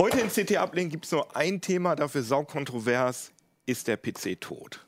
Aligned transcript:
Heute 0.00 0.20
in 0.20 0.28
CT 0.28 0.58
Uplink 0.58 0.92
gibt 0.92 1.06
es 1.06 1.10
nur 1.10 1.34
ein 1.34 1.60
Thema, 1.60 1.96
dafür 1.96 2.22
saukontrovers. 2.22 3.32
Ist 3.66 3.88
der 3.88 3.96
PC 3.96 4.40
tot? 4.40 4.86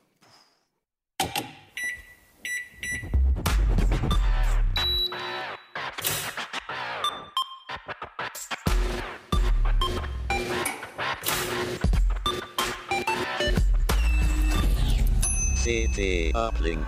CT 15.65 16.33
Uplink. 16.37 16.87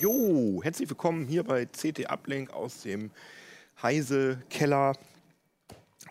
Jo, 0.00 0.62
herzlich 0.62 0.88
willkommen 0.88 1.26
hier 1.26 1.44
bei 1.44 1.66
CT 1.66 2.10
Uplink 2.10 2.54
aus 2.54 2.80
dem 2.80 3.10
Heise 3.82 4.42
Keller. 4.48 4.94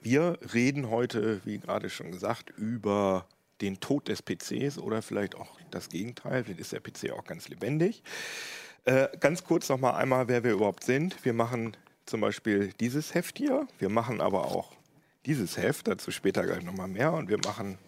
Wir 0.05 0.37
reden 0.53 0.91
heute, 0.91 1.41
wie 1.45 1.57
gerade 1.57 1.89
schon 1.89 2.11
gesagt, 2.11 2.52
über 2.52 3.25
den 3.59 3.80
Tod 3.80 4.07
des 4.07 4.21
PCs 4.21 4.77
oder 4.77 5.02
vielleicht 5.02 5.34
auch 5.34 5.57
das 5.71 5.89
Gegenteil. 5.89 6.43
Vielleicht 6.43 6.59
ist 6.59 6.73
der 6.73 6.80
PC 6.80 7.09
auch 7.09 7.23
ganz 7.23 7.49
lebendig. 7.49 8.03
Äh, 8.83 9.07
ganz 9.20 9.44
kurz 9.44 9.67
noch 9.67 9.80
mal 9.80 9.95
einmal, 9.95 10.27
wer 10.27 10.44
wir 10.44 10.52
überhaupt 10.52 10.83
sind. 10.83 11.25
Wir 11.25 11.33
machen 11.33 11.75
zum 12.05 12.21
Beispiel 12.21 12.71
dieses 12.80 13.16
Heft 13.16 13.39
hier. 13.39 13.67
Wir 13.80 13.89
machen 13.89 14.21
aber 14.21 14.45
auch 14.45 14.73
dieses 15.25 15.57
Heft, 15.57 15.88
dazu 15.88 16.11
später 16.11 16.45
gleich 16.45 16.61
noch 16.61 16.77
mal 16.77 16.88
mehr. 16.88 17.11
Und 17.11 17.27
wir 17.27 17.39
machen 17.44 17.80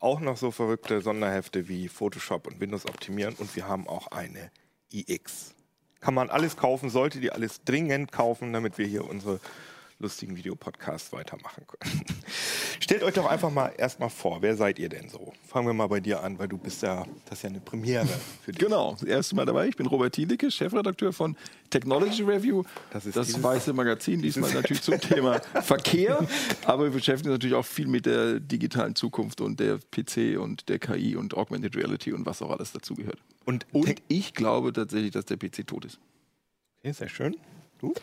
auch 0.00 0.18
noch 0.18 0.38
so 0.38 0.50
verrückte 0.50 1.00
Sonderhefte 1.00 1.68
wie 1.68 1.86
Photoshop 1.86 2.48
und 2.48 2.58
Windows 2.58 2.84
optimieren. 2.84 3.36
Und 3.38 3.54
wir 3.54 3.68
haben 3.68 3.86
auch 3.86 4.08
eine 4.08 4.50
iX. 4.90 5.54
Kann 6.00 6.14
man 6.14 6.30
alles 6.30 6.56
kaufen, 6.56 6.90
sollte 6.90 7.20
die 7.20 7.30
alles 7.30 7.62
dringend 7.62 8.10
kaufen, 8.10 8.52
damit 8.52 8.76
wir 8.76 8.88
hier 8.88 9.08
unsere 9.08 9.38
lustigen 10.00 10.36
Videopodcasts 10.36 11.12
weitermachen 11.12 11.64
können. 11.66 12.04
Stellt 12.80 13.02
euch 13.02 13.14
doch 13.14 13.26
einfach 13.26 13.50
mal 13.50 13.72
erstmal 13.76 14.10
vor, 14.10 14.42
wer 14.42 14.56
seid 14.56 14.78
ihr 14.78 14.88
denn 14.88 15.08
so? 15.08 15.32
Fangen 15.46 15.66
wir 15.66 15.74
mal 15.74 15.86
bei 15.86 16.00
dir 16.00 16.22
an, 16.22 16.38
weil 16.38 16.48
du 16.48 16.58
bist 16.58 16.82
ja, 16.82 17.06
das 17.26 17.38
ist 17.38 17.42
ja 17.42 17.50
eine 17.50 17.60
Premiere 17.60 18.08
für 18.42 18.52
dich. 18.52 18.58
Genau, 18.58 18.92
das 18.92 19.02
erste 19.02 19.36
Mal 19.36 19.44
dabei. 19.46 19.68
Ich 19.68 19.76
bin 19.76 19.86
Robert 19.86 20.14
Thielicke, 20.14 20.50
Chefredakteur 20.50 21.12
von 21.12 21.36
Technology 21.68 22.22
Review. 22.22 22.64
Das 22.90 23.06
ist 23.06 23.16
das 23.16 23.40
weiße 23.42 23.72
Magazin, 23.72 24.22
diesmal 24.22 24.52
natürlich 24.52 24.82
zum 24.82 24.98
Thema 24.98 25.40
Verkehr. 25.62 26.26
Aber 26.64 26.84
wir 26.84 26.90
beschäftigen 26.90 27.30
uns 27.30 27.36
natürlich 27.36 27.56
auch 27.56 27.66
viel 27.66 27.86
mit 27.86 28.06
der 28.06 28.40
digitalen 28.40 28.94
Zukunft 28.94 29.40
und 29.40 29.60
der 29.60 29.78
PC 29.78 30.40
und 30.40 30.68
der 30.68 30.78
KI 30.78 31.16
und 31.16 31.34
Augmented 31.34 31.76
Reality 31.76 32.12
und 32.12 32.26
was 32.26 32.40
auch 32.42 32.50
alles 32.50 32.72
dazugehört. 32.72 33.18
Und, 33.44 33.66
Und 33.72 34.02
ich 34.08 34.34
glaube 34.34 34.72
tatsächlich, 34.72 35.10
dass 35.12 35.26
der 35.26 35.36
PC 35.36 35.66
tot 35.66 35.84
ist. 35.84 35.98
okay, 36.78 36.92
sehr 36.92 37.08
schön. 37.08 37.36
Du? 37.78 37.94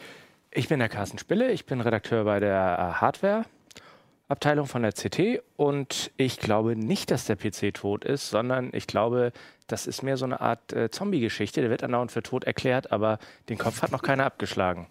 Ich 0.51 0.69
bin 0.69 0.79
der 0.79 0.89
Carsten 0.89 1.17
Spille, 1.17 1.51
ich 1.51 1.65
bin 1.65 1.81
Redakteur 1.81 2.23
bei 2.23 2.39
der 2.39 2.53
äh, 2.95 3.01
Hardware-Abteilung 3.01 4.65
von 4.65 4.81
der 4.81 4.93
CT 4.93 5.41
und 5.55 6.11
ich 6.17 6.39
glaube 6.39 6.75
nicht, 6.75 7.11
dass 7.11 7.25
der 7.25 7.35
PC 7.35 7.73
tot 7.73 8.05
ist, 8.05 8.29
sondern 8.29 8.69
ich 8.73 8.87
glaube, 8.87 9.33
das 9.67 9.87
ist 9.87 10.03
mehr 10.03 10.17
so 10.17 10.25
eine 10.25 10.39
Art 10.39 10.71
äh, 10.73 10.89
Zombie-Geschichte. 10.89 11.61
Der 11.61 11.69
wird 11.69 11.83
andauernd 11.83 12.11
für 12.11 12.23
tot 12.23 12.45
erklärt, 12.45 12.91
aber 12.91 13.19
den 13.49 13.57
Kopf 13.57 13.81
hat 13.81 13.91
noch 13.91 14.01
keiner 14.01 14.25
abgeschlagen. 14.25 14.87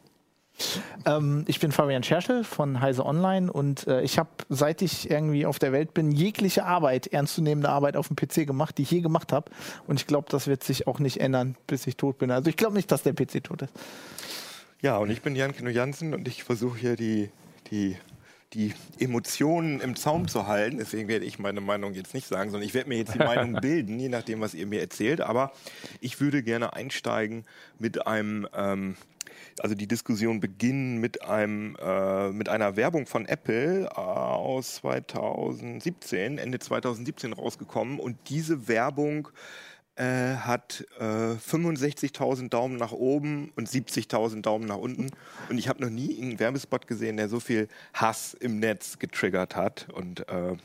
Ähm, 1.05 1.45
ich 1.49 1.61
bin 1.61 1.73
Fabian 1.73 2.03
Scherschel 2.03 2.45
von 2.45 2.81
Heise 2.81 3.05
Online 3.05 3.53
und 3.53 3.87
äh, 3.87 4.03
ich 4.03 4.19
habe, 4.19 4.31
seit 4.49 4.83
ich 4.83 5.11
irgendwie 5.11 5.47
auf 5.47 5.59
der 5.59 5.73
Welt 5.73 5.95
bin, 5.95 6.13
jegliche 6.13 6.65
Arbeit, 6.65 7.07
ernstzunehmende 7.09 7.69
Arbeit 7.69 7.97
auf 7.97 8.09
dem 8.09 8.17
PC 8.17 8.47
gemacht, 8.47 8.79
die 8.79 8.83
ich 8.83 8.91
je 8.91 9.01
gemacht 9.01 9.33
habe. 9.33 9.51
Und 9.87 10.01
ich 10.01 10.07
glaube, 10.07 10.29
das 10.31 10.47
wird 10.47 10.65
sich 10.65 10.87
auch 10.87 10.99
nicht 10.99 11.21
ändern, 11.21 11.57
bis 11.67 11.87
ich 11.87 11.97
tot 11.97 12.19
bin. 12.19 12.31
Also 12.31 12.49
ich 12.49 12.57
glaube 12.57 12.75
nicht, 12.75 12.91
dass 12.91 13.03
der 13.03 13.13
PC 13.13 13.45
tot 13.45 13.63
ist. 13.63 13.73
Ja, 14.87 14.99
und 14.99 15.11
ich 15.11 15.21
bin 15.21 15.35
Jan 15.35 15.53
Kino 15.53 15.69
Jansen 15.69 16.15
und 16.15 16.29
ich 16.29 16.45
versuche 16.45 16.79
hier 16.79 16.95
die, 16.95 17.29
die, 17.73 17.97
die 18.53 18.73
Emotionen 19.01 19.81
im 19.81 19.97
Zaum 19.97 20.29
zu 20.29 20.47
halten. 20.47 20.79
Deswegen 20.79 21.09
werde 21.09 21.25
ich 21.25 21.41
meine 21.41 21.61
Meinung 21.61 21.93
jetzt 21.95 22.15
nicht 22.15 22.29
sagen, 22.29 22.53
sondern 22.53 22.69
ich 22.69 22.73
werde 22.73 22.89
mir 22.89 22.97
jetzt 22.97 23.13
die 23.13 23.19
Meinung 23.35 23.55
bilden, 23.61 23.99
je 23.99 24.09
nachdem, 24.09 24.41
was 24.41 24.55
ihr 24.55 24.65
mir 24.65 24.81
erzählt. 24.81 25.21
Aber 25.21 25.51
ich 26.01 26.21
würde 26.21 26.41
gerne 26.45 26.73
einsteigen 26.75 27.47
mit 27.81 28.07
einem, 28.07 28.47
ähm, 28.55 28.95
also 29.59 29.75
die 29.75 29.89
Diskussion 29.89 30.39
beginnen 30.39 30.99
mit 30.99 31.21
einem, 31.25 31.75
äh, 31.83 32.31
mit 32.31 32.49
einer 32.49 32.77
Werbung 32.77 33.07
von 33.07 33.27
Apple 33.27 33.87
äh, 33.87 33.89
aus 33.89 34.77
2017, 34.77 36.39
Ende 36.39 36.61
2017 36.61 37.33
rausgekommen. 37.33 37.99
Und 37.99 38.17
diese 38.29 38.69
Werbung 38.69 39.31
äh, 39.97 40.37
hat 40.37 40.87
äh, 40.99 41.03
65.000 41.03 42.51
Daumen 42.51 42.77
nach 42.77 42.93
oben 42.93 43.51
und 43.57 43.69
70.000 43.69 44.43
Daumen 44.43 44.67
nach 44.67 44.77
unten. 44.77 45.11
Und 45.49 45.59
ich 45.59 45.69
habe 45.69 45.83
noch 45.83 45.91
nie 45.91 46.21
einen 46.21 46.39
Werbespot 46.39 46.87
gesehen, 46.87 47.17
der 47.17 47.29
so 47.29 47.41
viel 47.41 47.69
Hass 47.95 48.35
im 48.35 48.59
Netz 48.59 48.99
getriggert 48.99 49.57
hat. 49.57 49.89
Und 49.93 50.29
äh, 50.29 50.57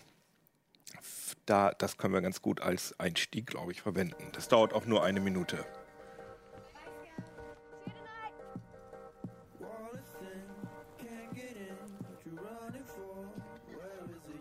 da, 1.45 1.71
das 1.77 1.97
können 1.97 2.13
wir 2.13 2.21
ganz 2.21 2.41
gut 2.41 2.61
als 2.61 2.99
Einstieg, 2.99 3.47
glaube 3.47 3.71
ich, 3.71 3.81
verwenden. 3.81 4.27
Das 4.33 4.47
dauert 4.47 4.73
auch 4.73 4.85
nur 4.85 5.03
eine 5.03 5.19
Minute. 5.19 5.65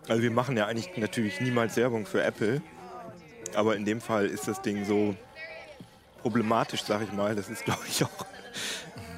Also 0.09 0.23
wir 0.25 0.33
machen 0.33 0.57
ja 0.57 0.67
eigentlich 0.67 0.97
natürlich 0.97 1.41
niemals 1.41 1.77
Werbung 1.77 2.05
für 2.05 2.25
Apple. 2.25 2.61
Aber 3.57 3.77
in 3.77 3.85
dem 3.85 4.01
Fall 4.01 4.27
ist 4.27 4.49
das 4.49 4.63
Ding 4.63 4.85
so 4.85 5.15
problematisch, 6.23 6.83
sag 6.83 7.03
ich 7.03 7.13
mal. 7.13 7.35
Das 7.35 7.49
ist, 7.49 7.65
glaube 7.65 7.83
ich, 7.89 8.05
auch 8.05 8.27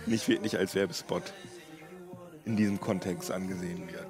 nicht 0.07 0.29
wirklich 0.29 0.59
als 0.59 0.75
Werbespot 0.75 1.33
in 2.45 2.57
diesem 2.57 2.81
Kontext 2.81 3.31
angesehen 3.31 3.87
wird. 3.91 4.07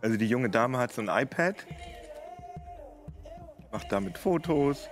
Also 0.00 0.16
die 0.16 0.26
junge 0.26 0.50
Dame 0.50 0.78
hat 0.78 0.92
so 0.92 1.00
ein 1.00 1.08
iPad, 1.08 1.56
macht 3.72 3.90
damit 3.90 4.18
Fotos, 4.18 4.88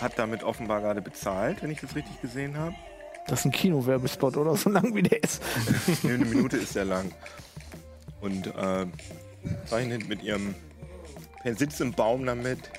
hat 0.00 0.18
damit 0.18 0.44
offenbar 0.44 0.80
gerade 0.80 1.02
bezahlt, 1.02 1.62
wenn 1.62 1.70
ich 1.70 1.80
das 1.80 1.96
richtig 1.96 2.20
gesehen 2.20 2.56
habe. 2.56 2.74
Das 3.26 3.40
ist 3.40 3.46
ein 3.46 3.50
Kinowerbespot 3.50 4.36
oder 4.36 4.56
so 4.56 4.70
lang 4.70 4.94
wie 4.94 5.02
der 5.02 5.22
ist. 5.22 5.42
Nee, 6.02 6.14
eine 6.14 6.24
Minute 6.24 6.58
ist 6.58 6.72
sehr 6.72 6.84
lang. 6.84 7.12
Und 8.20 8.46
äh, 8.46 8.86
zeichnet 9.66 10.08
mit 10.08 10.22
ihrem 10.22 10.54
Pen- 11.42 11.56
sitzt 11.56 11.80
im 11.80 11.92
Baum 11.92 12.26
damit, 12.26 12.70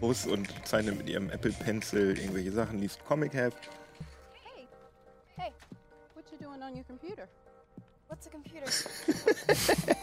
Bus 0.00 0.26
und 0.26 0.48
zeichnet 0.66 0.98
mit 0.98 1.08
ihrem 1.08 1.30
Apple 1.30 1.52
Pencil 1.52 2.18
irgendwelche 2.18 2.52
Sachen, 2.52 2.78
liest 2.80 3.04
Comic-Heft. 3.04 3.68
Hey, 4.42 4.66
hey, 5.36 5.52
what 6.14 6.24
you 6.32 6.38
doing 6.38 6.62
on 6.62 6.74
your 6.76 6.84
computer? 6.84 7.28
What's 8.08 8.26
a 8.26 8.30
computer? 8.30 8.66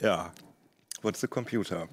Ja. 0.00 0.32
What's 1.02 1.20
the 1.20 1.26
Computer? 1.26 1.88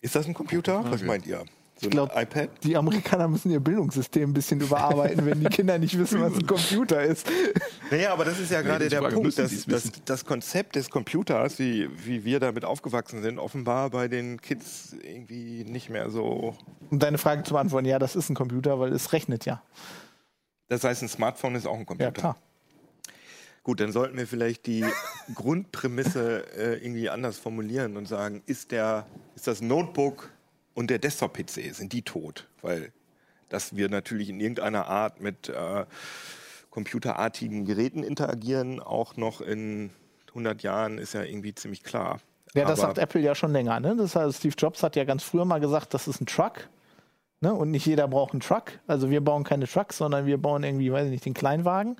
Ist 0.00 0.14
das 0.14 0.26
ein 0.26 0.34
Computer? 0.34 0.82
Was 0.90 1.02
meint 1.02 1.26
ihr? 1.26 1.44
So 1.80 1.86
ein 1.86 1.90
glaub- 1.90 2.14
iPad? 2.14 2.50
Die 2.62 2.76
Amerikaner 2.76 3.26
müssen 3.26 3.50
ihr 3.50 3.60
Bildungssystem 3.60 4.30
ein 4.30 4.32
bisschen 4.34 4.60
überarbeiten, 4.60 5.24
wenn 5.24 5.40
die 5.40 5.48
Kinder 5.48 5.78
nicht 5.78 5.98
wissen, 5.98 6.20
was 6.20 6.34
ein 6.34 6.46
Computer 6.46 7.02
ist. 7.02 7.26
Naja, 7.90 8.12
aber 8.12 8.26
das 8.26 8.38
ist 8.38 8.50
ja 8.50 8.60
gerade 8.60 8.84
die 8.84 8.90
der 8.90 9.00
Frage, 9.00 9.14
Punkt, 9.14 9.38
dass, 9.38 9.64
dass 9.64 9.90
das 10.04 10.26
Konzept 10.26 10.76
des 10.76 10.90
Computers, 10.90 11.58
wie, 11.58 11.88
wie 12.04 12.24
wir 12.24 12.38
damit 12.38 12.66
aufgewachsen 12.66 13.22
sind, 13.22 13.38
offenbar 13.38 13.88
bei 13.88 14.08
den 14.08 14.42
Kids 14.42 14.94
irgendwie 15.02 15.64
nicht 15.64 15.88
mehr 15.88 16.10
so. 16.10 16.54
Um 16.90 16.98
deine 16.98 17.16
Frage 17.16 17.44
zu 17.44 17.54
beantworten, 17.54 17.86
ja, 17.86 17.98
das 17.98 18.14
ist 18.14 18.28
ein 18.28 18.34
Computer, 18.34 18.78
weil 18.78 18.92
es 18.92 19.14
rechnet 19.14 19.46
ja. 19.46 19.62
Das 20.68 20.84
heißt, 20.84 21.02
ein 21.02 21.08
Smartphone 21.08 21.54
ist 21.54 21.66
auch 21.66 21.78
ein 21.78 21.86
Computer. 21.86 22.08
Ja, 22.08 22.12
klar. 22.12 22.36
Gut, 23.62 23.80
dann 23.80 23.92
sollten 23.92 24.18
wir 24.18 24.26
vielleicht 24.26 24.66
die 24.66 24.84
Grundprämisse 25.34 26.44
äh, 26.56 26.84
irgendwie 26.84 27.08
anders 27.08 27.38
formulieren 27.38 27.96
und 27.96 28.06
sagen, 28.06 28.42
ist, 28.44 28.70
der, 28.70 29.06
ist 29.34 29.46
das 29.46 29.62
Notebook 29.62 30.30
und 30.80 30.90
der 30.90 30.98
Desktop-PC, 30.98 31.74
sind 31.74 31.92
die 31.92 32.02
tot? 32.02 32.48
Weil 32.62 32.92
dass 33.50 33.76
wir 33.76 33.88
natürlich 33.88 34.28
in 34.30 34.40
irgendeiner 34.40 34.86
Art 34.86 35.20
mit 35.20 35.48
äh, 35.48 35.84
computerartigen 36.70 37.64
Geräten 37.64 38.02
interagieren, 38.02 38.80
auch 38.80 39.16
noch 39.16 39.40
in 39.40 39.90
100 40.28 40.62
Jahren, 40.62 40.98
ist 40.98 41.14
ja 41.14 41.22
irgendwie 41.24 41.54
ziemlich 41.54 41.82
klar. 41.82 42.20
Ja, 42.54 42.64
das 42.64 42.80
sagt 42.80 42.98
Apple 42.98 43.20
ja 43.20 43.34
schon 43.34 43.52
länger. 43.52 43.78
Ne? 43.80 43.96
Das 43.96 44.16
heißt, 44.16 44.38
Steve 44.38 44.54
Jobs 44.56 44.82
hat 44.82 44.96
ja 44.96 45.04
ganz 45.04 45.22
früher 45.22 45.44
mal 45.44 45.60
gesagt, 45.60 45.94
das 45.94 46.08
ist 46.08 46.20
ein 46.20 46.26
Truck. 46.26 46.68
Ne? 47.40 47.52
Und 47.52 47.70
nicht 47.70 47.86
jeder 47.86 48.06
braucht 48.08 48.32
einen 48.32 48.40
Truck. 48.40 48.78
Also 48.86 49.10
wir 49.10 49.20
bauen 49.20 49.44
keine 49.44 49.66
Trucks, 49.66 49.98
sondern 49.98 50.26
wir 50.26 50.38
bauen 50.38 50.62
irgendwie, 50.62 50.92
weiß 50.92 51.06
ich 51.06 51.10
nicht, 51.10 51.24
den 51.24 51.34
Kleinwagen. 51.34 51.96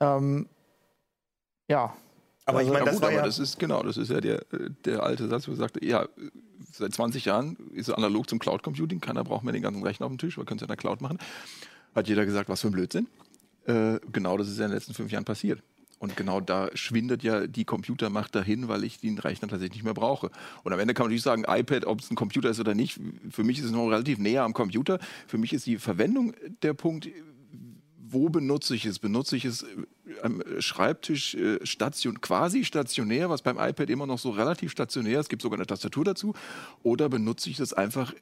Ähm, 0.00 0.48
ja. 1.68 1.94
Aber 2.44 2.62
ich 2.62 2.68
Also- 2.68 2.72
meine, 2.72 2.78
Ja, 2.78 2.84
das 2.84 2.94
gut, 2.94 3.02
war 3.02 3.08
aber 3.08 3.18
ja, 3.18 3.24
das 3.24 3.38
ist 3.40 3.58
genau, 3.58 3.82
das 3.82 3.96
ist 3.96 4.10
ja 4.10 4.20
der, 4.20 4.36
äh, 4.52 4.70
der 4.84 5.02
alte 5.02 5.26
Satz, 5.28 5.48
wo 5.48 5.52
er 5.52 5.56
sagte, 5.56 5.84
ja, 5.84 6.06
seit 6.76 6.92
20 6.94 7.24
Jahren 7.24 7.56
ist 7.72 7.88
es 7.88 7.94
analog 7.94 8.28
zum 8.28 8.38
Cloud 8.38 8.62
Computing, 8.62 9.00
keiner 9.00 9.24
braucht 9.24 9.44
mehr 9.44 9.52
den 9.52 9.62
ganzen 9.62 9.82
Rechner 9.82 10.06
auf 10.06 10.12
dem 10.12 10.18
Tisch, 10.18 10.36
wir 10.36 10.44
können 10.44 10.58
es 10.58 10.62
in 10.62 10.68
der 10.68 10.76
Cloud 10.76 11.00
machen. 11.00 11.18
Hat 11.94 12.08
jeder 12.08 12.26
gesagt, 12.26 12.48
was 12.48 12.60
für 12.60 12.68
ein 12.68 12.72
Blödsinn. 12.72 13.06
Äh, 13.66 13.98
genau 14.12 14.36
das 14.36 14.48
ist 14.48 14.58
ja 14.58 14.64
in 14.64 14.70
den 14.70 14.76
letzten 14.76 14.94
fünf 14.94 15.10
Jahren 15.10 15.24
passiert. 15.24 15.62
Und 15.98 16.16
genau 16.16 16.40
da 16.40 16.68
schwindet 16.74 17.22
ja 17.22 17.46
die 17.46 17.64
Computermacht 17.64 18.34
dahin, 18.34 18.68
weil 18.68 18.84
ich 18.84 19.00
den 19.00 19.18
Rechner 19.18 19.48
tatsächlich 19.48 19.78
nicht 19.78 19.84
mehr 19.84 19.94
brauche. 19.94 20.30
Und 20.62 20.72
am 20.72 20.78
Ende 20.78 20.92
kann 20.92 21.04
man 21.04 21.08
natürlich 21.08 21.22
sagen, 21.22 21.44
iPad, 21.48 21.86
ob 21.86 22.00
es 22.00 22.10
ein 22.10 22.16
Computer 22.16 22.50
ist 22.50 22.60
oder 22.60 22.74
nicht, 22.74 23.00
für 23.30 23.44
mich 23.44 23.58
ist 23.58 23.66
es 23.66 23.70
noch 23.70 23.88
relativ 23.88 24.18
näher 24.18 24.42
am 24.42 24.52
Computer. 24.52 24.98
Für 25.26 25.38
mich 25.38 25.54
ist 25.54 25.64
die 25.64 25.78
Verwendung 25.78 26.34
der 26.62 26.74
Punkt, 26.74 27.08
wo 28.10 28.28
benutze 28.28 28.74
ich 28.74 28.84
es? 28.84 28.98
Benutze 28.98 29.36
ich 29.36 29.44
es 29.44 29.62
äh, 29.62 29.66
am 30.22 30.42
Schreibtisch 30.58 31.34
äh, 31.34 31.64
station, 31.64 32.20
quasi 32.20 32.64
stationär, 32.64 33.30
was 33.30 33.42
beim 33.42 33.58
iPad 33.58 33.90
immer 33.90 34.06
noch 34.06 34.18
so 34.18 34.30
relativ 34.30 34.72
stationär 34.72 35.20
ist, 35.20 35.26
es 35.26 35.28
gibt 35.28 35.42
sogar 35.42 35.58
eine 35.58 35.66
Tastatur 35.66 36.04
dazu, 36.04 36.34
oder 36.82 37.08
benutze 37.08 37.50
ich 37.50 37.56
das 37.56 37.72
einfach 37.72 38.14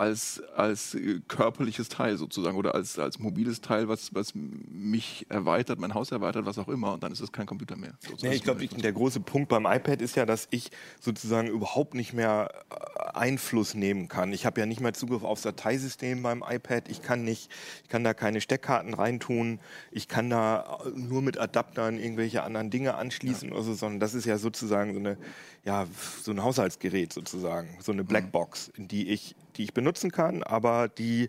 als, 0.00 0.42
als 0.56 0.94
äh, 0.94 1.20
körperliches 1.28 1.90
Teil 1.90 2.16
sozusagen 2.16 2.56
oder 2.56 2.74
als, 2.74 2.98
als 2.98 3.18
mobiles 3.18 3.60
Teil, 3.60 3.86
was, 3.86 4.14
was 4.14 4.32
mich 4.34 5.26
erweitert, 5.28 5.78
mein 5.78 5.92
Haus 5.92 6.10
erweitert, 6.10 6.46
was 6.46 6.58
auch 6.58 6.68
immer. 6.68 6.94
Und 6.94 7.02
dann 7.02 7.12
ist 7.12 7.20
es 7.20 7.32
kein 7.32 7.44
Computer 7.44 7.76
mehr. 7.76 7.92
So, 8.00 8.26
Nee, 8.26 8.34
ich 8.34 8.42
glaube, 8.42 8.66
der 8.66 8.92
große 8.92 9.20
Punkt 9.20 9.50
beim 9.50 9.66
iPad 9.66 10.00
ist 10.00 10.16
ja, 10.16 10.24
dass 10.24 10.48
ich 10.50 10.70
sozusagen 11.00 11.48
überhaupt 11.48 11.92
nicht 11.94 12.14
mehr 12.14 12.50
äh, 12.70 13.18
Einfluss 13.18 13.74
nehmen 13.74 14.08
kann. 14.08 14.32
Ich 14.32 14.46
habe 14.46 14.58
ja 14.60 14.66
nicht 14.66 14.80
mehr 14.80 14.94
Zugriff 14.94 15.22
aufs 15.22 15.42
Dateisystem 15.42 16.22
beim 16.22 16.42
iPad. 16.48 16.88
Ich 16.88 17.02
kann 17.02 17.22
nicht, 17.22 17.50
ich 17.82 17.90
kann 17.90 18.02
da 18.02 18.14
keine 18.14 18.40
Steckkarten 18.40 18.94
reintun. 18.94 19.60
Ich 19.90 20.08
kann 20.08 20.30
da 20.30 20.78
äh, 20.82 20.98
nur 20.98 21.20
mit 21.20 21.36
Adaptern 21.36 21.98
irgendwelche 21.98 22.42
anderen 22.42 22.70
Dinge 22.70 22.94
anschließen 22.94 23.52
oder 23.52 23.62
so, 23.62 23.74
sondern 23.74 24.00
das 24.00 24.14
ist 24.14 24.24
ja 24.24 24.38
sozusagen 24.38 24.94
so 24.94 25.00
eine, 25.00 25.18
ja, 25.64 25.86
so 26.22 26.30
ein 26.30 26.42
Haushaltsgerät 26.42 27.12
sozusagen, 27.12 27.68
so 27.80 27.92
eine 27.92 28.02
Blackbox, 28.02 28.72
in 28.76 28.88
die 28.88 29.10
ich, 29.10 29.34
die 29.56 29.64
ich 29.64 29.74
benutzen 29.74 30.10
kann, 30.10 30.42
aber 30.42 30.88
die, 30.88 31.28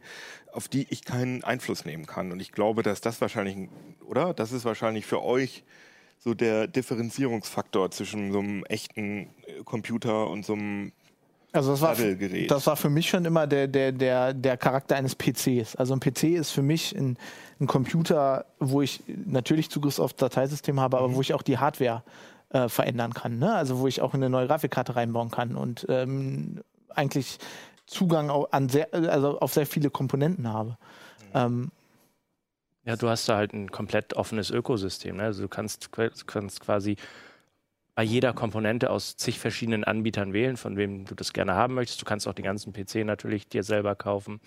auf 0.51 0.67
die 0.67 0.87
ich 0.89 1.03
keinen 1.03 1.43
Einfluss 1.43 1.85
nehmen 1.85 2.05
kann. 2.05 2.31
Und 2.31 2.39
ich 2.39 2.51
glaube, 2.51 2.83
dass 2.83 3.01
das 3.01 3.21
wahrscheinlich, 3.21 3.55
ein- 3.55 3.69
oder? 4.05 4.33
Das 4.33 4.51
ist 4.51 4.65
wahrscheinlich 4.65 5.05
für 5.05 5.23
euch 5.23 5.63
so 6.23 6.33
der 6.33 6.67
Differenzierungsfaktor 6.67 7.91
zwischen 7.91 8.31
so 8.31 8.39
einem 8.39 8.63
echten 8.65 9.29
äh, 9.45 9.63
Computer 9.65 10.29
und 10.29 10.45
so 10.45 10.53
einem 10.53 10.91
Also 11.51 11.71
das 11.71 11.81
war, 11.81 11.95
das 11.95 12.67
war 12.67 12.77
für 12.77 12.89
mich 12.89 13.09
schon 13.09 13.25
immer 13.25 13.47
der, 13.47 13.67
der, 13.67 13.91
der, 13.91 14.33
der 14.33 14.57
Charakter 14.57 14.95
eines 14.95 15.15
PCs. 15.15 15.75
Also 15.75 15.93
ein 15.93 15.99
PC 15.99 16.23
ist 16.35 16.51
für 16.51 16.61
mich 16.61 16.95
ein, 16.95 17.17
ein 17.59 17.67
Computer, 17.67 18.45
wo 18.59 18.81
ich 18.81 19.01
natürlich 19.07 19.69
Zugriff 19.71 19.97
auf 19.99 20.13
Dateisystem 20.13 20.79
habe, 20.79 20.97
aber 20.99 21.13
wo 21.15 21.21
ich 21.21 21.33
auch 21.33 21.41
die 21.41 21.57
Hardware 21.57 22.03
äh, 22.49 22.69
verändern 22.69 23.13
kann. 23.13 23.39
Ne? 23.39 23.53
Also 23.53 23.79
wo 23.79 23.87
ich 23.87 24.01
auch 24.01 24.13
eine 24.13 24.29
neue 24.29 24.47
Grafikkarte 24.47 24.95
reinbauen 24.95 25.31
kann 25.31 25.55
und 25.55 25.87
ähm, 25.89 26.61
eigentlich 26.89 27.39
Zugang 27.91 28.29
an 28.29 28.69
sehr, 28.69 28.93
also 28.93 29.39
auf 29.39 29.53
sehr 29.53 29.65
viele 29.65 29.89
Komponenten 29.89 30.47
habe. 30.47 30.77
Ähm, 31.33 31.71
Ja, 32.85 32.95
du 32.95 33.09
hast 33.09 33.27
da 33.29 33.35
halt 33.35 33.53
ein 33.53 33.69
komplett 33.69 34.13
offenes 34.15 34.49
Ökosystem. 34.49 35.17
Ne? 35.17 35.23
Also 35.23 35.43
du 35.43 35.49
kannst, 35.49 35.91
kannst 36.25 36.61
quasi 36.61 36.95
bei 37.93 38.03
jeder 38.03 38.33
Komponente 38.33 38.89
aus 38.89 39.17
zig 39.17 39.39
verschiedenen 39.39 39.83
Anbietern 39.83 40.33
wählen, 40.33 40.57
von 40.57 40.77
wem 40.77 41.05
du 41.05 41.13
das 41.15 41.33
gerne 41.33 41.53
haben 41.53 41.73
möchtest. 41.73 42.01
Du 42.01 42.05
kannst 42.05 42.27
auch 42.27 42.33
den 42.33 42.45
ganzen 42.45 42.71
PC 42.73 43.05
natürlich 43.05 43.47
dir 43.47 43.63
selber 43.63 43.95
kaufen 43.95 44.39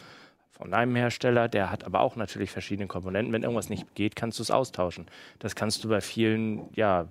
von 0.50 0.72
einem 0.72 0.94
Hersteller, 0.94 1.48
der 1.48 1.70
hat 1.70 1.84
aber 1.84 2.00
auch 2.00 2.14
natürlich 2.14 2.50
verschiedene 2.50 2.86
Komponenten. 2.86 3.32
Wenn 3.32 3.42
irgendwas 3.42 3.68
nicht 3.68 3.94
geht, 3.96 4.14
kannst 4.14 4.38
du 4.38 4.42
es 4.42 4.52
austauschen. 4.52 5.06
Das 5.40 5.56
kannst 5.56 5.82
du 5.82 5.88
bei 5.88 6.00
vielen, 6.00 6.72
ja, 6.74 7.08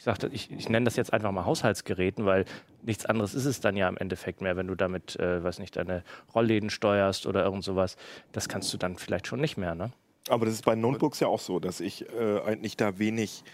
ich, 0.00 0.04
sagte, 0.04 0.30
ich, 0.32 0.50
ich 0.50 0.70
nenne 0.70 0.84
das 0.86 0.96
jetzt 0.96 1.12
einfach 1.12 1.30
mal 1.30 1.44
Haushaltsgeräten, 1.44 2.24
weil 2.24 2.46
nichts 2.80 3.04
anderes 3.04 3.34
ist 3.34 3.44
es 3.44 3.60
dann 3.60 3.76
ja 3.76 3.86
im 3.86 3.98
Endeffekt 3.98 4.40
mehr, 4.40 4.56
wenn 4.56 4.66
du 4.66 4.74
damit, 4.74 5.16
äh, 5.20 5.44
weiß 5.44 5.58
nicht, 5.58 5.76
deine 5.76 6.04
Rollläden 6.34 6.70
steuerst 6.70 7.26
oder 7.26 7.44
irgend 7.44 7.64
sowas. 7.64 7.98
Das 8.32 8.48
kannst 8.48 8.72
du 8.72 8.78
dann 8.78 8.96
vielleicht 8.96 9.26
schon 9.26 9.42
nicht 9.42 9.58
mehr, 9.58 9.74
ne? 9.74 9.92
Aber 10.30 10.46
das 10.46 10.54
ist 10.54 10.64
bei 10.64 10.74
Notebooks 10.74 11.20
ja 11.20 11.26
auch 11.28 11.38
so, 11.38 11.60
dass 11.60 11.80
ich 11.80 12.08
äh, 12.14 12.40
eigentlich 12.46 12.78
da 12.78 12.98
wenig, 12.98 13.44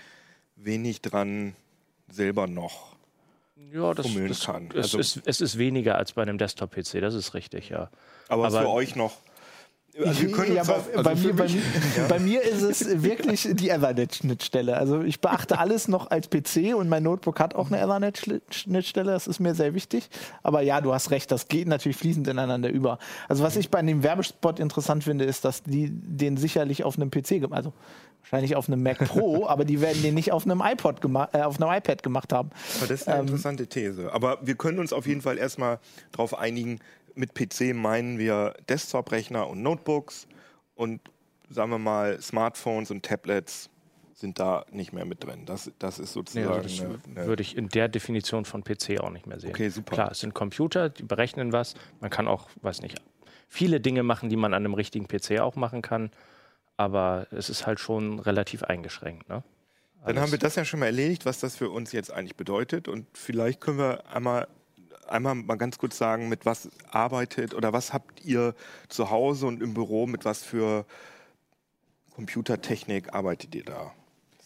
wenig 0.55 1.03
dran 1.03 1.57
selber 2.09 2.47
noch. 2.47 2.95
Ja, 3.73 3.93
das, 3.93 4.07
das 4.15 4.45
kann. 4.45 4.69
Es, 4.71 4.77
Also- 4.95 4.99
ist, 5.01 5.23
es 5.27 5.41
ist 5.41 5.59
weniger 5.59 5.97
als 5.99 6.13
bei 6.13 6.23
einem 6.23 6.39
Desktop-PC, 6.39 7.01
das 7.01 7.15
ist 7.15 7.35
richtig, 7.35 7.71
ja. 7.71 7.91
Aber, 8.29 8.47
Aber- 8.47 8.61
für 8.61 8.69
euch 8.69 8.95
noch. 8.95 9.17
Also 10.05 10.23
wir 10.23 10.33
können 10.33 10.55
ja, 10.55 10.63
bei, 10.63 10.75
auf, 10.75 10.93
bei, 10.93 11.11
also 11.11 11.27
mir, 11.27 11.35
bei, 11.35 11.49
bei 12.09 12.19
mir 12.19 12.43
ist 12.43 12.63
es 12.63 13.03
wirklich 13.03 13.49
die 13.53 13.71
Ethernet-Schnittstelle. 13.71 14.77
Also 14.77 15.03
ich 15.03 15.21
beachte 15.21 15.59
alles 15.59 15.89
noch 15.89 16.11
als 16.11 16.29
PC 16.29 16.75
und 16.77 16.89
mein 16.89 17.03
Notebook 17.03 17.41
hat 17.41 17.55
auch 17.55 17.71
eine 17.71 17.79
Ethernet-Schnittstelle. 17.81 19.13
Das 19.13 19.27
ist 19.27 19.41
mir 19.41 19.55
sehr 19.55 19.75
wichtig. 19.75 20.09
Aber 20.43 20.61
ja, 20.61 20.81
du 20.81 20.93
hast 20.93 21.11
recht, 21.11 21.31
das 21.33 21.49
geht 21.49 21.67
natürlich 21.67 21.97
fließend 21.97 22.29
ineinander 22.29 22.69
über. 22.69 22.99
Also 23.29 23.43
was 23.43 23.57
ich 23.57 23.71
bei 23.71 23.81
dem 23.83 24.03
Werbespot 24.03 24.61
interessant 24.61 25.05
finde, 25.05 25.25
ist, 25.25 25.45
dass 25.45 25.63
die 25.63 25.91
den 25.91 26.37
sicherlich 26.37 26.85
auf 26.85 26.97
einem 26.97 27.11
PC 27.11 27.41
gemacht 27.41 27.57
also 27.57 27.73
wahrscheinlich 28.21 28.57
auf 28.57 28.69
einem 28.69 28.83
Mac 28.83 28.99
Pro, 28.99 29.47
aber 29.49 29.65
die 29.65 29.81
werden 29.81 30.03
den 30.03 30.15
nicht 30.15 30.33
auf 30.33 30.45
einem 30.45 30.61
iPod 30.65 31.01
gemacht, 31.01 31.31
äh, 31.33 31.43
auf 31.43 31.61
einem 31.61 31.75
iPad 31.75 32.03
gemacht 32.03 32.33
haben. 32.33 32.51
Aber 32.79 32.87
das 32.89 33.03
ist 33.03 33.09
eine 33.09 33.23
interessante 33.23 33.67
These. 33.67 34.13
Aber 34.13 34.39
wir 34.43 34.57
können 34.57 34.79
uns 34.79 34.93
auf 34.93 35.07
jeden 35.07 35.23
Fall 35.23 35.39
erstmal 35.39 35.79
darauf 36.13 36.39
einigen, 36.39 36.81
mit 37.17 37.35
PC 37.35 37.75
meinen 37.75 38.19
wir 38.19 38.55
Desktop-Rechner 38.69 39.49
und 39.49 39.63
Notebooks 39.63 40.27
und 40.75 41.01
sagen 41.49 41.71
wir 41.71 41.79
mal 41.79 42.21
Smartphones 42.21 42.91
und 42.91 43.05
Tablets 43.05 43.71
sind 44.17 44.39
da 44.39 44.65
nicht 44.71 44.93
mehr 44.93 45.05
mit 45.05 45.23
drin. 45.25 45.45
Das, 45.45 45.71
das 45.79 45.99
ist 45.99 46.17
Nee, 46.17 46.23
sozusagen 46.23 46.49
also 46.49 46.63
das 46.63 46.81
eine, 46.81 46.99
eine 47.19 47.27
würde 47.27 47.43
ich 47.43 47.57
in 47.57 47.69
der 47.69 47.89
Definition 47.89 48.47
von 48.47 48.65
PC 48.65 48.99
auch 49.01 49.11
nicht 49.11 49.27
mehr 49.27 49.39
sehen. 49.39 49.51
Okay, 49.51 49.69
super. 49.69 49.95
Klar, 49.95 50.11
es 50.13 50.21
sind 50.21 50.33
Computer, 50.33 50.89
die 50.89 51.03
berechnen 51.03 51.53
was. 51.53 51.75
Man 52.01 52.09
kann 52.09 52.27
auch, 52.27 52.49
weiß 52.63 52.81
nicht, 52.81 52.99
viele 53.49 53.81
Dinge 53.81 54.03
machen, 54.03 54.31
die 54.31 54.37
man 54.37 54.55
an 54.55 54.65
einem 54.65 54.75
richtigen 54.75 55.07
PC 55.07 55.41
auch 55.41 55.57
machen 55.57 55.83
kann. 55.83 56.11
Aber 56.79 57.27
es 57.31 57.51
ist 57.51 57.67
halt 57.67 57.79
schon 57.79 58.19
relativ 58.19 58.63
eingeschränkt. 58.63 59.29
Ne? 59.29 59.43
Dann 60.07 60.21
haben 60.21 60.31
wir 60.31 60.39
das 60.39 60.55
ja 60.55 60.65
schon 60.65 60.81
mal 60.81 60.87
erledigt, 60.87 61.27
was 61.27 61.41
das 61.41 61.57
für 61.57 61.69
uns 61.69 61.93
jetzt 61.93 62.13
eigentlich 62.13 62.37
bedeutet. 62.37 62.89
Und 62.89 63.07
vielleicht 63.13 63.61
können 63.61 63.79
wir 63.79 64.07
einmal, 64.07 64.47
einmal 65.09 65.35
mal 65.35 65.57
ganz 65.57 65.79
kurz 65.79 65.99
sagen, 65.99 66.29
mit 66.29 66.47
was 66.47 66.69
arbeitet 66.91 67.55
oder 67.55 67.73
was 67.73 67.93
habt 67.93 68.25
ihr 68.25 68.55
zu 68.89 69.11
Hause 69.11 69.47
und 69.47 69.63
im 69.63 69.75
Büro, 69.75 70.07
mit 70.07 70.25
was 70.25 70.43
für 70.43 70.85
Computertechnik 72.15 73.15
arbeitet 73.15 73.55
ihr 73.55 73.65
da? 73.65 73.93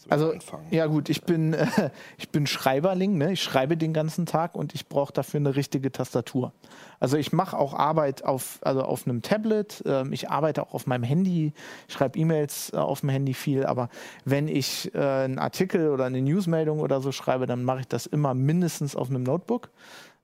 So 0.01 0.09
Also, 0.09 0.33
ja 0.71 0.87
gut, 0.87 1.09
ich 1.09 1.23
bin, 1.23 1.53
äh, 1.53 1.67
ich 2.17 2.29
bin 2.29 2.47
Schreiberling, 2.47 3.19
ne? 3.19 3.33
ich 3.33 3.43
schreibe 3.43 3.77
den 3.77 3.93
ganzen 3.93 4.25
Tag 4.25 4.55
und 4.55 4.73
ich 4.73 4.87
brauche 4.89 5.13
dafür 5.13 5.39
eine 5.39 5.55
richtige 5.55 5.91
Tastatur. 5.91 6.53
Also 6.99 7.17
ich 7.17 7.31
mache 7.33 7.55
auch 7.55 7.75
Arbeit 7.75 8.25
auf, 8.25 8.57
also 8.61 8.81
auf 8.81 9.05
einem 9.05 9.21
Tablet, 9.21 9.83
ähm, 9.85 10.11
ich 10.11 10.31
arbeite 10.31 10.63
auch 10.63 10.73
auf 10.73 10.87
meinem 10.87 11.03
Handy, 11.03 11.53
ich 11.87 11.93
schreibe 11.93 12.17
E-Mails 12.17 12.73
äh, 12.73 12.77
auf 12.77 13.01
dem 13.01 13.09
Handy 13.09 13.35
viel, 13.35 13.63
aber 13.63 13.89
wenn 14.25 14.47
ich 14.47 14.93
äh, 14.95 14.99
einen 14.99 15.37
Artikel 15.37 15.89
oder 15.89 16.05
eine 16.05 16.21
Newsmeldung 16.21 16.79
oder 16.79 16.99
so 16.99 17.11
schreibe, 17.11 17.45
dann 17.45 17.63
mache 17.63 17.81
ich 17.81 17.87
das 17.87 18.07
immer 18.07 18.33
mindestens 18.33 18.95
auf 18.95 19.11
einem 19.11 19.21
Notebook, 19.21 19.69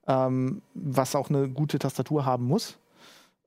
ähm, 0.08 0.62
was 0.74 1.14
auch 1.14 1.30
eine 1.30 1.48
gute 1.48 1.78
Tastatur 1.78 2.24
haben 2.24 2.46
muss. 2.46 2.78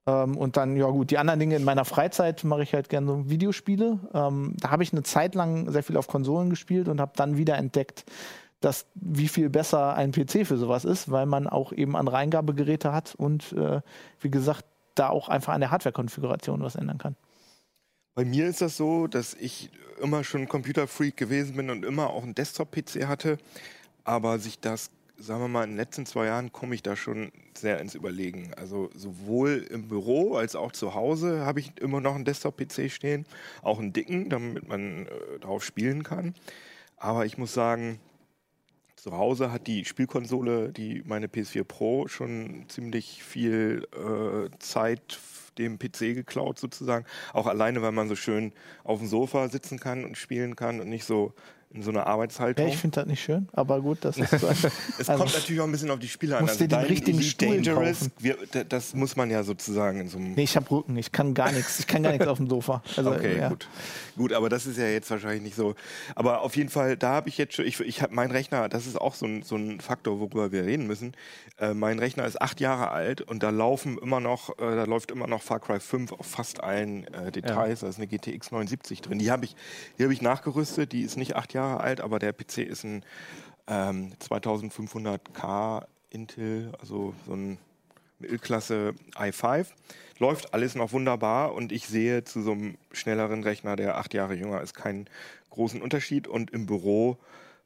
Ähm, 0.06 0.36
und 0.36 0.56
dann, 0.56 0.76
ja 0.76 0.86
gut, 0.86 1.10
die 1.10 1.18
anderen 1.18 1.40
Dinge 1.40 1.56
in 1.56 1.64
meiner 1.64 1.84
Freizeit 1.84 2.44
mache 2.44 2.62
ich 2.62 2.72
halt 2.72 2.88
gerne 2.88 3.06
so 3.06 3.28
Videospiele. 3.28 3.98
Ähm, 4.14 4.54
da 4.58 4.70
habe 4.70 4.82
ich 4.82 4.92
eine 4.92 5.02
Zeit 5.02 5.34
lang 5.34 5.70
sehr 5.70 5.82
viel 5.82 5.96
auf 5.96 6.06
Konsolen 6.06 6.50
gespielt 6.50 6.88
und 6.88 7.00
habe 7.00 7.12
dann 7.16 7.36
wieder 7.36 7.56
entdeckt, 7.56 8.04
dass 8.60 8.86
wie 8.94 9.28
viel 9.28 9.50
besser 9.50 9.94
ein 9.94 10.12
PC 10.12 10.46
für 10.46 10.56
sowas 10.56 10.84
ist, 10.84 11.10
weil 11.10 11.26
man 11.26 11.48
auch 11.48 11.72
eben 11.72 11.96
andere 11.96 12.16
Eingabegeräte 12.16 12.92
hat 12.92 13.14
und 13.16 13.52
äh, 13.52 13.80
wie 14.20 14.30
gesagt, 14.30 14.64
da 14.94 15.08
auch 15.08 15.28
einfach 15.28 15.52
an 15.52 15.60
der 15.60 15.70
Hardware-Konfiguration 15.70 16.62
was 16.62 16.76
ändern 16.76 16.98
kann. 16.98 17.16
Bei 18.14 18.24
mir 18.24 18.46
ist 18.46 18.60
das 18.60 18.76
so, 18.76 19.06
dass 19.06 19.34
ich 19.34 19.70
immer 20.00 20.22
schon 20.22 20.48
Computerfreak 20.48 21.16
gewesen 21.16 21.56
bin 21.56 21.70
und 21.70 21.84
immer 21.84 22.10
auch 22.10 22.22
einen 22.22 22.34
Desktop-PC 22.34 23.06
hatte. 23.06 23.38
Aber 24.04 24.38
sich 24.38 24.60
das, 24.60 24.90
sagen 25.22 25.40
wir 25.40 25.48
mal, 25.48 25.64
in 25.64 25.70
den 25.70 25.76
letzten 25.76 26.04
zwei 26.04 26.26
Jahren 26.26 26.52
komme 26.52 26.74
ich 26.74 26.82
da 26.82 26.96
schon 26.96 27.30
sehr 27.56 27.80
ins 27.80 27.94
Überlegen. 27.94 28.52
Also 28.54 28.90
sowohl 28.94 29.66
im 29.70 29.88
Büro 29.88 30.34
als 30.34 30.56
auch 30.56 30.72
zu 30.72 30.94
Hause 30.94 31.44
habe 31.46 31.60
ich 31.60 31.78
immer 31.80 32.00
noch 32.00 32.14
einen 32.14 32.24
Desktop-PC 32.24 32.90
stehen. 32.90 33.26
Auch 33.62 33.78
einen 33.78 33.92
dicken, 33.92 34.28
damit 34.28 34.68
man 34.68 35.06
äh, 35.06 35.38
drauf 35.40 35.64
spielen 35.64 36.02
kann. 36.02 36.34
Aber 36.96 37.24
ich 37.24 37.38
muss 37.38 37.54
sagen, 37.54 38.00
zu 38.96 39.16
Hause 39.16 39.52
hat 39.52 39.66
die 39.66 39.84
Spielkonsole, 39.84 40.72
die 40.72 41.02
meine 41.04 41.26
PS4 41.26 41.64
Pro, 41.64 42.08
schon 42.08 42.66
ziemlich 42.68 43.22
viel 43.22 43.86
äh, 43.92 44.50
Zeit 44.58 45.18
dem 45.58 45.78
PC 45.78 46.14
geklaut 46.14 46.58
sozusagen. 46.58 47.04
Auch 47.32 47.46
alleine, 47.46 47.82
weil 47.82 47.92
man 47.92 48.08
so 48.08 48.16
schön 48.16 48.52
auf 48.84 49.00
dem 49.00 49.08
Sofa 49.08 49.48
sitzen 49.48 49.78
kann 49.78 50.04
und 50.04 50.16
spielen 50.16 50.56
kann 50.56 50.80
und 50.80 50.88
nicht 50.88 51.04
so 51.04 51.34
in 51.74 51.82
so 51.82 51.90
einer 51.90 52.00
Ja, 52.00 52.06
Arbeitshaltung. 52.06 52.66
ich 52.68 52.76
finde 52.76 52.96
das 53.00 53.06
nicht 53.06 53.22
schön, 53.22 53.48
aber 53.52 53.80
gut, 53.80 53.98
das 54.02 54.18
ist 54.18 54.30
so. 54.38 54.46
es 54.48 54.64
also- 55.08 55.22
kommt 55.22 55.34
natürlich 55.34 55.60
auch 55.60 55.64
ein 55.66 55.72
bisschen 55.72 55.90
auf 55.90 55.98
die 55.98 56.08
Spiele 56.08 56.36
an. 56.36 56.42
Also 56.42 56.52
Musst 56.52 56.60
dir 56.60 56.68
den 56.68 56.80
richtigen 56.80 57.18
Elite 57.18 57.30
Stuhl 57.30 57.62
Dangerous, 57.62 57.98
kaufen. 58.00 58.12
wir, 58.18 58.36
das 58.68 58.94
muss 58.94 59.16
man 59.16 59.30
ja 59.30 59.42
sozusagen 59.42 60.00
in 60.00 60.08
so 60.08 60.18
einem 60.18 60.34
Nee, 60.34 60.42
ich 60.44 60.56
habe 60.56 60.70
Rücken, 60.70 60.96
ich 60.96 61.12
kann 61.12 61.34
gar 61.34 61.50
nichts, 61.52 61.78
ich 61.80 61.86
kann 61.86 62.02
gar 62.02 62.12
nichts 62.12 62.26
auf 62.26 62.38
dem 62.38 62.48
Sofa. 62.48 62.82
Also, 62.96 63.10
Okay, 63.12 63.38
ja. 63.38 63.48
gut. 63.48 63.68
Gut, 64.16 64.32
aber 64.32 64.48
das 64.48 64.66
ist 64.66 64.76
ja 64.78 64.86
jetzt 64.86 65.10
wahrscheinlich 65.10 65.42
nicht 65.42 65.56
so. 65.56 65.74
Aber 66.14 66.42
auf 66.42 66.56
jeden 66.56 66.68
Fall, 66.68 66.96
da 66.96 67.10
habe 67.12 67.28
ich 67.28 67.38
jetzt 67.38 67.54
schon, 67.54 67.64
ich, 67.64 67.80
ich 67.80 68.02
habe 68.02 68.14
mein 68.14 68.30
Rechner, 68.30 68.68
das 68.68 68.86
ist 68.86 69.00
auch 69.00 69.14
so 69.14 69.24
ein, 69.26 69.42
so 69.42 69.56
ein 69.56 69.80
Faktor, 69.80 70.20
worüber 70.20 70.52
wir 70.52 70.64
reden 70.64 70.86
müssen. 70.86 71.14
Äh, 71.58 71.72
mein 71.74 71.98
Rechner 71.98 72.26
ist 72.26 72.40
acht 72.40 72.60
Jahre 72.60 72.90
alt 72.90 73.22
und 73.22 73.42
da 73.42 73.48
laufen 73.50 73.96
immer 73.98 74.20
noch, 74.20 74.50
äh, 74.58 74.76
da 74.76 74.84
läuft 74.84 75.10
immer 75.10 75.26
noch 75.26 75.42
Far 75.42 75.60
Cry 75.60 75.80
5 75.80 76.12
auf 76.12 76.26
fast 76.26 76.62
allen 76.62 77.06
äh, 77.14 77.32
Details. 77.32 77.80
Da 77.80 77.88
ist 77.88 77.96
eine 77.96 78.06
GTX 78.06 78.50
79 78.50 79.00
drin. 79.00 79.18
Die 79.18 79.30
habe 79.30 79.44
ich, 79.46 79.56
die 79.98 80.02
habe 80.02 80.12
ich 80.12 80.20
nachgerüstet, 80.20 80.92
die 80.92 81.02
ist 81.02 81.16
nicht 81.16 81.34
acht 81.36 81.54
Jahre 81.54 81.61
alt, 81.62 82.00
aber 82.00 82.18
der 82.18 82.32
PC 82.32 82.58
ist 82.58 82.84
ein 82.84 83.04
ähm, 83.66 84.12
2500K 84.20 85.86
Intel, 86.10 86.72
also 86.80 87.14
so 87.26 87.34
ein 87.34 87.58
Mittelklasse 88.18 88.94
i5. 89.14 89.66
Läuft 90.18 90.54
alles 90.54 90.74
noch 90.74 90.92
wunderbar 90.92 91.54
und 91.54 91.72
ich 91.72 91.86
sehe 91.86 92.24
zu 92.24 92.42
so 92.42 92.52
einem 92.52 92.76
schnelleren 92.92 93.42
Rechner, 93.42 93.76
der 93.76 93.96
acht 93.96 94.14
Jahre 94.14 94.34
jünger 94.34 94.60
ist, 94.60 94.74
keinen 94.74 95.06
großen 95.50 95.82
Unterschied. 95.82 96.28
Und 96.28 96.50
im 96.50 96.66
Büro 96.66 97.18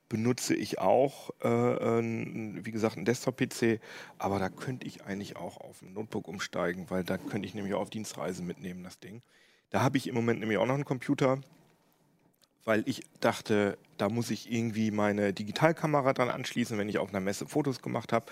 benutze 0.08 0.54
ich 0.54 0.78
auch, 0.78 1.30
äh, 1.40 1.46
wie 1.46 2.70
gesagt, 2.70 2.96
einen 2.96 3.04
Desktop-PC, 3.04 3.80
aber 4.18 4.38
da 4.38 4.48
könnte 4.48 4.86
ich 4.86 5.04
eigentlich 5.04 5.36
auch 5.36 5.60
auf 5.60 5.82
ein 5.82 5.92
Notebook 5.92 6.28
umsteigen, 6.28 6.86
weil 6.88 7.04
da 7.04 7.18
könnte 7.18 7.46
ich 7.46 7.54
nämlich 7.54 7.74
auch 7.74 7.82
auf 7.82 7.90
Dienstreise 7.90 8.42
mitnehmen, 8.42 8.84
das 8.84 8.98
Ding. 8.98 9.22
Da 9.70 9.82
habe 9.82 9.96
ich 9.98 10.06
im 10.06 10.14
Moment 10.14 10.40
nämlich 10.40 10.58
auch 10.58 10.66
noch 10.66 10.74
einen 10.74 10.84
Computer, 10.84 11.40
weil 12.66 12.82
ich 12.86 13.02
dachte, 13.20 13.78
da 13.96 14.10
muss 14.10 14.30
ich 14.30 14.52
irgendwie 14.52 14.90
meine 14.90 15.32
Digitalkamera 15.32 16.12
dran 16.12 16.28
anschließen, 16.28 16.76
wenn 16.76 16.88
ich 16.88 16.98
auf 16.98 17.08
einer 17.08 17.20
Messe 17.20 17.46
Fotos 17.46 17.80
gemacht 17.80 18.12
habe. 18.12 18.26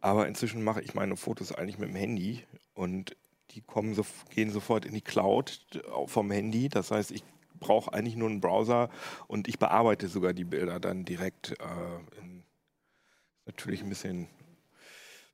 Aber 0.00 0.28
inzwischen 0.28 0.62
mache 0.62 0.80
ich 0.80 0.94
meine 0.94 1.16
Fotos 1.16 1.52
eigentlich 1.52 1.78
mit 1.78 1.88
dem 1.90 1.96
Handy 1.96 2.44
und 2.74 3.16
die 3.50 3.60
kommen 3.60 3.94
so, 3.94 4.06
gehen 4.30 4.50
sofort 4.50 4.84
in 4.84 4.94
die 4.94 5.00
Cloud 5.00 5.60
äh, 5.74 6.06
vom 6.06 6.30
Handy. 6.30 6.68
Das 6.68 6.90
heißt, 6.90 7.10
ich 7.10 7.24
brauche 7.58 7.92
eigentlich 7.92 8.16
nur 8.16 8.28
einen 8.28 8.40
Browser 8.40 8.88
und 9.26 9.48
ich 9.48 9.58
bearbeite 9.58 10.08
sogar 10.08 10.32
die 10.32 10.44
Bilder 10.44 10.78
dann 10.78 11.04
direkt. 11.04 11.52
Äh, 11.52 12.20
in, 12.20 12.44
natürlich 13.46 13.82
ein 13.82 13.88
bisschen 13.88 14.28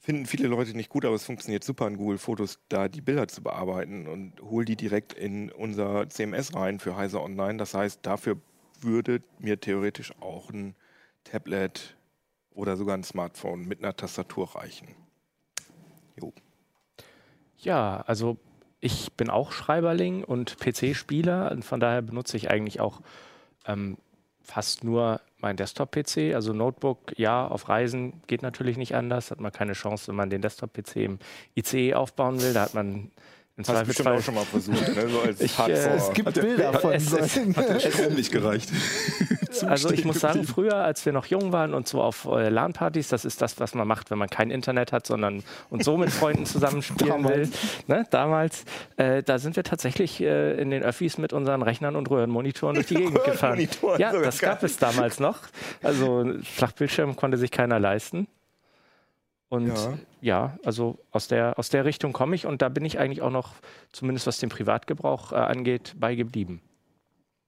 finden 0.03 0.27
viele 0.27 0.49
Leute 0.49 0.77
nicht 0.77 0.91
gut, 0.91 1.05
aber 1.05 1.15
es 1.15 1.25
funktioniert 1.25 1.63
super 1.63 1.87
in 1.87 1.97
Google 1.97 2.19
Fotos, 2.19 2.59
da 2.69 2.89
die 2.89 3.01
Bilder 3.01 3.29
zu 3.29 3.43
bearbeiten 3.43 4.09
und 4.09 4.41
hole 4.43 4.65
die 4.65 4.77
direkt 4.77 5.13
in 5.13 5.51
unser 5.53 6.09
CMS 6.09 6.55
rein 6.55 6.81
für 6.81 6.97
Heise 6.97 7.21
Online. 7.21 7.57
Das 7.57 7.73
heißt, 7.73 8.01
dafür 8.03 8.37
würde 8.81 9.23
mir 9.39 9.61
theoretisch 9.61 10.13
auch 10.21 10.51
ein 10.51 10.75
Tablet 11.23 11.97
oder 12.51 12.77
sogar 12.77 12.97
ein 12.97 13.05
Smartphone 13.05 13.67
mit 13.67 13.79
einer 13.79 13.95
Tastatur 13.95 14.57
reichen. 14.57 14.89
Jo. 16.21 16.33
Ja, 17.59 18.01
also 18.01 18.39
ich 18.81 19.13
bin 19.13 19.31
auch 19.31 19.53
Schreiberling 19.53 20.25
und 20.25 20.59
PC-Spieler 20.59 21.53
und 21.53 21.65
von 21.65 21.79
daher 21.79 22.03
benutze 22.03 22.37
ich 22.37 22.51
eigentlich 22.51 22.81
auch 22.81 23.01
ähm, 23.67 23.97
fast 24.41 24.83
nur 24.83 25.21
mein 25.43 25.57
Desktop-PC. 25.57 26.35
Also 26.35 26.53
Notebook, 26.53 27.19
ja, 27.19 27.47
auf 27.47 27.69
Reisen 27.69 28.23
geht 28.27 28.43
natürlich 28.43 28.77
nicht 28.77 28.95
anders. 28.95 29.31
Hat 29.31 29.41
man 29.41 29.53
keine 29.53 29.75
Chance, 29.75 30.09
wenn 30.09 30.17
man 30.17 30.31
den 30.31 30.43
Desktop-PC 30.43 30.97
im 30.97 31.19
ICE 31.55 31.95
aufbauen 31.95 32.41
will. 32.41 32.55
Da 32.55 32.63
hat 32.63 32.75
man 32.75 33.11
im 33.57 33.67
Hast 33.67 33.87
bestimmt 33.87 34.09
auch 34.09 34.21
schon 34.23 34.35
mal 34.35 34.45
versucht, 34.45 34.95
ne? 34.97 35.09
so 35.09 35.21
als 35.21 35.41
Ich, 35.43 35.59
äh. 35.59 35.73
Es 35.73 36.13
gibt 36.15 36.33
Bilder 36.35 36.73
von 36.73 36.93
es- 36.93 37.11
solchen. 37.11 37.55
Strom 37.55 38.15
nicht 38.15 38.33
gereicht. 38.33 38.71
Also 39.67 39.91
ich 39.91 40.07
muss 40.07 40.19
sagen, 40.19 40.45
früher, 40.45 40.77
als 40.77 41.05
wir 41.05 41.13
noch 41.13 41.27
jung 41.27 41.53
waren 41.53 41.75
und 41.75 41.87
so 41.87 42.01
auf 42.01 42.25
äh, 42.25 42.49
LAN-Partys, 42.49 43.09
das 43.09 43.27
ist 43.27 43.43
das, 43.43 43.61
was 43.61 43.75
man 43.75 43.87
macht, 43.87 44.11
wenn 44.11 44.17
man 44.17 44.31
kein 44.31 44.51
Internet 44.51 44.93
hat, 44.93 45.07
sondern 45.07 45.43
und 45.69 45.85
so 45.85 45.99
mit 45.99 46.09
Freunden 46.09 46.47
zusammenspielen 46.47 47.23
will. 47.29 47.51
Ne? 47.87 48.07
Damals, 48.11 48.65
äh, 48.97 49.23
da 49.23 49.39
sind 49.39 49.55
wir 49.57 49.63
tatsächlich 49.63 50.23
äh, 50.23 50.55
in 50.59 50.71
den 50.71 50.83
Öffis 50.83 51.19
mit 51.19 51.35
unseren 51.35 51.61
Rechnern 51.61 51.97
und 51.97 52.09
Röhrenmonitoren 52.11 52.77
durch 52.77 52.87
die 52.87 52.95
Gegend 52.95 53.23
gefahren. 53.25 53.59
Röhrenmonitoren, 53.59 54.01
Ja, 54.01 54.13
das 54.15 54.39
gab 54.39 54.63
es 54.63 54.79
damals 54.79 55.21
noch. 55.21 55.41
Also 55.83 56.25
Flachbildschirm 56.43 57.15
konnte 57.17 57.37
sich 57.37 57.51
keiner 57.51 57.79
leisten. 57.79 58.29
Und 59.51 59.67
Ja. 59.69 59.99
Ja, 60.23 60.57
also 60.65 60.99
aus 61.11 61.29
der, 61.29 61.59
aus 61.59 61.69
der 61.69 61.85
Richtung 61.85 62.13
komme 62.15 62.35
ich 62.35 62.47
und 62.47 62.63
da 62.63 62.69
bin 62.71 62.85
ich 62.85 62.99
eigentlich 62.99 63.21
auch 63.21 63.31
noch, 63.31 63.57
zumindest 63.93 64.27
was 64.27 64.39
den 64.39 64.49
Privatgebrauch 64.49 65.33
äh, 65.33 65.37
angeht, 65.37 65.95
bei 65.99 66.15
geblieben. 66.15 66.63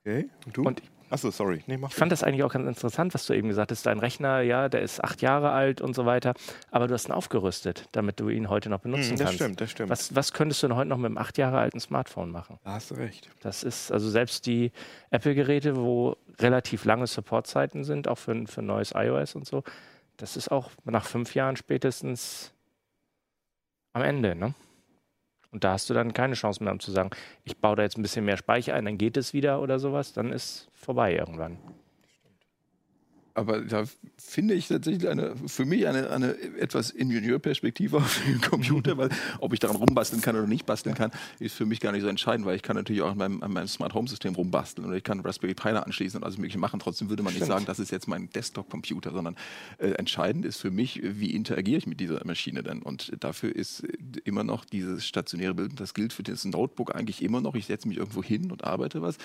Okay, 0.05 0.29
und 0.45 0.57
du? 0.57 0.63
Und 0.65 0.83
Achso, 1.11 1.31
sorry. 1.31 1.63
Nee, 1.67 1.77
mach 1.77 1.91
Ich 1.91 1.95
fand 1.95 2.11
das 2.11 2.25
eigentlich 2.25 2.43
auch 2.43 2.53
ganz 2.53 2.67
interessant, 2.67 3.15
was 3.15 3.27
du 3.27 3.35
eben 3.35 3.47
gesagt 3.47 3.71
hast. 3.71 3.87
Dein 3.87 4.01
Rechner, 4.01 4.41
ja, 4.41 4.69
der 4.69 4.83
ist 4.83 5.05
acht 5.05 5.23
Jahre 5.23 5.53
alt 5.53 5.81
und 5.81 5.95
so 5.95 6.07
weiter, 6.07 6.35
aber 6.73 6.89
du 6.89 6.95
hast 6.95 7.09
ihn 7.09 7.13
aufgerüstet, 7.13 7.89
damit 7.93 8.19
du 8.19 8.31
ihn 8.31 8.49
heute 8.49 8.69
noch 8.69 8.81
benutzen 8.81 9.13
Mhm, 9.13 9.17
das 9.19 9.27
kannst. 9.27 9.35
stimmt, 9.37 9.61
das 9.61 9.71
stimmt. 9.71 9.91
Was, 9.91 10.17
was 10.17 10.33
könntest 10.33 10.63
du 10.63 10.67
denn 10.69 10.77
heute 10.77 10.89
noch 10.89 10.97
mit 10.97 11.07
einem 11.07 11.19
acht 11.19 11.39
Jahre 11.39 11.59
alten 11.59 11.79
Smartphone 11.79 12.31
machen? 12.31 12.59
Da 12.65 12.73
hast 12.73 12.91
du 12.91 12.97
recht. 12.97 13.31
Das 13.41 13.63
ist 13.63 13.93
also 13.93 14.11
selbst 14.11 14.47
die 14.47 14.73
Apple-Geräte, 15.11 15.77
wo 15.77 16.17
relativ 16.41 16.85
lange 16.85 17.07
Supportzeiten 17.07 17.85
sind, 17.85 18.09
auch 18.09 18.19
für, 18.19 18.47
für 18.49 18.63
neues 18.63 18.93
iOS 18.97 19.37
und 19.37 19.47
so, 19.47 19.63
das 20.17 20.37
ist 20.37 20.51
auch 20.51 20.71
nach 20.85 21.07
fünf 21.07 21.35
Jahren 21.35 21.57
spätestens 21.57 22.54
am 23.95 24.03
Ende, 24.03 24.35
ne? 24.35 24.55
Und 25.51 25.63
da 25.63 25.73
hast 25.73 25.89
du 25.89 25.95
dann 25.95 26.13
keine 26.13 26.35
Chance 26.35 26.63
mehr, 26.63 26.73
um 26.73 26.81
zu 26.81 26.91
sagen, 26.91 27.11
ich 27.45 27.57
baue 27.57 27.77
da 27.77 27.85
jetzt 27.85 27.97
ein 27.97 28.03
bisschen 28.03 28.25
mehr 28.25 28.37
Speicher 28.37 28.75
ein, 28.75 28.85
dann 28.85 28.99
geht 28.99 29.17
es 29.17 29.33
wieder 29.33 29.63
oder 29.63 29.79
sowas, 29.79 30.13
dann 30.13 30.33
ist 30.33 30.69
vorbei 30.75 31.15
irgendwann. 31.15 31.59
Aber 33.35 33.63
da 33.63 33.85
finde 34.17 34.55
ich 34.55 34.69
tatsächlich 34.69 35.09
eine, 35.09 35.35
für 35.47 35.65
mich 35.65 35.89
eine, 35.89 36.11
eine 36.11 36.39
etwas 36.59 36.91
Ingenieurperspektive 36.91 37.97
auf 37.99 38.23
den 38.27 38.41
Computer, 38.41 38.97
weil 38.97 39.11
ob 39.41 39.53
ich 39.53 39.59
daran 39.59 39.77
rumbasteln 39.77 40.23
kann 40.23 40.37
oder 40.37 40.47
nicht 40.47 40.67
basteln 40.67 40.95
kann, 40.95 41.11
ist 41.41 41.57
für 41.57 41.67
mich 41.67 41.81
gar 41.81 41.91
nicht 41.91 42.03
so 42.03 42.09
entscheidend, 42.09 42.47
weil 42.47 42.55
ich 42.55 42.63
kann 42.63 42.77
natürlich 42.77 43.03
auch 43.03 43.11
an 43.11 43.19
meinem, 43.19 43.43
an 43.43 43.53
meinem 43.53 43.67
Smart 43.67 43.93
Home 43.93 44.09
System 44.09 44.37
rumbasteln 44.37 44.87
oder 44.87 44.97
ich 44.97 45.03
kann 45.03 45.21
Raspberry 45.21 45.55
Pi 45.55 45.71
da 45.71 45.81
anschließen 45.81 46.19
und 46.19 46.25
alles 46.25 46.39
Mögliche 46.39 46.59
machen. 46.59 46.79
Trotzdem 46.79 47.11
würde 47.11 47.25
man 47.25 47.35
nicht 47.35 47.45
sagen, 47.45 47.65
das 47.65 47.81
ist 47.81 47.91
jetzt 47.91 48.07
mein 48.07 48.31
Desktop-Computer, 48.31 49.11
sondern 49.11 49.37
äh, 49.79 49.91
entscheidend 49.91 50.45
ist 50.45 50.59
für 50.59 50.71
mich, 50.71 51.01
wie 51.03 51.35
interagiere 51.35 51.79
ich 51.79 51.87
mit 51.89 51.99
dieser 51.99 52.25
Maschine 52.25 52.63
denn? 52.63 52.83
Und 52.83 53.13
dafür 53.19 53.55
ist 53.55 53.83
immer 54.25 54.45
noch 54.45 54.65
dieses 54.65 55.05
stationäre 55.05 55.55
Bild, 55.55 55.81
das 55.81 55.93
gilt 55.95 56.13
für 56.13 56.23
das 56.23 56.45
Notebook 56.45 56.95
eigentlich 56.95 57.21
immer 57.23 57.41
noch. 57.41 57.57
Ich 57.57 57.67
setze 57.67 57.89
mich 57.89 57.97
irgendwo 57.99 58.23
hin 58.23 58.53
und 58.53 58.63
arbeite 58.63 59.03
was. 59.03 59.19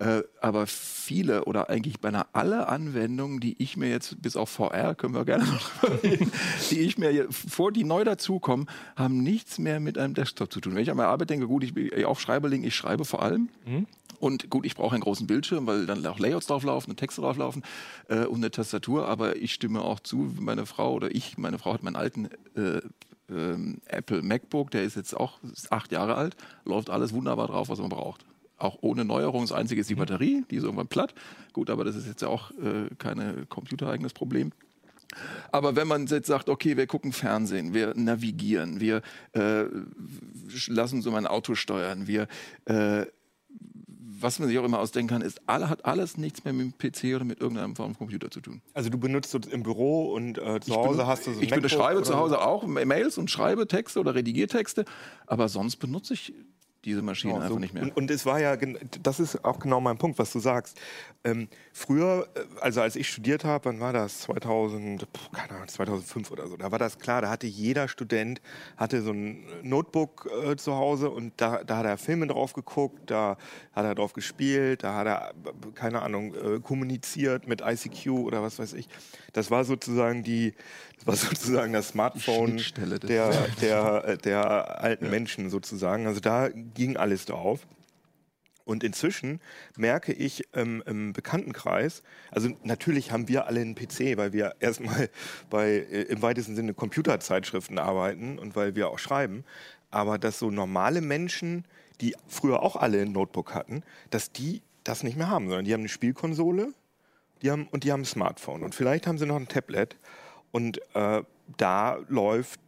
Äh, 0.00 0.22
aber 0.40 0.66
viele 0.66 1.44
oder 1.44 1.68
eigentlich 1.68 2.00
beinahe 2.00 2.24
alle 2.32 2.68
Anwendungen, 2.68 3.38
die 3.38 3.62
ich 3.62 3.76
mir 3.76 3.90
jetzt, 3.90 4.22
bis 4.22 4.34
auf 4.34 4.48
VR, 4.48 4.94
können 4.94 5.12
wir 5.12 5.26
gerne 5.26 5.44
noch 5.52 6.02
reden, 6.02 6.32
die 6.70 6.80
ich 6.80 6.96
mir 6.96 7.26
vor, 7.30 7.70
die 7.70 7.84
neu 7.84 8.02
dazukommen, 8.04 8.66
haben 8.96 9.22
nichts 9.22 9.58
mehr 9.58 9.78
mit 9.78 9.98
einem 9.98 10.14
Desktop 10.14 10.50
zu 10.50 10.60
tun. 10.60 10.74
Wenn 10.74 10.82
ich 10.82 10.90
an 10.90 10.96
meine 10.96 11.10
Arbeit 11.10 11.28
denke, 11.28 11.46
gut, 11.46 11.64
ich 11.64 11.74
bin 11.74 11.90
auch 12.06 12.18
Schreiberling, 12.18 12.64
ich 12.64 12.74
schreibe 12.74 13.04
vor 13.04 13.22
allem. 13.22 13.50
Und 14.20 14.48
gut, 14.48 14.64
ich 14.64 14.74
brauche 14.74 14.94
einen 14.94 15.02
großen 15.02 15.26
Bildschirm, 15.26 15.66
weil 15.66 15.84
dann 15.84 16.06
auch 16.06 16.18
Layouts 16.18 16.46
drauflaufen 16.46 16.90
und 16.90 16.96
Texte 16.96 17.20
drauflaufen 17.20 17.62
äh, 18.08 18.24
und 18.24 18.38
eine 18.38 18.50
Tastatur. 18.50 19.06
Aber 19.06 19.36
ich 19.36 19.52
stimme 19.52 19.82
auch 19.82 20.00
zu, 20.00 20.32
meine 20.40 20.64
Frau 20.64 20.94
oder 20.94 21.14
ich, 21.14 21.36
meine 21.36 21.58
Frau 21.58 21.74
hat 21.74 21.82
meinen 21.82 21.96
alten 21.96 22.30
äh, 22.56 22.80
ähm, 23.30 23.82
Apple 23.86 24.22
MacBook, 24.22 24.70
der 24.70 24.82
ist 24.82 24.96
jetzt 24.96 25.14
auch 25.14 25.40
acht 25.68 25.92
Jahre 25.92 26.14
alt, 26.14 26.36
läuft 26.64 26.88
alles 26.88 27.12
wunderbar 27.12 27.48
drauf, 27.48 27.68
was 27.68 27.78
man 27.78 27.90
braucht. 27.90 28.24
Auch 28.60 28.78
ohne 28.82 29.04
Neuerung. 29.04 29.42
Das 29.42 29.52
Einzige 29.52 29.80
ist 29.80 29.90
die 29.90 29.94
Batterie, 29.96 30.44
die 30.50 30.56
ist 30.56 30.64
irgendwann 30.64 30.88
platt. 30.88 31.14
Gut, 31.52 31.70
aber 31.70 31.84
das 31.84 31.96
ist 31.96 32.06
jetzt 32.06 32.22
ja 32.22 32.28
auch 32.28 32.50
äh, 32.52 32.94
kein 32.98 33.46
computereigenes 33.48 34.12
Problem. 34.12 34.52
Aber 35.50 35.74
wenn 35.74 35.88
man 35.88 36.06
jetzt 36.06 36.28
sagt, 36.28 36.48
okay, 36.48 36.76
wir 36.76 36.86
gucken 36.86 37.12
Fernsehen, 37.12 37.74
wir 37.74 37.94
navigieren, 37.96 38.80
wir 38.80 39.02
äh, 39.32 39.64
lassen 40.68 41.02
so 41.02 41.10
mein 41.10 41.26
Auto 41.26 41.56
steuern, 41.56 42.06
wir 42.06 42.28
äh, 42.66 43.06
was 44.22 44.38
man 44.38 44.48
sich 44.48 44.58
auch 44.58 44.64
immer 44.64 44.78
ausdenken 44.78 45.08
kann, 45.08 45.22
ist, 45.22 45.40
alle, 45.46 45.68
hat 45.68 45.84
alles 45.84 46.16
nichts 46.18 46.44
mehr 46.44 46.52
mit 46.52 46.66
dem 46.66 46.78
PC 46.78 47.16
oder 47.16 47.24
mit 47.24 47.40
irgendeiner 47.40 47.74
Form 47.74 47.94
von 47.94 47.96
Computer 47.96 48.30
zu 48.30 48.40
tun. 48.40 48.60
Also 48.74 48.90
du 48.90 48.98
benutzt 48.98 49.34
es 49.34 49.46
im 49.46 49.62
Büro 49.62 50.12
und 50.12 50.38
äh, 50.38 50.60
zu 50.60 50.70
Ich 50.72 50.76
Hause 50.76 51.06
hast 51.06 51.26
du 51.26 51.32
so 51.32 51.38
ein 51.38 51.44
Ich 51.44 51.50
MacBook 51.50 51.70
schreibe 51.70 52.02
zu. 52.02 52.16
Hause 52.16 52.40
auch 52.40 52.66
Mails 52.66 53.18
und 53.18 53.30
schreibe 53.30 53.66
Texte 53.66 53.98
oder 54.00 54.14
redigiere 54.14 54.48
Texte, 54.48 54.84
aber 55.26 55.48
sonst 55.48 55.76
benutze 55.76 56.14
ich 56.14 56.34
diese 56.84 57.02
Maschine 57.02 57.34
Genau, 57.34 57.42
einfach 57.44 57.54
so. 57.54 57.60
nicht 57.60 57.74
mehr. 57.74 57.82
Und, 57.82 57.96
und 57.96 58.10
es 58.10 58.24
war 58.24 58.40
ja, 58.40 58.56
das 59.02 59.20
ist 59.20 59.44
auch 59.44 59.58
genau 59.58 59.80
mein 59.80 59.98
Punkt, 59.98 60.18
was 60.18 60.32
du 60.32 60.38
sagst. 60.38 60.80
Ähm, 61.22 61.48
früher, 61.72 62.28
äh, 62.34 62.40
also 62.60 62.80
als 62.80 62.96
ich 62.96 63.08
studiert 63.08 63.44
habe, 63.44 63.66
wann 63.66 63.80
war 63.80 63.92
das? 63.92 64.20
2000, 64.20 65.12
puh, 65.12 65.30
keine 65.32 65.50
Ahnung, 65.56 65.68
2005 65.68 66.30
oder 66.30 66.46
so. 66.46 66.56
Da 66.56 66.72
war 66.72 66.78
das 66.78 66.98
klar, 66.98 67.20
da 67.20 67.30
hatte 67.30 67.46
jeder 67.46 67.88
Student 67.88 68.40
hatte 68.76 69.02
so 69.02 69.12
ein 69.12 69.44
Notebook 69.62 70.30
äh, 70.44 70.56
zu 70.56 70.74
Hause 70.74 71.10
und 71.10 71.32
da, 71.36 71.62
da 71.64 71.78
hat 71.78 71.86
er 71.86 71.98
Filme 71.98 72.26
drauf 72.26 72.54
geguckt, 72.54 73.10
da 73.10 73.36
hat 73.72 73.84
er 73.84 73.94
drauf 73.94 74.14
gespielt, 74.14 74.82
da 74.82 74.94
hat 74.94 75.06
er, 75.06 75.34
keine 75.74 76.02
Ahnung, 76.02 76.34
äh, 76.34 76.60
kommuniziert 76.60 77.46
mit 77.46 77.60
ICQ 77.60 78.10
oder 78.10 78.42
was 78.42 78.58
weiß 78.58 78.72
ich. 78.72 78.88
Das 79.32 79.50
war 79.50 79.64
sozusagen 79.64 80.22
die, 80.22 80.54
das 81.04 81.06
war 81.06 81.30
sozusagen 81.30 81.72
das 81.72 81.88
Smartphone 81.88 82.62
der, 82.76 83.48
der, 83.60 84.04
äh, 84.04 84.18
der 84.18 84.82
alten 84.82 85.10
Menschen 85.10 85.50
sozusagen. 85.50 86.06
Also 86.06 86.20
da 86.20 86.48
ging 86.48 86.96
alles 86.96 87.24
drauf. 87.24 87.66
Und 88.64 88.84
inzwischen 88.84 89.40
merke 89.76 90.12
ich 90.12 90.44
ähm, 90.54 90.82
im 90.86 91.12
Bekanntenkreis, 91.12 92.02
also 92.30 92.50
natürlich 92.62 93.10
haben 93.10 93.26
wir 93.26 93.46
alle 93.46 93.60
einen 93.60 93.74
PC, 93.74 94.16
weil 94.16 94.32
wir 94.32 94.54
erstmal 94.60 95.08
bei 95.48 95.70
äh, 95.70 96.02
im 96.02 96.22
weitesten 96.22 96.54
Sinne 96.54 96.74
Computerzeitschriften 96.74 97.78
arbeiten 97.78 98.38
und 98.38 98.54
weil 98.54 98.76
wir 98.76 98.90
auch 98.90 98.98
schreiben, 98.98 99.44
aber 99.90 100.18
dass 100.18 100.38
so 100.38 100.50
normale 100.50 101.00
Menschen, 101.00 101.64
die 102.00 102.14
früher 102.28 102.62
auch 102.62 102.76
alle 102.76 103.02
ein 103.02 103.12
Notebook 103.12 103.54
hatten, 103.54 103.82
dass 104.10 104.30
die 104.30 104.62
das 104.84 105.02
nicht 105.02 105.16
mehr 105.16 105.28
haben, 105.28 105.48
sondern 105.48 105.64
die 105.64 105.72
haben 105.72 105.80
eine 105.80 105.88
Spielkonsole 105.88 106.72
die 107.42 107.50
haben, 107.50 107.68
und 107.70 107.84
die 107.84 107.92
haben 107.92 108.02
ein 108.02 108.06
Smartphone 108.06 108.62
und 108.62 108.74
vielleicht 108.74 109.06
haben 109.06 109.18
sie 109.18 109.26
noch 109.26 109.36
ein 109.36 109.48
Tablet 109.48 109.96
und 110.52 110.80
äh, 110.94 111.22
da 111.56 111.98
läuft 112.08 112.60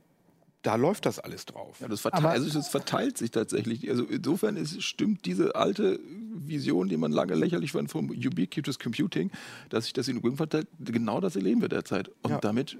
da 0.62 0.76
läuft 0.76 1.06
das 1.06 1.18
alles 1.18 1.44
drauf. 1.44 1.78
Ja, 1.80 1.88
das, 1.88 2.02
verteilt, 2.02 2.24
also 2.24 2.58
es 2.58 2.68
verteilt 2.68 3.18
sich 3.18 3.32
tatsächlich. 3.32 3.90
Also 3.90 4.04
insofern 4.04 4.56
ist, 4.56 4.80
stimmt 4.80 5.24
diese 5.26 5.56
alte 5.56 5.98
Vision, 6.34 6.88
die 6.88 6.96
man 6.96 7.10
lange 7.10 7.34
lächerlich 7.34 7.72
fand 7.72 7.90
vom 7.90 8.10
Ubiquitous 8.10 8.78
Computing, 8.78 9.30
dass 9.70 9.84
sich 9.84 9.92
das 9.92 10.06
in 10.06 10.22
Wing 10.22 10.36
verteilt, 10.36 10.68
genau 10.78 11.20
das 11.20 11.34
erleben 11.34 11.60
wir 11.60 11.68
derzeit. 11.68 12.10
Und 12.22 12.30
Ja. 12.30 12.38
damit 12.38 12.78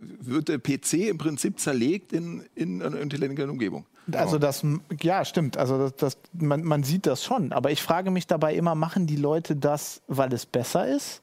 wird 0.00 0.48
der 0.48 0.58
PC 0.58 1.10
im 1.10 1.18
Prinzip 1.18 1.60
zerlegt 1.60 2.14
in, 2.14 2.42
in 2.54 2.80
einer 2.80 2.98
intelligenten 2.98 3.50
Umgebung. 3.50 3.84
Also 4.12 4.38
das, 4.38 4.64
ja, 5.02 5.24
stimmt. 5.24 5.58
Also 5.58 5.76
das, 5.78 5.96
das, 5.96 6.18
man, 6.32 6.64
man 6.64 6.82
sieht 6.84 7.06
das 7.06 7.22
schon. 7.22 7.52
Aber 7.52 7.70
ich 7.70 7.82
frage 7.82 8.10
mich 8.10 8.26
dabei 8.26 8.54
immer, 8.54 8.74
machen 8.74 9.06
die 9.06 9.16
Leute 9.16 9.56
das, 9.56 10.00
weil 10.08 10.32
es 10.32 10.46
besser 10.46 10.88
ist? 10.88 11.20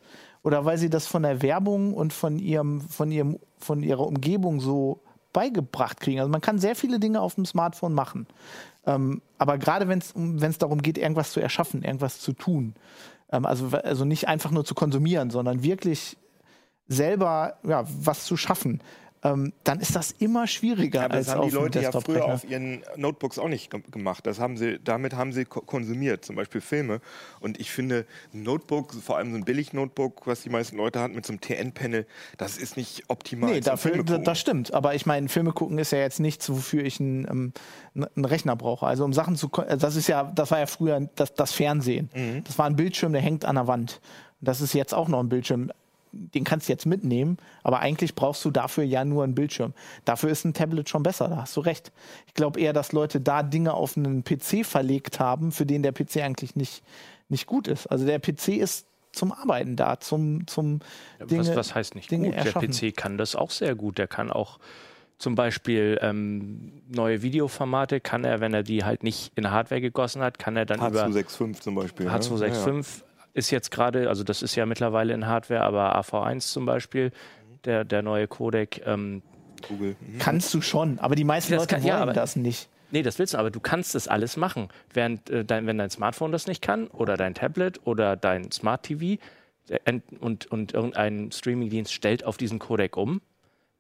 Oder 0.47 0.63
weil 0.63 0.77
sie 0.77 0.89
das 0.89 1.07
von 1.07 1.23
der 1.23 1.41
Werbung 1.41 1.93
und 1.93 2.13
von 2.13 2.39
ihrem, 2.39 2.79
von 2.79 3.11
ihrem, 3.11 3.37
von 3.57 3.83
ihrer 3.83 4.07
Umgebung 4.07 4.61
so 4.61 5.01
beigebracht 5.33 5.99
kriegen? 5.99 6.21
Also 6.21 6.31
man 6.31 6.39
kann 6.39 6.57
sehr 6.57 6.73
viele 6.73 7.01
Dinge 7.01 7.19
auf 7.19 7.35
dem 7.35 7.45
Smartphone 7.45 7.93
machen. 7.93 8.27
Ähm, 8.85 9.21
aber 9.37 9.57
gerade 9.57 9.89
wenn 9.89 9.99
es 9.99 10.57
darum 10.57 10.81
geht, 10.81 10.97
irgendwas 10.97 11.33
zu 11.33 11.41
erschaffen, 11.41 11.83
irgendwas 11.83 12.21
zu 12.21 12.31
tun, 12.31 12.75
ähm, 13.29 13.45
also, 13.45 13.75
also 13.75 14.05
nicht 14.05 14.29
einfach 14.29 14.51
nur 14.51 14.63
zu 14.63 14.73
konsumieren, 14.73 15.31
sondern 15.31 15.63
wirklich 15.63 16.15
selber 16.87 17.57
ja, 17.63 17.83
was 17.85 18.23
zu 18.23 18.37
schaffen, 18.37 18.79
ähm, 19.23 19.51
dann 19.63 19.79
ist 19.79 19.95
das 19.95 20.11
immer 20.19 20.45
schwieriger 20.47 20.99
Ja, 20.99 21.05
aber 21.05 21.15
als 21.15 21.25
das 21.25 21.35
haben 21.35 21.49
die 21.49 21.55
Leute 21.55 21.81
ja 21.81 21.91
früher 21.91 22.25
auf 22.25 22.43
ihren 22.47 22.83
Notebooks 22.95 23.39
auch 23.39 23.47
nicht 23.49 23.71
ge- 23.71 23.81
gemacht. 23.89 24.25
Das 24.27 24.39
haben 24.39 24.57
sie, 24.57 24.79
damit 24.83 25.15
haben 25.15 25.33
sie 25.33 25.45
ko- 25.45 25.61
konsumiert, 25.61 26.23
zum 26.23 26.35
Beispiel 26.35 26.61
Filme. 26.61 27.01
Und 27.39 27.59
ich 27.59 27.71
finde, 27.71 28.05
ein 28.33 28.43
Notebook, 28.43 28.93
vor 28.93 29.17
allem 29.17 29.31
so 29.31 29.37
ein 29.37 29.43
Billig-Notebook, 29.43 30.27
was 30.27 30.41
die 30.43 30.49
meisten 30.49 30.77
Leute 30.77 30.99
hatten 30.99 31.15
mit 31.15 31.25
so 31.25 31.33
einem 31.33 31.41
TN-Panel, 31.41 32.05
das 32.37 32.57
ist 32.57 32.77
nicht 32.77 33.05
optimal. 33.07 33.51
Nee, 33.51 33.59
dafür, 33.61 34.03
das 34.03 34.39
stimmt. 34.39 34.73
Aber 34.73 34.93
ich 34.95 35.05
meine, 35.05 35.29
Filme 35.29 35.51
gucken 35.51 35.77
ist 35.79 35.91
ja 35.91 35.97
jetzt 35.99 36.19
nichts, 36.19 36.49
wofür 36.49 36.83
ich 36.83 36.99
einen, 36.99 37.25
ähm, 37.27 37.53
einen 38.15 38.25
Rechner 38.25 38.55
brauche. 38.55 38.85
Also 38.85 39.03
um 39.03 39.13
Sachen 39.13 39.35
zu, 39.35 39.49
äh, 39.67 39.77
das 39.77 39.95
ist 39.95 40.07
ja, 40.07 40.23
das 40.25 40.51
war 40.51 40.59
ja 40.59 40.67
früher 40.67 41.09
das, 41.15 41.33
das 41.33 41.51
Fernsehen. 41.53 42.09
Mhm. 42.15 42.43
Das 42.43 42.57
war 42.59 42.67
ein 42.67 42.75
Bildschirm, 42.75 43.13
der 43.13 43.21
hängt 43.21 43.45
an 43.45 43.55
der 43.55 43.67
Wand. 43.67 43.99
Das 44.41 44.61
ist 44.61 44.73
jetzt 44.73 44.93
auch 44.93 45.07
noch 45.07 45.19
ein 45.19 45.29
Bildschirm. 45.29 45.71
Den 46.33 46.43
kannst 46.43 46.67
du 46.67 46.73
jetzt 46.73 46.85
mitnehmen, 46.85 47.37
aber 47.63 47.79
eigentlich 47.79 48.15
brauchst 48.15 48.43
du 48.45 48.51
dafür 48.51 48.83
ja 48.83 49.05
nur 49.05 49.23
einen 49.23 49.35
Bildschirm. 49.35 49.73
Dafür 50.05 50.29
ist 50.29 50.45
ein 50.45 50.53
Tablet 50.53 50.89
schon 50.89 51.03
besser, 51.03 51.27
da 51.27 51.37
hast 51.37 51.55
du 51.55 51.61
recht. 51.61 51.91
Ich 52.27 52.33
glaube 52.33 52.59
eher, 52.59 52.73
dass 52.73 52.91
Leute 52.91 53.21
da 53.21 53.43
Dinge 53.43 53.73
auf 53.73 53.97
einen 53.97 54.23
PC 54.23 54.65
verlegt 54.65 55.19
haben, 55.19 55.51
für 55.51 55.65
den 55.65 55.83
der 55.83 55.91
PC 55.91 56.17
eigentlich 56.17 56.55
nicht, 56.55 56.83
nicht 57.29 57.45
gut 57.45 57.67
ist. 57.67 57.87
Also 57.87 58.05
der 58.05 58.19
PC 58.19 58.49
ist 58.49 58.87
zum 59.11 59.31
Arbeiten 59.31 59.75
da, 59.75 59.99
zum, 59.99 60.47
zum 60.47 60.79
Dinge, 61.19 61.47
was, 61.47 61.55
was 61.55 61.75
heißt 61.75 61.95
nicht 61.95 62.11
Dinge 62.11 62.27
gut? 62.27 62.35
Der 62.35 62.45
erschaffen. 62.45 62.71
PC 62.71 62.95
kann 62.95 63.17
das 63.17 63.35
auch 63.35 63.51
sehr 63.51 63.75
gut. 63.75 63.97
Der 63.97 64.07
kann 64.07 64.31
auch 64.31 64.59
zum 65.17 65.35
Beispiel 65.35 65.97
ähm, 66.01 66.83
neue 66.87 67.21
Videoformate, 67.23 67.99
kann 67.99 68.23
er, 68.23 68.39
wenn 68.39 68.53
er 68.53 68.63
die 68.63 68.83
halt 68.83 69.03
nicht 69.03 69.31
in 69.35 69.49
Hardware 69.49 69.81
gegossen 69.81 70.21
hat, 70.21 70.37
kann 70.37 70.55
er 70.55 70.65
dann 70.65 70.79
über 70.79 71.05
H265 71.05 71.59
zum 71.61 71.75
Beispiel. 71.75 72.05
ne? 72.05 72.11
H265 72.11 73.03
ist 73.37 73.51
jetzt 73.51 73.71
gerade, 73.71 74.09
also 74.09 74.23
das 74.23 74.41
ist 74.41 74.55
ja 74.55 74.65
mittlerweile 74.65 75.13
in 75.13 75.27
Hardware, 75.27 75.61
aber 75.61 75.97
AV1 75.99 76.51
zum 76.51 76.65
Beispiel, 76.65 77.11
der, 77.65 77.85
der 77.85 78.01
neue 78.01 78.27
Codec, 78.27 78.81
ähm, 78.85 79.21
Google. 79.67 79.95
Mhm. 79.99 80.19
Kannst 80.19 80.53
du 80.53 80.61
schon, 80.61 80.99
aber 80.99 81.15
die 81.15 81.23
meisten 81.23 81.53
Das 81.53 81.61
Leute 81.63 81.75
kann- 81.75 81.83
wollen 81.83 81.89
ja, 81.89 82.01
aber- 82.01 82.13
das 82.13 82.35
nicht. 82.35 82.69
Nee, 82.91 83.01
das 83.03 83.19
willst 83.19 83.33
du, 83.33 83.37
aber 83.37 83.51
du 83.51 83.59
kannst 83.59 83.95
das 83.95 84.07
alles 84.07 84.37
machen. 84.37 84.69
Während 84.93 85.29
äh, 85.29 85.43
dein, 85.43 85.67
wenn 85.67 85.77
dein 85.77 85.89
Smartphone 85.89 86.31
das 86.31 86.47
nicht 86.47 86.61
kann 86.61 86.87
oder 86.87 87.17
dein 87.17 87.33
Tablet 87.33 87.81
oder 87.85 88.15
dein 88.15 88.49
Smart 88.51 88.83
TV 88.83 89.21
äh, 89.69 89.99
und, 90.21 90.45
und 90.45 90.73
irgendein 90.73 91.31
Streamingdienst 91.33 91.91
stellt 91.91 92.23
auf 92.23 92.37
diesen 92.37 92.59
Codec 92.59 92.95
um, 92.95 93.19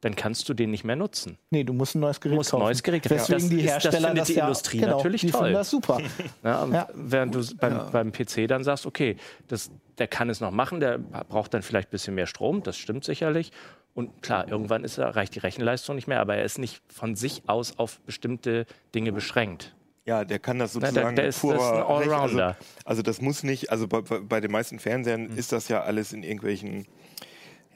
dann 0.01 0.15
kannst 0.15 0.47
du 0.47 0.53
den 0.53 0.69
nicht 0.71 0.83
mehr 0.83 0.95
nutzen. 0.95 1.37
Nee, 1.49 1.63
du 1.63 1.73
musst 1.73 1.95
ein 1.95 2.01
neues 2.01 2.19
Gerät 2.21 2.33
Du 2.33 2.37
musst 2.37 2.49
ein 2.49 2.59
kaufen. 2.59 2.63
neues 2.65 2.83
Gerät 2.83 3.03
kaufen. 3.03 3.15
Deswegen 3.17 3.39
Das 3.41 3.49
die 3.49 3.55
ist- 3.57 3.65
das 3.65 3.71
Hersteller 3.83 4.07
findet 4.09 4.21
das 4.21 4.27
die 4.27 4.33
ja, 4.35 4.43
Industrie 4.45 4.77
genau, 4.79 4.97
natürlich 4.97 5.21
die 5.21 5.31
toll. 5.31 5.39
finden 5.41 5.53
das 5.55 5.69
super. 5.69 6.01
Ja, 6.43 6.67
Ja. 6.67 6.87
Während 6.93 7.33
du 7.35 7.43
beim, 7.57 7.91
beim 7.91 8.11
PC 8.11 8.47
dann 8.47 8.63
sagst, 8.63 8.85
okay, 8.85 9.17
das, 9.47 9.71
der 9.97 10.07
kann 10.07 10.29
es 10.29 10.39
noch 10.39 10.51
machen, 10.51 10.79
der 10.79 10.97
braucht 10.99 11.53
dann 11.53 11.63
vielleicht 11.63 11.89
ein 11.89 11.91
bisschen 11.91 12.13
mehr 12.15 12.27
Strom, 12.27 12.61
das 12.63 12.77
stimmt 12.77 13.03
sicherlich. 13.05 13.51
Und 13.95 14.21
klar, 14.21 14.47
irgendwann 14.47 14.83
ist 14.83 14.99
er, 14.99 15.15
reicht 15.15 15.33
die 15.33 15.39
Rechenleistung 15.39 15.95
nicht 15.95 16.07
mehr, 16.07 16.19
aber 16.19 16.35
er 16.35 16.43
ist 16.45 16.59
nicht 16.59 16.81
von 16.93 17.15
sich 17.15 17.41
aus 17.47 17.79
auf 17.79 17.99
bestimmte 18.01 18.67
Dinge 18.93 19.11
beschränkt. 19.11 19.73
Ja, 20.05 20.23
der 20.23 20.37
kann 20.39 20.59
das 20.59 20.73
der- 20.73 20.81
sozusagen 20.81 21.15
der 21.15 21.25
mit 21.25 21.29
ist- 21.29 21.43
das 21.43 21.51
ist 21.51 21.51
ein 21.51 21.57
purer 21.57 21.99
Rech- 21.99 22.03
Allrounder. 22.11 22.45
Also, 22.47 22.57
also 22.85 23.01
das 23.01 23.19
muss 23.19 23.41
nicht, 23.43 23.71
also 23.71 23.87
bei, 23.87 24.01
bei 24.01 24.19
bei 24.19 24.39
den 24.41 24.51
meisten 24.51 24.77
Fernsehern 24.77 25.31
ist 25.35 25.51
das 25.51 25.67
ja 25.67 25.81
alles 25.81 26.13
in 26.13 26.21
irgendwelchen, 26.21 26.85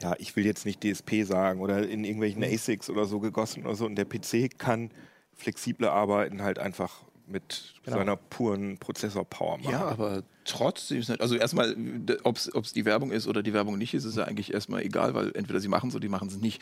ja, 0.02 0.14
ich 0.18 0.34
will 0.34 0.44
jetzt 0.44 0.66
nicht 0.66 0.82
DSP 0.82 1.24
sagen 1.24 1.60
oder 1.60 1.88
in 1.88 2.04
irgendwelchen 2.04 2.42
ASICs 2.42 2.90
oder 2.90 3.04
so 3.04 3.20
gegossen 3.20 3.64
oder 3.64 3.76
so. 3.76 3.86
Und 3.86 3.94
der 3.94 4.04
PC 4.04 4.58
kann 4.58 4.90
flexible 5.34 5.88
Arbeiten 5.88 6.42
halt 6.42 6.58
einfach 6.58 7.04
mit 7.26 7.74
seiner 7.86 8.16
puren 8.16 8.78
Prozessor-Power 8.78 9.58
machen. 9.58 9.70
Ja, 9.70 9.84
aber 9.84 10.24
trotzdem 10.44 11.02
also 11.20 11.36
erstmal, 11.36 11.76
ob 12.24 12.36
es 12.36 12.72
die 12.72 12.84
Werbung 12.84 13.12
ist 13.12 13.28
oder 13.28 13.42
die 13.42 13.52
Werbung 13.52 13.78
nicht 13.78 13.94
ist, 13.94 14.04
ist 14.04 14.16
ja 14.16 14.24
eigentlich 14.24 14.52
erstmal 14.52 14.82
egal, 14.82 15.14
weil 15.14 15.30
entweder 15.34 15.60
sie 15.60 15.68
machen 15.68 15.88
es 15.88 15.94
oder 15.94 16.02
die 16.02 16.08
machen 16.08 16.28
es 16.28 16.36
nicht. 16.36 16.60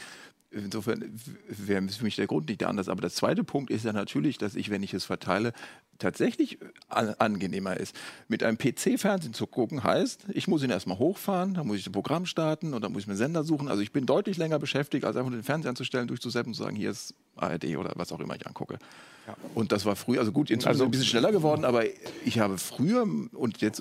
Insofern 0.52 1.12
wäre 1.48 1.86
für 1.88 2.02
mich 2.04 2.16
der 2.16 2.26
Grund 2.26 2.48
nicht 2.48 2.64
anders. 2.64 2.88
Aber 2.88 3.00
der 3.00 3.10
zweite 3.10 3.44
Punkt 3.44 3.70
ist 3.70 3.84
ja 3.84 3.92
natürlich, 3.92 4.36
dass 4.36 4.56
ich, 4.56 4.68
wenn 4.70 4.82
ich 4.82 4.92
es 4.94 5.04
verteile, 5.04 5.52
tatsächlich 5.98 6.58
an, 6.88 7.14
angenehmer 7.18 7.76
ist. 7.76 7.94
Mit 8.26 8.42
einem 8.42 8.58
PC-Fernsehen 8.58 9.32
zu 9.32 9.46
gucken 9.46 9.84
heißt, 9.84 10.24
ich 10.32 10.48
muss 10.48 10.62
ihn 10.64 10.70
erstmal 10.70 10.98
hochfahren, 10.98 11.54
dann 11.54 11.66
muss 11.68 11.76
ich 11.76 11.84
das 11.84 11.92
Programm 11.92 12.26
starten 12.26 12.74
und 12.74 12.82
dann 12.82 12.92
muss 12.92 13.02
ich 13.02 13.06
mir 13.06 13.12
einen 13.12 13.18
Sender 13.18 13.44
suchen. 13.44 13.68
Also 13.68 13.82
ich 13.82 13.92
bin 13.92 14.06
deutlich 14.06 14.38
länger 14.38 14.58
beschäftigt, 14.58 15.04
als 15.04 15.16
einfach 15.16 15.30
den 15.30 15.44
Fernseher 15.44 15.70
anzustellen, 15.70 16.08
durchzuseppen 16.08 16.50
und 16.50 16.54
zu 16.54 16.62
sagen, 16.64 16.74
hier 16.74 16.90
ist 16.90 17.14
ARD 17.36 17.76
oder 17.76 17.92
was 17.94 18.10
auch 18.10 18.18
immer 18.18 18.34
ich 18.34 18.46
angucke. 18.46 18.78
Und 19.54 19.70
das 19.70 19.84
war 19.84 19.94
früher, 19.94 20.18
also 20.18 20.32
gut, 20.32 20.50
inzwischen 20.50 20.68
Also- 20.68 20.84
ein 20.84 20.90
bisschen 20.90 21.06
schneller 21.06 21.30
geworden, 21.30 21.64
aber 21.64 21.84
ich 22.24 22.40
habe 22.40 22.58
früher 22.58 23.02
und 23.02 23.60
jetzt 23.60 23.80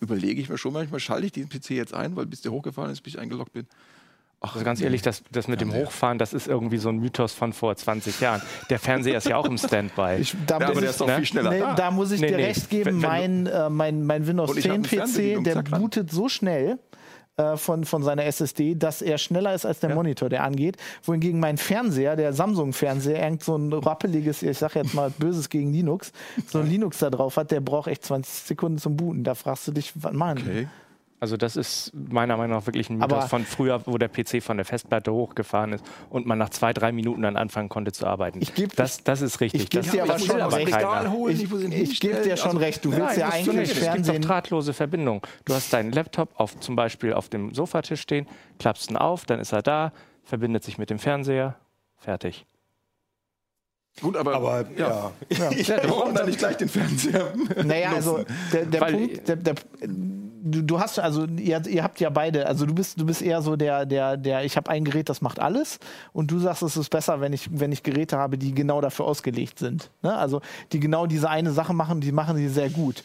überlege 0.00 0.40
ich 0.40 0.48
mir 0.48 0.58
schon 0.58 0.72
manchmal, 0.72 0.98
schalte 0.98 1.26
ich 1.26 1.32
diesen 1.32 1.48
PC 1.50 1.70
jetzt 1.76 1.94
ein, 1.94 2.16
weil 2.16 2.26
bis 2.26 2.40
der 2.40 2.50
hochgefahren 2.50 2.90
ist, 2.90 3.02
bis 3.02 3.14
ich 3.14 3.20
eingeloggt 3.20 3.52
bin. 3.52 3.66
Ach, 4.40 4.52
Also 4.54 4.64
ganz 4.64 4.80
ehrlich, 4.80 5.02
das, 5.02 5.22
das 5.32 5.48
mit 5.48 5.60
dem 5.60 5.74
Hochfahren, 5.74 6.16
das 6.18 6.32
ist 6.32 6.46
irgendwie 6.46 6.78
so 6.78 6.88
ein 6.90 6.98
Mythos 6.98 7.32
von 7.32 7.52
vor 7.52 7.74
20 7.74 8.20
Jahren. 8.20 8.40
Der 8.70 8.78
Fernseher 8.78 9.18
ist 9.18 9.26
ja 9.28 9.36
auch 9.36 9.46
im 9.46 9.58
Standby. 9.58 10.16
Ich, 10.20 10.36
da, 10.46 10.58
Ja, 10.60 10.66
muss 10.68 10.70
aber 10.70 10.80
der 10.80 10.82
ich, 10.84 10.90
ist 10.90 11.00
doch 11.00 11.06
ne? 11.08 11.16
viel 11.16 11.26
schneller 11.26 11.50
nee, 11.50 11.58
da. 11.58 11.74
da 11.74 11.90
muss 11.90 12.12
ich 12.12 12.20
Nee, 12.20 12.28
dir 12.28 12.36
nee. 12.36 12.44
recht 12.44 12.70
geben, 12.70 13.02
Wenn- 13.02 13.02
wenn 13.02 13.44
mein, 13.44 13.46
äh, 13.46 13.68
mein, 13.70 14.06
mein 14.06 14.26
Windows 14.28 14.50
Und 14.50 14.58
ich 14.58 14.68
hab 14.68 14.74
10 14.74 15.00
eine 15.00 15.08
Fernbedienung, 15.08 15.44
PC, 15.44 15.64
der 15.70 15.78
bootet 15.78 16.10
so 16.12 16.28
schnell 16.28 16.78
äh, 17.36 17.56
von, 17.56 17.84
von 17.84 18.04
seiner 18.04 18.24
SSD, 18.26 18.76
dass 18.76 19.02
er 19.02 19.18
schneller 19.18 19.54
ist 19.54 19.66
als 19.66 19.80
der 19.80 19.92
Monitor, 19.94 20.28
der 20.28 20.44
angeht. 20.44 20.76
Wohingegen 21.02 21.40
mein 21.40 21.56
Fernseher, 21.56 22.14
der 22.14 22.32
Samsung-Fernseher, 22.32 23.20
irgend 23.20 23.42
so 23.42 23.56
ein 23.56 23.72
rappeliges, 23.72 24.42
ich 24.44 24.56
sag 24.58 24.76
jetzt 24.76 24.94
mal 24.94 25.10
Böses 25.10 25.48
gegen 25.48 25.72
Linux, 25.72 26.12
so 26.46 26.60
ein 26.60 26.68
Linux 26.68 26.98
da 26.98 27.10
drauf 27.10 27.36
hat, 27.38 27.50
der 27.50 27.60
braucht 27.60 27.88
echt 27.88 28.04
20 28.04 28.32
Sekunden 28.46 28.78
zum 28.78 28.96
Booten. 28.96 29.24
Da 29.24 29.34
fragst 29.34 29.66
du 29.66 29.72
dich, 29.72 29.92
was 29.96 30.12
machen 30.12 30.42
die? 30.44 30.50
Okay. 30.50 30.68
Also 31.20 31.36
das 31.36 31.56
ist 31.56 31.90
meiner 31.94 32.36
Meinung 32.36 32.56
nach 32.58 32.66
wirklich 32.66 32.88
ein 32.90 32.98
Mythos 32.98 33.12
Aber- 33.18 33.28
von 33.28 33.44
früher, 33.44 33.82
wo 33.86 33.98
der 33.98 34.08
PC 34.08 34.40
von 34.40 34.56
der 34.56 34.64
Festplatte 34.64 35.12
hochgefahren 35.12 35.72
ist 35.72 35.84
und 36.10 36.26
man 36.26 36.38
nach 36.38 36.50
zwei, 36.50 36.72
drei 36.72 36.92
Minuten 36.92 37.22
dann 37.22 37.36
anfangen 37.36 37.68
konnte 37.68 37.90
zu 37.90 38.06
arbeiten. 38.06 38.40
Ich 38.40 38.54
geb- 38.54 38.76
das, 38.76 39.02
das 39.02 39.20
ist 39.20 39.40
richtig. 39.40 39.62
ich 39.64 39.70
geb 39.70 39.82
das 39.82 39.90
dir 39.90 40.04
aber 40.04 40.18
schon 40.18 40.36
will 40.36 40.42
recht. 40.74 41.10
holen, 41.10 41.36
Ich, 41.36 41.82
ich 41.82 41.90
ich 41.92 42.00
gebe 42.00 42.20
dir 42.22 42.36
schon 42.36 42.48
Also- 42.50 42.58
recht. 42.60 42.84
Du 42.84 42.90
willst 42.92 43.04
Nein, 43.04 43.18
ja 43.18 43.28
eigentlich 43.30 43.46
nicht. 43.56 43.70
Es 43.72 43.74
gibt 43.74 43.86
doch 43.88 43.92
Fernsehen. 43.94 44.22
drahtlose 44.22 44.72
Verbindung. 44.72 45.26
Du 45.44 45.54
hast 45.54 45.72
deinen 45.72 45.90
Laptop 45.90 46.30
auf, 46.38 46.58
zum 46.60 46.76
Beispiel 46.76 47.12
auf 47.12 47.28
dem 47.28 47.52
Sofatisch 47.52 48.00
stehen, 48.00 48.28
klappst 48.60 48.88
ihn 48.90 48.96
auf, 48.96 49.24
dann 49.26 49.40
ist 49.40 49.52
er 49.52 49.62
da, 49.62 49.92
verbindet 50.22 50.62
sich 50.62 50.78
mit 50.78 50.88
dem 50.88 51.00
Fernseher, 51.00 51.56
fertig. 51.96 52.46
Gut, 54.00 54.16
aber, 54.16 54.34
Aber 54.34 54.64
ja, 54.76 55.10
warum 55.88 56.14
dann 56.14 56.26
nicht 56.26 56.38
gleich 56.38 56.56
den 56.56 56.68
Fernseher? 56.68 57.32
Naja, 57.64 57.92
also 57.94 58.24
der, 58.52 58.66
der 58.66 58.80
Weil- 58.80 58.92
Punkt, 58.92 59.28
der, 59.28 59.36
der, 59.36 59.54
du, 59.80 60.62
du 60.62 60.80
hast 60.80 60.98
also 60.98 61.26
ihr, 61.26 61.60
ihr 61.66 61.82
habt 61.82 62.00
ja 62.00 62.10
beide, 62.10 62.46
also 62.46 62.64
du 62.66 62.74
bist 62.74 63.00
du 63.00 63.04
bist 63.06 63.22
eher 63.22 63.42
so 63.42 63.56
der 63.56 63.84
der 63.86 64.16
der 64.16 64.44
ich 64.44 64.56
habe 64.56 64.70
ein 64.70 64.84
Gerät, 64.84 65.08
das 65.08 65.20
macht 65.20 65.40
alles 65.40 65.78
und 66.12 66.30
du 66.30 66.38
sagst, 66.38 66.62
es 66.62 66.76
ist 66.76 66.90
besser, 66.90 67.20
wenn 67.20 67.32
ich 67.32 67.48
wenn 67.52 67.72
ich 67.72 67.82
Geräte 67.82 68.16
habe, 68.18 68.38
die 68.38 68.54
genau 68.54 68.80
dafür 68.80 69.06
ausgelegt 69.06 69.58
sind, 69.58 69.90
ne? 70.02 70.16
Also 70.16 70.40
die 70.72 70.80
genau 70.80 71.06
diese 71.06 71.28
eine 71.28 71.50
Sache 71.52 71.74
machen, 71.74 72.00
die 72.00 72.12
machen 72.12 72.36
sie 72.36 72.48
sehr 72.48 72.70
gut. 72.70 73.02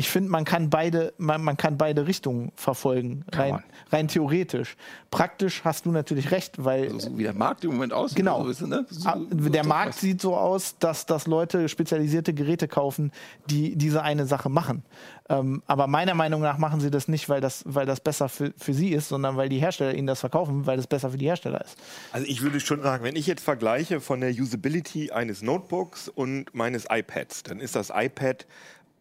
Ich 0.00 0.08
finde, 0.08 0.30
man 0.30 0.46
kann 0.46 0.70
beide, 0.70 1.12
man, 1.18 1.44
man 1.44 1.58
kann 1.58 1.76
beide 1.76 2.06
Richtungen 2.06 2.52
verfolgen, 2.56 3.22
rein, 3.32 3.62
rein 3.92 4.08
theoretisch. 4.08 4.78
Praktisch 5.10 5.62
hast 5.62 5.84
du 5.84 5.90
natürlich 5.92 6.30
recht, 6.30 6.64
weil 6.64 6.98
so 6.98 7.18
wie 7.18 7.24
der 7.24 7.34
Markt 7.34 7.64
im 7.64 7.72
Moment 7.72 7.92
aussieht. 7.92 8.16
Genau. 8.16 8.50
So, 8.50 8.64
du, 8.64 8.70
ne? 8.70 8.86
so, 8.88 9.06
Ah, 9.06 9.18
Der 9.30 9.66
Markt 9.66 9.96
sieht 9.96 10.22
so 10.22 10.38
aus, 10.38 10.78
dass, 10.78 11.04
dass 11.04 11.26
Leute 11.26 11.68
spezialisierte 11.68 12.32
Geräte 12.32 12.66
kaufen, 12.66 13.12
die 13.50 13.76
diese 13.76 14.02
eine 14.02 14.24
Sache 14.24 14.48
machen. 14.48 14.84
Ähm, 15.28 15.62
aber 15.66 15.86
meiner 15.86 16.14
Meinung 16.14 16.40
nach 16.40 16.56
machen 16.56 16.80
sie 16.80 16.90
das 16.90 17.06
nicht, 17.06 17.28
weil 17.28 17.42
das, 17.42 17.62
weil 17.66 17.84
das 17.84 18.00
besser 18.00 18.30
für, 18.30 18.54
für 18.56 18.72
sie 18.72 18.92
ist, 18.94 19.10
sondern 19.10 19.36
weil 19.36 19.50
die 19.50 19.58
Hersteller 19.58 19.92
ihnen 19.92 20.06
das 20.06 20.20
verkaufen, 20.20 20.64
weil 20.64 20.78
das 20.78 20.86
besser 20.86 21.10
für 21.10 21.18
die 21.18 21.26
Hersteller 21.26 21.62
ist. 21.62 21.76
Also 22.12 22.26
ich 22.26 22.40
würde 22.40 22.58
schon 22.58 22.80
sagen, 22.80 23.04
wenn 23.04 23.16
ich 23.16 23.26
jetzt 23.26 23.44
vergleiche 23.44 24.00
von 24.00 24.22
der 24.22 24.30
Usability 24.30 25.10
eines 25.10 25.42
Notebooks 25.42 26.08
und 26.08 26.46
meines 26.54 26.86
iPads, 26.88 27.42
dann 27.42 27.60
ist 27.60 27.76
das 27.76 27.92
iPad, 27.94 28.46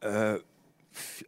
äh, 0.01 0.39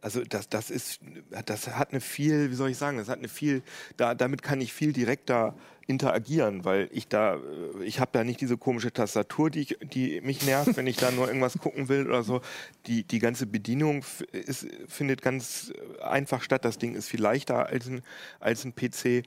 also 0.00 0.22
das, 0.24 0.48
das 0.48 0.70
ist, 0.70 1.00
das 1.46 1.68
hat 1.68 1.90
eine 1.90 2.00
viel, 2.00 2.50
wie 2.50 2.54
soll 2.54 2.70
ich 2.70 2.78
sagen, 2.78 2.98
das 2.98 3.08
hat 3.08 3.18
eine 3.18 3.28
viel, 3.28 3.62
da, 3.96 4.14
damit 4.14 4.42
kann 4.42 4.60
ich 4.60 4.72
viel 4.72 4.92
direkter 4.92 5.54
interagieren, 5.86 6.64
weil 6.64 6.88
ich 6.92 7.08
da, 7.08 7.36
äh, 7.36 7.84
ich 7.84 8.00
habe 8.00 8.10
da 8.12 8.24
nicht 8.24 8.40
diese 8.40 8.56
komische 8.56 8.92
Tastatur, 8.92 9.50
die, 9.50 9.60
ich, 9.60 9.78
die 9.82 10.20
mich 10.20 10.44
nervt, 10.44 10.76
wenn 10.76 10.86
ich 10.86 10.96
da 10.96 11.10
nur 11.10 11.26
irgendwas 11.26 11.58
gucken 11.58 11.88
will 11.88 12.06
oder 12.06 12.22
so. 12.22 12.40
Die, 12.86 13.04
die 13.04 13.18
ganze 13.18 13.46
Bedienung 13.46 14.04
ist, 14.32 14.66
findet 14.88 15.22
ganz 15.22 15.72
einfach 16.02 16.42
statt. 16.42 16.64
Das 16.64 16.78
Ding 16.78 16.94
ist 16.94 17.08
viel 17.08 17.20
leichter 17.20 17.66
als 17.66 17.88
ein, 17.88 18.02
als 18.40 18.64
ein 18.64 18.74
PC. 18.74 19.24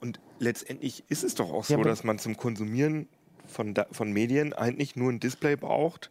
Und 0.00 0.20
letztendlich 0.38 1.04
ist 1.08 1.24
es 1.24 1.34
doch 1.34 1.52
auch 1.52 1.64
so, 1.64 1.76
Ja, 1.76 1.82
dass 1.82 2.04
man 2.04 2.18
zum 2.18 2.36
Konsumieren 2.36 3.08
von, 3.46 3.74
von 3.90 4.12
Medien 4.12 4.52
eigentlich 4.52 4.96
nur 4.96 5.10
ein 5.10 5.20
Display 5.20 5.56
braucht. 5.56 6.10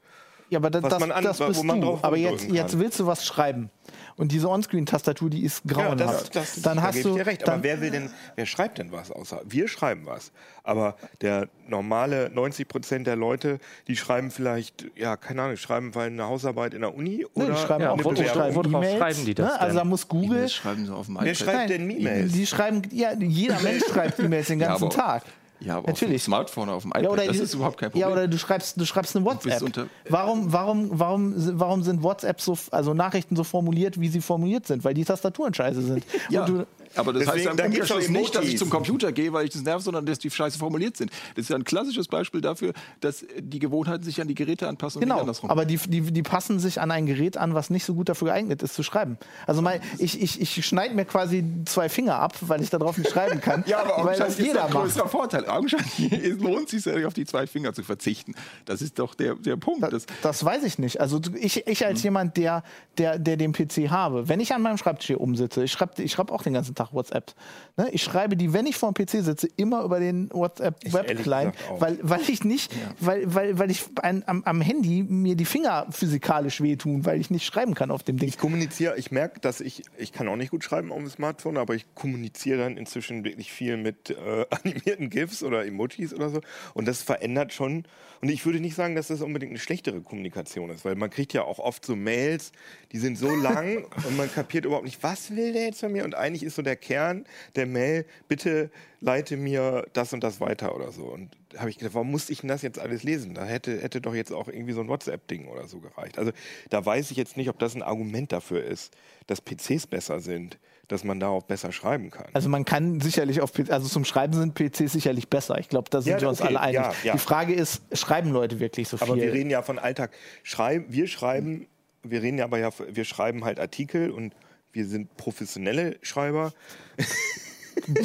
Ja, 0.49 0.60
aber 0.60 0.69
das, 0.69 0.83
Was 0.83 0.99
man 0.99 1.12
an- 1.12 1.23
das 1.23 1.39
wo 1.41 1.47
bist 1.47 1.63
man 1.63 1.81
du. 1.81 1.99
Aber 2.01 2.15
jetzt, 2.17 2.49
jetzt 2.49 2.79
willst 2.79 2.99
du 2.99 3.05
was 3.05 3.25
schreiben. 3.25 3.69
Und 4.15 4.31
diese 4.31 4.49
Onscreen-Tastatur, 4.49 5.29
die 5.29 5.43
ist 5.43 5.62
Ja, 5.65 5.73
grauenhaft. 5.73 6.36
das, 6.36 6.53
das, 6.55 6.62
dann 6.63 6.77
da 6.77 6.83
hast 6.83 6.95
gebe 6.95 7.10
du, 7.10 7.15
ich 7.17 7.21
dir 7.23 7.27
recht. 7.27 7.41
dann, 7.47 7.55
Aber 7.55 7.63
wer 7.63 7.81
will 7.81 7.91
denn, 7.91 8.10
wer 8.36 8.45
schreibt 8.45 8.77
denn 8.79 8.91
was 8.91 9.12
außer? 9.12 9.41
Wir 9.45 9.67
schreiben 9.67 10.05
was. 10.05 10.31
Aber 10.63 10.95
der 11.21 11.49
normale 11.67 12.29
90 12.33 12.67
Prozent 12.67 13.07
der 13.07 13.15
Leute, 13.15 13.60
die 13.88 13.95
schreiben 13.95 14.31
vielleicht, 14.31 14.86
ja, 14.95 15.17
keine 15.17 15.43
Ahnung, 15.43 15.57
schreiben 15.57 15.93
weil 15.95 16.07
eine 16.07 16.23
Hausarbeit 16.25 16.73
in 16.73 16.81
der 16.81 16.95
Uni 16.95 17.17
Nee, 17.17 17.25
oder 17.43 17.53
die 17.53 17.57
schreiben 17.60 17.83
Ja, 17.83 17.91
auch 17.91 17.99
wo- 18.03 18.10
Bewerbung. 18.10 18.25
schreiben 18.33 18.55
worauf 18.55 18.67
E-Mails, 18.73 18.97
schreiben 18.97 19.25
die 19.25 19.36
das 19.36 19.45
ne? 19.53 19.60
Also 19.62 19.77
da 19.77 19.83
muss 19.83 20.07
Google. 20.07 20.41
Das 20.41 20.53
schreiben 20.53 20.86
sie 20.86 20.93
auf 20.95 21.05
dem 21.05 21.15
Wer 21.15 21.23
iPad. 21.23 21.38
schreibt 21.38 21.69
denn 21.69 21.89
E-Mails? 21.89 22.31
Die 22.33 22.47
schreiben, 22.47 22.81
ja, 22.91 23.13
jeder 23.19 23.60
Mensch 23.62 23.83
schreibt 23.86 24.19
E-Mails 24.19 24.47
den 24.47 24.60
Ja, 24.60 24.69
ganzen 24.69 24.86
aber- 24.86 24.95
Tag. 24.95 25.23
Ja, 25.59 25.77
aber 25.77 25.87
Natürlich. 25.87 26.15
auf 26.15 26.21
dem 26.21 26.25
Smartphone, 26.25 26.69
auf 26.69 26.83
dem 26.83 26.91
iPad, 26.91 27.03
Ja, 27.03 27.09
oder 27.09 27.25
das 27.25 27.37
ist 27.37 27.53
überhaupt 27.53 27.77
kein 27.77 27.89
Problem. 27.91 28.07
Ja, 28.07 28.13
oder 28.13 28.27
du 28.27 28.37
schreibst, 28.37 28.79
du 28.79 28.85
schreibst 28.85 29.15
eine 29.15 29.25
WhatsApp. 29.25 29.89
warum, 30.09 30.53
warum, 30.53 30.89
warum, 30.91 31.33
warum 31.59 31.83
sind 31.83 32.03
WhatsApp 32.03 32.39
so, 32.41 32.57
also 32.71 32.93
Nachrichten 32.93 33.35
so 33.35 33.43
formuliert, 33.43 33.99
wie 33.99 34.09
sie 34.09 34.21
formuliert 34.21 34.67
sind? 34.67 34.83
Weil 34.83 34.93
die 34.93 35.03
Tastaturen 35.05 35.53
scheiße 35.53 35.81
sind. 35.81 36.05
Ja, 36.29 36.45
Und 36.45 36.49
du, 36.49 36.67
aber 36.97 37.13
das 37.13 37.27
heißt 37.27 37.36
Deswegen, 37.38 37.45
ja 37.45 37.51
im 37.51 37.57
da 37.57 37.65
Umkehrschluss 37.65 38.10
nicht, 38.10 38.36
dass 38.36 38.45
ich 38.45 38.57
zum 38.57 38.69
Computer 38.69 39.12
gehe, 39.12 39.31
weil 39.33 39.45
ich 39.45 39.51
das 39.51 39.62
nervt, 39.63 39.83
sondern 39.83 40.05
dass 40.05 40.19
die 40.19 40.29
scheiße 40.29 40.57
formuliert 40.57 40.97
sind. 40.97 41.12
Das 41.36 41.43
ist 41.43 41.49
ja 41.49 41.55
ein 41.55 41.63
klassisches 41.63 42.07
Beispiel 42.07 42.41
dafür, 42.41 42.73
dass 42.99 43.25
die 43.39 43.60
Gewohnheiten 43.60 44.03
sich 44.03 44.19
an 44.21 44.27
die 44.27 44.36
Geräte 44.36 44.67
anpassen 44.67 44.97
und 44.97 45.05
nicht 45.05 45.10
Genau, 45.10 45.21
andersrum. 45.21 45.49
aber 45.49 45.65
die, 45.65 45.77
die, 45.77 46.01
die 46.01 46.23
passen 46.23 46.60
sich 46.60 46.81
an 46.81 46.91
ein 46.91 47.05
Gerät 47.05 47.38
an, 47.38 47.53
was 47.53 47.69
nicht 47.69 47.86
so 47.86 47.93
gut 47.93 48.10
dafür 48.10 48.27
geeignet 48.29 48.62
ist 48.63 48.73
zu 48.73 48.83
schreiben. 48.83 49.17
Also 49.45 49.62
mein, 49.62 49.81
ich, 49.97 50.21
ich, 50.21 50.41
ich 50.41 50.65
schneide 50.65 50.93
mir 50.95 51.05
quasi 51.05 51.43
zwei 51.65 51.89
Finger 51.89 52.15
ab, 52.19 52.36
weil 52.41 52.62
ich 52.62 52.69
darauf 52.69 52.97
nicht 52.97 53.10
schreiben 53.12 53.41
kann. 53.41 53.63
ja, 53.67 53.79
aber 53.81 53.99
augenscheinlich 53.99 54.39
ist 54.39 54.55
das 54.55 54.65
ein 54.65 54.71
größerer 54.71 55.07
Vorteil. 55.07 55.47
Augenscheinlich 55.47 56.12
es 56.12 56.39
lohnt 56.39 56.69
sich 56.69 56.86
ja, 56.86 57.07
auf 57.07 57.13
die 57.13 57.25
zwei 57.25 57.47
Finger 57.47 57.73
zu 57.73 57.83
verzichten. 57.83 58.33
Das 58.65 58.81
ist 58.81 58.99
doch 58.99 59.15
der, 59.15 59.36
der 59.36 59.55
Punkt. 59.57 59.83
Das, 59.91 60.05
Das 60.21 60.43
weiß 60.43 60.63
ich 60.63 60.79
nicht. 60.79 60.99
Also 61.01 61.21
ich, 61.39 61.65
ich 61.67 61.81
Hm. 61.81 61.88
als 61.88 62.03
jemand, 62.03 62.38
der, 62.38 62.63
der, 62.97 63.19
der 63.19 63.38
den 63.38 63.53
PC 63.53 63.89
habe, 63.89 64.27
wenn 64.27 64.39
ich 64.39 64.53
an 64.53 64.62
meinem 64.62 64.77
Schreibtisch 64.77 65.07
hier 65.07 65.21
umsitze, 65.21 65.63
ich 65.63 65.71
schreibe 65.71 66.01
ich 66.01 66.12
schreib 66.12 66.31
auch 66.31 66.41
den 66.43 66.53
ganzen 66.53 66.73
Tag 66.75 66.87
WhatsApp. 66.93 67.34
Ne? 67.78 67.89
Ich 67.91 68.04
schreibe 68.04 68.38
die, 68.38 68.54
wenn 68.54 68.65
ich 68.65 68.76
vor 68.76 68.91
dem 68.91 69.06
PC 69.06 69.23
sitze, 69.23 69.47
immer 69.58 69.84
über 69.84 70.00
den 70.00 70.30
WhatsApp 70.32 70.76
Ich 70.84 70.93
Web 70.93 71.08
ehrlich 71.08 71.23
Client, 71.23 71.54
gesagt 71.54 71.71
auch. 71.71 71.82
weil, 71.82 72.00
weil 72.02 72.21
ich 72.28 72.43
nicht, 72.43 72.71
weil, 73.00 73.34
weil, 73.34 73.60
weil 73.60 73.71
ich 73.71 73.86
ein, 74.02 74.23
am, 74.28 74.43
am 74.43 74.62
Handy 74.62 75.04
mir 75.04 75.36
die 75.36 75.45
Finger 75.45 75.88
physikalisch 75.89 76.62
wehtun, 76.62 77.06
weil 77.06 77.19
ich 77.19 77.30
nicht 77.30 77.45
schreiben 77.45 77.73
kann 77.73 77.91
auf 77.91 78.04
dem 78.04 78.17
Ding. 78.17 78.30
Ich 78.30 78.38
kommuniziere, 78.38 78.97
ich 78.97 79.12
merke, 79.12 79.39
dass 79.39 79.62
ich, 79.62 79.84
ich 79.97 80.12
kann 80.12 80.28
auch 80.28 80.36
nicht 80.36 80.52
gut 80.52 80.63
schreiben 80.63 80.91
auf 80.91 81.00
dem 81.00 81.10
Smartphone, 81.10 81.58
aber 81.58 81.76
ich 81.76 81.86
kommuniziere 81.95 82.60
dann 82.60 82.78
inzwischen 82.78 83.23
wirklich 83.23 83.52
viel 83.52 83.78
mit 83.78 84.10
äh, 84.10 84.45
animierten 84.50 85.10
GIFs 85.10 85.43
oder 85.43 85.65
Emojis 85.65 86.13
oder 86.13 86.30
so. 86.30 86.41
Und 86.73 86.88
das 86.88 87.02
verändert 87.02 87.54
schon. 87.54 87.86
Und 88.21 88.30
ich 88.30 88.45
würde 88.45 88.60
nicht 88.60 88.76
sagen, 88.76 88.95
dass 88.95 89.08
das 89.08 89.21
unbedingt 89.21 89.52
eine 89.52 89.60
schlechtere 89.60 90.02
Kommunikation 90.02 90.69
ist, 90.71 90.86
weil 90.86 90.95
man 90.95 91.10
kriegt 91.10 91.34
ja 91.34 91.43
auch 91.43 91.60
oft 91.60 91.86
so 91.86 91.95
Mails, 91.95 92.52
die 92.91 92.97
sind 92.97 93.17
so 93.17 93.30
lang 93.36 93.86
und 94.08 94.17
man 94.17 94.32
kapiert 94.32 94.65
überhaupt 94.65 94.86
nicht, 94.86 95.02
was 95.04 95.36
will 95.36 95.54
der 95.54 95.65
jetzt 95.65 95.80
von 95.82 95.91
mir? 95.91 96.04
Und 96.04 96.15
eigentlich 96.15 96.43
ist 96.43 96.56
so 96.56 96.62
der 96.67 96.75
Kern 96.75 97.25
der 97.56 97.65
Mail, 97.65 98.06
bitte 98.27 98.69
leite 98.99 99.38
mir 99.38 99.86
das 99.93 100.13
und 100.13 100.23
das 100.23 100.39
weiter 100.41 100.75
oder 100.75 100.91
so. 100.91 101.03
Und 101.06 101.30
da 101.49 101.60
habe 101.60 101.69
ich 101.69 101.77
gedacht, 101.77 101.93
warum 101.95 102.12
musste 102.12 102.32
ich 102.34 102.41
denn 102.41 102.47
das 102.49 102.62
jetzt 102.62 102.80
alles 102.80 103.03
lesen? 103.03 103.34
Da 103.36 103.45
hätte, 103.45 103.80
hätte 103.82 104.01
doch 104.01 104.13
jetzt 104.15 104.32
auch 104.32 104.47
irgendwie 104.47 104.73
so 104.73 104.82
ein 104.82 104.88
WhatsApp-Ding 104.88 105.47
oder 105.47 105.67
so 105.67 105.80
gereicht. 105.80 106.17
Also 106.17 106.32
da 106.69 106.86
weiß 106.86 107.12
ich 107.12 107.17
jetzt 107.17 107.38
nicht, 107.38 107.49
ob 107.49 107.60
das 107.60 107.75
ein 107.75 107.84
Argument 107.84 108.32
dafür 108.32 108.63
ist, 108.63 108.93
dass 109.27 109.41
PCs 109.41 109.88
besser 109.88 110.19
sind, 110.19 110.58
dass 110.88 111.03
man 111.03 111.19
da 111.19 111.27
auch 111.27 111.43
besser 111.43 111.71
schreiben 111.71 112.10
kann. 112.10 112.27
Also 112.34 112.49
man 112.49 112.65
kann 112.65 113.01
sicherlich 113.01 113.41
auf 113.41 113.51
PC, 113.53 113.71
also 113.71 113.88
zum 113.88 114.06
Schreiben 114.06 114.34
sind 114.34 114.56
PCs 114.56 114.93
sicherlich 114.93 115.27
besser. 115.27 115.60
Ich 115.60 115.69
glaube, 115.69 115.89
da 115.89 116.01
sind 116.01 116.13
Ja, 116.13 116.21
wir 116.21 116.30
uns 116.30 116.39
okay, 116.41 116.47
alle 116.47 116.62
einig. 116.62 116.75
ja, 116.75 116.93
ja. 117.03 117.13
Die 117.13 117.19
Frage 117.19 117.53
ist, 117.53 117.82
schreiben 117.91 118.32
Leute 118.32 118.60
wirklich 118.60 118.88
so 118.88 118.97
viel? 118.97 119.06
Aber 119.08 119.15
wir 119.17 119.32
reden 119.34 119.49
ja 119.49 119.62
von 119.62 119.80
Alltag. 119.80 120.12
Schreib, 120.43 120.86
wir 120.88 121.08
schreiben, 121.08 121.67
wir 122.03 122.21
reden 122.23 122.38
ja 122.39 122.45
aber 122.45 122.58
ja, 122.58 122.69
wir 122.89 123.03
schreiben 123.03 123.43
halt 123.43 123.60
Artikel 123.60 124.10
und 124.12 124.34
wir 124.77 124.85
sind 124.85 125.17
professionelle 125.17 125.97
Schreiber. 126.03 126.53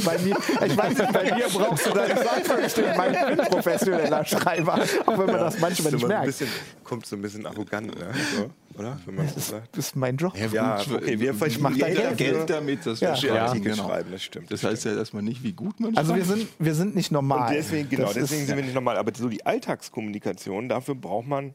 Bei 0.05 0.19
mir, 0.19 0.37
ich 0.67 0.77
weiß 0.77 0.99
nicht, 0.99 1.13
bei 1.15 1.35
mir 1.35 1.47
brauchst 1.49 1.87
du 1.87 1.91
da 1.93 2.07
nicht 2.07 2.19
sagen, 2.19 2.43
ich 2.67 2.75
bin 2.75 3.45
professioneller 3.47 4.23
Schreiber, 4.25 4.75
auch 5.07 5.19
wenn 5.19 5.27
man 5.27 5.37
das 5.41 5.59
manchmal 5.61 5.93
nicht 5.93 6.07
merkt. 6.07 6.27
bisschen, 6.27 6.49
kommt 6.85 7.07
so 7.07 7.17
ein 7.17 7.23
bisschen 7.23 7.47
arrogant, 7.47 7.87
ne? 7.99 8.11
so, 8.37 8.51
oder? 8.79 9.01
Wenn 9.07 9.15
man 9.15 9.29
so 9.29 9.41
sagt. 9.41 9.75
Das 9.77 9.87
ist 9.87 9.97
mein 9.97 10.19
Job. 10.19 10.35
Ja, 10.53 10.79
okay, 10.79 11.19
wir 11.19 11.33
verdienen 11.33 11.79
da 11.79 11.89
jeder 11.89 12.03
Geld 12.13 12.19
Geld 12.19 12.51
damit, 12.51 12.85
das 12.85 13.01
Ja. 13.01 13.09
verstehe 13.09 13.31
Ja, 13.31 13.37
ich, 13.37 13.41
Artikel 13.51 13.71
genau. 13.73 13.89
schreiben, 13.89 14.13
das 14.13 14.23
stimmt. 14.23 14.53
Das 14.53 14.63
heißt 14.63 14.85
ja 14.85 14.95
erstmal 14.95 15.23
nicht, 15.23 15.43
wie 15.43 15.53
gut 15.55 15.81
man 15.81 15.97
Also 15.97 16.15
wir 16.15 16.23
schreibt. 16.23 16.39
sind, 16.39 16.49
wir 16.59 16.75
sind 16.75 16.95
nicht 16.95 17.11
normal. 17.11 17.49
Und 17.49 17.55
deswegen, 17.57 17.89
genau, 17.89 18.05
Das 18.05 18.15
deswegen 18.15 18.43
ist, 18.43 18.49
sind 18.49 18.57
wir 18.57 18.65
nicht 18.65 18.75
normal. 18.75 18.99
Aber 18.99 19.11
so 19.17 19.31
die 19.31 19.45
Alltagskommunikation, 19.47 20.69
dafür 20.69 20.97
braucht 20.97 21.27
man 21.27 21.55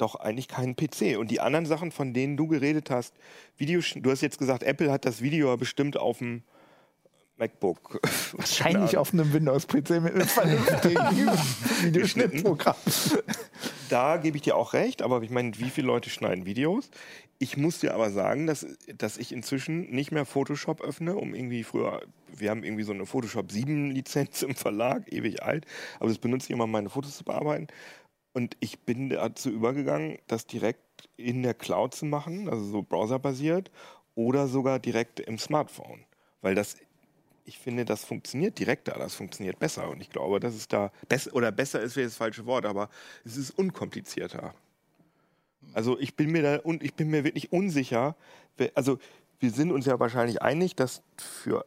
doch 0.00 0.16
eigentlich 0.16 0.48
keinen 0.48 0.76
PC. 0.76 1.18
Und 1.18 1.30
die 1.30 1.40
anderen 1.40 1.66
Sachen, 1.66 1.92
von 1.92 2.12
denen 2.12 2.36
du 2.36 2.46
geredet 2.46 2.90
hast, 2.90 3.14
Video, 3.56 3.80
du 3.96 4.10
hast 4.10 4.20
jetzt 4.20 4.38
gesagt, 4.38 4.62
Apple 4.62 4.90
hat 4.90 5.04
das 5.04 5.22
Video 5.22 5.48
ja 5.48 5.56
bestimmt 5.56 5.96
auf 5.96 6.18
dem 6.18 6.42
MacBook. 7.40 8.00
wahrscheinlich 8.36 8.96
auf 8.96 9.12
einem 9.12 9.32
Windows-PC 9.32 10.02
mit 10.02 10.14
einem 10.14 10.28
vernünftigen 10.28 10.96
Videoschnittprogramm. 11.82 12.76
Da 13.88 14.18
gebe 14.18 14.36
ich 14.36 14.44
dir 14.44 14.54
auch 14.54 14.72
recht, 14.72 15.02
aber 15.02 15.20
ich 15.22 15.30
meine, 15.30 15.58
wie 15.58 15.68
viele 15.68 15.88
Leute 15.88 16.10
schneiden 16.10 16.46
Videos? 16.46 16.90
Ich 17.40 17.56
muss 17.56 17.80
dir 17.80 17.92
aber 17.92 18.12
sagen, 18.12 18.46
dass, 18.46 18.64
dass 18.96 19.18
ich 19.18 19.32
inzwischen 19.32 19.90
nicht 19.90 20.12
mehr 20.12 20.24
Photoshop 20.24 20.80
öffne, 20.80 21.16
um 21.16 21.34
irgendwie 21.34 21.64
früher, 21.64 22.00
wir 22.28 22.50
haben 22.50 22.62
irgendwie 22.62 22.84
so 22.84 22.92
eine 22.92 23.04
Photoshop 23.04 23.50
7 23.50 23.90
Lizenz 23.90 24.42
im 24.42 24.54
Verlag, 24.54 25.12
ewig 25.12 25.42
alt, 25.42 25.66
aber 25.98 26.08
das 26.08 26.18
benutze 26.18 26.46
ich 26.46 26.50
immer, 26.50 26.64
um 26.64 26.70
meine 26.70 26.88
Fotos 26.88 27.16
zu 27.16 27.24
bearbeiten. 27.24 27.66
Und 28.32 28.56
ich 28.60 28.80
bin 28.80 29.10
dazu 29.10 29.50
übergegangen, 29.50 30.18
das 30.26 30.46
direkt 30.46 31.08
in 31.16 31.42
der 31.42 31.54
Cloud 31.54 31.94
zu 31.94 32.04
machen, 32.04 32.48
also 32.48 32.64
so 32.64 32.82
browserbasiert 32.82 33.70
oder 34.14 34.46
sogar 34.46 34.78
direkt 34.78 35.20
im 35.20 35.38
Smartphone. 35.38 36.04
Weil 36.40 36.54
das, 36.54 36.76
ich 37.44 37.58
finde, 37.58 37.84
das 37.84 38.04
funktioniert 38.04 38.58
direkter, 38.58 38.96
das 38.98 39.14
funktioniert 39.14 39.58
besser. 39.58 39.88
Und 39.90 40.00
ich 40.00 40.10
glaube, 40.10 40.38
dass 40.38 40.54
es 40.54 40.68
da 40.68 40.92
besser 41.08 41.34
oder 41.34 41.50
besser 41.50 41.80
ist, 41.80 41.96
wäre 41.96 42.06
das 42.06 42.16
falsche 42.16 42.46
Wort, 42.46 42.66
aber 42.66 42.88
es 43.24 43.36
ist 43.36 43.50
unkomplizierter. 43.50 44.54
Also 45.72 45.98
ich 45.98 46.14
bin 46.14 46.30
mir 46.30 46.42
da 46.42 46.56
und 46.56 46.82
ich 46.82 46.94
bin 46.94 47.10
mir 47.10 47.24
wirklich 47.24 47.52
unsicher. 47.52 48.16
Also 48.74 48.98
wir 49.40 49.50
sind 49.50 49.72
uns 49.72 49.86
ja 49.86 49.98
wahrscheinlich 49.98 50.42
einig, 50.42 50.76
dass 50.76 51.02
für 51.16 51.64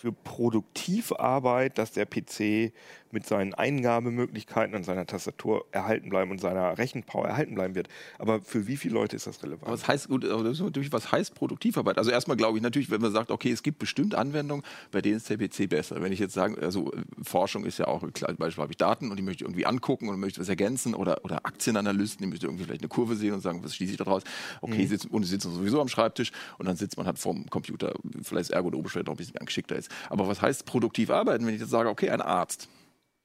für 0.00 0.12
Produktivarbeit, 0.12 1.76
dass 1.76 1.92
der 1.92 2.06
PC 2.06 2.72
mit 3.12 3.26
seinen 3.26 3.54
Eingabemöglichkeiten 3.54 4.74
und 4.74 4.84
seiner 4.84 5.06
Tastatur 5.06 5.66
erhalten 5.72 6.10
bleiben 6.10 6.30
und 6.30 6.40
seiner 6.40 6.78
Rechenpower 6.78 7.26
erhalten 7.26 7.54
bleiben 7.54 7.74
wird. 7.74 7.88
Aber 8.18 8.40
für 8.42 8.66
wie 8.66 8.76
viele 8.76 8.94
Leute 8.94 9.16
ist 9.16 9.26
das 9.26 9.42
relevant? 9.42 9.70
Was 9.70 9.88
heißt, 9.88 10.08
gut, 10.08 10.24
natürlich, 10.24 10.92
was 10.92 11.12
heißt 11.12 11.34
Produktivarbeit? 11.34 11.98
Also 11.98 12.10
erstmal 12.10 12.36
glaube 12.36 12.58
ich 12.58 12.62
natürlich, 12.62 12.90
wenn 12.90 13.00
man 13.00 13.12
sagt, 13.12 13.30
okay, 13.30 13.50
es 13.50 13.62
gibt 13.62 13.78
bestimmt 13.78 14.14
Anwendungen, 14.14 14.64
bei 14.90 15.00
denen 15.00 15.16
ist 15.16 15.28
der 15.30 15.38
PC 15.38 15.68
besser. 15.68 16.02
Wenn 16.02 16.12
ich 16.12 16.18
jetzt 16.18 16.34
sage, 16.34 16.60
also 16.60 16.92
äh, 16.92 17.02
Forschung 17.22 17.64
ist 17.64 17.78
ja 17.78 17.86
auch, 17.86 18.04
klar, 18.12 18.32
Beispiel 18.34 18.62
habe 18.62 18.72
ich 18.72 18.78
Daten 18.78 19.10
und 19.10 19.16
die 19.16 19.22
möchte 19.22 19.44
ich 19.44 19.48
irgendwie 19.48 19.66
angucken 19.66 20.08
und 20.08 20.18
möchte 20.20 20.40
was 20.40 20.48
ergänzen 20.48 20.94
oder, 20.94 21.24
oder 21.24 21.46
Aktienanalysten, 21.46 22.24
die 22.24 22.30
möchte 22.30 22.46
irgendwie 22.46 22.64
vielleicht 22.64 22.82
eine 22.82 22.88
Kurve 22.88 23.16
sehen 23.16 23.34
und 23.34 23.40
sagen, 23.40 23.62
was 23.62 23.74
schließe 23.74 23.92
ich 23.92 23.98
daraus? 23.98 24.22
Okay, 24.60 24.86
sitzen, 24.86 25.08
und 25.08 25.22
die 25.22 25.28
sitzen 25.28 25.52
sowieso 25.52 25.80
am 25.80 25.88
Schreibtisch 25.88 26.32
und 26.58 26.66
dann 26.66 26.76
sitzt 26.76 26.96
man 26.96 27.06
halt 27.06 27.18
vorm 27.18 27.46
Computer. 27.48 27.94
Vielleicht 28.22 28.50
ist 28.50 28.50
ergonomisch 28.50 28.92
vielleicht 28.92 29.06
noch 29.06 29.14
ein 29.14 29.18
bisschen 29.18 29.34
geschickter 29.44 29.76
ist. 29.76 29.90
Aber 30.08 30.28
was 30.28 30.42
heißt 30.42 30.64
produktiv 30.66 31.10
arbeiten, 31.10 31.46
wenn 31.46 31.54
ich 31.54 31.60
jetzt 31.60 31.70
sage, 31.70 31.88
okay, 31.88 32.10
ein 32.10 32.20
Arzt 32.20 32.68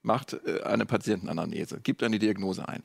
macht 0.05 0.37
äh, 0.45 0.61
eine 0.63 0.85
Patientenanamnese, 0.85 1.79
gibt 1.81 2.03
eine 2.03 2.19
Diagnose 2.19 2.67
ein 2.67 2.83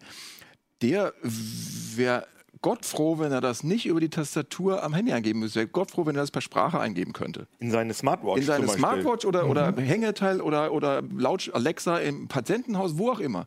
der 0.82 1.12
wäre 1.22 2.26
gottfroh, 2.62 3.18
wenn 3.18 3.32
er 3.32 3.40
das 3.40 3.64
nicht 3.64 3.86
über 3.86 4.00
die 4.00 4.08
Tastatur 4.08 4.82
am 4.82 4.92
Handy 4.94 5.12
eingeben 5.12 5.40
müsste. 5.40 5.60
Wäre 5.60 5.68
gottfroh, 5.68 6.06
wenn 6.06 6.16
er 6.16 6.22
das 6.22 6.30
per 6.30 6.42
Sprache 6.42 6.78
eingeben 6.78 7.12
könnte. 7.12 7.46
In 7.58 7.70
seine 7.70 7.94
Smartwatch 7.94 8.38
In 8.40 8.44
seine 8.46 8.66
zum 8.66 8.66
Beispiel. 8.66 8.86
Mhm. 8.86 9.00
Smartwatch 9.02 9.24
oder, 9.24 9.48
oder 9.48 9.74
Hängeteil 9.76 10.40
oder, 10.40 10.72
oder 10.72 11.02
laut 11.16 11.50
Alexa 11.54 11.98
im 11.98 12.28
Patientenhaus, 12.28 12.98
wo 12.98 13.10
auch 13.10 13.20
immer. 13.20 13.44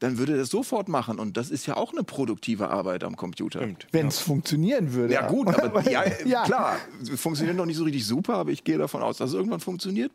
Dann 0.00 0.18
würde 0.18 0.32
er 0.32 0.38
das 0.38 0.48
sofort 0.50 0.88
machen. 0.88 1.18
Und 1.18 1.36
das 1.36 1.50
ist 1.50 1.66
ja 1.66 1.76
auch 1.76 1.92
eine 1.92 2.02
produktive 2.02 2.68
Arbeit 2.68 3.04
am 3.04 3.16
Computer. 3.16 3.66
Wenn 3.92 4.08
es 4.08 4.18
funktionieren 4.18 4.92
würde. 4.92 5.14
Ja 5.14 5.28
gut, 5.28 5.48
aber 5.48 5.82
ja, 5.90 6.02
Ja. 6.24 6.42
klar, 6.44 6.76
funktioniert 7.16 7.56
noch 7.56 7.66
nicht 7.66 7.76
so 7.76 7.84
richtig 7.84 8.04
super, 8.04 8.34
aber 8.34 8.50
ich 8.50 8.64
gehe 8.64 8.78
davon 8.78 9.02
aus, 9.02 9.18
dass 9.18 9.30
es 9.30 9.36
irgendwann 9.36 9.60
funktioniert. 9.60 10.10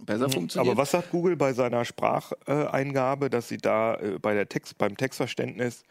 Besser 0.00 0.28
funktioniert. 0.30 0.66
Mhm. 0.66 0.70
Aber 0.72 0.82
was 0.82 0.90
sagt 0.90 1.10
Google 1.10 1.36
bei 1.36 1.52
seiner 1.52 1.84
Spracheingabe, 1.84 3.30
dass 3.30 3.48
sie 3.48 3.58
da 3.58 3.94
äh, 3.96 4.18
bei 4.20 4.34
der 4.34 4.48
Text, 4.48 4.78
beim 4.78 4.96
Textverständnis 4.96 5.84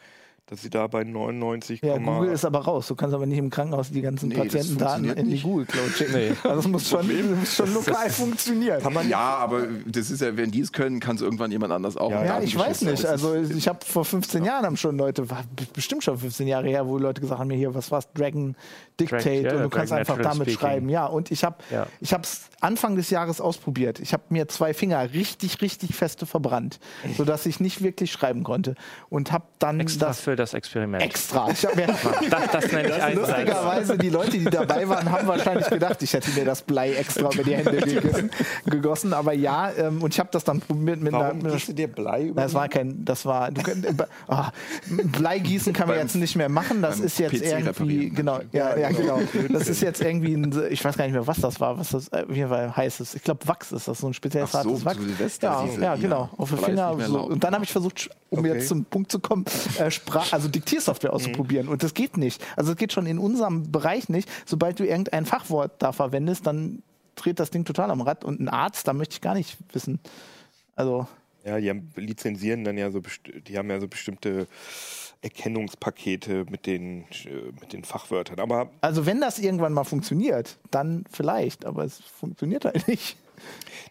dass 0.48 0.62
sie 0.62 0.70
da 0.70 0.88
bei 0.88 1.04
99, 1.06 1.82
Ja, 1.84 1.98
Google 1.98 2.30
ist 2.32 2.44
aber 2.44 2.60
raus. 2.60 2.88
Du 2.88 2.96
kannst 2.96 3.16
aber 3.16 3.26
nicht 3.26 3.38
im 3.38 3.50
Krankenhaus 3.50 3.92
die 3.92 4.02
ganzen 4.02 4.28
Nee, 4.30 4.36
Patientendaten 4.36 5.06
in 5.12 5.30
die. 5.30 5.40
Google 5.42 5.66
Cloud 5.66 5.90
schicken. 5.92 6.38
Also 6.44 6.56
das 6.58 6.68
muss 6.68 6.90
schon, 6.90 7.08
das 7.08 7.38
muss 7.40 7.56
schon 7.56 7.74
lokal 7.74 8.10
funktionieren. 8.10 8.82
kann 8.82 8.94
man 8.94 9.08
Ja, 9.10 9.38
aber 9.38 9.68
das 9.88 10.12
ist 10.12 10.22
ja, 10.22 10.36
wenn 10.36 10.52
die 10.52 10.60
es 10.60 10.72
können, 10.74 11.00
kann 11.00 11.16
es 11.16 11.22
irgendwann 11.22 11.52
jemand 11.52 11.72
anders 11.72 11.96
auch. 11.96 12.12
Ja, 12.12 12.26
Ja, 12.26 12.42
ich 12.42 12.58
weiß 12.58 12.82
nicht. 12.82 13.06
Also 13.06 13.36
ich 13.36 13.68
habe 13.70 13.80
vor 13.86 14.04
15 14.04 14.44
Jahren 14.44 14.66
haben 14.66 14.76
schon 14.78 14.98
Leute, 14.98 15.26
bestimmt 15.74 16.04
schon 16.04 16.18
15 16.18 16.46
Jahre 16.48 16.68
her, 16.68 16.88
wo 16.88 16.98
Leute 16.98 17.22
gesagt 17.22 17.40
haben, 17.40 17.48
mir 17.48 17.56
hier, 17.58 17.74
was 17.74 17.90
war's, 17.92 18.12
Dragon 18.14 18.56
Dictate 19.00 19.30
ja, 19.30 19.38
und 19.38 19.44
du 19.46 19.50
Dragon 19.50 19.70
kannst 19.72 19.94
einfach 19.94 20.18
damit 20.18 20.50
Speaking. 20.50 20.60
schreiben. 20.60 20.90
Ja, 20.90 21.06
und 21.06 21.32
ich 21.32 21.44
habe 21.46 21.56
Ja. 21.72 21.88
ich 22.02 22.14
habe 22.14 22.24
es 22.24 22.42
Anfang 22.60 22.96
des 22.96 23.10
Jahres 23.10 23.42
ausprobiert. 23.42 24.00
Ich 24.00 24.14
habe 24.14 24.24
mir 24.30 24.48
zwei 24.50 24.74
Finger 24.74 25.14
richtig, 25.14 25.62
richtig 25.62 25.96
feste 25.96 26.26
verbrannt, 26.26 26.80
sodass 27.18 27.46
ich 27.46 27.60
nicht 27.60 27.82
wirklich 27.82 28.12
schreiben 28.12 28.44
konnte 28.44 28.76
und 29.10 29.32
habe 29.32 29.46
dann 29.60 29.80
Extra 29.80 30.08
das 30.08 30.20
für 30.34 30.38
das 30.38 30.54
Experiment. 30.56 31.04
extra. 31.04 31.48
Ich 31.52 31.64
mir, 31.76 31.86
Das, 32.30 32.52
das 32.52 32.72
nenne 32.72 32.88
ich 32.90 32.94
Einsatz. 33.04 33.28
Lustigerweise, 33.30 33.98
die 34.00 34.10
Leute, 34.10 34.32
die 34.32 34.46
dabei 34.46 34.90
waren, 34.90 35.12
haben 35.12 35.28
wahrscheinlich 35.28 35.68
gedacht, 35.70 36.02
ich 36.02 36.12
hätte 36.12 36.32
mir 36.32 36.44
das 36.44 36.64
Blei 36.64 36.94
extra 36.94 37.30
über 37.32 37.44
die 37.44 37.56
Hände 37.56 37.78
gegossen. 37.78 38.32
gegossen. 38.66 39.14
Aber 39.14 39.34
ja, 39.34 39.72
ähm, 39.78 40.02
und 40.02 40.12
ich 40.12 40.20
habe 40.20 40.30
das 40.32 40.44
dann 40.44 40.60
probiert 40.60 41.02
mit. 41.02 41.14
Warum 41.14 41.40
einer 41.46 41.56
du 41.56 41.74
dir 41.74 41.88
Blei 41.88 42.24
über? 42.24 42.42
das 42.42 42.54
war 42.56 42.68
kein, 42.68 43.06
das 43.06 43.26
war, 43.28 43.52
du 43.52 43.62
könnt, 43.62 43.86
oh, 44.28 44.36
Bleigießen 44.90 45.72
kann 45.74 45.88
man 45.88 45.98
Beim- 45.98 46.08
jetzt 46.08 46.16
nicht 46.16 46.36
mehr 46.36 46.50
machen. 46.50 46.82
Das 46.82 47.00
ist 47.00 47.20
jetzt 47.20 47.32
PC 47.34 47.44
irgendwie, 47.46 47.68
reparieren. 47.68 48.16
genau, 48.16 48.40
ja, 48.52 48.76
ja, 48.78 48.90
genau. 48.90 49.20
Das 49.50 49.68
ist 49.68 49.82
jetzt 49.82 50.02
irgendwie, 50.02 50.34
ein, 50.34 50.52
ich 50.72 50.84
weiß 50.84 50.98
gar 50.98 51.06
nicht 51.06 51.14
mehr, 51.14 51.28
was 51.28 51.40
das 51.42 51.60
war, 51.60 51.78
was 51.78 51.90
das 51.92 52.08
äh, 52.10 52.26
auf 52.28 52.36
jeden 52.36 52.50
Fall 52.50 52.76
heißt. 52.76 53.02
Es. 53.02 53.14
Ich 53.14 53.22
glaube, 53.24 53.48
Wachs 53.48 53.72
ist 53.72 53.88
das, 53.88 54.00
so 54.00 54.08
ein 54.08 54.14
spezielles 54.14 54.50
Ach 54.56 54.64
so, 54.64 54.70
hartes 54.72 54.86
Wachs. 54.86 55.40
ja, 55.42 55.66
ja, 55.80 55.96
genau, 55.96 56.30
auf 56.38 56.50
den 56.50 56.58
Blei 56.58 56.66
Finger. 56.68 56.98
So. 57.06 57.22
Und 57.22 57.44
dann 57.44 57.54
habe 57.54 57.64
ich 57.64 57.72
versucht, 57.72 58.10
um 58.30 58.40
Okay. 58.40 58.54
jetzt 58.56 58.68
zum 58.68 58.84
Punkt 58.86 59.12
zu 59.12 59.20
kommen, 59.20 59.46
äh, 59.78 59.92
Sprach, 59.92 60.23
also 60.32 60.48
Diktiersoftware 60.48 61.14
auszuprobieren. 61.14 61.68
Und 61.68 61.84
das 61.84 61.94
geht 61.94 62.18
nicht. 62.18 62.44
Also 62.56 62.72
es 62.72 62.78
geht 62.78 62.94
schon 62.94 63.06
in 63.06 63.18
unserem 63.18 63.72
Bereich 63.72 64.10
nicht. 64.10 64.30
Sobald 64.46 64.80
du 64.80 64.86
irgendein 64.86 65.26
Fachwort 65.26 65.74
da 65.80 65.92
verwendest, 65.92 66.48
dann 66.48 66.84
dreht 67.16 67.40
das 67.40 67.52
Ding 67.52 67.66
total 67.66 67.92
am 67.92 68.02
Rad. 68.02 68.24
Und 68.24 68.40
ein 68.40 68.50
Arzt, 68.50 68.88
da 68.88 68.94
möchte 68.94 69.14
ich 69.14 69.22
gar 69.22 69.34
nicht 69.34 69.58
wissen. 69.72 70.00
Also, 70.76 71.08
Ja, 71.46 71.60
die 71.60 71.70
haben, 71.70 71.92
lizenzieren 71.96 72.64
dann 72.64 72.78
ja 72.78 72.92
so, 72.92 73.02
die 73.48 73.58
haben 73.58 73.70
ja 73.70 73.80
so 73.80 73.88
bestimmte 73.88 74.48
Erkennungspakete 75.22 76.46
mit 76.50 76.66
den, 76.66 77.04
äh, 77.26 77.52
mit 77.60 77.74
den 77.74 77.84
Fachwörtern. 77.84 78.40
Aber 78.40 78.70
also 78.82 79.06
wenn 79.06 79.22
das 79.22 79.40
irgendwann 79.40 79.74
mal 79.74 79.86
funktioniert, 79.86 80.58
dann 80.70 81.06
vielleicht. 81.10 81.66
Aber 81.66 81.84
es 81.84 82.00
funktioniert 82.00 82.66
halt 82.66 82.88
nicht. 82.88 83.18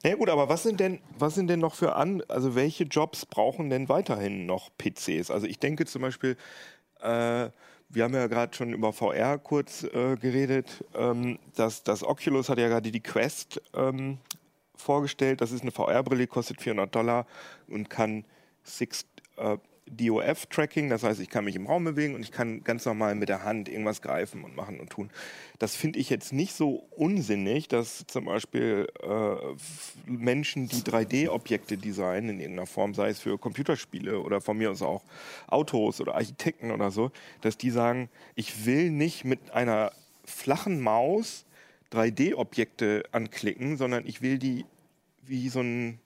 Na 0.02 0.10
ja, 0.10 0.16
gut, 0.16 0.28
aber 0.28 0.48
was 0.48 0.62
sind 0.62 0.80
denn, 0.80 1.00
was 1.18 1.34
sind 1.34 1.48
denn 1.48 1.60
noch 1.60 1.74
für 1.74 1.94
an, 1.94 2.22
also 2.28 2.54
welche 2.54 2.84
Jobs 2.84 3.26
brauchen 3.26 3.70
denn 3.70 3.88
weiterhin 3.88 4.46
noch 4.46 4.70
PCs? 4.78 5.30
Also 5.30 5.46
ich 5.46 5.58
denke 5.58 5.86
zum 5.86 6.02
Beispiel, 6.02 6.36
äh, 7.00 7.50
wir 7.88 8.04
haben 8.04 8.14
ja 8.14 8.26
gerade 8.26 8.54
schon 8.56 8.72
über 8.72 8.92
VR 8.92 9.38
kurz 9.38 9.84
äh, 9.84 10.16
geredet. 10.16 10.84
Ähm, 10.94 11.38
das, 11.54 11.82
das 11.82 12.02
Oculus 12.02 12.48
hat 12.48 12.58
ja 12.58 12.68
gerade 12.68 12.90
die 12.90 13.02
Quest 13.02 13.60
ähm, 13.74 14.18
vorgestellt. 14.74 15.40
Das 15.40 15.52
ist 15.52 15.62
eine 15.62 15.70
VR-Brille, 15.70 16.26
kostet 16.26 16.60
400 16.60 16.94
Dollar 16.94 17.26
und 17.68 17.90
kann 17.90 18.24
Six, 18.64 19.04
äh, 19.36 19.58
DOF-Tracking, 19.86 20.88
das 20.88 21.02
heißt, 21.02 21.20
ich 21.20 21.28
kann 21.28 21.44
mich 21.44 21.56
im 21.56 21.66
Raum 21.66 21.84
bewegen 21.84 22.14
und 22.14 22.22
ich 22.22 22.32
kann 22.32 22.64
ganz 22.64 22.84
normal 22.84 23.14
mit 23.14 23.28
der 23.28 23.44
Hand 23.44 23.68
irgendwas 23.68 24.00
greifen 24.00 24.44
und 24.44 24.56
machen 24.56 24.80
und 24.80 24.90
tun. 24.90 25.10
Das 25.58 25.76
finde 25.76 25.98
ich 25.98 26.08
jetzt 26.08 26.32
nicht 26.32 26.54
so 26.54 26.86
unsinnig, 26.90 27.68
dass 27.68 28.06
zum 28.06 28.26
Beispiel 28.26 28.88
äh, 29.02 30.10
Menschen, 30.10 30.68
die 30.68 30.82
3D-Objekte 30.82 31.76
designen 31.76 32.30
in 32.30 32.40
irgendeiner 32.40 32.66
Form, 32.66 32.94
sei 32.94 33.10
es 33.10 33.20
für 33.20 33.38
Computerspiele 33.38 34.20
oder 34.20 34.40
von 34.40 34.56
mir 34.56 34.70
aus 34.70 34.82
auch 34.82 35.02
Autos 35.48 36.00
oder 36.00 36.14
Architekten 36.14 36.70
oder 36.70 36.90
so, 36.90 37.10
dass 37.40 37.58
die 37.58 37.70
sagen, 37.70 38.08
ich 38.34 38.64
will 38.64 38.90
nicht 38.90 39.24
mit 39.24 39.50
einer 39.50 39.92
flachen 40.24 40.80
Maus 40.80 41.44
3D-Objekte 41.92 43.04
anklicken, 43.12 43.76
sondern 43.76 44.06
ich 44.06 44.22
will 44.22 44.38
die 44.38 44.64
wie 45.24 45.48
so 45.48 45.60
ein, 45.60 46.00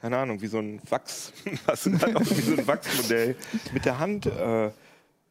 keine 0.00 0.18
Ahnung, 0.18 0.40
wie 0.40 0.46
so 0.46 0.58
ein 0.58 0.80
Wachs, 0.88 1.32
was 1.66 1.86
wie 1.86 2.40
so 2.40 2.52
ein 2.52 2.66
Wachsmodell 2.66 3.36
mit 3.72 3.84
der 3.84 3.98
Hand 3.98 4.26
äh, 4.26 4.70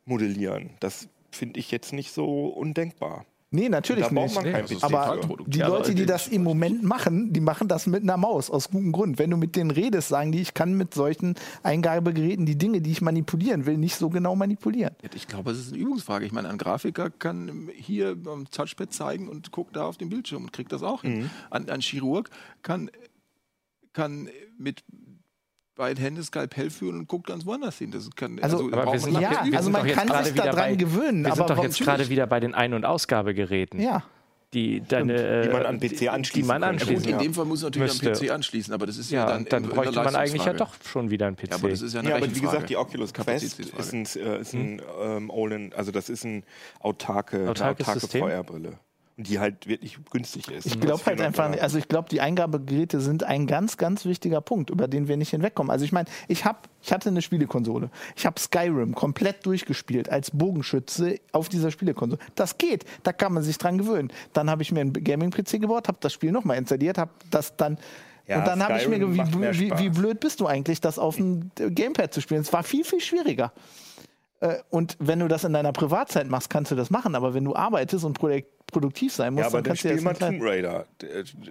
modellieren. 0.05 0.71
Das 0.79 1.07
finde 1.31 1.59
ich 1.59 1.71
jetzt 1.71 1.93
nicht 1.93 2.13
so 2.13 2.47
undenkbar. 2.47 3.25
Nee, 3.49 3.69
natürlich 3.69 4.03
Da 4.03 4.09
braucht 4.13 4.25
nicht. 4.25 4.35
man 4.35 4.43
kein 4.51 4.61
das 4.63 4.71
ist 4.71 4.79
PC. 4.81 4.83
Aber 4.83 5.19
die 5.47 5.59
Ja, 5.59 5.69
Leute, 5.69 5.95
die 5.95 6.05
das 6.05 6.27
im 6.27 6.43
Moment 6.43 6.83
machen, 6.83 7.31
die 7.31 7.39
machen 7.39 7.69
das 7.69 7.87
mit 7.87 8.03
einer 8.03 8.17
Maus, 8.17 8.49
aus 8.49 8.69
gutem 8.69 8.91
Grund. 8.91 9.19
Wenn 9.19 9.29
du 9.29 9.37
mit 9.37 9.55
denen 9.55 9.71
redest, 9.71 10.09
sagen 10.09 10.33
die, 10.33 10.41
ich 10.41 10.53
kann 10.53 10.73
mit 10.73 10.93
solchen 10.93 11.35
Eingabegeräten 11.63 12.45
die 12.45 12.57
Dinge, 12.57 12.81
die 12.81 12.91
ich 12.91 13.01
manipulieren 13.01 13.65
will, 13.65 13.77
nicht 13.77 13.95
so 13.95 14.09
genau 14.09 14.35
manipulieren. 14.35 14.93
Ich 15.15 15.29
glaube, 15.29 15.51
es 15.51 15.59
ist 15.59 15.69
eine 15.71 15.81
Übungsfrage. 15.81 16.25
Ich 16.25 16.33
meine, 16.33 16.49
ein 16.49 16.57
Grafiker 16.57 17.09
kann 17.09 17.69
hier 17.73 18.17
am 18.25 18.51
Touchpad 18.51 18.91
zeigen 18.93 19.29
und 19.29 19.49
guckt 19.53 19.77
da 19.77 19.85
auf 19.85 19.95
den 19.97 20.09
Bildschirm 20.09 20.43
und 20.43 20.51
kriegt 20.51 20.73
das 20.73 20.83
auch 20.83 21.03
Mhm. 21.03 21.07
hin. 21.07 21.29
Ein, 21.49 21.69
ein 21.69 21.79
Chirurg 21.79 22.29
kann, 22.63 22.91
kann 23.93 24.27
mit 24.57 24.83
beiden 25.75 26.01
Händen 26.03 26.23
Skalpell 26.23 26.69
führen 26.71 26.97
und 26.97 27.07
guckt 27.07 27.27
ganz 27.27 27.45
woanders 27.45 27.77
hin. 27.77 27.91
Das 27.91 28.09
kann, 28.15 28.39
Also- 28.39 28.71
Aber 28.71 28.91
wir 28.93 28.99
sind 28.99 29.13
man 29.13 29.21
Ja, 29.21 29.29
wir 29.45 29.53
also 29.57 29.63
sind 29.65 29.71
man 29.73 29.87
kann 29.87 30.07
gerade 30.07 30.23
sich 30.25 30.33
wieder 30.33 30.43
daran 30.45 30.57
bei- 30.71 30.75
gewöhnen, 30.75 31.23
Wir 31.23 31.31
aber 31.31 31.47
sind 31.47 31.49
doch 31.57 31.63
jetzt 31.63 31.79
gerade 31.79 32.09
wieder 32.09 32.25
bei 32.27 32.39
den 32.39 32.55
Ein- 32.55 32.73
und 32.73 32.83
Ausgabegeräten, 32.83 33.79
Ja. 33.79 34.03
die 34.55 34.81
deine, 34.81 35.13
äh, 35.13 35.41
Die 35.43 35.49
man 35.49 35.65
an 35.67 35.79
PC 35.79 36.07
anschließen 36.09 36.41
die 36.41 36.47
man 36.47 36.61
könnte. 36.61 36.85
Ja, 36.85 36.89
gut, 36.89 36.95
anschließen 36.97 37.09
in 37.11 37.19
dem 37.19 37.33
Fall 37.35 37.45
muss 37.45 37.61
natürlich 37.61 38.01
Müsste. 38.01 38.07
am 38.09 38.15
PC 38.15 38.29
anschließen, 38.31 38.73
aber 38.73 38.87
das 38.87 38.97
ist 38.97 39.11
ja, 39.11 39.19
Ja, 39.19 39.25
dann, 39.33 39.45
dann 39.45 39.63
bräuchte 39.69 40.01
man 40.01 40.15
eigentlich 40.15 40.45
ja 40.45 40.53
doch 40.53 40.73
schon 40.83 41.11
wieder 41.11 41.27
einen 41.27 41.35
PC. 41.35 41.49
Ja, 41.51 41.55
aber 41.57 41.69
das 41.69 41.81
ist 41.83 41.93
ja 41.93 41.99
eine 41.99 42.09
Ja, 42.09 42.15
aber 42.15 42.35
wie 42.35 42.39
gesagt, 42.39 42.69
die 42.69 42.77
Oculus 42.77 43.13
Quest 43.13 43.59
ist 43.59 43.93
ein, 43.93 44.05
äh, 44.15 44.39
ist 44.41 44.53
ein 44.55 44.81
ähm, 44.99 45.29
Olin, 45.29 45.73
also 45.73 45.91
das 45.91 46.09
ist 46.09 46.23
ein 46.23 46.43
autarke, 46.79 47.37
eine 47.37 47.49
Autarkes 47.51 47.83
autarke 47.85 47.99
System? 47.99 48.21
VR-Brille. 48.23 48.79
Und 49.17 49.27
die 49.27 49.39
halt 49.39 49.65
wirklich 49.65 49.97
günstig 50.11 50.47
ist. 50.51 50.67
Ich 50.67 50.79
glaube 50.79 51.03
halt 51.05 51.19
einfach, 51.21 51.49
nicht- 51.49 51.61
also 51.63 51.79
ich 51.79 51.87
glaube, 51.87 52.07
die 52.09 52.21
Eingabegeräte 52.21 53.01
sind 53.01 53.23
ein 53.23 53.47
ganz, 53.47 53.77
ganz 53.77 54.05
wichtiger 54.05 54.41
Punkt, 54.41 54.69
über 54.69 54.87
den 54.87 55.07
wir 55.07 55.17
nicht 55.17 55.31
hinwegkommen. 55.31 55.71
Also 55.71 55.85
ich 55.85 55.91
meine, 55.91 56.07
ich 56.27 56.45
hab, 56.45 56.69
ich 56.83 56.93
hatte 56.93 57.09
eine 57.09 57.23
Spielekonsole. 57.23 57.89
Ich 58.15 58.27
habe 58.27 58.39
Skyrim 58.39 58.93
komplett 58.93 59.43
durchgespielt 59.47 60.09
als 60.09 60.29
Bogenschütze 60.29 61.19
auf 61.31 61.49
dieser 61.49 61.71
Spielekonsole. 61.71 62.19
Das 62.35 62.59
geht, 62.59 62.85
da 63.01 63.11
kann 63.11 63.33
man 63.33 63.41
sich 63.41 63.57
dran 63.57 63.79
gewöhnen. 63.79 64.11
Dann 64.33 64.51
habe 64.51 64.61
ich 64.61 64.71
mir 64.71 64.81
einen 64.81 64.93
Gaming-PC 64.93 65.59
gebaut, 65.61 65.87
habe 65.87 65.97
das 65.99 66.13
Spiel 66.13 66.31
nochmal 66.31 66.57
installiert, 66.57 66.99
habe 66.99 67.09
das 67.31 67.57
dann 67.57 67.79
Ja, 68.27 68.37
und 68.37 68.45
dann 68.47 68.61
habe 68.61 68.73
ich 68.77 68.87
mir 68.87 68.97
Skyrim 68.97 69.13
ge- 69.15 69.17
macht 69.17 69.35
mehr 69.35 69.53
wie, 69.55 69.71
wie, 69.71 69.79
wie 69.79 69.89
blöd 69.89 70.19
bist 70.19 70.41
du 70.41 70.45
eigentlich, 70.45 70.79
das 70.79 70.99
auf 70.99 71.15
dem 71.15 71.49
Gamepad 71.55 72.13
zu 72.13 72.21
spielen? 72.21 72.41
Es 72.41 72.53
war 72.53 72.61
viel, 72.61 72.83
viel 72.83 73.01
schwieriger. 73.01 73.51
Äh, 74.41 74.57
Und 74.69 74.95
wenn 74.99 75.17
du 75.17 75.27
das 75.27 75.43
in 75.43 75.53
deiner 75.53 75.71
Privatzeit 75.71 76.27
machst, 76.29 76.51
kannst 76.51 76.69
du 76.71 76.75
das 76.75 76.91
machen. 76.91 77.15
Aber 77.15 77.33
wenn 77.33 77.45
du 77.45 77.55
arbeitest 77.55 78.05
und 78.05 78.19
produ- 78.19 78.45
produktiv 78.79 79.13
sein 79.13 79.33
musst, 79.33 79.41
Ja, 79.41 79.47
aber 79.47 79.57
dann 79.57 79.63
dann 79.63 79.69
kannst 79.71 79.83
du 79.83 79.89
spiel 79.89 80.01
mal 80.01 80.13
Tomb. 80.13 80.41
Raider. 80.43 80.85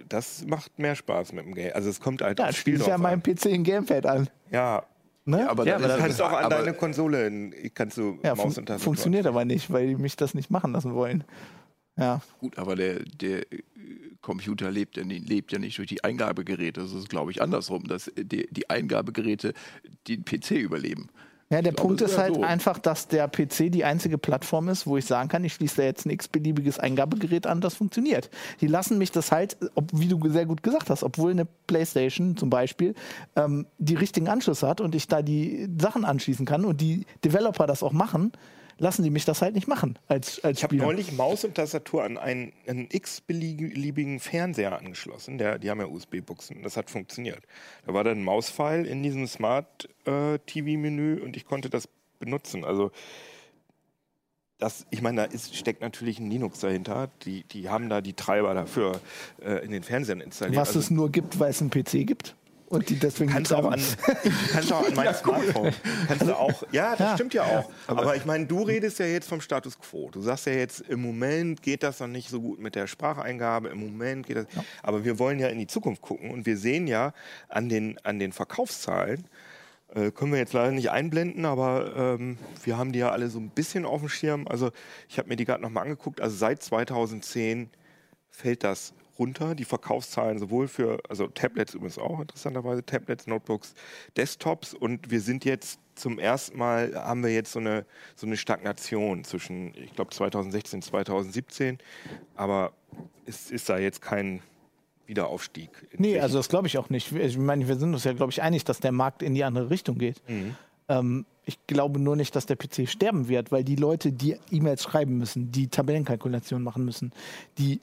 Das 0.09 0.45
macht 0.45 0.77
mehr 0.79 0.95
Spaß 0.95 1.33
mit 1.33 1.45
dem 1.45 1.53
Game. 1.55 1.71
Also 1.73 1.89
es 1.89 1.99
kommt 1.99 2.21
halt 2.21 2.39
Ja, 2.39 2.45
aufs 2.47 2.57
Spiel 2.57 2.73
spielst 2.75 2.87
du 2.87 2.91
ja 2.91 2.95
drauf 2.97 3.03
meinem 3.03 3.21
an. 3.25 3.35
PC 3.35 3.45
ein 3.53 3.63
Gamepad 3.63 4.05
an. 4.05 4.29
Ja, 4.51 4.83
Ne? 5.29 5.49
Aber 5.49 5.65
Ja, 5.65 5.77
dann 5.77 5.89
ist 5.89 5.97
du 5.97 6.01
kannst 6.01 6.21
auch 6.21 6.31
an 6.31 6.45
aber- 6.45 6.55
deine 6.55 6.73
Konsole, 6.73 7.51
kannst 7.73 7.97
du 7.97 8.17
ja, 8.23 8.33
Maus 8.33 8.39
fun 8.39 8.45
und 8.45 8.55
Tastatur 8.65 8.79
funktioniert 8.79 9.25
aber 9.25 9.43
nicht, 9.43 9.69
weil 9.69 9.87
die 9.87 9.95
mich 9.97 10.15
das 10.15 10.33
nicht 10.33 10.49
machen 10.49 10.71
lassen 10.71 10.93
wollen. 10.95 11.25
Ja, 11.97 12.21
Gut, 12.39 12.57
aber 12.57 12.77
der, 12.77 12.99
der 13.03 13.39
äh, 13.51 13.61
Computer 14.21 14.71
lebt 14.71 14.95
ja, 14.95 15.03
nicht, 15.03 15.27
lebt 15.27 15.51
ja 15.51 15.59
nicht 15.59 15.77
durch 15.79 15.89
die 15.89 16.01
Eingabegeräte. 16.01 16.79
Das 16.79 16.93
ist, 16.93 17.09
glaube 17.09 17.31
ich, 17.31 17.41
andersrum, 17.41 17.83
dass 17.89 18.07
äh, 18.07 18.23
die, 18.23 18.47
die 18.51 18.69
Eingabegeräte 18.69 19.53
den 20.07 20.23
PC 20.23 20.51
überleben. 20.51 21.09
Ja 21.49 21.61
der 21.61 21.73
glaube, 21.73 21.87
Punkt 21.87 22.01
es 22.01 22.11
ist 22.11 22.17
halt 22.17 22.35
so. 22.35 22.43
einfach, 22.43 22.77
dass 22.79 23.07
der 23.07 23.27
PC 23.27 23.71
die 23.71 23.85
einzige 23.85 24.17
Plattform 24.17 24.69
ist, 24.69 24.85
wo 24.85 24.97
ich 24.97 25.05
sagen 25.05 25.29
kann, 25.29 25.43
ich 25.43 25.53
schließe 25.53 25.77
da 25.77 25.83
jetzt 25.83 26.05
ein 26.05 26.09
x-beliebiges 26.09 26.79
Eingabegerät 26.79 27.47
an, 27.47 27.61
das 27.61 27.75
funktioniert. 27.75 28.29
Die 28.61 28.67
lassen 28.67 28.97
mich 28.97 29.11
das 29.11 29.31
halt, 29.31 29.57
ob, 29.75 29.85
wie 29.93 30.07
du 30.07 30.29
sehr 30.29 30.45
gut 30.45 30.63
gesagt 30.63 30.89
hast, 30.89 31.03
obwohl 31.03 31.31
eine 31.31 31.45
Playstation 31.67 32.35
zum 32.37 32.49
Beispiel 32.49 32.95
ähm, 33.35 33.65
die 33.77 33.95
richtigen 33.95 34.27
Anschlüsse 34.27 34.67
hat 34.67 34.81
und 34.81 34.95
ich 34.95 35.07
da 35.07 35.21
die 35.21 35.69
Sachen 35.79 36.05
anschließen 36.05 36.45
kann 36.45 36.65
und 36.65 36.81
die 36.81 37.05
Developer 37.23 37.67
das 37.67 37.83
auch 37.83 37.93
machen, 37.93 38.33
lassen 38.77 39.03
die 39.03 39.09
mich 39.09 39.25
das 39.25 39.41
halt 39.41 39.55
nicht 39.55 39.67
machen 39.67 39.97
als, 40.07 40.43
als 40.43 40.59
Ich 40.59 40.63
habe 40.63 40.75
neulich 40.75 41.11
Maus 41.11 41.43
und 41.43 41.55
Tastatur 41.55 42.03
an 42.03 42.17
einen, 42.17 42.53
einen 42.67 42.87
x-beliebigen 42.91 44.19
Fernseher 44.19 44.77
angeschlossen. 44.77 45.37
Der, 45.37 45.59
die 45.59 45.69
haben 45.69 45.79
ja 45.79 45.87
USB-Buchsen. 45.87 46.63
Das 46.63 46.77
hat 46.77 46.89
funktioniert. 46.89 47.43
Da 47.85 47.93
war 47.93 48.03
dann 48.03 48.19
ein 48.19 48.23
Mauspfeil 48.23 48.85
in 48.85 49.03
diesem 49.03 49.27
Smart-TV-Menü 49.27 51.21
und 51.21 51.35
ich 51.37 51.45
konnte 51.45 51.69
das 51.69 51.89
benutzen. 52.19 52.65
Also 52.65 52.91
das, 54.57 54.87
ich 54.89 55.01
meine, 55.01 55.21
da 55.21 55.23
ist, 55.25 55.55
steckt 55.55 55.81
natürlich 55.81 56.19
ein 56.19 56.29
Linux 56.29 56.59
dahinter. 56.59 57.09
Die, 57.23 57.43
die 57.43 57.69
haben 57.69 57.89
da 57.89 58.01
die 58.01 58.13
Treiber 58.13 58.53
dafür 58.53 58.99
äh, 59.39 59.63
in 59.63 59.71
den 59.71 59.83
Fernsehern 59.83 60.19
installiert. 60.19 60.59
Was 60.59 60.69
Also 60.69 60.79
es 60.79 60.89
nur 60.89 61.11
gibt, 61.11 61.39
weil 61.39 61.51
es 61.51 61.61
einen 61.61 61.69
PC 61.69 62.07
gibt. 62.07 62.35
Und 62.69 62.89
die 62.89 62.99
deswegen 62.99 63.31
kannst 63.31 63.51
du 63.51 63.55
auch 63.55 63.71
an, 63.71 63.81
kannst 64.51 64.73
auch 64.73 64.85
an 64.85 64.93
mein 64.95 65.13
Smartphone. 65.13 65.73
Kannst 66.07 66.27
du 66.27 66.33
auch, 66.37 66.63
ja, 66.73 66.91
das 66.91 66.99
Ja. 66.99 67.15
stimmt 67.15 67.33
ja 67.33 67.43
auch. 67.43 67.71
Aber, 67.87 68.15
ich 68.17 68.25
meine, 68.25 68.45
du 68.45 68.61
redest 68.63 68.99
ja 68.99 69.05
jetzt 69.05 69.29
vom 69.29 69.39
Status 69.39 69.79
quo. 69.79 70.09
Du 70.11 70.21
sagst 70.21 70.47
ja 70.47 70.51
jetzt, 70.53 70.81
im 70.81 71.01
Moment 71.01 71.61
geht 71.61 71.81
das 71.81 72.01
noch 72.01 72.07
nicht 72.07 72.29
so 72.29 72.41
gut 72.41 72.59
mit 72.59 72.75
der 72.75 72.87
Spracheingabe, 72.87 73.69
im 73.69 73.79
Moment 73.79 74.25
geht 74.27 74.35
das. 74.37 74.47
Aber 74.83 75.05
wir 75.05 75.17
wollen 75.17 75.39
ja 75.39 75.47
in 75.47 75.59
die 75.59 75.67
Zukunft 75.67 76.01
gucken 76.01 76.29
und 76.31 76.45
wir 76.45 76.57
sehen 76.57 76.87
ja 76.87 77.13
an 77.47 77.69
den, 77.69 77.97
an 78.03 78.19
den 78.19 78.31
Verkaufszahlen, 78.33 79.23
Äh, 79.95 80.11
können 80.11 80.33
wir 80.33 80.39
jetzt 80.39 80.51
leider 80.51 80.71
nicht 80.73 80.91
einblenden, 80.91 81.45
aber 81.45 81.95
ähm, 82.19 82.37
wir 82.65 82.77
haben 82.77 82.91
die 82.91 82.99
ja 82.99 83.11
alle 83.11 83.29
so 83.29 83.39
ein 83.39 83.49
bisschen 83.51 83.85
auf 83.85 84.01
dem 84.01 84.09
Schirm. 84.09 84.45
Also 84.45 84.71
ich 85.07 85.17
habe 85.17 85.29
mir 85.29 85.37
die 85.37 85.45
gerade 85.45 85.61
nochmal 85.63 85.83
angeguckt. 85.83 86.19
Also 86.19 86.35
seit 86.35 86.61
2010 86.61 87.69
fällt 88.29 88.65
das 88.65 88.91
runter. 89.19 89.55
Die 89.55 89.65
Verkaufszahlen 89.65 90.39
sowohl 90.39 90.67
für, 90.67 90.99
also 91.09 91.27
Tablets 91.27 91.73
übrigens 91.73 91.97
auch 91.97 92.19
interessanterweise, 92.19 92.85
Tablets, 92.85 93.27
Notebooks, 93.27 93.73
Desktops. 94.15 94.73
Und 94.73 95.11
wir 95.11 95.21
sind 95.21 95.45
jetzt 95.45 95.79
zum 95.95 96.19
ersten 96.19 96.57
Mal, 96.57 96.93
haben 96.95 97.23
wir 97.23 97.33
jetzt 97.33 97.51
so 97.51 97.59
eine, 97.59 97.85
so 98.15 98.27
eine 98.27 98.37
Stagnation 98.37 99.23
zwischen, 99.23 99.73
ich 99.75 99.93
glaube, 99.93 100.11
2016, 100.11 100.81
2017. 100.81 101.77
Aber 102.35 102.73
es 103.25 103.51
ist 103.51 103.69
da 103.69 103.77
jetzt 103.77 104.01
kein 104.01 104.41
Wiederaufstieg. 105.07 105.69
Nee, 105.97 106.19
also 106.19 106.37
das 106.37 106.49
glaube 106.49 106.67
ich 106.67 106.77
auch 106.77 106.89
nicht. 106.89 107.11
Ich 107.13 107.37
meine, 107.37 107.67
wir 107.67 107.75
sind 107.77 107.93
uns 107.93 108.03
ja, 108.03 108.13
glaube 108.13 108.31
ich, 108.31 108.41
einig, 108.41 108.65
dass 108.65 108.79
der 108.79 108.91
Markt 108.91 109.23
in 109.23 109.33
die 109.33 109.43
andere 109.43 109.69
Richtung 109.69 109.97
geht. 109.97 110.21
Ähm, 110.89 111.25
ich 111.45 111.65
glaube 111.65 111.99
nur 111.99 112.15
nicht, 112.15 112.35
dass 112.35 112.45
der 112.45 112.57
PC 112.57 112.89
sterben 112.89 113.29
wird, 113.29 113.51
weil 113.51 113.63
die 113.63 113.77
Leute, 113.77 114.11
die 114.11 114.35
E-Mails 114.51 114.83
schreiben 114.83 115.17
müssen, 115.17 115.51
die 115.51 115.67
Tabellenkalkulationen 115.67 116.63
machen 116.63 116.83
müssen, 116.83 117.13
die 117.57 117.79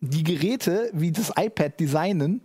die 0.00 0.24
Geräte 0.24 0.90
wie 0.92 1.12
das 1.12 1.32
iPad 1.36 1.78
designen, 1.78 2.40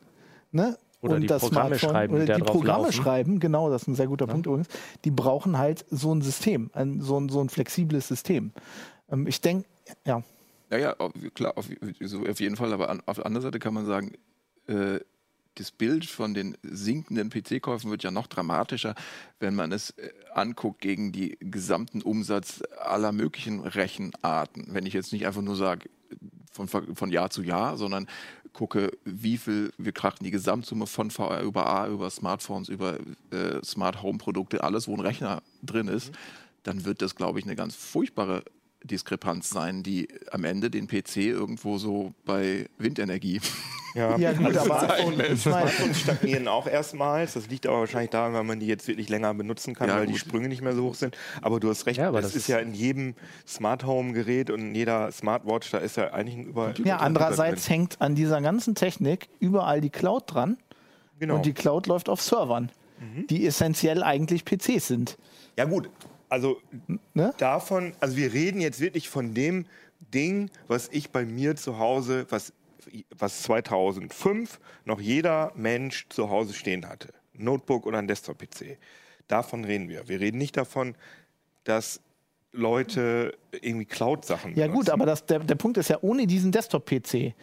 ne? 0.52 0.78
Oder 1.02 1.20
die 1.20 1.28
das 1.28 1.42
Programme 1.44 1.78
Smartphone 1.78 1.90
schreiben, 1.92 2.16
oder 2.16 2.26
die 2.26 2.42
Programme 2.42 2.84
laufen. 2.86 2.94
schreiben, 2.94 3.40
genau, 3.40 3.70
das 3.70 3.84
ist 3.84 3.88
ein 3.90 3.96
sehr 3.96 4.08
guter 4.08 4.26
Punkt 4.26 4.48
übrigens. 4.48 4.68
Die 5.04 5.12
brauchen 5.12 5.58
halt 5.58 5.86
so 5.92 6.14
ein 6.14 6.22
System, 6.22 6.72
ein, 6.74 7.00
so, 7.02 7.20
ein, 7.20 7.30
so 7.30 7.42
ein 7.42 7.50
flexibles 7.50 8.08
System. 8.08 8.52
Ähm, 9.12 9.28
ich 9.28 9.40
denke, 9.40 9.68
ja, 10.06 10.24
Ja, 10.72 10.78
ja, 10.78 10.96
auf, 10.98 11.12
klar, 11.36 11.54
auf, 11.58 11.70
so 12.02 12.26
auf 12.26 12.40
jeden 12.40 12.56
Fall. 12.56 12.74
Aber 12.74 12.90
an, 12.90 13.04
auf 13.06 13.18
der 13.18 13.28
anderen 13.28 13.44
Seite 13.44 13.60
kann 13.60 13.76
man 13.76 13.86
sagen, 13.86 14.14
äh, 14.68 15.00
das 15.56 15.72
Bild 15.72 16.06
von 16.06 16.34
den 16.34 16.58
sinkenden 16.64 17.30
PC-Käufen 17.30 17.90
wird 17.90 18.04
ja 18.04 18.12
noch 18.12 18.28
dramatischer, 18.28 18.96
wenn 19.40 19.56
man 19.56 19.72
es 19.72 19.92
äh, 19.92 20.12
anguckt 20.34 20.82
gegen 20.82 21.12
die 21.12 21.38
gesamten 21.40 22.02
Umsatz 22.02 22.62
aller 22.80 23.12
möglichen 23.12 23.62
Rechenarten. 23.62 24.68
Wenn 24.70 24.86
ich 24.86 24.94
jetzt 24.94 25.14
nicht 25.14 25.26
einfach 25.26 25.42
nur 25.42 25.56
sage, 25.56 25.90
von, 26.52 26.68
von 26.68 27.12
Jahr 27.12 27.30
zu 27.30 27.42
Jahr, 27.44 27.78
sondern 27.78 28.08
gucke, 28.54 28.98
wie 29.04 29.38
viel 29.38 29.72
wir 29.78 29.92
krachten 29.92 30.24
die 30.24 30.32
Gesamtsumme 30.32 30.88
von 30.88 31.12
VR 31.12 31.42
über 31.42 31.68
A, 31.68 31.88
über 31.88 32.10
Smartphones, 32.10 32.70
über 32.70 32.98
äh, 33.32 33.62
Smart 33.64 34.02
Home 34.02 34.18
Produkte, 34.18 34.64
alles, 34.64 34.88
wo 34.88 34.94
ein 34.94 35.02
Rechner 35.02 35.44
drin 35.62 35.88
ist, 35.88 36.14
dann 36.64 36.86
wird 36.86 37.02
das, 37.02 37.16
glaube 37.16 37.40
ich, 37.40 37.46
eine 37.46 37.56
ganz 37.56 37.76
furchtbare 37.76 38.44
Diskrepanz 38.86 39.50
sein, 39.50 39.84
die 39.84 40.08
am 40.32 40.44
Ende 40.44 40.70
den 40.70 40.88
PC 40.88 41.18
irgendwo 41.18 41.78
so 41.78 42.14
bei 42.26 42.68
Windenergie. 42.78 43.42
Ja, 43.96 44.18
Ja, 44.18 44.34
gut, 44.34 44.48
aber- 44.58 44.66
Smartphones, 44.66 45.44
Smartphones 45.44 46.00
stagnieren 46.02 46.48
auch 46.48 46.68
erstmals. 46.68 47.34
Das 47.34 47.48
liegt 47.48 47.66
aber 47.66 47.80
wahrscheinlich 47.80 48.10
daran, 48.12 48.34
weil 48.34 48.44
man 48.44 48.60
die 48.60 48.68
jetzt 48.68 48.88
wirklich 48.88 49.08
länger 49.10 49.34
benutzen 49.34 49.74
kann, 49.74 49.88
Ja, 49.90 49.96
weil 49.98 50.06
die 50.06 50.12
gut. 50.14 50.20
Sprünge 50.22 50.50
nicht 50.50 50.62
mehr 50.62 50.76
so 50.76 50.84
hoch 50.84 50.96
sind. 50.96 51.16
Aber 51.42 51.60
du 51.60 51.70
hast 51.70 51.86
recht, 51.86 51.98
Ja, 52.00 52.10
aber 52.10 52.20
es 52.20 52.26
das 52.28 52.36
ist 52.36 52.48
ja 52.48 52.58
in 52.60 52.74
jedem 52.74 53.16
Smart 53.48 53.86
Home 53.86 54.14
Gerät 54.14 54.50
und 54.50 54.60
in 54.60 54.76
jeder 54.76 55.12
Smartwatch, 55.12 55.72
da 55.72 55.78
ist 55.78 55.96
ja 55.98 56.12
eigentlich 56.14 56.36
ein 56.38 56.44
über. 56.46 56.74
ja, 56.84 56.98
andererseits 56.98 57.70
hängt 57.70 58.02
an 58.02 58.16
dieser 58.16 58.42
ganzen 58.42 58.76
Technik 58.76 59.30
überall 59.40 59.80
die 59.82 59.90
Cloud 59.90 60.24
dran 60.28 60.58
genau. 61.20 61.36
und 61.36 61.46
die 61.46 61.54
Cloud 61.54 61.88
läuft 61.88 62.10
auf 62.10 62.22
Servern, 62.22 62.72
die 63.30 63.46
essentiell 63.46 64.04
eigentlich 64.04 64.44
PCs 64.46 64.88
sind. 64.88 65.18
Ja 65.58 65.64
gut, 65.66 65.90
also 66.36 66.62
Ne? 67.14 67.34
davon, 67.38 67.94
also 68.02 68.18
wir 68.18 68.34
reden 68.34 68.60
jetzt 68.60 68.80
wirklich 68.82 69.08
von 69.10 69.34
dem 69.34 69.66
Ding, 70.14 70.50
was 70.68 70.90
ich 70.92 71.10
bei 71.10 71.26
mir 71.26 71.56
zu 71.56 71.80
Hause, 71.80 72.26
was, 72.30 72.52
was 73.18 73.42
2005 73.44 74.60
noch 74.84 75.00
jeder 75.00 75.52
Mensch 75.56 76.08
zu 76.10 76.30
Hause 76.30 76.54
stehen 76.54 76.88
hatte. 76.88 77.14
Notebook 77.34 77.86
oder 77.86 78.00
ein 78.00 78.08
Desktop-PC. 78.08 78.78
Davon 79.28 79.64
reden 79.66 79.88
wir. 79.90 80.08
Wir 80.10 80.20
reden 80.20 80.38
nicht 80.38 80.58
davon, 80.58 80.96
dass 81.64 82.02
Leute 82.52 83.34
irgendwie 83.52 83.86
Cloud-Sachen 83.86 84.56
Ja 84.56 84.68
gut, 84.68 84.74
benutzen. 84.74 84.92
aber 84.92 85.06
das, 85.06 85.26
der, 85.26 85.40
der 85.40 85.56
Punkt 85.56 85.78
ist 85.78 85.90
ja, 85.90 85.98
ohne 86.02 86.28
diesen 86.28 86.52
Desktop-PC, 86.52 87.34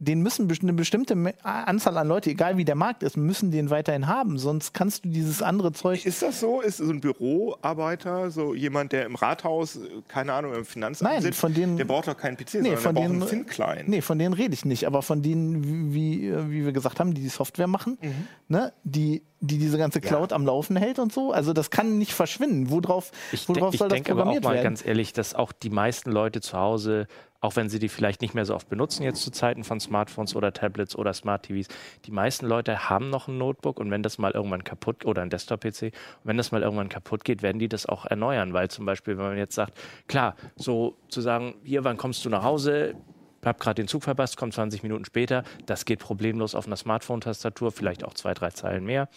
den 0.00 0.22
müssen 0.22 0.48
eine 0.62 0.72
bestimmte 0.72 1.16
Anzahl 1.42 1.96
an 1.98 2.06
Leute, 2.08 2.30
egal 2.30 2.56
wie 2.56 2.64
der 2.64 2.74
Markt 2.76 3.02
ist, 3.02 3.16
müssen 3.16 3.50
den 3.50 3.68
weiterhin 3.70 4.06
haben, 4.06 4.38
sonst 4.38 4.72
kannst 4.72 5.04
du 5.04 5.08
dieses 5.08 5.42
andere 5.42 5.72
Zeug... 5.72 6.06
Ist 6.06 6.22
das 6.22 6.38
so? 6.40 6.60
Ist 6.60 6.76
so 6.78 6.88
ein 6.90 7.00
Büroarbeiter, 7.00 8.30
so 8.30 8.54
jemand, 8.54 8.92
der 8.92 9.06
im 9.06 9.14
Rathaus, 9.14 9.76
äh, 9.76 9.80
keine 10.06 10.32
Ahnung, 10.34 10.54
im 10.54 10.64
Finanzamt 10.64 11.10
Nein, 11.10 11.22
sitzt, 11.22 11.38
von 11.40 11.52
denen- 11.54 11.76
der 11.76 11.84
braucht 11.84 12.08
doch 12.08 12.16
keinen 12.16 12.36
PC, 12.36 12.54
Nee, 12.62 12.76
sondern 12.76 12.76
von 12.78 12.94
der 12.94 13.00
braucht 13.02 13.10
denen- 13.12 13.22
einen 13.22 13.30
Thin-Client. 13.30 13.88
Nee, 13.88 14.00
von 14.00 14.18
denen 14.18 14.34
rede 14.34 14.54
ich 14.54 14.64
nicht, 14.64 14.86
aber 14.86 15.02
von 15.02 15.22
denen, 15.22 15.92
wie, 15.94 16.32
wie 16.50 16.64
wir 16.64 16.72
gesagt 16.72 17.00
haben, 17.00 17.14
die 17.14 17.20
die 17.22 17.28
Software 17.28 17.66
machen, 17.66 17.98
Mhm. 18.00 18.12
ne, 18.48 18.72
die, 18.84 19.22
die 19.40 19.58
diese 19.58 19.78
ganze 19.78 20.00
Cloud 20.00 20.32
am 20.32 20.44
Laufen 20.46 20.76
hält 20.76 20.98
und 20.98 21.12
so. 21.12 21.32
Also 21.32 21.52
das 21.52 21.70
kann 21.70 21.98
nicht 21.98 22.12
verschwinden. 22.12 22.70
Worauf, 22.70 23.12
Ich, 23.32 23.48
worauf 23.48 23.58
denk, 23.60 23.74
ich 23.74 23.78
soll 23.78 23.88
das 23.88 23.96
denke 23.96 24.12
aber 24.12 24.22
auch 24.22 24.24
programmiert 24.24 24.44
mal 24.44 24.54
werden? 24.54 24.64
ganz 24.64 24.84
ehrlich, 24.84 25.12
dass 25.12 25.34
auch 25.34 25.52
die 25.52 25.70
meisten 25.70 26.10
Leute 26.10 26.40
zu 26.40 26.58
Hause, 26.58 27.06
auch 27.40 27.56
wenn 27.56 27.68
sie 27.68 27.78
die 27.78 27.88
vielleicht 27.88 28.20
nicht 28.20 28.34
mehr 28.34 28.44
so 28.44 28.54
oft 28.54 28.68
benutzen 28.68 29.04
jetzt 29.04 29.22
zu 29.22 29.30
Zeiten 29.30 29.64
von 29.64 29.80
Smartphones 29.80 30.34
oder 30.34 30.52
Tablets 30.52 30.96
oder 30.96 31.12
Smart 31.12 31.44
TVs, 31.44 31.68
die 32.04 32.10
meisten 32.10 32.46
Leute 32.46 32.88
haben 32.88 33.10
noch 33.10 33.28
ein 33.28 33.38
Notebook 33.38 33.78
und 33.78 33.90
wenn 33.90 34.02
das 34.02 34.18
mal 34.18 34.32
irgendwann 34.32 34.64
kaputt 34.64 35.04
oder 35.04 35.22
ein 35.22 35.30
Desktop-PC, 35.30 35.92
wenn 36.24 36.36
das 36.36 36.50
mal 36.50 36.62
irgendwann 36.62 36.88
kaputt 36.88 37.24
geht, 37.24 37.42
werden 37.42 37.58
die 37.58 37.68
das 37.68 37.86
auch 37.86 38.06
erneuern, 38.06 38.52
weil 38.52 38.68
zum 38.68 38.86
Beispiel, 38.86 39.16
wenn 39.18 39.26
man 39.26 39.38
jetzt 39.38 39.54
sagt, 39.54 39.78
klar, 40.08 40.34
so 40.56 40.96
zu 41.08 41.20
sagen, 41.20 41.54
hier, 41.62 41.84
wann 41.84 41.96
kommst 41.96 42.24
du 42.24 42.30
nach 42.30 42.42
Hause? 42.42 42.94
Hab 43.44 43.60
gerade 43.60 43.80
den 43.82 43.88
Zug 43.88 44.02
verpasst, 44.02 44.36
kommt 44.36 44.52
20 44.52 44.82
Minuten 44.82 45.04
später. 45.04 45.44
Das 45.64 45.84
geht 45.84 46.00
problemlos 46.00 46.56
auf 46.56 46.66
einer 46.66 46.76
Smartphone-Tastatur, 46.76 47.70
vielleicht 47.70 48.04
auch 48.04 48.14
zwei, 48.14 48.34
drei 48.34 48.50
Zeilen 48.50 48.84
mehr. 48.84 49.08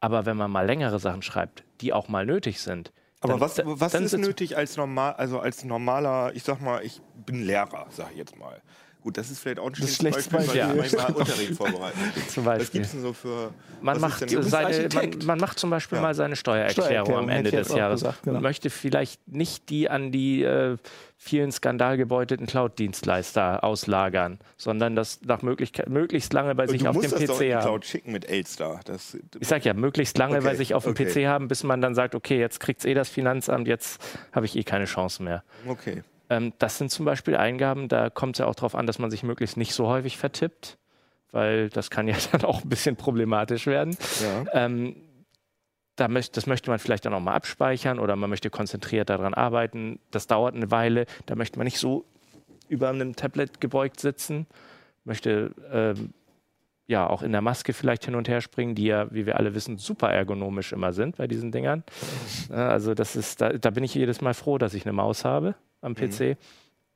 Aber 0.00 0.26
wenn 0.26 0.36
man 0.36 0.50
mal 0.50 0.66
längere 0.66 0.98
Sachen 0.98 1.22
schreibt, 1.22 1.64
die 1.80 1.94
auch 1.94 2.08
mal 2.08 2.26
nötig 2.26 2.60
sind, 2.60 2.92
Aber 3.24 3.32
dann- 3.34 3.40
was, 3.40 3.60
was 3.64 3.94
ist 3.94 4.16
nötig 4.18 4.56
als 4.56 4.76
normal, 4.76 5.14
also 5.14 5.40
als 5.40 5.64
normaler, 5.64 6.32
ich 6.34 6.42
sag 6.44 6.60
mal, 6.60 6.84
ich 6.84 7.00
bin 7.26 7.42
Lehrer, 7.42 7.86
sag 7.90 8.10
ich 8.12 8.18
jetzt 8.18 8.36
mal. 8.38 8.60
Gut, 9.04 9.18
das 9.18 9.30
ist 9.30 9.40
vielleicht 9.40 9.58
auch 9.58 9.66
ein 9.66 9.74
schlechtes 9.74 9.96
schlechtes 9.98 10.28
Beispiel, 10.28 10.48
weil 10.62 10.66
Beispiel. 10.76 10.86
ich 10.86 10.92
manchmal 10.96 11.20
Unterricht 11.20 11.52
vorbereite. 11.52 11.98
Zum 12.28 12.46
Was 12.46 12.58
Beispiel. 12.58 12.80
gibt's 12.80 12.92
denn 12.92 13.02
so 13.02 13.12
für. 13.12 13.52
Man 13.82 14.00
macht, 14.00 14.30
seine, 14.30 14.88
man, 14.94 15.10
man 15.26 15.38
macht 15.38 15.58
zum 15.58 15.68
Beispiel 15.68 15.96
Ja. 15.96 16.02
mal 16.02 16.14
seine 16.14 16.36
Steuererklärung, 16.36 16.86
Steuererklärung, 16.88 17.22
am 17.24 17.28
Ende 17.28 17.50
des 17.50 17.68
Jahres 17.68 18.00
gesagt, 18.00 18.22
genau. 18.22 18.36
und 18.38 18.42
möchte 18.42 18.70
vielleicht 18.70 19.28
nicht 19.28 19.68
die 19.68 19.90
an 19.90 20.10
die 20.10 20.42
äh, 20.42 20.78
vielen 21.18 21.52
skandalgebeuteten 21.52 22.46
Cloud-Dienstleister 22.46 23.62
auslagern, 23.62 24.38
sondern 24.56 24.96
das 24.96 25.20
nach 25.22 25.42
Möglichkeit, 25.42 25.90
möglichst 25.90 26.32
lange 26.32 26.54
bei 26.54 26.62
Und 26.62 26.70
sich 26.70 26.88
auf 26.88 26.98
dem 26.98 27.10
PC 27.10 27.52
haben. 27.54 27.60
Cloud 27.60 27.84
schicken 27.84 28.10
mit 28.10 28.26
Elster. 28.26 28.80
Das, 28.86 29.18
Ich 29.38 29.48
sag 29.48 29.66
ja, 29.66 29.74
möglichst 29.74 30.16
lange 30.16 30.40
bei 30.40 30.48
Okay, 30.48 30.56
sich 30.56 30.74
auf 30.74 30.84
dem 30.84 30.92
okay. 30.92 31.04
PC 31.04 31.26
haben, 31.26 31.48
bis 31.48 31.62
man 31.62 31.82
dann 31.82 31.94
sagt, 31.94 32.14
okay, 32.14 32.38
jetzt 32.38 32.58
kriegt's 32.58 32.86
eh 32.86 32.94
das 32.94 33.10
Finanzamt, 33.10 33.68
jetzt 33.68 34.00
habe 34.32 34.46
ich 34.46 34.56
eh 34.56 34.62
keine 34.62 34.86
Chance 34.86 35.22
mehr. 35.22 35.44
okay. 35.68 36.02
Ähm, 36.30 36.52
das 36.58 36.78
sind 36.78 36.90
zum 36.90 37.04
Beispiel 37.04 37.36
Eingaben, 37.36 37.88
da 37.88 38.10
kommt 38.10 38.36
es 38.36 38.38
ja 38.38 38.46
auch 38.46 38.54
darauf 38.54 38.74
an, 38.74 38.86
dass 38.86 38.98
man 38.98 39.10
sich 39.10 39.22
möglichst 39.22 39.56
nicht 39.56 39.74
so 39.74 39.88
häufig 39.88 40.16
vertippt, 40.16 40.78
weil 41.32 41.68
das 41.68 41.90
kann 41.90 42.08
ja 42.08 42.16
dann 42.32 42.44
auch 42.44 42.62
ein 42.62 42.68
bisschen 42.68 42.96
problematisch 42.96 43.66
werden. 43.66 43.96
Ja. 44.22 44.64
Ähm, 44.64 44.96
da 45.96 46.08
möcht, 46.08 46.36
das 46.36 46.46
möchte 46.46 46.70
man 46.70 46.78
vielleicht 46.78 47.04
dann 47.04 47.14
auch 47.14 47.20
mal 47.20 47.34
abspeichern 47.34 47.98
oder 47.98 48.16
man 48.16 48.28
möchte 48.28 48.50
konzentriert 48.50 49.10
daran 49.10 49.32
arbeiten. 49.32 50.00
Das 50.10 50.26
dauert 50.26 50.54
eine 50.54 50.70
Weile, 50.70 51.06
da 51.26 51.36
möchte 51.36 51.58
man 51.58 51.66
nicht 51.66 51.78
so 51.78 52.04
über 52.68 52.88
einem 52.88 53.14
Tablet 53.14 53.60
gebeugt 53.60 54.00
sitzen, 54.00 54.46
möchte 55.04 55.52
ähm, 55.70 56.14
ja 56.86 57.08
auch 57.08 57.22
in 57.22 57.32
der 57.32 57.40
Maske 57.40 57.72
vielleicht 57.72 58.04
hin 58.04 58.14
und 58.14 58.28
her 58.28 58.40
springen, 58.40 58.74
die 58.74 58.84
ja, 58.84 59.10
wie 59.12 59.26
wir 59.26 59.36
alle 59.36 59.54
wissen, 59.54 59.78
super 59.78 60.10
ergonomisch 60.10 60.72
immer 60.72 60.92
sind 60.92 61.16
bei 61.16 61.26
diesen 61.26 61.50
Dingern. 61.52 61.82
Also 62.50 62.94
das 62.94 63.16
ist, 63.16 63.40
da, 63.40 63.52
da 63.54 63.70
bin 63.70 63.84
ich 63.84 63.94
jedes 63.94 64.20
Mal 64.20 64.34
froh, 64.34 64.58
dass 64.58 64.74
ich 64.74 64.84
eine 64.84 64.92
Maus 64.92 65.24
habe 65.24 65.54
am 65.80 65.94
PC. 65.94 66.36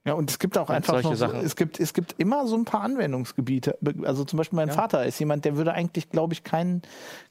Ja, 0.04 0.14
und 0.14 0.30
es 0.30 0.38
gibt 0.38 0.56
auch 0.56 0.68
Und 0.68 0.74
einfach 0.74 0.94
solche 0.94 1.08
noch 1.08 1.14
so, 1.16 1.26
Sachen. 1.26 1.40
es 1.44 1.56
gibt, 1.56 1.80
es 1.80 1.92
gibt 1.92 2.14
immer 2.18 2.46
so 2.46 2.56
ein 2.56 2.64
paar 2.64 2.82
Anwendungsgebiete. 2.82 3.76
Also 4.04 4.24
zum 4.24 4.36
Beispiel 4.38 4.56
mein 4.56 4.68
Ja. 4.68 4.74
Vater 4.74 5.04
ist 5.04 5.18
jemand, 5.18 5.44
der 5.44 5.56
würde 5.56 5.72
eigentlich, 5.72 6.08
glaube 6.10 6.32
ich, 6.34 6.44
keinen, 6.44 6.82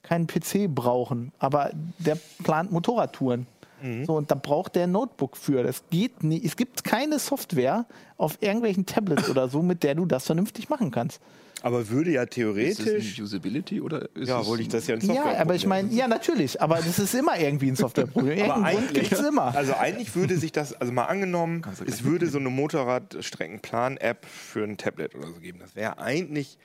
keinen 0.03 0.27
PC 0.27 0.67
brauchen, 0.67 1.31
aber 1.39 1.71
der 1.99 2.17
plant 2.43 2.71
Motorradtouren. 2.71 3.47
Mhm. 3.81 4.05
So, 4.05 4.15
und 4.15 4.29
da 4.31 4.35
braucht 4.35 4.75
der 4.75 4.83
ein 4.85 4.91
Notebook 4.91 5.37
für. 5.37 5.63
Das 5.63 5.83
geht 5.89 6.23
nie. 6.23 6.41
Es 6.43 6.55
gibt 6.55 6.83
keine 6.83 7.19
Software 7.19 7.85
auf 8.17 8.37
irgendwelchen 8.41 8.85
Tablets 8.85 9.29
oder 9.29 9.47
so, 9.47 9.61
mit 9.61 9.83
der 9.83 9.95
du 9.95 10.05
das 10.05 10.25
vernünftig 10.25 10.69
machen 10.69 10.91
kannst. 10.91 11.21
Aber 11.63 11.89
würde 11.89 12.11
ja 12.11 12.21
Ist 12.21 12.29
das 12.29 12.35
theoretisch. 12.35 13.19
Usability 13.19 13.81
oder 13.81 14.07
ist 14.15 14.29
Ja, 14.29 14.45
wollte 14.45 14.61
ich 14.63 14.69
das 14.69 14.85
ja 14.87 14.95
in 14.95 15.01
Ja, 15.13 15.39
aber 15.39 15.55
ich 15.55 15.65
meine, 15.65 15.91
ja, 15.91 16.07
natürlich, 16.07 16.61
aber 16.61 16.75
das 16.75 16.99
ist 16.99 17.15
immer 17.15 17.37
irgendwie 17.39 17.69
ein 17.71 17.75
Softwareproblem. 17.75 18.39
Aber 18.43 18.57
Irgendeinen 18.57 18.75
Grund 18.75 18.89
eigentlich, 18.89 19.09
gibt 19.09 19.21
es 19.21 19.27
immer. 19.27 19.55
also 19.55 19.73
eigentlich 19.75 20.15
würde 20.15 20.37
sich 20.37 20.51
das, 20.51 20.73
also 20.73 20.93
mal 20.93 21.05
angenommen, 21.05 21.63
es 21.85 22.03
gleich 22.03 22.03
würde 22.03 22.27
so 22.27 22.37
eine 22.37 22.49
Motorradstreckenplan-App 22.49 24.25
für 24.25 24.63
ein 24.63 24.77
Tablet 24.77 25.15
oder 25.15 25.27
so 25.27 25.39
geben. 25.39 25.59
Das 25.59 25.75
wäre 25.75 25.97
eigentlich, 25.99 26.57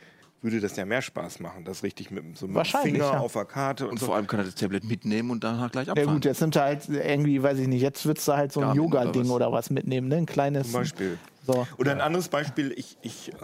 würde 0.43 0.61
das 0.61 0.77
ja 0.77 0.85
mehr 0.85 1.03
Spaß 1.03 1.41
machen, 1.41 1.65
das 1.65 1.83
richtig 1.83 2.11
mit 2.11 2.37
so 2.37 2.53
Wahrscheinlich, 2.55 2.93
Finger 2.95 3.13
ja. 3.15 3.19
auf 3.21 3.33
der 3.33 3.45
Karte 3.45 3.85
und, 3.87 3.93
Und 3.93 4.01
so. 4.01 4.07
vor 4.07 4.17
allem 4.17 4.27
kann 4.27 4.41
er 4.41 4.45
das 4.47 4.57
Tablet 4.57 4.85
mitnehmen 4.85 5.31
und 5.31 5.43
danach 5.45 5.71
gleich 5.71 5.87
Ja 5.87 5.93
abfahren. 5.93 6.15
gut, 6.15 6.25
jetzt 6.25 6.41
nimmt 6.41 6.57
er 6.57 6.63
halt 6.65 6.89
irgendwie, 6.89 7.43
weiß 7.43 7.59
ich 7.59 7.69
nicht, 7.69 7.81
jetzt 7.83 8.05
würdest 8.05 8.27
du 8.29 8.33
halt 8.33 8.53
so 8.53 8.61
ein 8.61 8.67
oder 8.67 8.75
Yoga-Ding 8.77 9.25
was? 9.25 9.31
oder 9.31 9.53
was 9.53 9.71
mitnehmen, 9.71 10.09
ne? 10.09 10.17
Ein 10.17 10.27
kleines. 10.27 10.65
Zum 10.71 10.81
Beispiel. 10.81 11.19
So. 11.45 11.67
Oder 11.79 11.91
ein 11.93 12.01
anderes 12.01 12.29
Beispiel, 12.29 12.73
ich, 12.77 12.97
ich 13.03 13.31
äh, 13.33 13.35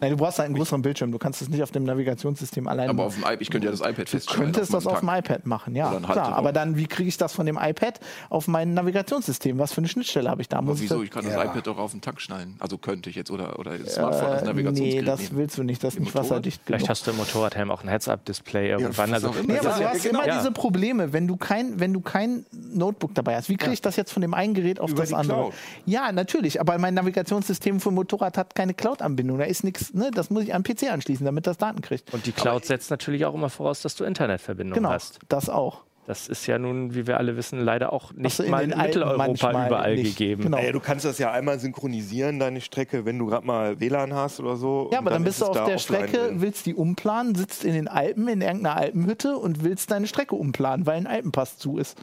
Nein, 0.00 0.10
du 0.10 0.16
brauchst 0.16 0.38
halt 0.38 0.46
einen 0.46 0.56
größeren 0.56 0.82
Bildschirm. 0.82 1.12
Du 1.12 1.18
kannst 1.18 1.40
es 1.40 1.48
nicht 1.48 1.62
auf 1.62 1.70
dem 1.70 1.84
Navigationssystem 1.84 2.66
alleine 2.66 2.90
Aber 2.90 3.04
machen. 3.04 3.06
auf 3.06 3.14
dem 3.14 3.22
iPad, 3.22 3.40
ich 3.42 3.50
könnte 3.50 3.66
ja 3.66 3.70
das 3.70 3.80
iPad 3.80 3.98
Du 3.98 4.06
feststellen. 4.06 4.42
könntest 4.44 4.74
das 4.74 4.86
auf 4.86 5.00
dem 5.00 5.08
iPad 5.08 5.46
machen, 5.46 5.76
ja. 5.76 5.90
Ein 5.90 6.02
Klar, 6.02 6.34
aber 6.34 6.52
dann, 6.52 6.76
wie 6.76 6.86
kriege 6.86 7.08
ich 7.08 7.16
das 7.16 7.32
von 7.32 7.46
dem 7.46 7.56
iPad 7.60 8.00
auf 8.28 8.48
mein 8.48 8.74
Navigationssystem? 8.74 9.58
Was 9.58 9.72
für 9.72 9.78
eine 9.78 9.88
Schnittstelle 9.88 10.28
habe 10.30 10.42
ich 10.42 10.48
da? 10.48 10.58
Aber 10.58 10.68
Muss 10.68 10.80
wieso? 10.80 11.02
Ich 11.02 11.10
kann 11.10 11.24
das 11.24 11.34
Ja. 11.34 11.44
iPad 11.44 11.66
doch 11.66 11.78
auf 11.78 11.92
den 11.92 12.00
Tank 12.00 12.20
schnallen. 12.20 12.56
Also 12.58 12.76
könnte 12.78 13.08
ich 13.10 13.16
jetzt. 13.16 13.30
Oder, 13.30 13.58
oder 13.58 13.72
das 13.78 13.86
das, 13.86 13.94
Smartphone 13.94 14.28
als 14.32 14.42
äh, 14.42 14.46
Navigationsgerät 14.46 15.00
nee, 15.00 15.06
das 15.06 15.20
nehmen. 15.20 15.36
willst 15.38 15.58
du 15.58 15.62
nicht. 15.62 15.84
Das 15.84 15.94
ist 15.94 16.00
nicht 16.00 16.08
Motorrad? 16.14 16.30
wasserdicht 16.30 16.60
Vielleicht 16.66 16.80
genug. 16.86 16.90
hast 16.90 17.06
du 17.06 17.10
im 17.12 17.16
Motorradhelm 17.18 17.70
auch 17.70 17.82
ein 17.84 17.88
Heads-Up-Display 17.88 18.70
irgendwann. 18.70 19.14
also, 19.14 19.28
auch 19.28 19.36
immer. 19.36 19.52
Nee, 19.52 19.58
aber 19.60 19.68
Ja, 19.70 19.76
du 19.76 19.82
ja, 19.82 19.88
hast 19.90 20.02
genau. 20.02 20.18
immer 20.22 20.26
Ja. 20.28 20.38
diese 20.38 20.50
Probleme, 20.50 21.12
wenn 21.12 21.28
du 21.28 21.36
kein, 21.36 21.78
wenn 21.78 21.92
du 21.92 22.00
kein 22.00 22.44
Notebook 22.52 23.14
dabei 23.14 23.36
hast. 23.36 23.48
Wie 23.48 23.56
kriege 23.56 23.72
ich 23.74 23.80
das 23.82 23.94
jetzt 23.96 24.12
von 24.12 24.22
dem 24.22 24.34
einen 24.34 24.54
Gerät 24.54 24.80
auf 24.80 24.90
Über 24.90 25.02
das 25.02 25.12
andere? 25.12 25.38
Cloud. 25.38 25.54
Ja, 25.86 26.10
natürlich, 26.10 26.60
aber 26.60 26.76
mein 26.78 26.94
Navigationssystem 26.94 27.43
für 27.80 27.90
Motorrad 27.90 28.36
hat 28.38 28.54
keine 28.54 28.74
Cloud-Anbindung. 28.74 29.38
Da 29.38 29.44
ist 29.44 29.64
nichts, 29.64 29.92
ne? 29.94 30.10
Das 30.12 30.30
muss 30.30 30.44
ich 30.44 30.54
am 30.54 30.62
PC 30.62 30.90
anschließen, 30.92 31.24
damit 31.24 31.46
das 31.46 31.58
Daten 31.58 31.80
kriegt. 31.80 32.12
und 32.14 32.26
die 32.26 32.32
Cloud 32.32 32.64
setzt 32.64 32.90
natürlich 32.90 33.24
auch 33.26 33.34
immer 33.34 33.50
voraus, 33.50 33.82
dass 33.82 33.94
du 33.96 34.04
Internetverbindung 34.04 34.74
Genau, 34.74 34.90
hast. 34.90 35.18
das 35.28 35.48
auch. 35.48 35.82
Das 36.06 36.28
ist 36.28 36.46
ja 36.46 36.58
nun, 36.58 36.94
wie 36.94 37.06
wir 37.06 37.16
alle 37.16 37.34
wissen, 37.38 37.58
leider 37.60 37.90
auch 37.90 38.12
nicht 38.12 38.38
in 38.38 38.50
mal 38.50 38.60
den 38.60 38.72
in 38.72 38.78
Mitteleuropa 38.78 39.66
überall 39.66 39.94
nicht. 39.94 40.18
gegeben. 40.18 40.42
Genau. 40.42 40.58
naja, 40.58 40.70
du 40.72 40.80
kannst 40.80 41.06
das 41.06 41.16
ja 41.16 41.32
einmal 41.32 41.58
synchronisieren, 41.58 42.38
deine 42.38 42.60
Strecke, 42.60 43.06
wenn 43.06 43.18
du 43.18 43.24
gerade 43.24 43.46
mal 43.46 43.80
WLAN 43.80 44.12
hast 44.12 44.38
oder 44.38 44.56
so. 44.56 44.90
Ja, 44.92 44.98
aber 44.98 45.08
dann, 45.10 45.24
bist 45.24 45.40
ist 45.40 45.46
du 45.48 45.50
auf 45.50 45.64
der 45.64 45.78
Strecke, 45.78 46.18
drin. 46.28 46.40
willst 46.42 46.66
die 46.66 46.74
umplanen, 46.74 47.34
sitzt 47.34 47.64
in 47.64 47.72
den 47.72 47.88
Alpen, 47.88 48.28
in 48.28 48.42
irgendeiner 48.42 48.76
Alpenhütte 48.76 49.38
und 49.38 49.64
willst 49.64 49.90
deine 49.90 50.06
Strecke 50.06 50.34
umplanen, 50.34 50.84
weil 50.84 50.98
ein 50.98 51.06
Alpenpass 51.06 51.56
zu 51.56 51.78
ist. 51.78 51.96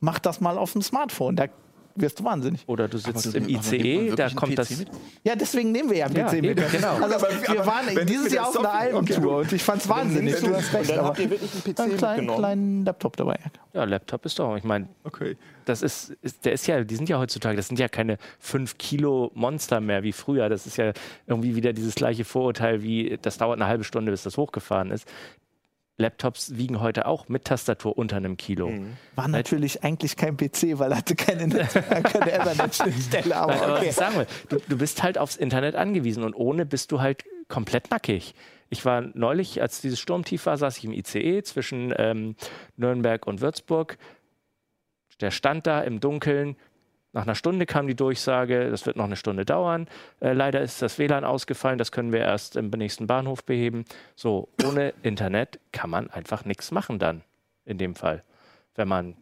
Mach 0.00 0.18
das 0.18 0.42
mal 0.42 0.58
auf 0.58 0.72
dem 0.72 0.82
Smartphone, 0.82 1.36
da 1.36 1.46
wirst 1.96 2.20
du 2.20 2.24
wahnsinnig. 2.24 2.62
Oder 2.66 2.88
du 2.88 2.98
sitzt 2.98 3.26
du- 3.26 3.30
im 3.36 3.44
aber 3.44 3.52
man 3.52 3.60
ICE, 3.62 4.14
da 4.14 4.26
einen 4.26 4.36
kommt 4.36 4.52
PC 4.52 4.56
das. 4.56 4.78
mit? 4.78 4.88
Ja, 5.24 5.34
deswegen 5.36 5.72
nehmen 5.72 5.90
wir 5.90 5.96
ja 5.98 6.08
Ja, 6.08 6.26
PC 6.28 6.32
mit. 6.42 6.44
eben, 6.58 6.70
genau. 6.70 6.94
Also, 6.94 7.04
Aber- 7.16 7.28
wir 7.30 7.50
aber 7.50 7.66
waren 7.66 8.06
dieses 8.06 8.24
mit 8.24 8.32
Jahr 8.32 8.48
auf 8.48 8.56
einer 8.58 8.68
Software- 8.70 8.96
okay, 8.96 9.26
und 9.26 9.52
ich 9.52 9.62
fand's 9.62 9.88
wahnsinnig. 9.88 10.34
Wenn- 10.42 10.50
Du 10.50 10.56
hast 10.56 10.72
recht, 10.74 10.90
dann 10.90 10.98
aber 10.98 11.08
habt 11.08 11.18
ihr 11.18 11.30
wirklich 11.30 11.52
einen 11.52 11.62
PC 11.74 11.80
einen 11.80 11.96
kleinen, 11.96 12.26
kleinen 12.28 12.84
Laptop 12.84 13.16
dabei. 13.16 13.38
Ja, 13.72 13.84
Laptop 13.84 14.24
ist 14.26 14.38
doch. 14.38 14.56
Ich 14.56 14.64
meine, 14.64 14.88
Okay. 15.04 15.36
das 15.64 15.82
ist, 15.82 16.10
ist, 16.22 16.44
der 16.44 16.52
ist 16.52 16.66
ja, 16.66 16.82
die 16.82 16.96
sind 16.96 17.08
ja 17.08 17.18
heutzutage, 17.18 17.56
das 17.56 17.68
sind 17.68 17.78
ja 17.78 17.88
keine 17.88 18.16
5 18.38 18.78
Kilo 18.78 19.30
Monster 19.34 19.80
mehr 19.80 20.02
wie 20.02 20.12
früher. 20.12 20.48
Das 20.48 20.66
ist 20.66 20.76
ja 20.78 20.92
irgendwie 21.26 21.56
wieder 21.56 21.72
dieses 21.72 21.94
gleiche 21.94 22.24
Vorurteil 22.24 22.82
wie, 22.82 23.18
das 23.20 23.38
dauert 23.38 23.60
eine 23.60 23.68
halbe 23.68 23.84
Stunde, 23.84 24.10
bis 24.12 24.22
das 24.22 24.36
hochgefahren 24.36 24.90
ist. 24.90 25.06
Laptops 25.98 26.56
wiegen 26.56 26.80
heute 26.80 27.06
auch 27.06 27.28
mit 27.28 27.44
Tastatur 27.46 27.96
unter 27.96 28.16
einem 28.16 28.36
Kilo. 28.36 28.70
War 29.14 29.28
natürlich 29.28 29.82
eigentlich 29.82 30.16
kein 30.16 30.36
PC, 30.36 30.78
weil 30.78 30.92
er 30.92 30.98
hatte 30.98 31.14
keine, 31.14 31.48
keine 31.48 32.32
Ethernet-Schnittstelle. 32.32 33.28
Nein, 33.30 33.38
Aber 33.38 33.54
aber 33.54 33.72
was 33.74 33.82
ich 33.84 33.92
sagen 33.94 34.18
will, 34.18 34.26
du, 34.48 34.58
du 34.68 34.76
bist 34.76 35.02
halt 35.02 35.16
aufs 35.16 35.36
Internet 35.36 35.74
angewiesen 35.74 36.22
und 36.22 36.34
ohne 36.34 36.66
bist 36.66 36.92
du 36.92 37.00
halt 37.00 37.24
komplett 37.48 37.90
nackig. 37.90 38.34
Ich 38.68 38.84
war 38.84 39.00
neulich, 39.00 39.62
als 39.62 39.80
dieses 39.80 39.98
Sturmtief 40.00 40.46
war, 40.46 40.56
saß 40.58 40.76
ich 40.78 40.84
im 40.84 40.92
ICE 40.92 41.42
zwischen 41.42 41.94
ähm, 41.96 42.36
Nürnberg 42.76 43.26
und 43.26 43.40
Würzburg. 43.40 43.96
Der 45.20 45.30
stand 45.30 45.66
da 45.66 45.80
im 45.80 46.00
Dunkeln. 46.00 46.56
Nach 47.16 47.22
einer 47.22 47.34
Stunde 47.34 47.64
kam 47.64 47.86
die 47.86 47.94
Durchsage, 47.94 48.70
das 48.70 48.84
wird 48.84 48.96
noch 48.98 49.06
eine 49.06 49.16
Stunde 49.16 49.46
dauern. 49.46 49.88
Äh, 50.20 50.34
leider 50.34 50.60
ist 50.60 50.82
das 50.82 50.98
WLAN 50.98 51.24
ausgefallen, 51.24 51.78
das 51.78 51.90
können 51.90 52.12
wir 52.12 52.20
erst 52.20 52.56
im 52.56 52.68
nächsten 52.68 53.06
Bahnhof 53.06 53.42
beheben. 53.42 53.86
So, 54.16 54.50
ohne 54.66 54.92
Internet 55.02 55.58
kann 55.72 55.88
man 55.88 56.10
einfach 56.10 56.44
nichts 56.44 56.72
machen 56.72 56.98
dann, 56.98 57.22
in 57.64 57.78
dem 57.78 57.94
Fall, 57.94 58.22
wenn 58.74 58.88
man 58.88 59.16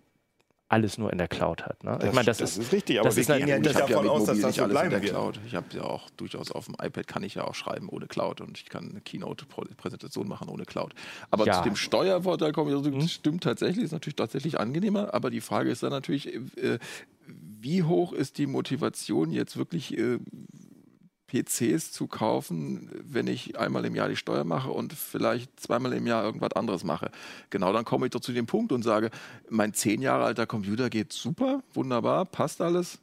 alles 0.67 0.99
nur 0.99 1.13
in 1.13 1.19
der 1.19 1.29
Cloud 1.29 1.63
hat. 1.67 1.85
Ne? 1.85 1.97
ich 2.05 2.13
meine, 2.13 2.25
das, 2.25 2.41
ist, 2.41 2.73
richtig, 2.73 2.99
aber 2.99 3.11
das 3.11 3.15
wir 3.17 3.21
ist 3.21 3.27
gehen 3.29 3.47
ja 3.47 3.57
Ich 3.59 3.63
nicht 3.63 3.75
habe 3.77 3.93
ja 3.93 3.97
davon 3.97 4.09
aus, 4.09 4.25
dass 4.25 4.39
das 4.41 4.47
nicht 4.47 4.57
so 4.57 4.67
bleiben 4.67 4.91
der 4.91 5.01
wird. 5.01 5.13
Cloud. 5.13 5.39
Ich 5.47 5.55
habe 5.55 5.67
ja 5.73 5.83
auch 5.83 6.11
durchaus 6.17 6.51
auf 6.51 6.65
dem 6.65 6.75
iPad 6.83 7.07
kann 7.07 7.23
ich 7.23 7.37
ja 7.37 7.45
auch 7.45 7.55
schreiben 7.55 7.89
ohne 7.89 8.09
Cloud 8.09 8.41
und 8.41 8.59
ich 8.59 8.69
kann 8.71 8.91
eine 8.91 9.03
Keynote-Präsentation 9.03 10.27
machen 10.27 10.49
ohne 10.49 10.65
Cloud. 10.65 10.95
Aber 11.31 11.47
Ja. 11.47 11.59
zu 11.59 11.69
dem 11.69 11.77
Steuervorteil 11.77 12.51
komme 12.53 12.71
ich, 12.73 12.77
also, 12.77 12.91
das 12.91 13.13
stimmt 13.13 13.45
tatsächlich, 13.45 13.85
ist 13.85 13.93
natürlich 13.93 14.17
tatsächlich 14.17 14.59
angenehmer, 14.59 15.15
aber 15.15 15.31
die 15.31 15.41
Frage 15.43 15.71
ist 15.71 15.85
dann 15.85 15.91
natürlich, 15.91 16.35
äh, 16.35 16.79
wie 17.65 17.83
hoch 17.83 18.13
ist 18.13 18.37
die 18.37 18.47
Motivation 18.47 19.31
jetzt 19.31 19.57
wirklich 19.57 19.97
äh, 19.97 20.19
PCs 21.29 21.91
zu 21.93 22.07
kaufen, 22.07 22.91
wenn 23.03 23.27
ich 23.27 23.59
einmal 23.59 23.85
im 23.87 23.95
Jahr 23.95 24.09
die 24.09 24.17
Steuer 24.17 24.45
mache 24.45 24.71
und 24.71 24.93
vielleicht 24.93 25.59
zweimal 25.59 25.95
im 25.95 26.07
Jahr 26.07 26.23
irgendwas 26.23 26.53
anderes 26.53 26.85
mache. 26.85 27.11
Genau 27.51 27.73
dann 27.73 27.85
komme 27.87 28.07
ich 28.07 28.11
doch 28.11 28.21
zu 28.21 28.33
dem 28.33 28.47
Punkt 28.47 28.71
und 28.71 28.83
sage, 28.83 29.11
mein 29.49 29.73
zehn 29.73 30.03
Jahre 30.03 30.25
alter 30.25 30.47
Computer 30.47 30.91
geht 30.91 31.13
super, 31.13 31.63
wunderbar, 31.73 32.27
passt 32.27 32.61
alles, 32.61 32.99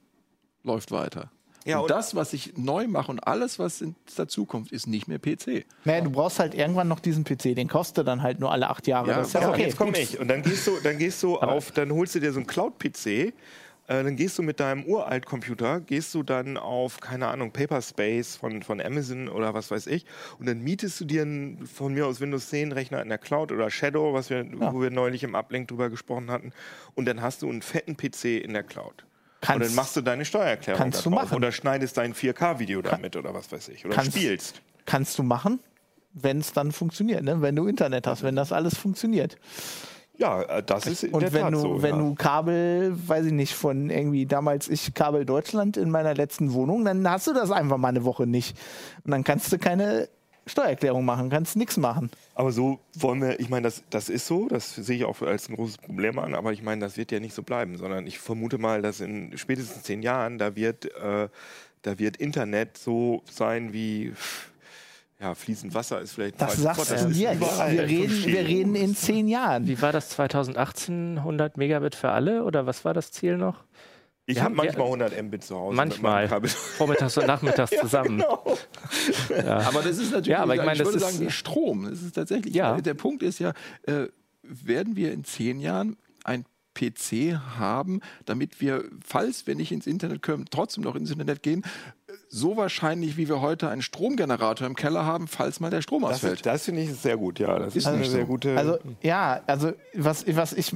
läuft 0.63 0.91
weiter. 0.91 1.31
Ja, 1.65 1.77
und 1.77 1.83
und- 1.83 1.91
das, 1.91 2.15
was 2.15 2.33
ich 2.33 2.55
neu 2.57 2.87
mache 2.87 3.11
und 3.11 3.19
alles, 3.19 3.57
was 3.59 3.81
in 3.81 3.95
der 4.17 4.27
Zukunft 4.27 4.71
ist, 4.71 4.87
nicht 4.87 5.07
mehr 5.07 5.19
PC. 5.19 5.65
Naja, 5.85 6.01
du 6.01 6.11
brauchst 6.11 6.39
halt 6.39 6.53
irgendwann 6.53 6.87
noch 6.87 6.99
diesen 6.99 7.23
PC, 7.23 7.55
den 7.55 7.67
kostet 7.67 8.07
dann 8.07 8.21
halt 8.21 8.39
nur 8.39 8.51
alle 8.51 8.69
acht 8.69 8.87
Jahre. 8.87 9.09
Ja, 9.09 9.17
das 9.17 9.27
ist 9.29 9.33
ja 9.33 9.41
Ja, 9.41 9.49
okay. 9.49 9.63
jetzt 9.63 9.77
komme 9.77 9.97
ich. 9.97 10.19
Und 10.19 10.27
dann 10.27 10.41
gehst 10.43 10.65
du, 10.67 10.77
dann 10.83 10.97
gehst 10.99 11.21
du 11.23 11.37
auf, 11.39 11.71
dann 11.71 11.91
holst 11.91 12.15
du 12.15 12.19
dir 12.19 12.31
so 12.31 12.39
einen 12.39 12.47
Cloud-PC. 12.47 13.33
Äh, 13.91 14.03
dann 14.05 14.15
gehst 14.15 14.37
du 14.37 14.43
mit 14.43 14.61
deinem 14.61 14.85
Uralt-Computer, 14.85 15.81
gehst 15.81 16.13
du 16.13 16.23
dann 16.23 16.55
auf, 16.55 17.01
keine 17.01 17.27
Ahnung, 17.27 17.51
Paperspace 17.51 18.37
von, 18.37 18.63
von 18.63 18.79
Amazon 18.79 19.27
oder 19.27 19.53
was 19.53 19.69
weiß 19.69 19.87
ich, 19.87 20.05
und 20.39 20.45
dann 20.47 20.61
mietest 20.61 21.01
du 21.01 21.05
dir 21.05 21.23
einen, 21.23 21.67
von 21.67 21.93
mir 21.93 22.07
aus 22.07 22.21
Windows 22.21 22.47
10 22.49 22.71
Rechner 22.71 23.01
in 23.01 23.09
der 23.09 23.17
Cloud 23.17 23.51
oder 23.51 23.69
Shadow, 23.69 24.13
was 24.13 24.29
wir, 24.29 24.45
wo 24.53 24.81
wir 24.81 24.91
neulich 24.91 25.23
im 25.23 25.35
Uplink 25.35 25.67
drüber 25.67 25.89
gesprochen 25.89 26.31
hatten, 26.31 26.53
und 26.95 27.03
dann 27.05 27.21
hast 27.21 27.41
du 27.41 27.49
einen 27.49 27.61
fetten 27.61 27.97
PC 27.97 28.41
in 28.41 28.53
der 28.53 28.63
Cloud. 28.63 28.93
und 29.03 29.05
Kannst- 29.41 29.67
dann 29.69 29.75
machst 29.75 29.95
du 29.97 30.01
deine 30.01 30.23
Steuererklärung 30.23 30.79
kannst 30.81 31.05
du 31.05 31.09
machen. 31.09 31.35
oder 31.35 31.51
schneidest 31.51 31.97
dein 31.97 32.13
4K-Video 32.13 32.81
damit 32.81 33.17
oder 33.17 33.33
was 33.33 33.51
weiß 33.51 33.67
ich 33.69 33.85
oder 33.85 33.95
kannst- 33.95 34.15
spielst. 34.15 34.61
Kannst 34.85 35.17
du 35.19 35.23
machen, 35.23 35.59
wenn 36.13 36.39
es 36.39 36.53
dann 36.53 36.71
funktioniert, 36.71 37.23
ne? 37.23 37.41
wenn 37.41 37.55
du 37.57 37.67
Internet 37.67 38.07
hast, 38.07 38.23
wenn 38.23 38.35
das 38.37 38.51
alles 38.53 38.77
funktioniert. 38.77 39.37
Ja, 40.21 40.43
äh, 40.43 40.63
das 40.63 40.85
ist 40.85 41.03
in 41.03 41.13
Und 41.13 41.21
der 41.21 41.33
wenn 41.33 41.41
Tat 41.41 41.53
du, 41.53 41.59
so. 41.59 41.81
wenn 41.81 41.95
ja. 41.95 42.01
du 42.01 42.13
Kabel, 42.13 42.95
weiß 43.07 43.25
ich 43.25 43.31
nicht, 43.33 43.55
von 43.55 43.89
irgendwie 43.89 44.27
damals 44.27 44.69
ich 44.69 44.93
Kabel 44.93 45.25
Deutschland 45.25 45.77
in 45.77 45.89
meiner 45.89 46.13
letzten 46.13 46.53
Wohnung, 46.53 46.85
dann 46.85 47.09
hast 47.09 47.25
du 47.25 47.33
das 47.33 47.49
einfach 47.49 47.77
mal 47.77 47.87
eine 47.87 48.05
Woche 48.05 48.27
nicht. 48.27 48.55
Und 49.03 49.11
dann 49.11 49.23
kannst 49.23 49.51
du 49.51 49.57
keine 49.57 50.09
Steuererklärung 50.45 51.03
machen, 51.03 51.31
kannst 51.31 51.55
nichts 51.55 51.77
machen. 51.77 52.11
Aber 52.35 52.51
so 52.51 52.79
wollen 52.93 53.19
wir, 53.21 53.39
ich 53.39 53.49
meine, 53.49 53.63
das, 53.63 53.83
das 53.89 54.09
ist 54.09 54.27
so, 54.27 54.47
das 54.47 54.75
sehe 54.75 54.97
ich 54.97 55.05
auch 55.05 55.19
als 55.23 55.49
ein 55.49 55.55
großes 55.55 55.79
Problem 55.79 56.19
an, 56.19 56.35
aber 56.35 56.53
ich 56.53 56.61
meine, 56.61 56.81
das 56.81 56.97
wird 56.97 57.11
ja 57.11 57.19
nicht 57.19 57.33
so 57.33 57.41
bleiben, 57.41 57.77
sondern 57.77 58.05
ich 58.05 58.19
vermute 58.19 58.59
mal, 58.59 58.83
dass 58.83 58.99
in 59.01 59.35
spätestens 59.37 59.81
zehn 59.81 60.03
Jahren, 60.03 60.37
da 60.37 60.55
wird, 60.55 60.85
äh, 60.85 61.29
da 61.81 61.99
wird 61.99 62.17
Internet 62.17 62.77
so 62.77 63.23
sein 63.29 63.73
wie, 63.73 64.13
ja, 65.21 65.35
fließend 65.35 65.73
Wasser 65.75 66.01
ist 66.01 66.13
vielleicht 66.13 66.41
Das 66.41 66.57
sagst 66.57 66.79
Wort, 66.79 66.91
das 66.91 67.03
du 67.07 67.13
jetzt. 67.13 67.35
überall. 67.37 67.71
Wir 67.73 67.83
reden, 67.83 68.25
wir 68.25 68.39
reden 68.47 68.75
in 68.75 68.95
zehn 68.95 69.27
Jahren. 69.27 69.67
Wie 69.67 69.81
war 69.81 69.91
das 69.91 70.09
2018? 70.09 71.19
100 71.19 71.57
Megabit 71.57 71.95
für 71.95 72.09
alle? 72.09 72.43
Oder 72.43 72.65
was 72.65 72.83
war 72.85 72.93
das 72.93 73.11
Ziel 73.11 73.37
noch? 73.37 73.63
Ich 74.25 74.39
habe 74.41 74.55
manchmal 74.55 74.77
wir- 74.87 74.93
100 75.09 75.23
Mbit 75.23 75.43
zu 75.43 75.55
Hause. 75.57 75.75
Manchmal. 75.75 76.27
Vormittags 76.47 77.17
und 77.17 77.27
nachmittags 77.27 77.71
zusammen. 77.81 78.17
Genau. 78.19 78.57
Aber 79.47 79.81
das 79.81 79.97
ist 79.97 80.11
natürlich, 80.11 80.27
Ja, 80.27 80.43
aber 80.43 80.55
ich 80.55 80.61
meine, 80.63 80.77
das 80.79 80.87
würde 80.87 80.97
ist- 80.97 81.03
sagen, 81.03 81.19
wie 81.19 81.31
Strom. 81.31 81.83
Das 81.89 82.01
ist 82.01 82.13
tatsächlich, 82.13 82.53
Ja. 82.55 82.79
der 82.79 82.93
Punkt 82.93 83.23
ist 83.23 83.39
ja, 83.39 83.53
äh, 83.83 84.07
werden 84.43 84.95
wir 84.95 85.11
in 85.11 85.23
zehn 85.23 85.59
Jahren 85.59 85.97
ein 86.23 86.45
PC 86.73 87.35
haben, 87.57 87.99
damit 88.25 88.61
wir, 88.61 88.85
falls 89.03 89.45
wir 89.47 89.55
nicht 89.55 89.71
ins 89.71 89.87
Internet 89.87 90.21
können, 90.21 90.45
trotzdem 90.49 90.83
noch 90.83 90.95
ins 90.95 91.11
Internet 91.11 91.43
gehen, 91.43 91.63
so 92.29 92.57
wahrscheinlich, 92.57 93.17
wie 93.17 93.27
wir 93.29 93.41
heute 93.41 93.69
einen 93.69 93.81
Stromgenerator 93.81 94.65
im 94.67 94.75
Keller 94.75 95.05
haben, 95.05 95.27
falls 95.27 95.59
mal 95.59 95.69
der 95.69 95.81
Strom 95.81 96.01
Das, 96.03 96.11
ausfällt. 96.13 96.35
ist- 96.35 96.45
das 96.45 96.63
finde 96.65 96.81
ich 96.81 96.93
sehr 96.93 97.17
gut, 97.17 97.39
ja. 97.39 97.57
Das 97.59 97.69
ist, 97.69 97.77
Ist 97.77 97.87
eine 97.87 97.97
nicht 97.97 98.11
sehr 98.11 98.21
so. 98.21 98.27
gute. 98.27 98.57
Also 98.57 98.77
ja, 99.01 99.41
also 99.47 99.73
was, 99.93 100.25
was, 100.27 100.53
ich, 100.53 100.75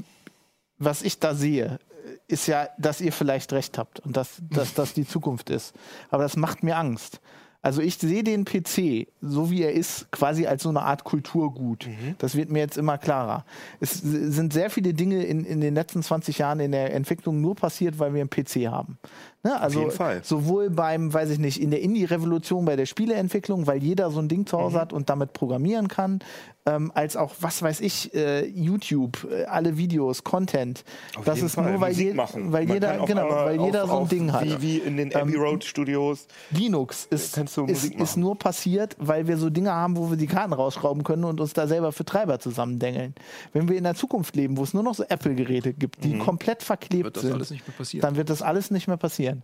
was 0.78 1.02
ich 1.02 1.20
da 1.20 1.36
sehe, 1.36 1.80
ist 2.28 2.48
ja, 2.48 2.70
dass 2.78 3.02
ihr 3.02 3.12
vielleicht 3.14 3.54
recht 3.54 3.78
habt 3.78 4.00
und 4.00 4.18
dass, 4.18 4.42
dass 4.50 4.74
das 4.74 4.94
die 4.94 5.08
Zukunft 5.08 5.50
ist. 5.50 5.74
Aber 6.10 6.24
das 6.24 6.36
macht 6.38 6.64
mir 6.64 6.78
Angst. 6.78 7.20
Also 7.62 7.82
ich 7.82 7.96
sehe 7.98 8.24
den 8.24 8.46
PC, 8.46 9.08
so 9.22 9.50
wie 9.50 9.64
er 9.64 9.74
ist, 9.74 10.12
quasi 10.12 10.46
als 10.46 10.62
so 10.62 10.70
eine 10.70 10.84
Art 10.84 11.04
Kulturgut. 11.04 11.88
Das 12.20 12.36
wird 12.36 12.52
mir 12.52 12.60
jetzt 12.60 12.78
immer 12.78 13.00
klarer. 13.00 13.44
Es 13.80 13.94
sind 14.04 14.54
sehr 14.54 14.70
viele 14.70 14.94
Dinge 14.94 15.24
in, 15.24 15.44
in 15.46 15.62
den 15.62 15.74
letzten 15.74 16.04
20 16.04 16.38
Jahren 16.38 16.60
in 16.60 16.72
der 16.72 16.94
Entwicklung 16.94 17.42
nur 17.42 17.56
passiert, 17.56 17.98
weil 17.98 18.14
wir 18.14 18.22
einen 18.22 18.30
PC 18.30 18.68
haben. 18.72 19.00
Ne? 19.46 19.62
Also 19.62 19.80
jeden 19.80 19.92
Fall. 19.92 20.22
sowohl 20.24 20.72
beim, 20.72 21.14
weiß 21.14 21.30
ich 21.30 21.38
nicht, 21.40 21.62
in 21.62 21.70
der 21.70 21.82
Indie-Revolution, 21.82 22.66
bei 22.66 22.76
der 22.76 22.88
Spieleentwicklung, 22.88 23.68
weil 23.68 23.78
jeder 23.84 24.10
so 24.10 24.20
ein 24.20 24.28
Ding 24.28 24.46
zu 24.48 24.58
Mhm. 24.58 24.62
Hause 24.62 24.80
hat 24.80 24.92
und 24.92 25.10
damit 25.10 25.34
programmieren 25.34 25.88
kann, 25.88 26.20
ähm, 26.68 26.92
als 26.96 27.16
auch, 27.16 27.32
was 27.42 27.62
weiß 27.62 27.80
ich, 27.82 28.12
äh, 28.16 28.44
YouTube, 28.48 29.28
äh, 29.30 29.44
alle 29.46 29.78
Videos, 29.78 30.24
Content. 30.24 30.84
Auf 31.16 31.24
das 31.26 31.36
jeden 31.36 31.46
ist 31.46 31.54
Fall. 31.54 31.72
nur, 31.74 31.80
weil, 31.80 31.94
je, 31.94 32.16
machen. 32.16 32.52
weil 32.52 32.68
jeder, 32.68 32.98
genau, 33.06 33.30
weil 33.30 33.62
jeder 33.62 33.84
auf, 33.84 33.90
so 33.92 33.98
ein 34.00 34.08
Ding 34.08 34.34
hat. 34.34 34.44
Wie, 34.44 34.62
wie 34.64 34.78
in 34.80 34.98
den 34.98 35.14
Abbey 35.16 35.36
Ähm, 35.36 35.40
Road 35.42 35.64
Studios. 35.64 36.26
Linux 36.50 37.06
ist, 37.12 37.38
ist, 37.38 37.86
ist 37.94 38.18
nur 38.18 38.40
passiert, 38.40 38.96
weil 39.00 39.28
wir 39.28 39.38
so 39.38 39.52
Dinge 39.52 39.72
haben, 39.74 39.96
wo 39.96 40.10
wir 40.10 40.18
die 40.18 40.26
Karten 40.26 40.54
rausschrauben 40.54 41.04
können 41.04 41.24
und 41.26 41.40
uns 41.40 41.54
da 41.54 41.68
selber 41.68 41.92
für 41.92 42.04
Treiber 42.04 42.40
zusammendengeln. 42.40 43.14
Wenn 43.54 43.70
wir 43.70 43.78
in 43.78 43.84
der 43.84 43.94
Zukunft 43.94 44.36
leben, 44.36 44.58
wo 44.58 44.64
es 44.64 44.74
nur 44.74 44.82
noch 44.82 44.96
so 44.96 45.04
Apple-Geräte 45.04 45.72
gibt, 45.74 46.04
Mhm. 46.04 46.10
die 46.14 46.18
komplett 46.18 46.64
verklebt 46.64 47.04
Wird 47.06 47.16
das 47.18 47.22
sind, 47.24 47.34
alles 47.34 47.52
nicht 47.52 47.68
mehr 47.68 47.78
passieren. 47.78 48.02
dann 48.02 48.16
wird 48.16 48.32
das 48.32 48.42
alles 48.42 48.72
nicht 48.72 48.88
mehr 48.88 48.98
passieren. 48.98 49.35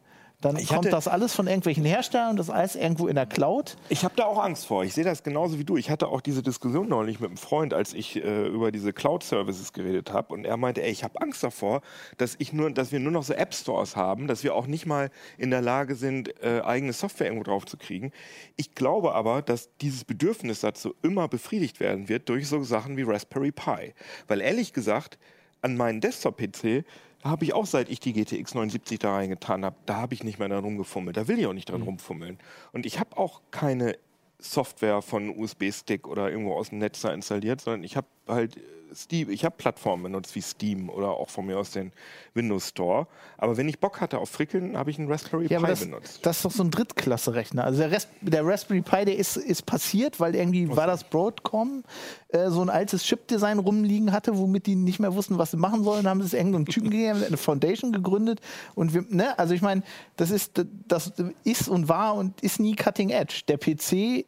Dann 0.41 0.55
Ich 0.57 0.69
kommt 0.69 0.79
hatte- 0.79 0.89
das 0.89 1.07
alles 1.07 1.35
von 1.35 1.45
irgendwelchen 1.45 1.85
Herstellern 1.85 2.31
und 2.31 2.37
das 2.37 2.49
alles 2.49 2.75
irgendwo 2.75 3.05
in 3.07 3.13
der 3.13 3.27
Cloud. 3.27 3.77
Ich 3.89 4.03
habe 4.03 4.15
da 4.17 4.25
auch 4.25 4.43
Angst 4.43 4.65
vor. 4.65 4.83
Ich 4.83 4.95
sehe 4.95 5.03
das 5.03 5.21
genauso 5.21 5.59
wie 5.59 5.63
du. 5.63 5.77
Ich 5.77 5.91
hatte 5.91 6.07
auch 6.07 6.19
diese 6.19 6.41
Diskussion 6.41 6.89
neulich 6.89 7.19
mit 7.19 7.29
einem 7.29 7.37
Freund, 7.37 7.75
als 7.75 7.93
ich 7.93 8.15
äh, 8.15 8.47
über 8.47 8.71
diese 8.71 8.91
Cloud-Services 8.91 9.71
geredet 9.71 10.11
habe. 10.11 10.33
Und 10.33 10.45
er 10.45 10.57
meinte, 10.57 10.81
ey, 10.81 10.89
ich 10.89 11.03
habe 11.03 11.21
Angst 11.21 11.43
davor, 11.43 11.81
dass, 12.17 12.35
ich 12.39 12.53
nur, 12.53 12.71
dass 12.71 12.91
wir 12.91 12.99
nur 12.99 13.11
noch 13.11 13.21
so 13.21 13.33
App-Stores 13.33 13.95
haben, 13.95 14.25
dass 14.25 14.43
wir 14.43 14.55
auch 14.55 14.65
nicht 14.65 14.87
mal 14.87 15.11
in 15.37 15.51
der 15.51 15.61
Lage 15.61 15.93
sind, 15.93 16.33
äh, 16.43 16.61
eigene 16.61 16.93
Software 16.93 17.27
irgendwo 17.27 17.43
drauf 17.43 17.67
zu 17.67 17.77
kriegen. 17.77 18.11
Ich 18.55 18.73
glaube 18.73 19.13
aber, 19.13 19.43
dass 19.43 19.69
dieses 19.77 20.05
Bedürfnis 20.05 20.61
dazu 20.61 20.95
immer 21.03 21.27
befriedigt 21.27 21.79
werden 21.79 22.09
wird 22.09 22.29
durch 22.29 22.47
so 22.47 22.63
Sachen 22.63 22.97
wie 22.97 23.03
Raspberry 23.03 23.51
Pi. 23.51 23.93
Weil 24.27 24.41
ehrlich 24.41 24.73
gesagt, 24.73 25.19
an 25.61 25.77
meinen 25.77 26.01
Desktop-PC 26.01 26.83
habe 27.23 27.45
ich 27.45 27.53
auch, 27.53 27.65
seit 27.65 27.89
ich 27.89 27.99
die 27.99 28.13
GTX 28.13 28.55
79 28.55 28.99
da 28.99 29.13
reingetan 29.13 29.63
habe, 29.65 29.75
da 29.85 29.97
habe 29.97 30.13
ich 30.13 30.23
nicht 30.23 30.39
mehr 30.39 30.49
dran 30.49 30.63
rumgefummelt. 30.63 31.17
Da 31.17 31.27
will 31.27 31.39
ich 31.39 31.47
auch 31.47 31.53
nicht 31.53 31.69
dran 31.69 31.81
rumfummeln. 31.81 32.39
Und 32.71 32.85
ich 32.85 32.99
habe 32.99 33.17
auch 33.17 33.41
keine 33.51 33.97
Software 34.39 35.01
von 35.01 35.29
USB-Stick 35.29 36.07
oder 36.07 36.29
irgendwo 36.31 36.55
aus 36.55 36.69
dem 36.69 36.79
Netz 36.79 37.01
da 37.01 37.13
installiert, 37.13 37.61
sondern 37.61 37.83
ich 37.83 37.95
habe 37.95 38.07
halt 38.27 38.57
äh, 38.57 38.61
Steam, 38.93 39.29
ich 39.29 39.45
habe 39.45 39.55
Plattformen 39.57 40.03
benutzt 40.03 40.35
wie 40.35 40.41
Steam 40.41 40.89
oder 40.89 41.09
auch 41.11 41.29
von 41.29 41.45
mir 41.45 41.57
aus 41.57 41.71
den 41.71 41.91
Windows 42.33 42.69
Store. 42.69 43.07
Aber 43.37 43.57
wenn 43.57 43.67
ich 43.69 43.79
Bock 43.79 44.01
hatte 44.01 44.19
auf 44.19 44.29
Frickeln, 44.29 44.77
habe 44.77 44.91
ich 44.91 44.99
einen 44.99 45.09
Raspberry 45.11 45.47
Ja, 45.47 45.59
Pi 45.59 45.67
das, 45.67 45.79
benutzt. 45.81 46.25
das 46.25 46.37
ist 46.37 46.45
doch 46.45 46.51
so 46.51 46.63
ein 46.63 46.71
Drittklasse-Rechner. 46.71 47.63
Also 47.63 47.79
der, 47.79 47.91
Ras 47.91 48.07
der 48.21 48.45
Raspberry 48.45 48.81
Pi, 48.81 49.05
der 49.05 49.17
ist, 49.17 49.37
ist 49.37 49.65
passiert, 49.65 50.19
weil 50.19 50.35
irgendwie 50.35 50.75
war 50.75 50.87
das 50.87 51.03
Broadcom 51.03 51.83
äh, 52.29 52.49
so 52.49 52.61
ein 52.61 52.69
altes 52.69 53.03
Chip-Design 53.03 53.59
rumliegen 53.59 54.11
hatte, 54.11 54.37
womit 54.37 54.65
die 54.67 54.75
nicht 54.75 54.99
mehr 54.99 55.13
wussten, 55.15 55.37
was 55.37 55.51
sie 55.51 55.57
machen 55.57 55.83
sollen. 55.83 56.03
Dann 56.03 56.11
haben 56.11 56.21
sie 56.21 56.27
es 56.27 56.33
irgendeinem 56.33 56.65
Typen 56.65 56.89
gegeben, 56.89 57.23
eine 57.23 57.37
Foundation 57.37 57.91
gegründet. 57.91 58.39
Und 58.75 58.93
wir, 58.93 59.05
ne, 59.09 59.37
also 59.39 59.53
ich 59.53 59.61
meine, 59.61 59.83
das 60.17 60.31
ist, 60.31 60.63
das 60.87 61.13
ist 61.43 61.69
und 61.69 61.89
war 61.89 62.15
und 62.15 62.41
ist 62.41 62.59
nie 62.59 62.75
Cutting 62.75 63.09
Edge. 63.09 63.41
Der 63.47 63.57
PC 63.57 64.25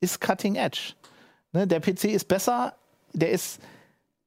ist 0.00 0.20
Cutting 0.20 0.54
Edge. 0.56 0.94
Ne, 1.52 1.66
der 1.66 1.80
PC 1.80 2.04
ist 2.04 2.28
besser, 2.28 2.74
der 3.12 3.30
ist, 3.30 3.58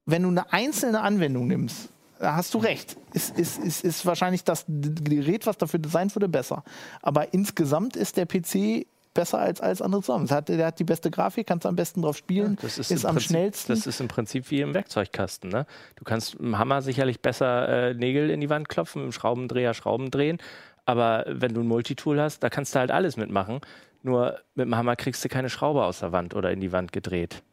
wenn 0.05 0.23
du 0.23 0.29
eine 0.29 0.51
einzelne 0.51 1.01
Anwendung 1.01 1.47
nimmst, 1.47 1.89
da 2.19 2.35
hast 2.35 2.53
du 2.53 2.59
recht. 2.59 2.97
Ist, 3.13 3.37
ist, 3.37 3.57
ist, 3.57 3.83
ist 3.83 4.05
wahrscheinlich 4.05 4.43
das 4.43 4.65
Gerät, 4.67 5.47
was 5.47 5.57
dafür 5.57 5.79
designt 5.79 6.15
wurde, 6.15 6.29
besser. 6.29 6.63
Aber 7.01 7.33
insgesamt 7.33 7.95
ist 7.95 8.15
der 8.15 8.27
PC 8.27 8.85
besser 9.13 9.39
als 9.39 9.59
alles 9.59 9.81
andere 9.81 10.01
zusammen. 10.01 10.29
Hat, 10.29 10.49
der 10.49 10.67
hat 10.67 10.79
die 10.79 10.83
beste 10.83 11.11
Grafik, 11.11 11.47
kannst 11.47 11.65
am 11.65 11.75
besten 11.75 12.01
drauf 12.01 12.15
spielen, 12.15 12.57
Das 12.61 12.77
ist, 12.77 12.91
ist, 12.91 13.03
im 13.03 13.09
am 13.09 13.15
Prinzip, 13.15 13.29
schnellsten. 13.29 13.73
Das 13.73 13.87
ist 13.87 13.99
im 13.99 14.07
Prinzip 14.07 14.51
wie 14.51 14.61
im 14.61 14.73
Werkzeugkasten. 14.73 15.49
Ne? 15.49 15.65
Du 15.95 16.03
kannst 16.03 16.33
mit 16.35 16.43
dem 16.43 16.59
Hammer 16.59 16.81
sicherlich 16.81 17.21
besser 17.21 17.89
äh, 17.89 17.93
Nägel 17.93 18.29
in 18.29 18.39
die 18.39 18.49
Wand 18.49 18.69
klopfen, 18.69 19.01
mit 19.01 19.11
dem 19.11 19.13
Schraubendreher 19.13 19.73
Schrauben 19.73 20.11
drehen. 20.11 20.37
Aber 20.85 21.25
wenn 21.27 21.53
du 21.53 21.61
ein 21.61 21.67
Multitool 21.67 22.19
hast, 22.19 22.39
da 22.43 22.49
kannst 22.49 22.75
du 22.75 22.79
halt 22.79 22.91
alles 22.91 23.17
mitmachen. 23.17 23.61
Nur 24.03 24.39
mit 24.55 24.65
dem 24.65 24.75
Hammer 24.75 24.95
kriegst 24.95 25.23
du 25.23 25.29
keine 25.29 25.49
Schraube 25.49 25.83
aus 25.83 25.99
der 25.99 26.11
Wand 26.11 26.35
oder 26.35 26.51
in 26.51 26.59
die 26.59 26.71
Wand 26.71 26.91
gedreht. 26.91 27.43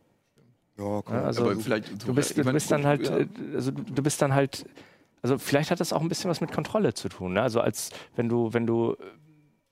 Ja, 0.79 1.03
komm. 1.05 1.17
Also 1.17 1.43
aber 1.45 1.57
vielleicht 1.57 2.07
du 2.07 2.15
bist, 2.15 2.39
du 2.39 2.45
bist 2.45 2.71
dann 2.71 2.87
halt, 2.87 3.09
äh, 3.09 3.27
also 3.55 3.71
du, 3.73 3.83
du 3.83 4.03
bist 4.03 4.23
dann 4.23 4.35
halt, 4.35 4.65
also 5.23 5.39
vielleicht 5.39 5.71
hat 5.71 5.81
das 5.81 5.93
auch 5.93 6.01
ein 6.01 6.09
bisschen 6.09 6.31
was 6.31 6.41
mit 6.41 6.53
Kontrolle 6.53 6.95
zu 6.95 7.09
tun. 7.09 7.35
Ne? 7.35 7.43
Also 7.43 7.61
als 7.61 7.91
wenn 8.17 8.29
du, 8.29 8.53
wenn 8.53 8.67
du 8.67 8.97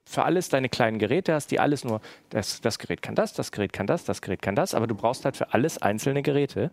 für 0.05 0.25
alles 0.25 0.49
deine 0.49 0.69
kleinen 0.69 0.99
Geräte 0.99 1.35
hast, 1.35 1.51
die 1.51 1.61
alles 1.61 1.85
nur, 1.85 2.01
das, 2.31 2.61
das 2.61 2.79
Gerät 2.79 3.03
kann 3.03 3.15
das, 3.15 3.33
das 3.33 3.51
Gerät 3.51 3.73
kann 3.73 3.87
das, 3.87 4.05
das 4.05 4.23
Gerät 4.23 4.41
kann 4.41 4.55
das, 4.55 4.75
aber 4.75 4.87
du 4.87 4.95
brauchst 4.95 5.25
halt 5.25 5.37
für 5.37 5.53
alles 5.53 5.79
einzelne 5.79 6.23
Geräte. 6.23 6.71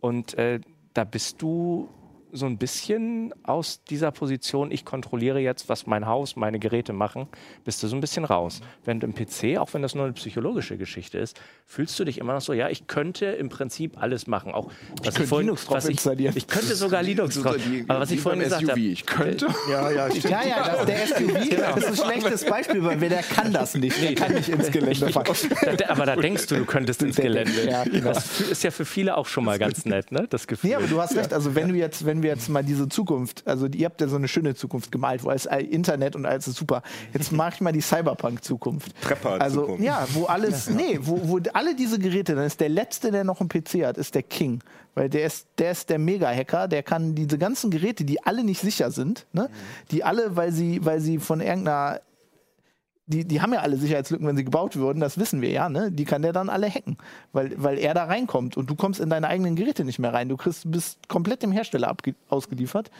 Und 0.00 0.34
äh, 0.34 0.60
da 0.94 1.04
bist 1.04 1.40
du 1.42 1.88
so 2.32 2.46
ein 2.46 2.58
bisschen 2.58 3.32
aus 3.42 3.82
dieser 3.84 4.10
Position, 4.10 4.70
ich 4.70 4.84
kontrolliere 4.84 5.40
jetzt, 5.40 5.68
was 5.68 5.86
mein 5.86 6.06
Haus, 6.06 6.36
meine 6.36 6.58
Geräte 6.58 6.92
machen, 6.92 7.26
bist 7.64 7.82
du 7.82 7.88
so 7.88 7.96
ein 7.96 8.00
bisschen 8.00 8.24
raus. 8.24 8.60
Während 8.84 9.04
im 9.04 9.14
PC, 9.14 9.58
auch 9.58 9.72
wenn 9.74 9.82
das 9.82 9.94
nur 9.94 10.04
eine 10.04 10.12
psychologische 10.12 10.76
Geschichte 10.76 11.18
ist, 11.18 11.40
fühlst 11.66 11.98
du 11.98 12.04
dich 12.04 12.18
immer 12.18 12.32
noch 12.34 12.40
so, 12.40 12.52
ja, 12.52 12.68
ich 12.68 12.86
könnte 12.86 13.26
im 13.26 13.48
Prinzip 13.48 14.00
alles 14.00 14.26
machen. 14.26 14.52
Auch 14.52 14.70
was 15.02 15.14
könnte 15.14 15.36
Linux 15.38 15.64
drauf 15.66 15.76
was 15.76 15.84
ich, 15.86 15.92
installieren. 15.92 16.34
ich 16.36 16.46
könnte 16.46 16.74
sogar 16.74 17.02
Linux 17.02 17.40
drauf. 17.40 17.56
Aber 17.88 18.00
was 18.00 18.10
ich 18.10 18.20
vorhin 18.20 18.42
gesagt 18.42 18.62
SUV. 18.62 18.70
habe, 18.70 18.80
Ich 18.80 19.06
könnte. 19.06 19.46
ja, 19.70 19.90
ja, 19.90 20.10
stimmt. 20.10 20.24
ja, 20.30 20.46
ja, 20.46 20.76
das, 20.76 20.86
der 20.86 21.06
SUV 21.06 21.56
das 21.56 21.76
ist 21.76 21.86
ein 22.02 22.12
schlechtes 22.12 22.44
Beispiel, 22.44 22.84
weil 22.84 23.00
wer 23.00 23.08
der 23.08 23.22
kann 23.22 23.52
das 23.52 23.74
nicht. 23.74 24.00
Der 24.02 24.14
kann 24.14 24.34
nicht 24.34 24.48
ins 24.48 24.70
Gelände 24.70 25.12
fahren. 25.12 25.26
aber 25.88 26.06
da 26.06 26.16
denkst 26.16 26.46
du, 26.46 26.56
du 26.56 26.64
könntest 26.64 27.02
ins 27.02 27.16
Gelände. 27.16 27.68
Ja, 27.68 27.84
genau. 27.84 28.12
Das 28.12 28.40
ist 28.40 28.62
ja 28.64 28.70
für 28.70 28.84
viele 28.84 29.16
auch 29.16 29.26
schon 29.26 29.44
mal 29.44 29.58
ganz 29.58 29.84
nett, 29.84 30.12
ne? 30.12 30.26
Das 30.28 30.46
Gefühl. 30.46 30.70
Nee, 30.70 30.76
aber 30.76 30.86
du 30.86 31.00
hast 31.00 31.16
recht. 31.16 31.32
Also 31.32 31.54
wenn 31.54 31.68
du 31.68 31.74
jetzt, 31.74 32.04
wenn 32.04 32.19
wir 32.22 32.30
jetzt 32.30 32.48
mal 32.48 32.62
diese 32.64 32.88
Zukunft, 32.88 33.42
also 33.46 33.66
ihr 33.66 33.86
habt 33.86 34.00
ja 34.00 34.08
so 34.08 34.16
eine 34.16 34.28
schöne 34.28 34.54
Zukunft 34.54 34.90
gemalt, 34.92 35.24
wo 35.24 35.28
alles 35.30 35.46
all- 35.46 35.62
Internet 35.64 36.16
und 36.16 36.26
alles 36.26 36.48
ist 36.48 36.56
super. 36.56 36.82
Jetzt 37.12 37.32
mach 37.32 37.54
ich 37.54 37.60
mal 37.60 37.72
die 37.72 37.80
Cyberpunk-Zukunft. 37.80 38.92
Also 39.02 39.08
Prepper-Zukunft. 39.08 39.84
ja, 39.84 40.06
wo 40.14 40.24
alles, 40.26 40.70
nee, 40.70 40.98
wo, 41.00 41.20
wo 41.28 41.40
alle 41.52 41.74
diese 41.74 41.98
Geräte, 41.98 42.34
dann 42.34 42.44
ist 42.44 42.60
der 42.60 42.68
letzte, 42.68 43.10
der 43.10 43.24
noch 43.24 43.40
einen 43.40 43.48
PC 43.48 43.84
hat, 43.86 43.98
ist 43.98 44.14
der 44.14 44.22
King, 44.22 44.60
weil 44.94 45.08
der 45.08 45.24
ist, 45.26 45.46
der 45.58 45.72
ist 45.72 45.88
der 45.90 45.98
Mega-Hacker, 45.98 46.68
der 46.68 46.82
kann 46.82 47.14
diese 47.14 47.38
ganzen 47.38 47.70
Geräte, 47.70 48.04
die 48.04 48.22
alle 48.24 48.44
nicht 48.44 48.60
sicher 48.60 48.90
sind, 48.90 49.26
ne, 49.32 49.48
die 49.90 50.04
alle, 50.04 50.36
weil 50.36 50.52
sie, 50.52 50.84
weil 50.84 51.00
sie 51.00 51.18
von 51.18 51.40
irgendeiner 51.40 52.00
die, 53.10 53.24
die 53.24 53.40
haben 53.40 53.52
ja 53.52 53.60
alle 53.60 53.76
Sicherheitslücken, 53.76 54.26
wenn 54.26 54.36
sie 54.36 54.44
gebaut 54.44 54.76
würden, 54.76 55.00
das 55.00 55.18
wissen 55.18 55.42
wir 55.42 55.50
ja, 55.50 55.68
ne? 55.68 55.90
Die 55.90 56.04
kann 56.04 56.22
der 56.22 56.32
dann 56.32 56.48
alle 56.48 56.68
hacken, 56.70 56.96
weil, 57.32 57.52
weil 57.60 57.78
er 57.78 57.92
da 57.92 58.04
reinkommt 58.04 58.56
und 58.56 58.70
du 58.70 58.76
kommst 58.76 59.00
in 59.00 59.10
deine 59.10 59.26
eigenen 59.26 59.56
Geräte 59.56 59.84
nicht 59.84 59.98
mehr 59.98 60.12
rein. 60.12 60.28
Du 60.28 60.36
kriegst, 60.36 60.70
bist 60.70 61.08
komplett 61.08 61.42
dem 61.42 61.50
Hersteller 61.50 61.94
ausgeliefert. 62.28 62.90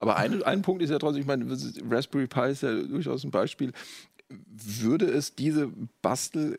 Aber 0.00 0.16
ein, 0.16 0.42
ein 0.44 0.62
Punkt 0.62 0.82
ist 0.82 0.90
ja 0.90 0.98
trotzdem, 0.98 1.22
ich 1.22 1.26
meine, 1.26 1.44
Raspberry 1.90 2.26
Pi 2.26 2.50
ist 2.50 2.62
ja 2.62 2.72
durchaus 2.82 3.24
ein 3.24 3.30
Beispiel. 3.30 3.72
Würde 4.28 5.06
es 5.06 5.34
diese 5.34 5.70
Bastel 6.00 6.56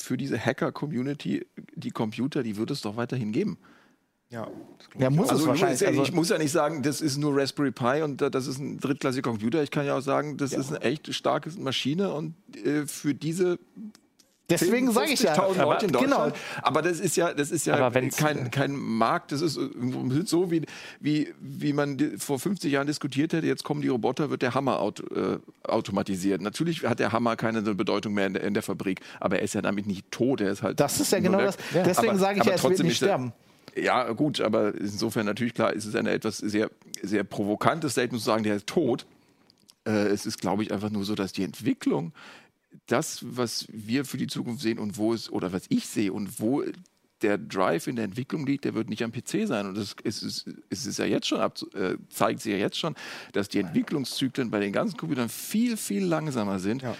für 0.00 0.16
diese 0.16 0.38
Hacker-Community, 0.38 1.46
die 1.74 1.90
Computer, 1.90 2.42
die 2.42 2.56
würde 2.56 2.72
es 2.72 2.80
doch 2.80 2.96
weiterhin 2.96 3.32
geben. 3.32 3.58
Ja, 4.30 4.46
Ja, 4.98 5.08
muss 5.08 5.26
es 5.26 5.32
Also, 5.32 5.46
wahrscheinlich. 5.46 5.80
ich, 5.80 5.86
Also, 5.88 6.02
ich 6.02 6.12
muss 6.12 6.28
ja 6.28 6.36
nicht 6.38 6.52
sagen, 6.52 6.82
das 6.82 7.00
ist 7.00 7.16
nur 7.16 7.34
Raspberry 7.36 7.70
Pi 7.70 8.02
und 8.02 8.20
äh, 8.20 8.30
das 8.30 8.46
ist 8.46 8.58
ein 8.58 8.78
drittklassiger 8.78 9.22
Computer. 9.30 9.62
Ich 9.62 9.70
kann 9.70 9.86
ja 9.86 9.96
auch 9.96 10.02
sagen, 10.02 10.36
das 10.36 10.52
ist 10.52 10.68
eine 10.68 10.82
echt 10.82 11.14
starke 11.14 11.50
Maschine 11.58 12.12
und 12.12 12.34
äh, 12.62 12.86
für 12.86 13.14
diese 13.14 13.58
deswegen 14.50 14.90
sage 14.92 15.12
ich 15.12 15.22
ja. 15.22 15.32
50.000 15.34 15.62
Leute 15.62 15.86
in 15.86 15.92
genau. 15.92 16.30
Aber 16.62 16.82
das 16.82 17.00
ist 17.00 17.16
ja, 17.16 17.32
das 17.32 17.50
ist 17.50 17.64
ja 17.66 17.76
Aber 17.76 17.98
kein, 18.10 18.50
kein 18.50 18.76
Markt. 18.76 19.32
Das 19.32 19.40
ist 19.40 19.56
irgendwo 19.56 20.04
so, 20.26 20.50
wie, 20.50 20.62
wie, 21.00 21.32
wie 21.40 21.72
man 21.72 21.98
vor 22.18 22.38
50 22.38 22.70
Jahren 22.70 22.86
diskutiert 22.86 23.32
hätte. 23.32 23.46
Jetzt 23.46 23.64
kommen 23.64 23.80
die 23.80 23.88
Roboter, 23.88 24.28
wird 24.28 24.42
der 24.42 24.52
Hammer 24.54 24.78
auto, 24.80 25.04
äh, 25.14 25.38
automatisiert. 25.66 26.42
Natürlich 26.42 26.84
hat 26.84 26.98
der 26.98 27.12
Hammer 27.12 27.36
keine 27.36 27.62
Bedeutung 27.62 28.12
mehr 28.12 28.26
in 28.26 28.34
der, 28.34 28.42
in 28.44 28.52
der 28.52 28.62
Fabrik, 28.62 29.00
aber 29.20 29.36
er 29.38 29.42
ist 29.42 29.54
ja 29.54 29.62
damit 29.62 29.86
nicht 29.86 30.10
tot. 30.10 30.42
Er 30.42 30.50
ist 30.50 30.62
halt 30.62 30.78
Das 30.80 31.00
ist 31.00 31.12
ja 31.12 31.20
genau 31.20 31.38
weg. 31.38 31.46
das. 31.46 31.56
Deswegen 31.72 32.10
Aber- 32.10 32.18
sage 32.18 32.34
ich 32.36 32.40
aber 32.42 32.50
ja, 32.50 32.56
es 32.56 32.62
wird 32.64 32.78
nicht 32.80 32.90
er- 33.02 33.06
sterben. 33.06 33.32
Ja, 33.82 34.12
gut, 34.12 34.40
aber 34.40 34.74
insofern 34.74 35.26
natürlich 35.26 35.54
klar, 35.54 35.72
ist 35.72 35.84
es 35.84 35.94
eine 35.94 36.10
etwas 36.10 36.38
sehr, 36.38 36.70
sehr 37.02 37.24
provokantes 37.24 37.92
Statement 37.92 38.22
zu 38.22 38.26
sagen, 38.26 38.44
der 38.44 38.56
ist 38.56 38.66
tot. 38.66 39.06
Äh, 39.86 40.08
es 40.08 40.26
ist, 40.26 40.40
glaube 40.40 40.62
ich, 40.62 40.72
einfach 40.72 40.90
nur 40.90 41.04
so, 41.04 41.14
dass 41.14 41.32
die 41.32 41.44
Entwicklung, 41.44 42.12
das, 42.86 43.20
was 43.22 43.66
wir 43.70 44.04
für 44.04 44.16
die 44.16 44.26
Zukunft 44.26 44.62
sehen 44.62 44.78
und 44.78 44.96
wo 44.96 45.12
es, 45.12 45.30
oder 45.30 45.52
was 45.52 45.64
ich 45.68 45.86
sehe 45.86 46.12
und 46.12 46.40
wo 46.40 46.64
der 47.22 47.38
Drive 47.38 47.86
in 47.86 47.96
der 47.96 48.04
Entwicklung 48.04 48.46
liegt, 48.46 48.64
der 48.64 48.74
wird 48.74 48.88
nicht 48.88 49.02
am 49.02 49.12
PC 49.12 49.46
sein. 49.46 49.66
Und 49.66 49.76
es 49.76 49.94
ist, 50.04 50.22
ist, 50.22 50.86
ist 50.86 50.98
ja 50.98 51.04
jetzt 51.04 51.26
schon, 51.26 51.40
ab, 51.40 51.58
äh, 51.74 51.96
zeigt 52.10 52.40
sich 52.40 52.52
ja 52.52 52.58
jetzt 52.58 52.78
schon, 52.78 52.94
dass 53.32 53.48
die 53.48 53.58
Entwicklungszyklen 53.58 54.50
bei 54.50 54.60
den 54.60 54.72
ganzen 54.72 54.96
Computern 54.96 55.28
viel, 55.28 55.76
viel 55.76 56.04
langsamer 56.04 56.58
sind. 56.58 56.82
Ja. 56.82 56.96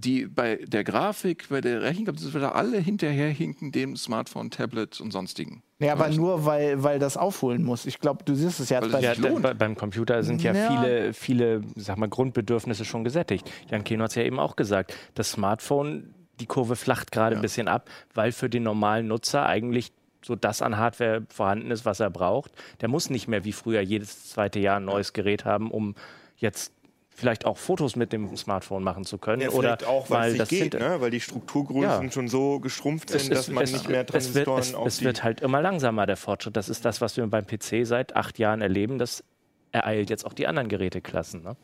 Die 0.00 0.26
bei 0.26 0.56
der 0.66 0.82
Grafik, 0.84 1.48
bei 1.50 1.60
der 1.60 1.82
Rechenkapazitet, 1.82 2.42
alle 2.42 2.78
hinterherhinken 2.78 3.70
dem 3.72 3.96
Smartphone, 3.96 4.50
Tablet 4.50 5.00
und 5.00 5.10
sonstigen. 5.10 5.62
Ja, 5.78 5.92
aber 5.92 6.08
nur, 6.10 6.44
weil, 6.46 6.82
weil 6.82 6.98
das 6.98 7.16
aufholen 7.16 7.62
muss. 7.62 7.86
Ich 7.86 7.98
glaube, 8.00 8.24
du 8.24 8.34
siehst 8.34 8.60
es 8.60 8.70
ja 8.70 8.80
bei 8.80 9.00
Ja, 9.00 9.14
da, 9.14 9.52
beim 9.54 9.74
Computer 9.74 10.22
sind 10.22 10.42
ja, 10.42 10.52
Ja. 10.54 10.68
viele, 10.68 11.12
viele, 11.14 11.60
sag 11.76 11.98
mal, 11.98 12.08
Grundbedürfnisse 12.08 12.84
schon 12.84 13.04
gesättigt. 13.04 13.50
Jan 13.70 13.84
Keno 13.84 14.04
hat 14.04 14.10
es 14.10 14.16
ja 14.16 14.22
eben 14.22 14.38
auch 14.38 14.56
gesagt. 14.56 14.94
Das 15.14 15.32
Smartphone, 15.32 16.14
die 16.38 16.46
Kurve 16.46 16.76
flacht 16.76 17.12
gerade 17.12 17.36
ein 17.36 17.42
bisschen 17.42 17.68
ab, 17.68 17.90
weil 18.14 18.32
für 18.32 18.48
den 18.48 18.62
normalen 18.62 19.06
Nutzer 19.08 19.46
eigentlich 19.46 19.92
so 20.22 20.36
das 20.36 20.60
an 20.62 20.76
Hardware 20.76 21.26
vorhanden 21.28 21.70
ist, 21.70 21.84
was 21.84 22.00
er 22.00 22.10
braucht. 22.10 22.52
Der 22.80 22.88
muss 22.88 23.10
nicht 23.10 23.28
mehr 23.28 23.44
wie 23.44 23.52
früher 23.52 23.80
jedes 23.80 24.30
zweite 24.30 24.60
Jahr 24.60 24.76
ein 24.76 24.84
neues 24.84 25.12
Gerät 25.12 25.44
haben, 25.44 25.70
um 25.70 25.94
jetzt 26.36 26.72
vielleicht 27.20 27.44
auch 27.44 27.58
Fotos 27.58 27.94
mit 27.94 28.12
dem 28.12 28.34
Smartphone 28.36 28.82
machen 28.82 29.04
zu 29.04 29.18
können. 29.18 29.42
Ja, 29.42 29.50
oder 29.50 29.78
auch, 29.86 30.10
weil 30.10 30.40
es 30.40 30.48
geht, 30.48 30.74
ne? 30.74 30.96
weil 31.00 31.10
die 31.10 31.20
Strukturgrößen 31.20 32.06
Ja. 32.06 32.12
schon 32.12 32.28
so 32.28 32.58
geschrumpft 32.58 33.10
sind, 33.10 33.30
dass 33.30 33.48
man 33.48 33.64
nicht 33.64 33.88
mehr 33.88 34.06
es 34.12 34.34
wird, 34.34 34.46
Transistoren 34.46 34.60
es, 34.60 34.74
auf 34.74 34.86
es 34.86 34.98
die... 34.98 35.04
wird 35.04 35.22
halt 35.22 35.40
immer 35.40 35.60
langsamer, 35.60 36.06
der 36.06 36.16
Fortschritt. 36.16 36.56
Das 36.56 36.68
ist 36.68 36.84
das, 36.84 37.00
was 37.00 37.16
wir 37.16 37.26
beim 37.26 37.46
PC 37.46 37.84
seit 37.86 38.16
acht 38.16 38.38
Jahren 38.38 38.62
erleben. 38.62 38.98
Das 38.98 39.22
ereilt 39.70 40.10
jetzt 40.10 40.26
auch 40.26 40.32
die 40.32 40.46
anderen 40.46 40.68
Geräteklassen. 40.68 41.42
Ne? 41.42 41.56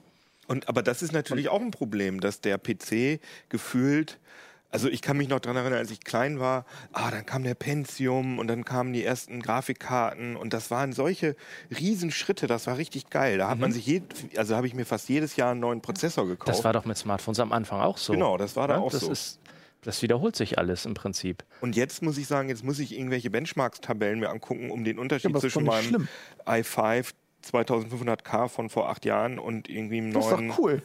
Und, 0.47 0.69
aber 0.69 0.83
das 0.83 1.03
ist 1.03 1.13
natürlich 1.13 1.49
auch 1.49 1.61
ein 1.61 1.71
Problem, 1.71 2.21
dass 2.21 2.41
der 2.41 2.59
PC 2.59 3.21
gefühlt 3.49 4.19
Also 4.71 4.89
ich 4.89 5.01
kann 5.01 5.17
mich 5.17 5.29
noch 5.29 5.41
daran 5.41 5.57
erinnern, 5.57 5.79
als 5.79 5.91
ich 5.91 6.01
klein 6.01 6.41
war, 6.41 6.65
ah, 6.93 7.11
dann 7.11 7.25
kam 7.25 7.45
der 7.45 7.55
Pentium 7.55 8.39
und 8.39 8.49
dann 8.49 8.65
kamen 8.65 8.93
die 8.93 9.05
ersten 9.05 9.41
Grafikkarten 9.41 10.37
und 10.37 10.53
das 10.53 10.71
waren 10.71 10.93
solche 10.93 11.37
Riesenschritte, 11.71 12.47
das 12.47 12.67
war 12.67 12.77
richtig 12.77 13.09
geil. 13.09 13.39
Da 13.39 13.49
hat 13.49 13.59
man 13.59 13.73
sich, 13.73 13.87
jed, 13.87 14.05
also 14.37 14.57
habe 14.57 14.67
ich 14.67 14.75
mir 14.75 14.85
fast 14.85 15.09
jedes 15.09 15.37
Jahr 15.37 15.53
einen 15.53 15.61
neuen 15.61 15.81
Prozessor 15.81 16.27
gekauft. 16.27 16.49
Das 16.49 16.65
war 16.65 16.73
doch 16.73 16.85
mit 16.85 16.97
Smartphones 16.97 17.41
am 17.41 17.53
Anfang 17.53 17.81
auch 17.81 17.97
so. 17.97 18.13
Genau, 18.13 18.37
das 18.37 18.57
war 18.57 18.69
da 18.69 18.75
Ja, 18.75 18.81
auch 18.81 18.91
das 18.91 19.03
so. 19.03 19.13
Ist, 19.13 19.39
das 19.83 20.03
wiederholt 20.03 20.35
sich 20.35 20.59
alles 20.59 20.85
im 20.85 20.95
Prinzip. 20.95 21.45
Und 21.61 21.77
jetzt 21.77 22.03
muss 22.03 22.19
ich 22.19 22.27
sagen, 22.27 22.49
jetzt 22.49 22.65
muss 22.65 22.81
ich 22.81 22.93
irgendwelche 22.93 23.31
Benchmarks-Tabellen 23.31 24.19
mir 24.19 24.31
angucken, 24.31 24.71
um 24.71 24.83
den 24.83 24.99
Unterschied 24.99 25.33
ist 25.33 25.41
zwischen 25.41 25.65
meinem 25.65 26.09
i5 26.45 27.13
2500K 27.53 28.49
von 28.49 28.69
vor 28.69 28.89
acht 28.89 29.05
Jahren 29.05 29.39
und 29.39 29.69
irgendwie 29.69 29.99
einem 29.99 30.13
Das 30.13 30.25
ist 30.27 30.33
neuen. 30.33 30.49
doch 30.49 30.59
cool. 30.59 30.83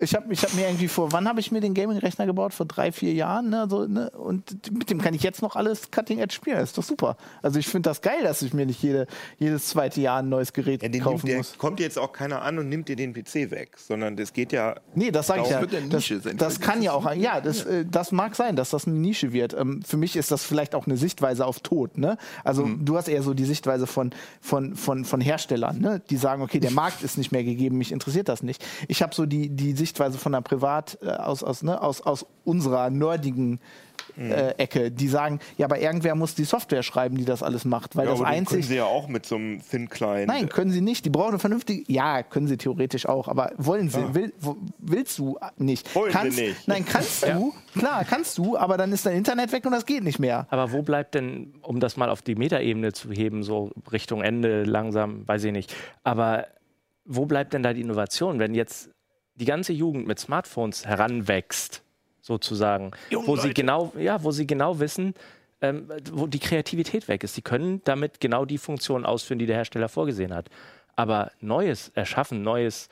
Ich 0.00 0.14
habe 0.14 0.32
ich 0.32 0.42
hab 0.42 0.54
mir 0.54 0.66
irgendwie 0.66 0.88
vor, 0.88 1.12
wann 1.12 1.28
habe 1.28 1.40
ich 1.40 1.52
mir 1.52 1.60
den 1.60 1.74
Gaming-Rechner 1.74 2.26
gebaut? 2.26 2.54
Vor 2.54 2.66
drei, 2.66 2.90
vier 2.92 3.12
Jahren. 3.12 3.50
Ne? 3.50 3.66
So, 3.68 3.86
ne? 3.86 4.10
Und 4.10 4.72
mit 4.72 4.88
dem 4.90 5.00
kann 5.00 5.12
ich 5.14 5.22
jetzt 5.22 5.42
noch 5.42 5.56
alles 5.56 5.90
Cutting-Edge 5.90 6.34
spielen. 6.34 6.56
Das 6.56 6.70
ist 6.70 6.78
doch 6.78 6.82
super. 6.82 7.16
Also 7.42 7.58
ich 7.58 7.66
finde 7.68 7.90
das 7.90 8.00
geil, 8.00 8.22
dass 8.22 8.40
ich 8.42 8.54
mir 8.54 8.64
nicht 8.66 8.82
jede, 8.82 9.06
jedes 9.38 9.66
zweite 9.68 10.00
Jahr 10.00 10.20
ein 10.20 10.28
neues 10.28 10.52
Gerät 10.52 10.82
Ja, 10.82 10.88
den 10.88 10.92
nimmt, 10.92 11.04
kaufen 11.04 11.26
der 11.26 11.36
muss. 11.38 11.58
kommt 11.58 11.80
jetzt 11.80 11.98
auch 11.98 12.12
keiner 12.12 12.42
an 12.42 12.58
und 12.58 12.68
nimmt 12.68 12.88
dir 12.88 12.96
den 12.96 13.12
PC 13.12 13.50
weg, 13.50 13.76
sondern 13.78 14.16
das 14.16 14.32
geht 14.32 14.52
ja. 14.52 14.76
Nee, 14.94 15.10
das 15.10 15.26
sage 15.26 15.42
ich 15.44 15.50
ja. 15.50 15.60
Das, 15.66 15.82
Nische 15.84 16.20
sein. 16.20 16.36
das 16.38 16.60
kann 16.60 16.80
ja 16.82 16.92
auch, 16.92 17.12
ja, 17.14 17.40
das, 17.42 17.64
äh, 17.66 17.84
das 17.84 18.10
mag 18.10 18.34
sein, 18.36 18.56
dass 18.56 18.70
das 18.70 18.86
eine 18.86 18.96
Nische 18.96 19.32
wird. 19.34 19.52
Ähm, 19.52 19.82
für 19.86 19.98
mich 19.98 20.16
ist 20.16 20.30
das 20.30 20.44
vielleicht 20.44 20.74
auch 20.74 20.86
eine 20.86 20.96
Sichtweise 20.96 21.44
auf 21.44 21.60
Tod. 21.60 21.98
Ne? 21.98 22.16
Also 22.42 22.64
Mhm. 22.64 22.84
du 22.86 22.96
hast 22.96 23.08
eher 23.08 23.22
so 23.22 23.34
die 23.34 23.44
Sichtweise 23.44 23.86
von, 23.86 24.12
von, 24.40 24.76
von, 24.76 25.04
von 25.04 25.20
Herstellern, 25.20 25.78
ne? 25.78 26.00
die 26.08 26.16
sagen, 26.16 26.40
okay, 26.42 26.58
der 26.60 26.70
Markt 26.70 27.02
ist 27.02 27.18
nicht 27.18 27.32
mehr 27.32 27.44
gegeben, 27.44 27.76
mich 27.76 27.92
interessiert 27.92 28.28
das 28.30 28.42
nicht. 28.42 28.64
Ich 28.88 29.02
habe 29.02 29.14
so 29.14 29.26
die, 29.26 29.50
die 29.50 29.72
Sichtweise 29.72 29.89
von 29.98 30.32
der 30.32 30.40
Privat, 30.40 30.98
äh, 31.02 31.08
aus, 31.10 31.42
aus, 31.42 31.62
ne? 31.62 31.80
aus, 31.80 32.00
aus 32.00 32.26
unserer 32.44 32.90
nerdigen 32.90 33.60
Mhm. 34.16 34.32
äh, 34.32 34.50
Ecke, 34.52 34.90
die 34.90 35.08
sagen, 35.08 35.40
ja, 35.56 35.66
aber 35.66 35.80
irgendwer 35.80 36.14
muss 36.14 36.34
die 36.34 36.44
Software 36.44 36.82
schreiben, 36.82 37.16
die 37.16 37.24
das 37.24 37.42
alles 37.42 37.64
macht, 37.64 37.96
weil 37.96 38.04
ja, 38.04 38.10
das 38.10 38.20
den 38.20 38.24
können 38.26 38.38
einzig 38.38 38.66
sie 38.66 38.76
ja 38.76 38.84
auch 38.84 39.08
mit 39.08 39.26
so 39.26 39.36
einem 39.36 39.60
Thin 39.68 39.88
Client. 39.88 40.28
Nein, 40.28 40.48
können 40.48 40.70
sie 40.70 40.80
nicht. 40.80 41.04
Die 41.04 41.10
brauchen 41.10 41.30
eine 41.30 41.38
vernünftige. 41.38 41.90
Ja, 41.90 42.22
können 42.22 42.46
sie 42.46 42.56
theoretisch 42.56 43.06
auch, 43.06 43.28
aber 43.28 43.52
wollen 43.56 43.88
sie? 43.88 44.14
Will, 44.14 44.32
willst 44.78 45.18
du 45.18 45.38
nicht? 45.56 45.94
Wollen 45.94 46.12
kannst, 46.12 46.38
nicht. 46.38 46.68
Nein, 46.68 46.84
kannst 46.84 47.26
du. 47.26 47.54
Klar, 47.78 48.04
kannst 48.04 48.36
du, 48.38 48.56
aber 48.56 48.76
dann 48.76 48.92
ist 48.92 49.06
dein 49.06 49.16
Internet 49.16 49.52
weg 49.52 49.64
und 49.64 49.72
das 49.72 49.86
geht 49.86 50.02
nicht 50.02 50.18
mehr. 50.18 50.46
Aber 50.50 50.72
wo 50.72 50.82
bleibt 50.82 51.14
denn, 51.14 51.54
um 51.62 51.80
das 51.80 51.96
mal 51.96 52.10
auf 52.10 52.22
die 52.22 52.34
Metaebene 52.34 52.92
zu 52.92 53.10
heben, 53.10 53.42
so 53.42 53.70
Richtung 53.92 54.22
Ende 54.22 54.64
langsam, 54.64 55.26
weiß 55.26 55.44
ich 55.44 55.52
nicht. 55.52 55.74
Aber 56.04 56.46
wo 57.04 57.26
bleibt 57.26 57.52
denn 57.54 57.62
da 57.62 57.72
die 57.72 57.80
Innovation, 57.80 58.38
wenn 58.38 58.54
jetzt 58.54 58.90
die 59.40 59.46
ganze 59.46 59.72
Jugend 59.72 60.06
mit 60.06 60.18
Smartphones 60.18 60.86
heranwächst, 60.86 61.82
sozusagen, 62.20 62.92
wo 63.10 63.36
sie 63.36 63.54
genau, 63.54 63.92
ja, 63.98 64.22
wo 64.22 64.30
sie 64.30 64.46
genau 64.46 64.78
wissen, 64.78 65.14
ähm, 65.62 65.88
wo 66.12 66.26
die 66.26 66.38
Kreativität 66.38 67.08
weg 67.08 67.24
ist. 67.24 67.34
Sie 67.34 67.42
können 67.42 67.80
damit 67.84 68.20
genau 68.20 68.44
die 68.44 68.58
Funktion 68.58 69.04
ausführen, 69.04 69.38
die 69.38 69.46
der 69.46 69.56
Hersteller 69.56 69.88
vorgesehen 69.88 70.34
hat. 70.34 70.48
Aber 70.94 71.32
Neues 71.40 71.90
erschaffen, 71.94 72.42
Neues 72.42 72.88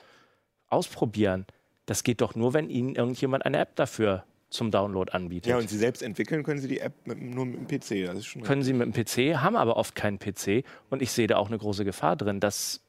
ausprobieren, 0.69 1.47
das 1.87 2.03
geht 2.03 2.21
doch 2.21 2.35
nur, 2.35 2.55
wenn 2.55 2.69
ihnen 2.71 2.95
irgendjemand 2.95 3.47
eine 3.47 3.59
App 3.59 3.77
dafür 3.77 4.25
zum 4.51 4.71
Download 4.71 5.13
anbietet. 5.13 5.51
Ja, 5.51 5.59
und 5.59 5.69
sie 5.69 5.77
selbst 5.77 6.03
entwickeln 6.03 6.43
können 6.43 6.61
sie 6.61 6.69
die 6.69 6.81
App 6.81 6.95
mit, 7.05 7.21
nur 7.21 7.45
mit 7.45 7.57
dem 7.57 7.67
PC. 7.67 8.07
Das 8.07 8.19
ist 8.19 8.27
schon 8.27 8.43
können 8.43 8.63
sie 8.63 8.73
mit 8.73 8.95
dem 8.95 9.05
PC, 9.05 9.43
haben 9.43 9.57
aber 9.57 9.77
oft 9.77 9.95
keinen 9.95 10.19
PC. 10.19 10.65
Und 10.89 11.03
ich 11.03 11.13
sehe 11.13 11.27
da 11.27 11.37
auch 11.37 11.49
eine 11.49 11.59
große 11.59 11.85
Gefahr 11.85 12.17
drin, 12.17 12.41
dass 12.41 12.81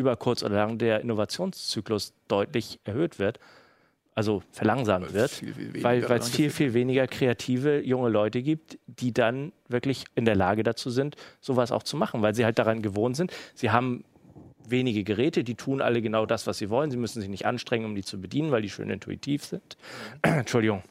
über 0.00 0.16
kurz 0.16 0.42
oder 0.42 0.56
lang 0.56 0.78
der 0.78 1.00
Innovationszyklus 1.00 2.12
deutlich 2.28 2.80
erhöht 2.84 3.18
wird, 3.18 3.38
also 4.14 4.42
verlangsamt 4.50 5.12
wird, 5.12 5.30
viel, 5.30 5.54
viel 5.54 5.82
weil 5.82 6.02
es 6.02 6.28
viel, 6.28 6.50
viel 6.50 6.74
weniger 6.74 7.06
kreative 7.06 7.80
junge 7.80 8.08
Leute 8.08 8.42
gibt, 8.42 8.78
die 8.86 9.12
dann 9.12 9.52
wirklich 9.68 10.04
in 10.14 10.24
der 10.24 10.34
Lage 10.34 10.62
dazu 10.62 10.90
sind, 10.90 11.16
sowas 11.40 11.70
auch 11.70 11.82
zu 11.82 11.96
machen, 11.96 12.20
weil 12.22 12.34
sie 12.34 12.44
halt 12.44 12.58
daran 12.58 12.82
gewohnt 12.82 13.16
sind. 13.16 13.32
Sie 13.54 13.70
haben 13.70 14.04
wenige 14.66 15.04
Geräte, 15.04 15.44
die 15.44 15.54
tun 15.54 15.80
alle 15.80 16.02
genau 16.02 16.26
das, 16.26 16.46
was 16.46 16.58
sie 16.58 16.70
wollen. 16.70 16.90
Sie 16.90 16.96
müssen 16.96 17.20
sich 17.20 17.30
nicht 17.30 17.46
anstrengen, 17.46 17.84
um 17.86 17.94
die 17.94 18.04
zu 18.04 18.20
bedienen, 18.20 18.50
weil 18.50 18.62
die 18.62 18.70
schön 18.70 18.90
intuitiv 18.90 19.44
sind. 19.44 19.76
Entschuldigung. 20.22 20.82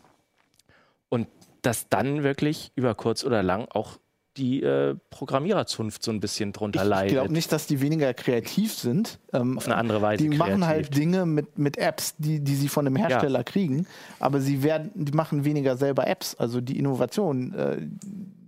Und 1.09 1.27
dass 1.61 1.89
dann 1.89 2.23
wirklich 2.23 2.71
über 2.75 2.95
kurz 2.95 3.23
oder 3.23 3.43
lang 3.43 3.67
auch 3.69 3.99
die 4.39 4.63
äh, 4.63 4.95
Programmiererzunft 5.09 6.01
so 6.01 6.11
ein 6.11 6.19
bisschen 6.19 6.53
drunter 6.53 6.79
Ich, 6.79 6.83
ich 6.83 6.89
leidet. 6.89 7.11
glaube 7.11 7.33
nicht, 7.33 7.51
dass 7.51 7.67
die 7.67 7.81
weniger 7.81 8.13
kreativ 8.13 8.73
sind. 8.73 9.19
Ähm, 9.33 9.57
Auf 9.57 9.65
eine 9.67 9.75
andere 9.75 10.01
Weise 10.01 10.23
Die 10.23 10.29
machen 10.29 10.61
kreativ. 10.61 10.65
halt 10.67 10.97
Dinge 10.97 11.25
mit, 11.25 11.59
mit 11.59 11.77
Apps, 11.77 12.15
die, 12.17 12.39
die 12.39 12.55
sie 12.55 12.69
von 12.69 12.85
dem 12.85 12.95
Hersteller 12.95 13.43
kriegen, 13.43 13.85
aber 14.19 14.39
sie 14.41 14.63
werden, 14.63 14.89
die 14.95 15.11
machen 15.11 15.45
weniger 15.45 15.77
selber 15.77 16.07
Apps. 16.07 16.33
Also 16.35 16.61
die 16.61 16.79
Innovation, 16.79 17.53
äh, 17.53 17.77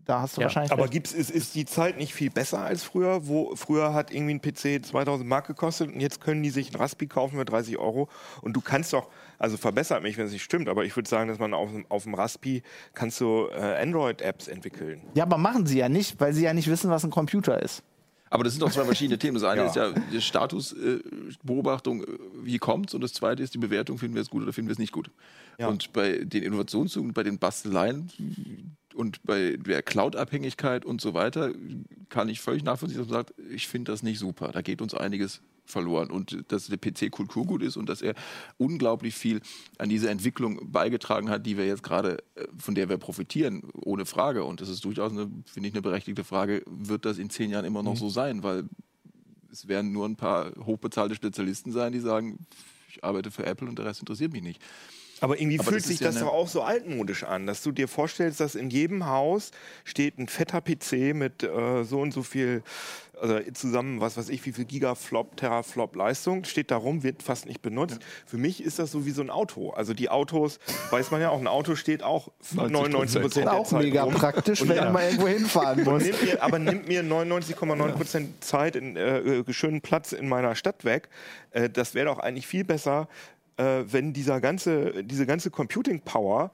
da 0.06 0.22
hast 0.22 0.36
du 0.38 0.42
Ja, 0.42 0.46
wahrscheinlich. 0.46 0.72
Aber 0.72 0.88
gibt's, 0.88 1.12
ist, 1.14 1.30
ist 1.32 1.54
die 1.56 1.66
Zeit 1.66 1.98
nicht 1.98 2.14
viel 2.14 2.30
besser 2.30 2.60
als 2.60 2.84
früher? 2.84 3.28
Wo 3.28 3.56
früher 3.56 3.94
hat 3.94 4.12
irgendwie 4.12 4.34
ein 4.34 4.42
PC 4.42 4.86
2000 4.86 5.28
Mark 5.28 5.48
gekostet 5.48 5.94
und 5.94 6.00
jetzt 6.02 6.22
können 6.22 6.42
die 6.44 6.50
sich 6.50 6.72
ein 6.72 6.76
Raspi 6.76 7.08
kaufen 7.08 7.38
für 7.38 7.46
30 7.46 7.78
Euro. 7.78 8.10
Und 8.42 8.54
du 8.54 8.62
kannst 8.62 8.94
doch, 8.94 9.08
also 9.38 9.58
verbessert 9.58 10.04
mich, 10.04 10.18
wenn 10.18 10.26
es 10.26 10.32
nicht 10.32 10.44
stimmt, 10.44 10.70
aber 10.70 10.86
ich 10.86 10.96
würde 10.96 11.10
sagen, 11.10 11.28
dass 11.30 11.40
man 11.40 11.54
auf, 11.54 11.70
dem- 11.72 11.86
auf 11.90 12.04
dem 12.04 12.14
Raspi 12.16 12.64
kannst 12.94 13.20
du 13.22 13.48
äh, 13.52 13.82
Android-Apps 13.82 14.48
entwickeln. 14.48 15.02
ja, 15.14 15.24
aber 15.24 15.38
machen 15.38 15.66
sie 15.66 15.78
ja 15.80 15.90
nicht, 15.90 16.20
weil 16.20 16.34
sie 16.34 16.44
ja 16.44 16.54
nicht 16.54 16.68
wissen, 16.70 16.90
was 16.90 17.04
ein 17.04 17.12
Computer 17.12 17.62
ist. 17.62 17.84
Aber 18.34 18.46
das 18.46 18.54
sind 18.54 18.62
doch 18.62 18.72
zwei 18.72 18.86
verschiedene 18.86 19.20
Themen. 19.20 19.36
Das 19.36 19.44
eine 19.44 19.62
Ja. 19.64 19.68
ist 19.68 19.76
ja 19.76 19.92
die 20.12 20.22
Statusbeobachtung, 20.22 22.04
äh, 22.04 22.08
wie 22.44 22.58
kommt's, 22.58 22.94
und 22.94 23.02
das 23.02 23.14
zweite 23.14 23.44
ist 23.44 23.54
die 23.54 23.58
Bewertung, 23.58 23.98
finden 23.98 24.16
wir 24.16 24.22
es 24.22 24.30
gut 24.30 24.44
oder 24.44 24.54
finden 24.54 24.70
wir 24.70 24.74
es 24.74 24.80
nicht 24.80 24.94
gut. 24.94 25.12
Ja. 25.58 25.68
Und 25.68 25.92
bei 25.94 26.20
den 26.24 26.44
Innovationszügen, 26.44 27.14
bei 27.14 27.24
den 27.24 27.38
Basteleien 27.40 28.10
und 28.94 29.24
bei 29.24 29.58
der 29.58 29.82
Cloud-Abhängigkeit 29.82 30.86
und 30.86 31.02
so 31.02 31.14
weiter 31.14 31.52
kann 32.10 32.30
ich 32.30 32.42
völlig 32.42 32.64
nachvollziehen, 32.64 33.00
dass 33.00 33.08
man 33.08 33.20
sagt, 33.20 33.34
ich 33.50 33.68
finde 33.68 33.92
das 33.92 34.04
nicht 34.04 34.20
super. 34.20 34.52
Da 34.52 34.62
geht 34.62 34.82
uns 34.82 34.94
einiges 34.94 35.42
verloren. 35.66 36.12
Und 36.12 36.44
dass 36.50 36.68
der 36.68 36.78
PC 36.78 37.10
Kulturgut 37.10 37.64
ist 37.64 37.78
und 37.78 37.90
dass 37.90 38.02
er 38.02 38.14
unglaublich 38.58 39.16
viel 39.16 39.42
an 39.78 39.90
diese 39.90 40.10
Entwicklung 40.10 40.72
beigetragen 40.72 41.30
hat, 41.30 41.46
die 41.46 41.58
wir 41.58 41.66
jetzt 41.66 41.84
gerade, 41.84 42.20
äh, 42.36 42.46
von 42.58 42.76
der 42.76 42.90
wir 42.90 42.98
profitieren, 42.98 43.64
ohne 43.74 44.06
Frage. 44.06 44.44
Und 44.44 44.62
das 44.62 44.70
ist 44.70 44.86
durchaus, 44.86 45.12
eine, 45.12 45.32
finde 45.46 45.70
ich, 45.70 45.74
eine 45.74 45.82
berechtigte 45.82 46.24
Frage, 46.24 46.64
wird 46.68 47.06
das 47.06 47.18
in 47.18 47.30
zehn 47.30 47.50
Jahren 47.50 47.66
immer 47.66 47.84
noch 47.84 47.98
so 47.98 48.10
sein? 48.10 48.44
Weil 48.44 48.66
es 49.52 49.68
werden 49.68 49.92
nur 49.92 50.06
ein 50.06 50.16
paar 50.16 50.52
hochbezahlte 50.66 51.16
Spezialisten 51.16 51.72
sein, 51.72 51.92
die 51.92 52.00
sagen, 52.00 52.46
ich 52.90 53.04
arbeite 53.04 53.32
für 53.32 53.46
Apple 53.46 53.68
und 53.68 53.78
der 53.78 53.86
Rest 53.86 54.02
interessiert 54.02 54.34
mich 54.34 54.44
nicht. 54.44 54.62
Aber 55.22 55.40
irgendwie 55.40 55.60
Aber 55.60 55.70
fühlt 55.70 55.82
das 55.84 55.88
sich 55.88 56.00
ja 56.00 56.08
das 56.08 56.20
doch 56.20 56.28
auch 56.34 56.48
so 56.48 56.64
altmodisch 56.64 57.24
an, 57.24 57.46
dass 57.46 57.62
du 57.62 57.72
dir 57.72 57.88
vorstellst, 57.88 58.40
dass 58.40 58.56
in 58.56 58.72
jedem 58.72 59.06
Haus 59.06 59.52
steht 59.86 60.18
ein 60.18 60.28
fetter 60.28 60.62
PC 60.62 61.14
mit 61.16 61.44
äh, 61.44 61.84
so 61.84 62.02
und 62.02 62.12
so 62.12 62.24
viel, 62.24 62.64
also 63.22 63.40
zusammen, 63.54 64.02
was 64.02 64.18
weiß 64.18 64.30
ich, 64.30 64.44
wie 64.48 64.52
viel 64.52 64.66
Gigaflop, 64.66 65.38
Teraflop 65.38 65.96
Leistung, 65.96 66.44
steht 66.44 66.72
da 66.72 66.78
rum, 66.78 67.04
wird 67.04 67.22
fast 67.22 67.46
nicht 67.46 67.62
benutzt. 67.62 68.00
Für 68.26 68.38
mich 68.38 68.64
ist 68.64 68.80
das 68.80 68.92
so 68.92 69.06
wie 69.06 69.12
so 69.12 69.22
ein 69.22 69.30
Auto. 69.30 69.70
Also 69.70 69.94
die 69.94 70.10
Autos, 70.10 70.58
weiß 70.90 71.12
man 71.12 71.22
ja 71.22 71.30
auch, 71.30 71.40
ein 71.40 71.46
Auto 71.48 71.76
steht 71.76 72.02
auch 72.02 72.30
99 72.56 73.22
Prozent 73.22 73.46
der 73.46 73.54
Auch 73.54 73.68
Zeit 73.68 73.84
mega 73.84 74.02
rum. 74.02 74.16
praktisch, 74.16 74.62
Und 74.64 74.70
wenn 74.70 74.78
ja. 74.78 74.90
mal 74.90 75.04
irgendwo 75.04 75.28
hinfahren 75.28 75.86
Und 75.88 75.94
musst. 75.94 76.06
nimmt 76.08 76.24
mir, 76.24 76.42
aber 76.42 76.58
nimmt 76.58 76.88
mir 76.88 77.04
99,9 77.04 77.92
Prozent 77.92 78.44
Zeit 78.44 78.76
in 78.76 78.96
äh, 78.98 79.20
äh, 79.20 79.54
schönen 79.54 79.82
Platz 79.82 80.14
in 80.14 80.28
meiner 80.28 80.56
Stadt 80.56 80.84
weg. 80.84 81.10
Äh, 81.52 81.70
das 81.70 81.94
wäre 81.94 82.08
doch 82.08 82.18
eigentlich 82.18 82.48
viel 82.48 82.64
besser, 82.64 83.08
äh, 83.62 83.92
wenn 83.92 84.14
dieser 84.14 84.42
ganze, 84.42 85.04
diese 85.04 85.26
ganze 85.26 85.52
Computing 85.52 86.02
Power 86.02 86.52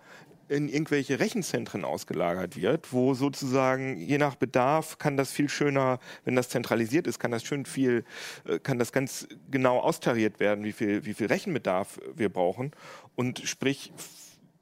in 0.49 0.70
irgendwelche 0.70 1.20
Rechenzentren 1.20 1.84
ausgelagert 1.84 2.55
wird, 2.55 2.93
wo 2.93 3.14
sozusagen 3.14 3.97
je 3.97 4.18
nach 4.18 4.36
Bedarf 4.36 4.97
kann 4.97 5.18
das 5.18 5.32
viel 5.32 5.49
schöner, 5.49 5.99
wenn 6.24 6.36
das 6.36 6.49
zentralisiert 6.49 7.05
ist, 7.05 7.20
kann 7.20 7.32
das 7.32 7.43
schön 7.43 7.66
viel, 7.66 8.05
äh, 8.45 8.60
kann 8.60 8.80
das 8.80 8.91
ganz 8.91 9.28
genau 9.51 9.80
austariert 9.80 10.39
werden, 10.39 10.64
wie 10.64 10.72
viel, 10.74 11.05
wie 11.05 11.14
viel 11.14 11.28
Rechenbedarf 11.28 11.99
wir 12.16 12.30
brauchen. 12.30 12.72
Und 13.16 13.39
sprich, 13.39 13.91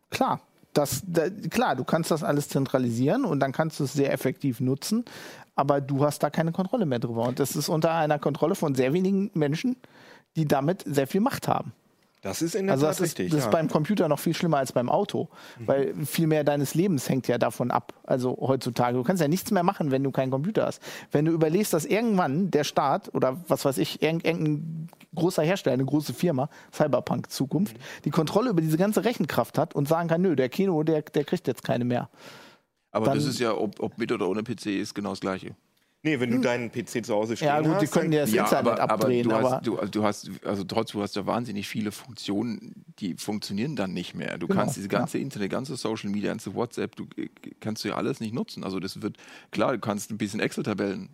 Klar. 0.09 0.39
Das, 0.73 1.03
da, 1.07 1.29
klar, 1.29 1.77
du 1.77 1.85
kannst 1.85 2.11
das 2.11 2.21
alles 2.21 2.49
zentralisieren 2.49 3.23
und 3.23 3.39
dann 3.39 3.53
kannst 3.53 3.79
du 3.79 3.85
es 3.85 3.93
sehr 3.93 4.11
effektiv 4.11 4.59
nutzen, 4.59 5.05
aber 5.55 5.79
du 5.79 6.03
hast 6.03 6.21
da 6.21 6.29
keine 6.29 6.51
Kontrolle 6.51 6.85
mehr 6.85 6.99
drüber. 6.99 7.23
Und 7.23 7.39
das 7.39 7.55
ist 7.55 7.69
unter 7.69 7.93
einer 7.93 8.19
Kontrolle 8.19 8.55
von 8.55 8.75
sehr 8.75 8.91
wenigen 8.91 9.31
Menschen, 9.33 9.77
die 10.35 10.45
damit 10.45 10.83
sehr 10.85 11.07
viel 11.07 11.21
Macht 11.21 11.47
haben. 11.47 11.71
Das 12.25 12.41
ist 12.41 12.55
in 12.55 12.65
der 12.65 12.73
Also 12.73 12.85
Tat 12.85 12.91
das 12.91 12.97
ist, 12.99 13.03
richtig. 13.05 13.29
das 13.31 13.39
ja. 13.39 13.45
ist 13.45 13.51
beim 13.51 13.69
Computer 13.69 14.07
noch 14.07 14.19
viel 14.19 14.33
schlimmer 14.33 14.57
als 14.57 14.71
beim 14.71 14.89
Auto, 14.89 15.29
weil 15.59 15.93
viel 16.05 16.27
mehr 16.27 16.43
deines 16.43 16.73
Lebens 16.75 17.07
hängt 17.07 17.27
ja 17.27 17.37
davon 17.37 17.69
ab. 17.71 17.93
Also 18.03 18.35
heutzutage, 18.41 18.97
du 18.97 19.03
kannst 19.03 19.21
ja 19.21 19.27
nichts 19.27 19.51
mehr 19.51 19.63
machen, 19.63 19.91
wenn 19.91 20.03
du 20.03 20.11
keinen 20.11 20.31
Computer 20.31 20.65
hast. 20.65 20.81
Wenn 21.11 21.25
du 21.25 21.31
überlegst, 21.31 21.71
dass 21.73 21.85
irgendwann 21.85 22.49
der 22.51 22.63
Staat 22.63 23.13
oder 23.13 23.37
was 23.47 23.63
weiß 23.63 23.77
ich, 23.77 24.01
irgend- 24.01 24.25
irgendein 24.25 24.89
großer 25.13 25.43
Hersteller, 25.43 25.75
eine 25.75 25.85
große 25.85 26.13
Firma, 26.13 26.49
Cyberpunk 26.73 27.29
Zukunft, 27.31 27.77
die 28.05 28.09
Kontrolle 28.09 28.49
über 28.49 28.61
diese 28.61 28.77
ganze 28.77 29.05
Rechenkraft 29.05 29.57
hat 29.57 29.75
und 29.75 29.87
sagen 29.87 30.09
kann, 30.09 30.21
nö, 30.21 30.35
der 30.35 30.49
Kino, 30.49 30.81
der, 30.83 31.03
der 31.03 31.23
kriegt 31.23 31.47
jetzt 31.47 31.63
keine 31.63 31.85
mehr. 31.85 32.09
Aber 32.91 33.05
Dann- 33.05 33.15
das 33.17 33.25
ist 33.27 33.39
ja, 33.39 33.53
ob, 33.55 33.79
ob 33.81 33.97
mit 33.97 34.11
oder 34.11 34.27
ohne 34.27 34.41
PC, 34.43 34.79
ist 34.79 34.93
genau 34.95 35.11
das 35.11 35.19
Gleiche. 35.19 35.55
Nee, 36.05 36.19
wenn 36.19 36.29
du 36.29 36.39
deinen 36.39 36.71
PC 36.71 37.03
zu 37.03 37.15
Hause 37.15 37.35
stehen 37.35 37.47
Ja, 37.47 37.59
gut, 37.59 37.81
die 37.81 37.85
hast, 37.87 37.91
können 37.91 38.11
dann- 38.11 38.27
ja 38.29 38.41
das 38.43 38.51
Internet 38.51 38.79
abdrehen, 38.79 39.27
du, 39.27 39.35
aber, 39.35 39.51
hast, 39.53 39.65
du, 39.67 39.77
also 39.79 39.91
du 39.91 40.03
hast, 40.03 40.29
also 40.45 40.63
trotzdem, 40.63 40.99
du 40.99 41.03
hast 41.03 41.15
ja 41.15 41.25
wahnsinnig 41.25 41.67
viele 41.67 41.91
Funktionen, 41.91 42.85
die 42.99 43.15
funktionieren 43.15 43.75
dann 43.75 43.91
nicht 43.91 44.13
mehr. 44.13 44.37
Du 44.37 44.45
Genau, 44.47 44.59
kannst 44.61 44.77
diese 44.77 44.87
ganze 44.87 45.17
Internet, 45.17 45.49
ganze 45.51 45.75
Social 45.75 46.11
Media, 46.11 46.29
ganze 46.29 46.53
WhatsApp, 46.53 46.95
du 46.95 47.07
äh, 47.17 47.27
kannst 47.59 47.83
du 47.83 47.87
ja 47.89 47.95
alles 47.95 48.19
nicht 48.19 48.33
nutzen. 48.35 48.63
Also 48.63 48.79
das 48.79 49.01
wird, 49.01 49.17
klar, 49.51 49.73
du 49.73 49.79
kannst 49.79 50.11
ein 50.11 50.17
bisschen 50.19 50.39
Excel-Tabellen 50.39 51.09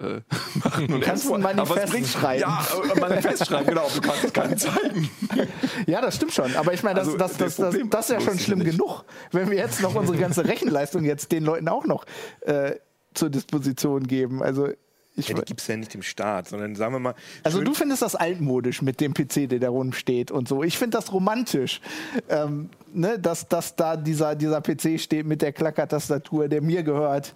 äh, 0.00 0.20
machen. 0.62 0.92
Und 0.92 1.00
kannst 1.00 1.26
ein 1.32 1.42
Export- 1.42 1.58
aber 1.58 1.74
Manifest 1.74 1.92
bringt- 1.92 2.06
schreiben. 2.06 2.40
Ja, 2.42 2.66
ein 2.94 3.00
Manifest 3.00 3.46
schreiben, 3.46 3.66
genau. 3.66 3.86
aber 3.86 3.94
Du 3.94 4.00
kannst 4.02 4.24
es 4.24 4.32
keinem 4.32 4.56
zeigen. 4.58 5.10
ja, 5.88 6.00
das 6.00 6.14
stimmt 6.16 6.32
schon. 6.32 6.54
Aber 6.54 6.72
ich 6.72 6.82
meine, 6.84 7.00
das, 7.00 7.08
Also, 7.08 7.18
das, 7.18 7.36
das, 7.38 7.56
das, 7.56 7.74
das 7.90 8.10
ist 8.10 8.12
ja 8.14 8.20
schon 8.20 8.38
schlimm 8.38 8.58
nicht. 8.60 8.70
genug, 8.70 9.04
wenn 9.32 9.50
wir 9.50 9.56
jetzt 9.56 9.80
noch 9.82 9.96
unsere 9.96 10.16
ganze 10.18 10.44
Rechenleistung 10.44 11.04
jetzt 11.04 11.32
den 11.32 11.42
Leuten 11.44 11.68
auch 11.68 11.86
noch 11.86 12.04
äh, 12.42 12.76
zur 13.18 13.30
Disposition 13.30 14.06
geben. 14.06 14.42
Also 14.42 14.68
ich, 15.16 15.28
Ja, 15.28 15.34
die 15.34 15.42
gibt 15.42 15.60
es 15.60 15.66
ja 15.66 15.76
nicht 15.76 15.94
im 15.94 16.02
Staat, 16.02 16.48
sondern 16.48 16.76
sagen 16.76 16.94
wir 16.94 17.00
mal. 17.00 17.14
Also 17.42 17.60
du 17.60 17.74
findest 17.74 18.02
das 18.02 18.14
altmodisch 18.14 18.82
mit 18.82 19.00
dem 19.00 19.14
PC, 19.14 19.48
der 19.48 19.58
da 19.58 19.68
rumsteht 19.68 20.30
und 20.30 20.46
so. 20.48 20.62
Ich 20.62 20.78
finde 20.78 20.96
das 20.96 21.12
romantisch, 21.12 21.80
ähm, 22.28 22.70
ne, 22.92 23.18
dass, 23.18 23.48
dass 23.48 23.74
da 23.74 23.96
dieser, 23.96 24.36
dieser 24.36 24.60
PC 24.60 25.00
steht 25.00 25.26
mit 25.26 25.42
der 25.42 25.52
Klackertastatur, 25.52 26.48
der 26.48 26.62
mir 26.62 26.84
gehört 26.84 27.34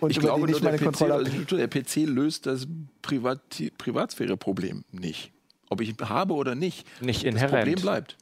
und 0.00 0.10
Ich 0.10 0.16
über 0.16 0.28
glaube, 0.28 0.50
ich 0.50 0.62
meine 0.62 0.78
der, 0.78 0.78
PC, 0.78 0.84
Kontrolle 0.84 1.14
habe. 1.14 1.24
also 1.30 1.56
der 1.56 1.68
PC 1.68 1.96
löst 2.06 2.46
das 2.46 2.66
Privati 3.02 3.70
Privatsphäre-Problem 3.76 4.84
nicht. 4.90 5.32
Ob 5.68 5.80
ich 5.80 5.94
habe 6.02 6.34
oder 6.34 6.54
nicht. 6.54 6.86
Nicht 7.02 7.24
Das 7.24 7.32
inhärent. 7.34 7.52
Problem 7.52 7.80
bleibt. 7.80 8.16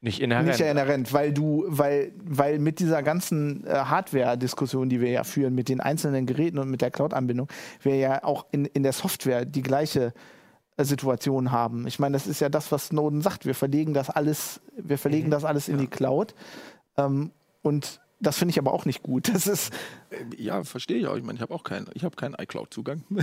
Nicht 0.00 0.20
inhärent. 0.20 0.48
Nicht 0.48 0.60
inhärent, 0.60 1.12
weil 1.12 1.32
du, 1.32 1.64
weil, 1.66 2.12
weil 2.22 2.60
mit 2.60 2.78
dieser 2.78 3.02
ganzen 3.02 3.66
äh, 3.66 3.70
Hardware-Diskussion, 3.70 4.88
die 4.88 5.00
wir 5.00 5.10
ja 5.10 5.24
führen, 5.24 5.54
mit 5.54 5.68
den 5.68 5.80
einzelnen 5.80 6.24
Geräten 6.24 6.58
und 6.58 6.70
mit 6.70 6.82
der 6.82 6.92
Cloud-Anbindung, 6.92 7.48
wir 7.82 7.96
ja 7.96 8.22
auch 8.22 8.46
in, 8.52 8.64
in 8.64 8.84
der 8.84 8.92
Software 8.92 9.44
die 9.44 9.62
gleiche 9.62 10.12
äh, 10.76 10.84
Situation 10.84 11.50
haben. 11.50 11.88
Ich 11.88 11.98
meine, 11.98 12.12
das 12.12 12.28
ist 12.28 12.40
ja 12.40 12.48
das, 12.48 12.70
was 12.70 12.86
Snowden 12.86 13.22
sagt. 13.22 13.44
Wir 13.44 13.56
verlegen 13.56 13.92
das 13.92 14.08
alles, 14.08 14.60
wir 14.76 14.98
verlegen 14.98 15.30
das 15.30 15.44
alles 15.44 15.68
in 15.68 15.78
die 15.78 15.88
Cloud. 15.88 16.34
Ähm, 16.96 17.32
und 17.62 18.00
das 18.20 18.38
finde 18.38 18.50
ich 18.50 18.58
aber 18.58 18.72
auch 18.72 18.84
nicht 18.84 19.02
gut. 19.02 19.28
Das 19.28 19.46
ist, 19.46 19.72
Ja, 20.36 20.64
verstehe 20.64 20.98
ich 20.98 21.06
auch. 21.06 21.16
Ich 21.16 21.22
meine, 21.22 21.36
ich 21.36 21.42
habe 21.42 21.54
auch 21.54 21.62
keinen, 21.62 21.86
ich 21.94 22.04
habe 22.04 22.16
keinen 22.16 22.34
iCloud-Zugang. 22.34 23.04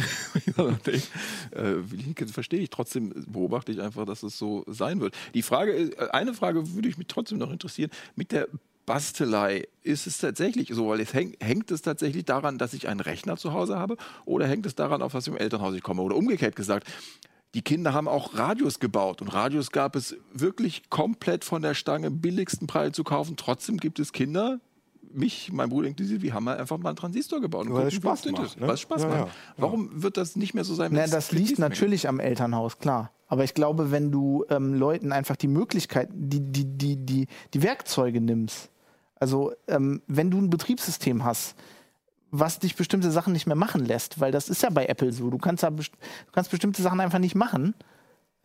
äh, 1.51 2.25
verstehe 2.27 2.61
ich. 2.61 2.69
Trotzdem 2.69 3.13
beobachte 3.27 3.71
ich 3.71 3.81
einfach, 3.81 4.05
dass 4.05 4.23
es 4.23 4.37
so 4.37 4.63
sein 4.67 5.01
wird. 5.01 5.15
Die 5.33 5.41
Frage, 5.41 5.73
äh, 5.73 6.09
eine 6.11 6.33
Frage 6.33 6.73
würde 6.73 6.87
ich 6.87 6.97
mich 6.97 7.07
trotzdem 7.07 7.37
noch 7.37 7.51
interessieren. 7.51 7.91
Mit 8.15 8.31
der 8.31 8.47
Bastelei 8.85 9.67
ist 9.81 10.07
es 10.07 10.19
tatsächlich 10.19 10.69
so, 10.71 10.89
weil 10.89 10.99
es 11.01 11.13
hängt, 11.13 11.43
hängt 11.43 11.71
es 11.71 11.81
tatsächlich 11.81 12.25
daran, 12.25 12.57
dass 12.57 12.73
ich 12.73 12.87
einen 12.87 12.99
Rechner 12.99 13.35
zu 13.35 13.51
Hause 13.51 13.77
habe 13.77 13.97
oder 14.25 14.47
hängt 14.47 14.65
es 14.65 14.75
daran, 14.75 15.01
auf 15.01 15.13
was 15.13 15.27
im 15.27 15.35
Elternhaus 15.35 15.75
ich 15.75 15.83
komme? 15.83 16.03
Oder 16.03 16.15
umgekehrt 16.15 16.55
gesagt, 16.55 16.87
die 17.55 17.61
Kinder 17.61 17.93
haben 17.93 18.07
auch 18.07 18.37
Radios 18.37 18.79
gebaut 18.79 19.21
und 19.21 19.29
Radios 19.29 19.71
gab 19.71 19.95
es 19.95 20.17
wirklich 20.33 20.89
komplett 20.89 21.45
von 21.45 21.61
der 21.61 21.73
Stange 21.73 22.11
billigsten 22.11 22.67
Preis 22.67 22.91
zu 22.93 23.03
kaufen. 23.03 23.37
Trotzdem 23.37 23.77
gibt 23.77 23.97
es 23.99 24.11
Kinder, 24.11 24.59
mich, 25.15 25.51
mein 25.51 25.69
Bruder 25.69 25.87
inklusive, 25.87 26.21
wir 26.21 26.33
haben 26.33 26.47
halt 26.49 26.59
einfach 26.59 26.77
mal 26.77 26.89
einen 26.89 26.95
Transistor 26.97 27.41
gebaut. 27.41 27.67
und 27.67 27.73
Weil 27.73 27.87
es 27.87 27.95
gucken, 27.95 28.09
was 28.11 28.19
Spaß 28.21 28.31
das 28.33 28.57
macht, 28.57 28.61
ne? 28.61 28.71
Es 28.73 28.79
Spaß 28.81 29.01
Ja, 29.03 29.07
macht. 29.07 29.17
ja, 29.19 29.25
ja. 29.25 29.31
Warum 29.57 29.89
wird 30.03 30.17
das 30.17 30.35
nicht 30.35 30.53
mehr 30.53 30.63
so 30.63 30.73
sein? 30.75 30.91
Na, 30.93 31.07
das 31.07 31.31
liegt 31.31 31.59
natürlich 31.59 32.07
am 32.07 32.19
Elternhaus, 32.19 32.77
klar. 32.79 33.11
Aber 33.27 33.43
ich 33.43 33.53
glaube, 33.53 33.91
wenn 33.91 34.11
du 34.11 34.45
ähm, 34.49 34.73
Leuten 34.75 35.11
einfach 35.11 35.35
die 35.35 35.47
Möglichkeit, 35.47 36.09
die, 36.13 36.39
die, 36.39 36.65
die, 36.65 36.95
die, 36.97 37.27
die 37.53 37.63
Werkzeuge 37.63 38.21
nimmst, 38.21 38.69
also 39.19 39.53
ähm, 39.67 40.01
wenn 40.07 40.29
du 40.29 40.37
ein 40.39 40.49
Betriebssystem 40.49 41.23
hast, 41.23 41.55
was 42.31 42.59
dich 42.59 42.75
bestimmte 42.75 43.09
Sachen 43.11 43.31
nicht 43.33 43.47
mehr 43.47 43.55
machen 43.55 43.83
lässt, 43.85 44.19
weil 44.19 44.31
das 44.31 44.49
ist 44.49 44.61
ja 44.61 44.69
bei 44.69 44.85
Apple 44.87 45.11
so. 45.13 45.29
Du 45.29 45.37
kannst, 45.37 45.63
ja 45.63 45.69
best- 45.69 45.93
du 45.93 46.31
kannst 46.33 46.51
bestimmte 46.51 46.81
Sachen 46.81 46.99
einfach 46.99 47.19
nicht 47.19 47.33
machen, 47.35 47.73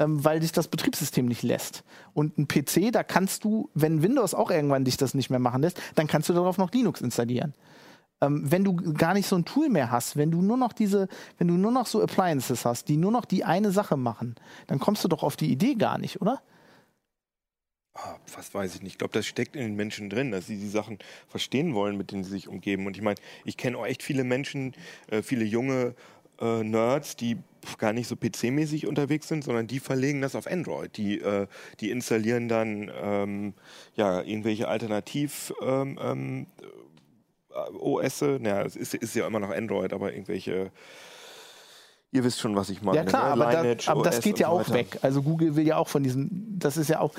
ähm, 0.00 0.24
weil 0.24 0.40
dich 0.40 0.50
das 0.50 0.66
Betriebssystem 0.66 1.26
nicht 1.26 1.44
lässt. 1.44 1.84
Und 2.12 2.38
ein 2.38 2.48
PC, 2.48 2.90
da 2.90 3.04
kannst 3.04 3.44
du, 3.44 3.70
wenn 3.74 4.02
Windows 4.02 4.34
auch 4.34 4.50
irgendwann 4.50 4.84
dich 4.84 4.96
das 4.96 5.14
nicht 5.14 5.30
mehr 5.30 5.38
machen 5.38 5.62
lässt, 5.62 5.80
dann 5.94 6.08
kannst 6.08 6.28
du 6.28 6.32
darauf 6.32 6.58
noch 6.58 6.72
Linux 6.72 7.00
installieren 7.00 7.54
ähm, 8.22 8.42
wenn 8.50 8.64
du 8.64 8.76
gar 8.76 9.14
nicht 9.14 9.26
so 9.26 9.36
ein 9.36 9.46
Tool 9.46 9.70
mehr 9.70 9.90
hast, 9.90 10.16
wenn 10.16 10.30
du 10.30 10.42
nur 10.42 10.58
noch 10.58 10.74
diese, 10.74 11.08
wenn 11.38 11.48
du 11.48 11.54
nur 11.54 11.72
noch 11.72 11.86
so 11.86 12.02
Appliances 12.02 12.66
hast, 12.66 12.88
die 12.88 12.98
nur 12.98 13.10
noch 13.10 13.24
die 13.24 13.44
eine 13.44 13.70
Sache 13.70 13.96
machen, 13.96 14.34
dann 14.66 14.78
kommst 14.78 15.02
du 15.04 15.08
doch 15.08 15.22
auf 15.22 15.36
die 15.36 15.50
Idee 15.50 15.74
gar 15.74 15.96
nicht, 15.96 16.20
oder? 16.20 16.42
Ah, 17.94 18.16
was 18.34 18.54
weiß 18.54 18.76
ich 18.76 18.82
nicht. 18.82 18.92
Ich 18.92 18.98
glaube, 18.98 19.12
das 19.12 19.26
steckt 19.26 19.56
in 19.56 19.62
den 19.62 19.74
Menschen 19.74 20.10
drin, 20.10 20.30
dass 20.30 20.46
sie 20.46 20.58
die 20.58 20.68
Sachen 20.68 20.98
verstehen 21.26 21.74
wollen, 21.74 21.96
mit 21.96 22.12
denen 22.12 22.22
sie 22.22 22.30
sich 22.30 22.46
umgeben. 22.46 22.86
Und 22.86 22.96
ich 22.96 23.02
meine, 23.02 23.18
ich 23.44 23.56
kenne 23.56 23.76
auch 23.78 23.86
echt 23.86 24.02
viele 24.02 24.22
Menschen, 24.22 24.74
äh, 25.08 25.22
viele 25.22 25.44
junge 25.44 25.94
äh, 26.40 26.62
Nerds, 26.62 27.16
die 27.16 27.38
gar 27.78 27.92
nicht 27.92 28.08
so 28.08 28.14
PC-mäßig 28.14 28.86
unterwegs 28.86 29.28
sind, 29.28 29.44
sondern 29.44 29.66
die 29.66 29.80
verlegen 29.80 30.22
das 30.22 30.34
auf 30.34 30.46
Android. 30.46 30.96
Die, 30.96 31.20
äh, 31.20 31.46
die 31.80 31.90
installieren 31.90 32.48
dann 32.48 32.90
ähm, 33.02 33.54
ja, 33.94 34.22
irgendwelche 34.22 34.68
Alternativ- 34.68 35.52
ähm, 35.62 35.98
ähm, 36.02 36.46
äh, 37.50 37.70
OS, 37.76 38.22
naja, 38.22 38.62
es 38.62 38.76
ist, 38.76 38.94
ist 38.94 39.14
ja 39.14 39.26
immer 39.26 39.40
noch 39.40 39.50
Android, 39.50 39.92
aber 39.92 40.12
irgendwelche, 40.12 40.70
ihr 42.12 42.24
wisst 42.24 42.40
schon, 42.40 42.56
was 42.56 42.70
ich 42.70 42.82
meine. 42.82 42.98
Ja 42.98 43.04
klar, 43.04 43.36
ne? 43.36 43.44
aber, 43.44 43.74
da, 43.74 43.90
aber 43.92 44.02
das 44.02 44.20
geht 44.20 44.38
ja 44.38 44.48
so 44.48 44.54
auch 44.54 44.70
weg. 44.70 44.98
Also 45.02 45.22
Google 45.22 45.54
will 45.54 45.66
ja 45.66 45.76
auch 45.76 45.88
von 45.88 46.02
diesem, 46.02 46.28
das 46.58 46.76
ist 46.76 46.88
ja 46.88 47.00
auch, 47.00 47.12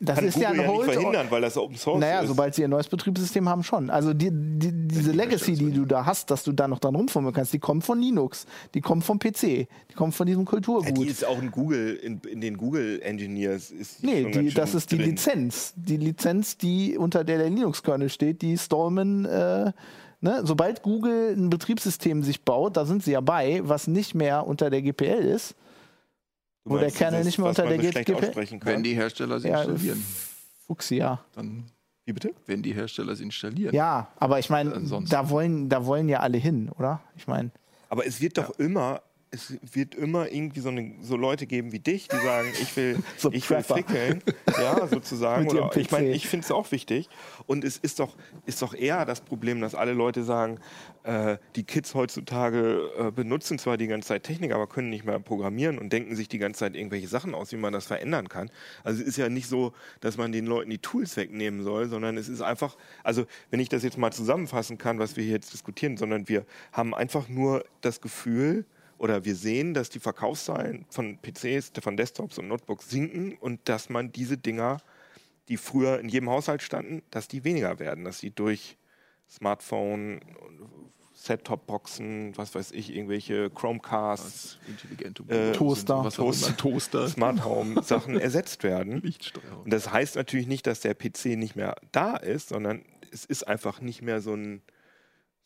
das 0.00 0.16
Kann 0.16 0.24
ist 0.26 0.34
Google 0.34 0.42
ja 0.42 0.50
ein 0.50 0.60
ja 0.60 0.72
nicht 0.72 0.84
verhindern, 0.84 1.26
weil 1.30 1.40
das 1.40 1.56
Open 1.56 1.76
Source 1.76 2.00
naja, 2.00 2.20
ist. 2.20 2.28
sobald 2.28 2.54
sie 2.54 2.62
ihr 2.62 2.68
neues 2.68 2.88
Betriebssystem 2.88 3.48
haben, 3.48 3.62
schon. 3.62 3.90
Also 3.90 4.14
die, 4.14 4.30
die, 4.32 4.72
diese 4.88 5.12
Legacy, 5.12 5.54
die 5.54 5.70
du 5.70 5.84
da 5.84 6.04
hast, 6.04 6.30
dass 6.30 6.42
du 6.42 6.52
da 6.52 6.66
noch 6.66 6.80
dran 6.80 6.96
rumfummeln 6.96 7.34
kannst, 7.34 7.52
die 7.52 7.58
kommt 7.60 7.84
von 7.84 8.00
Linux, 8.00 8.46
die 8.74 8.80
kommt 8.80 9.04
vom 9.04 9.18
PC, 9.18 9.40
die 9.90 9.94
kommt 9.94 10.14
von 10.14 10.26
diesem 10.26 10.42
Ja, 10.42 10.50
Kulturgut. 10.50 10.96
die 10.98 11.06
ist 11.06 11.24
auch 11.24 11.40
in 11.40 11.50
Google, 11.50 11.94
in, 11.96 12.20
in 12.28 12.40
den 12.40 12.56
Google 12.56 13.00
Engineers 13.02 13.70
ist 13.70 14.02
Nee, 14.02 14.22
schon 14.22 14.32
die, 14.32 14.52
das 14.52 14.74
ist 14.74 14.90
die 14.90 14.96
drin. 14.98 15.10
Lizenz. 15.10 15.74
Die 15.76 15.96
Lizenz, 15.96 16.56
die 16.56 16.98
unter 16.98 17.22
der 17.24 17.38
der 17.38 17.50
Linux-Kernel 17.50 18.08
steht, 18.08 18.42
die 18.42 18.58
Stallman, 18.58 19.24
äh, 19.24 19.72
ne? 20.20 20.40
sobald 20.44 20.82
Google 20.82 21.34
ein 21.36 21.50
Betriebssystem 21.50 22.22
sich 22.22 22.42
baut, 22.44 22.76
da 22.76 22.84
sind 22.84 23.02
sie 23.02 23.12
ja 23.12 23.20
bei, 23.20 23.60
was 23.64 23.86
nicht 23.86 24.14
mehr 24.14 24.46
unter 24.46 24.70
der 24.70 24.82
GPL 24.82 25.24
ist. 25.24 25.54
Du 26.64 26.70
wo 26.74 26.78
der 26.78 26.90
Kernel 26.90 27.24
nicht 27.24 27.38
mehr 27.38 27.48
unter 27.48 27.66
der 27.66 27.78
GPL 27.78 28.04
kann. 28.58 28.60
Wenn 28.64 28.82
die 28.82 28.94
Hersteller 28.94 29.40
sie 29.40 29.48
Ja, 29.48 29.62
installieren, 29.62 30.04
Fuchsia. 30.66 31.20
dann, 31.34 31.64
Wie 32.04 32.12
bitte? 32.12 32.32
wenn 32.46 32.62
die 32.62 32.74
Hersteller 32.74 33.16
sie 33.16 33.24
installieren. 33.24 33.74
Ja, 33.74 34.08
aber 34.16 34.38
ich 34.38 34.50
meine, 34.50 34.72
da 35.08 35.30
wollen, 35.30 35.68
da 35.68 35.86
wollen 35.86 36.08
ja 36.08 36.20
alle 36.20 36.36
hin, 36.38 36.70
oder? 36.78 37.00
Ich 37.16 37.26
meine, 37.26 37.50
Aber 37.88 38.06
es 38.06 38.20
wird 38.20 38.36
doch 38.36 38.50
immer, 38.58 39.00
es 39.30 39.58
wird 39.74 39.94
immer 39.94 40.30
irgendwie 40.30 40.60
so, 40.60 40.70
eine, 40.70 40.94
so 41.02 41.16
Leute 41.16 41.46
geben 41.46 41.72
wie 41.72 41.78
dich, 41.78 42.08
die 42.08 42.16
sagen, 42.16 42.48
ich 42.60 42.74
will, 42.76 42.98
So 43.16 43.30
ich 43.32 43.48
will 43.50 43.62
frickeln, 43.62 44.22
ja, 44.58 44.86
sozusagen. 44.90 45.48
Oder, 45.48 45.76
ich 45.76 45.90
meine, 45.90 46.10
ich 46.10 46.26
finde 46.26 46.44
es 46.44 46.50
auch 46.50 46.70
wichtig. 46.72 47.08
Und 47.46 47.64
es 47.64 47.76
ist 47.76 47.98
doch, 47.98 48.16
ist 48.46 48.62
doch 48.62 48.74
eher 48.74 49.04
das 49.04 49.20
Problem, 49.20 49.60
dass 49.60 49.74
alle 49.74 49.92
Leute 49.92 50.24
sagen, 50.24 50.58
äh, 51.02 51.36
die 51.56 51.64
Kids 51.64 51.94
heutzutage 51.94 52.90
äh, 52.98 53.10
benutzen 53.10 53.58
zwar 53.58 53.76
die 53.76 53.86
ganze 53.86 54.08
Zeit 54.08 54.22
Technik, 54.22 54.52
aber 54.52 54.66
können 54.66 54.90
nicht 54.90 55.04
mehr 55.04 55.18
programmieren 55.18 55.78
und 55.78 55.92
denken 55.92 56.16
sich 56.16 56.28
die 56.28 56.38
ganze 56.38 56.60
Zeit 56.60 56.74
irgendwelche 56.74 57.08
Sachen 57.08 57.34
aus, 57.34 57.52
wie 57.52 57.56
man 57.56 57.72
das 57.72 57.86
verändern 57.86 58.28
kann. 58.28 58.50
Also 58.84 59.02
es 59.02 59.08
ist 59.08 59.16
ja 59.18 59.28
nicht 59.28 59.48
so, 59.48 59.72
dass 60.00 60.16
man 60.16 60.32
den 60.32 60.46
Leuten 60.46 60.70
die 60.70 60.78
Tools 60.78 61.16
wegnehmen 61.16 61.62
soll, 61.62 61.88
sondern 61.88 62.16
es 62.16 62.28
ist 62.28 62.40
einfach, 62.40 62.76
also 63.04 63.26
wenn 63.50 63.60
ich 63.60 63.68
das 63.68 63.82
jetzt 63.82 63.98
mal 63.98 64.12
zusammenfassen 64.12 64.78
kann, 64.78 64.98
was 64.98 65.16
wir 65.16 65.24
hier 65.24 65.34
jetzt 65.34 65.52
diskutieren, 65.52 65.96
sondern 65.96 66.28
wir 66.28 66.46
haben 66.72 66.94
einfach 66.94 67.28
nur 67.28 67.64
das 67.80 68.00
Gefühl, 68.00 68.64
oder 68.98 69.24
wir 69.24 69.34
sehen, 69.34 69.74
dass 69.74 69.90
die 69.90 70.00
Verkaufszahlen 70.00 70.84
von 70.90 71.18
PCs, 71.18 71.72
von 71.80 71.96
Desktops 71.96 72.38
und 72.38 72.48
Notebooks 72.48 72.90
sinken 72.90 73.36
und 73.40 73.68
dass 73.68 73.88
man 73.88 74.12
diese 74.12 74.36
Dinger, 74.36 74.78
die 75.48 75.56
früher 75.56 75.98
in 76.00 76.08
jedem 76.08 76.28
Haushalt 76.28 76.62
standen, 76.62 77.02
dass 77.10 77.28
die 77.28 77.44
weniger 77.44 77.78
werden, 77.78 78.04
dass 78.04 78.18
sie 78.18 78.30
durch 78.30 78.76
Smartphone, 79.30 80.20
Set-Top-Boxen, 81.14 82.32
was 82.36 82.54
weiß 82.54 82.70
ich, 82.72 82.94
irgendwelche 82.94 83.50
Chromecasts, 83.50 84.58
Intelligente 84.68 85.22
Äh, 85.28 85.52
Toaster. 85.52 86.00
immer, 86.00 86.56
Toaster, 86.56 87.08
Smart 87.08 87.44
Home-Sachen 87.44 88.18
ersetzt 88.18 88.62
werden. 88.62 89.02
Und 89.64 89.72
das 89.72 89.90
heißt 89.92 90.16
natürlich 90.16 90.46
nicht, 90.46 90.66
dass 90.66 90.80
der 90.80 90.94
PC 90.94 91.36
nicht 91.36 91.56
mehr 91.56 91.74
da 91.92 92.16
ist, 92.16 92.50
sondern 92.50 92.84
es 93.12 93.24
ist 93.24 93.42
einfach 93.48 93.80
nicht 93.80 94.00
mehr 94.02 94.20
so 94.20 94.34
ein, 94.34 94.62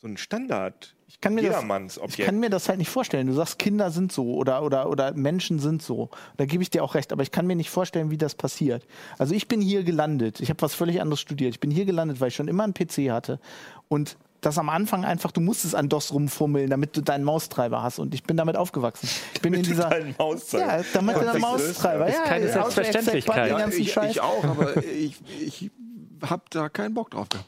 so 0.03 0.09
ein 0.09 0.16
Standard. 0.16 0.96
ich 1.07 1.20
kann 1.20 1.34
mir 1.34 1.42
das, 1.48 1.62
ich 2.09 2.18
kann 2.18 2.40
mir 2.40 2.50
das 2.50 2.68
halt 2.68 2.78
nicht 2.78 2.90
vorstellen. 2.90 3.28
Du 3.28 3.34
sagst, 3.34 3.59
Kinder 3.61 3.92
sind 3.92 4.11
so 4.11 4.34
oder, 4.34 4.64
oder, 4.64 4.90
oder 4.90 5.12
Menschen 5.14 5.61
sind 5.61 5.80
so. 5.80 6.11
Da 6.38 6.44
gebe 6.44 6.61
ich 6.62 6.70
dir 6.70 6.82
auch 6.82 6.96
recht, 6.96 7.12
aber 7.12 7.22
ich 7.22 7.30
kann 7.30 7.46
mir 7.46 7.55
nicht 7.55 7.70
vorstellen, 7.70 8.11
wie 8.11 8.18
das 8.18 8.34
passiert. 8.34 8.84
Also 9.18 9.32
ich 9.32 9.46
bin 9.46 9.61
hier 9.61 9.84
gelandet. 9.84 10.40
Ich 10.40 10.50
habe 10.50 10.61
was 10.61 10.74
völlig 10.74 11.00
anderes 11.00 11.20
studiert. 11.20 11.55
Ich 11.55 11.61
bin 11.61 11.70
hier 11.70 11.84
gelandet, 11.84 12.20
weil 12.20 12.28
ich 12.28 12.34
schon 12.34 12.48
immer 12.48 12.64
einen 12.64 12.74
PC 12.74 13.11
hatte. 13.12 13.38
Und 13.88 14.16
das 14.40 14.59
am 14.59 14.68
Anfang 14.70 15.05
einfach, 15.05 15.30
du 15.30 15.40
musstest 15.40 15.76
an 15.76 15.88
DOS 15.88 16.12
rumfummeln, 16.12 16.68
damit 16.68 16.96
du 16.96 17.00
deinen 17.00 17.22
Maustreiber 17.22 17.80
hast. 17.84 18.00
Und 18.00 18.12
ich 18.12 18.24
bin 18.24 18.36
damit 18.36 18.57
aufgewachsen. 18.57 19.09
Ich 19.34 19.40
bin 19.40 19.55
in 19.55 19.62
dieser. 19.62 19.88
Deinen 19.88 20.16
Mauszeiger. 20.18 20.78
Ja, 20.78 20.84
damit 20.94 21.14
Ja, 21.16 21.22
das 21.22 21.34
ist- 21.36 21.40
Maustreiber. 21.40 22.09
ist 22.09 22.16
Ja, 22.16 22.24
keine 22.24 22.46
Auto-Exec, 22.46 22.74
Selbstverständlichkeit. 22.74 23.50
Ja, 23.50 23.68
ich, 23.68 23.96
ich 23.96 24.20
auch, 24.20 24.42
aber 24.42 24.76
ich, 24.84 25.20
ich 25.40 25.70
habe 26.29 26.43
da 26.51 26.68
keinen 26.68 26.95
Bock 26.95 27.11
drauf 27.11 27.29
gehabt. 27.29 27.47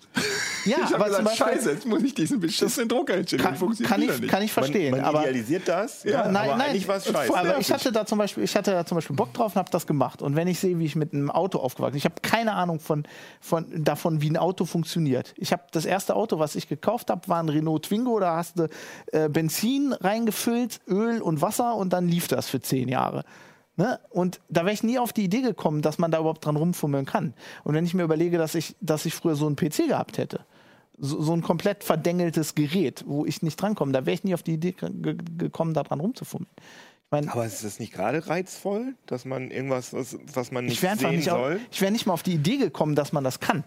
Ja, 0.64 0.77
ich 0.89 0.95
aber 0.95 1.07
zum 1.07 1.25
gesagt, 1.25 1.25
Beispiel- 1.25 1.47
scheiße, 1.47 1.70
jetzt 1.72 1.87
muss 1.87 2.03
ich 2.03 2.14
diesen 2.14 2.41
beschissenen 2.41 2.89
Drucker 2.89 3.14
installieren. 3.16 3.49
Kann, 3.51 3.57
Funktioniert 3.57 3.91
kann, 3.91 4.03
ich, 4.03 4.20
nicht. 4.20 4.31
kann 4.31 4.43
ich 4.43 4.53
verstehen. 4.53 4.91
man, 4.93 5.01
man 5.01 5.09
aber 5.09 5.20
idealisiert 5.22 5.68
das, 5.68 6.05
Ja, 6.05 6.20
aber 6.22 6.33
nein, 6.33 6.49
nein, 6.51 6.61
eigentlich 6.62 6.89
war 6.89 6.97
es 6.97 7.07
scheiße. 7.07 7.37
aber 7.37 7.59
ich 7.59 7.70
hatte 7.72 7.93
da 7.93 8.07
zum 8.07 8.18
Beispiel, 8.18 8.45
ich 8.45 8.57
hatte 8.57 8.70
da 8.72 8.85
zum 8.87 8.97
Beispiel 8.97 9.14
Bock 9.16 9.33
drauf 9.35 9.53
und 9.55 9.59
habe 9.59 9.70
das 9.70 9.87
gemacht. 9.87 10.22
Und 10.22 10.37
wenn 10.37 10.49
ich 10.49 10.59
sehe, 10.59 10.79
wie 10.79 10.85
ich 10.87 10.97
mit 10.97 11.12
einem 11.12 11.31
Auto 11.31 11.59
aufgewachsen 11.59 11.93
bin, 11.93 11.99
ich 11.99 12.05
habe 12.05 12.16
keine 12.22 12.53
Ahnung 12.55 12.81
von, 12.81 13.05
von, 13.41 13.66
davon, 13.85 14.20
wie 14.22 14.31
ein 14.31 14.37
Auto 14.37 14.64
funktioniert. 14.64 15.35
Ich 15.37 15.53
habe 15.53 15.62
das 15.72 15.85
erste 15.85 16.16
Auto, 16.16 16.39
was 16.39 16.55
ich 16.55 16.68
gekauft 16.68 17.11
habe, 17.11 17.29
war 17.29 17.41
ein 17.43 17.49
Renault 17.49 17.85
Twingo. 17.87 18.18
Da 18.20 18.37
hast 18.37 18.59
du 18.59 18.68
äh, 19.12 19.29
Benzin 19.29 19.93
reingefüllt, 19.93 20.81
Öl 20.89 21.20
und 21.22 21.41
Wasser 21.43 21.75
und 21.77 21.93
dann 21.93 22.09
lief 22.09 22.29
das 22.29 22.49
für 22.49 22.61
zehn 22.61 22.89
Jahre. 22.89 23.25
Ne? 23.77 23.99
Und 24.11 24.41
da 24.49 24.62
wäre 24.62 24.72
ich 24.72 24.83
nie 24.83 24.99
auf 24.99 25.12
die 25.12 25.25
Idee 25.25 25.41
gekommen, 25.41 25.83
dass 25.83 25.99
man 25.99 26.11
da 26.11 26.18
überhaupt 26.20 26.45
dran 26.45 26.57
rumfummeln 26.57 27.07
kann. 27.07 27.35
Und 27.64 27.75
wenn 27.75 27.85
ich 27.85 27.95
mir 27.95 28.05
überlege, 28.05 28.39
dass 28.39 28.55
ich, 28.55 28.77
dass 28.81 29.05
ich 29.05 29.14
früher 29.14 29.35
so 29.35 29.47
einen 29.47 29.57
PC 29.57 29.89
gehabt 29.89 30.18
hätte, 30.18 30.45
so, 30.97 31.20
so 31.20 31.33
ein 31.33 31.43
komplett 31.43 31.83
verdengeltes 31.83 32.55
Gerät, 32.55 33.05
wo 33.07 33.27
ich 33.27 33.43
nicht 33.43 33.61
drankomme, 33.61 33.93
da 33.93 34.07
wäre 34.07 34.14
ich 34.14 34.22
nie 34.22 34.35
auf 34.35 34.45
die 34.45 34.55
Idee 34.55 34.72
ge 34.72 34.91
ge 34.93 35.16
gekommen, 35.39 35.75
da 35.75 35.83
dran 35.83 35.99
rumzufummeln. 35.99 36.51
Ich 36.57 37.11
meine, 37.11 37.33
aber 37.33 37.47
ist 37.47 37.64
das 37.64 37.81
nicht 37.81 37.93
gerade 37.93 38.27
reizvoll, 38.29 38.95
dass 39.07 39.25
man 39.25 39.51
irgendwas, 39.51 39.93
was, 39.93 40.16
was 40.33 40.53
man 40.53 40.66
nicht 40.66 40.83
ich 40.83 40.99
sehen 40.99 41.16
nicht 41.16 41.31
auf, 41.31 41.39
soll? 41.39 41.61
ich 41.70 41.81
wäre 41.81 41.91
nicht 41.93 42.07
mal 42.07 42.12
auf 42.12 42.22
die 42.22 42.35
Idee 42.35 42.57
gekommen, 42.59 42.95
dass 42.95 43.12
man 43.12 43.25
das 43.25 43.41
kann. 43.41 43.64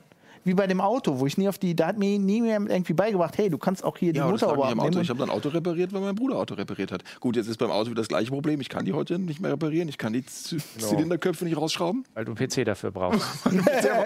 Wie 0.48 0.54
bei 0.54 0.66
dem 0.66 0.80
Auto, 0.82 1.20
wo 1.20 1.26
ich 1.26 1.38
nie 1.38 1.50
auf 1.50 1.58
die, 1.58 1.76
da 1.76 1.88
hat 1.88 1.98
mir 1.98 2.18
nie 2.18 2.42
mehr 2.42 2.60
irgendwie 2.60 2.94
beigebracht, 2.94 3.38
hey, 3.38 3.50
du 3.50 3.58
kannst 3.58 3.84
auch 3.84 3.98
hier 3.98 4.14
die 4.14 4.20
Ja, 4.20 4.26
aber 4.26 4.42
am 4.42 4.80
Auto. 4.80 4.86
abnehmen. 4.86 5.02
Ich 5.04 5.10
habe 5.10 5.20
dann 5.20 5.30
Auto 5.30 5.50
repariert, 5.50 5.92
weil 5.92 6.00
mein 6.02 6.16
Bruder 6.16 6.38
Auto 6.38 6.54
repariert 6.56 6.92
hat. 6.94 7.04
Gut, 7.20 7.36
jetzt 7.36 7.48
ist 7.48 7.58
beim 7.58 7.70
Auto 7.70 7.88
wieder 7.92 8.00
das 8.02 8.08
gleiche 8.08 8.32
Problem. 8.32 8.62
Ich 8.62 8.70
kann 8.70 8.86
die 8.86 8.94
heute 8.94 9.20
nicht 9.20 9.42
mehr 9.42 9.52
reparieren. 9.52 9.90
Ich 9.90 9.98
kann 9.98 10.14
die 10.14 10.26
Z 10.26 10.62
Genau. 10.78 10.88
Zylinderköpfe 10.88 11.44
nicht 11.46 11.58
rausschrauben. 11.58 12.06
Weil 12.14 12.24
du 12.26 12.34
einen 12.34 12.48
PC 12.50 12.64
dafür 12.66 12.92
brauchst. 12.92 13.22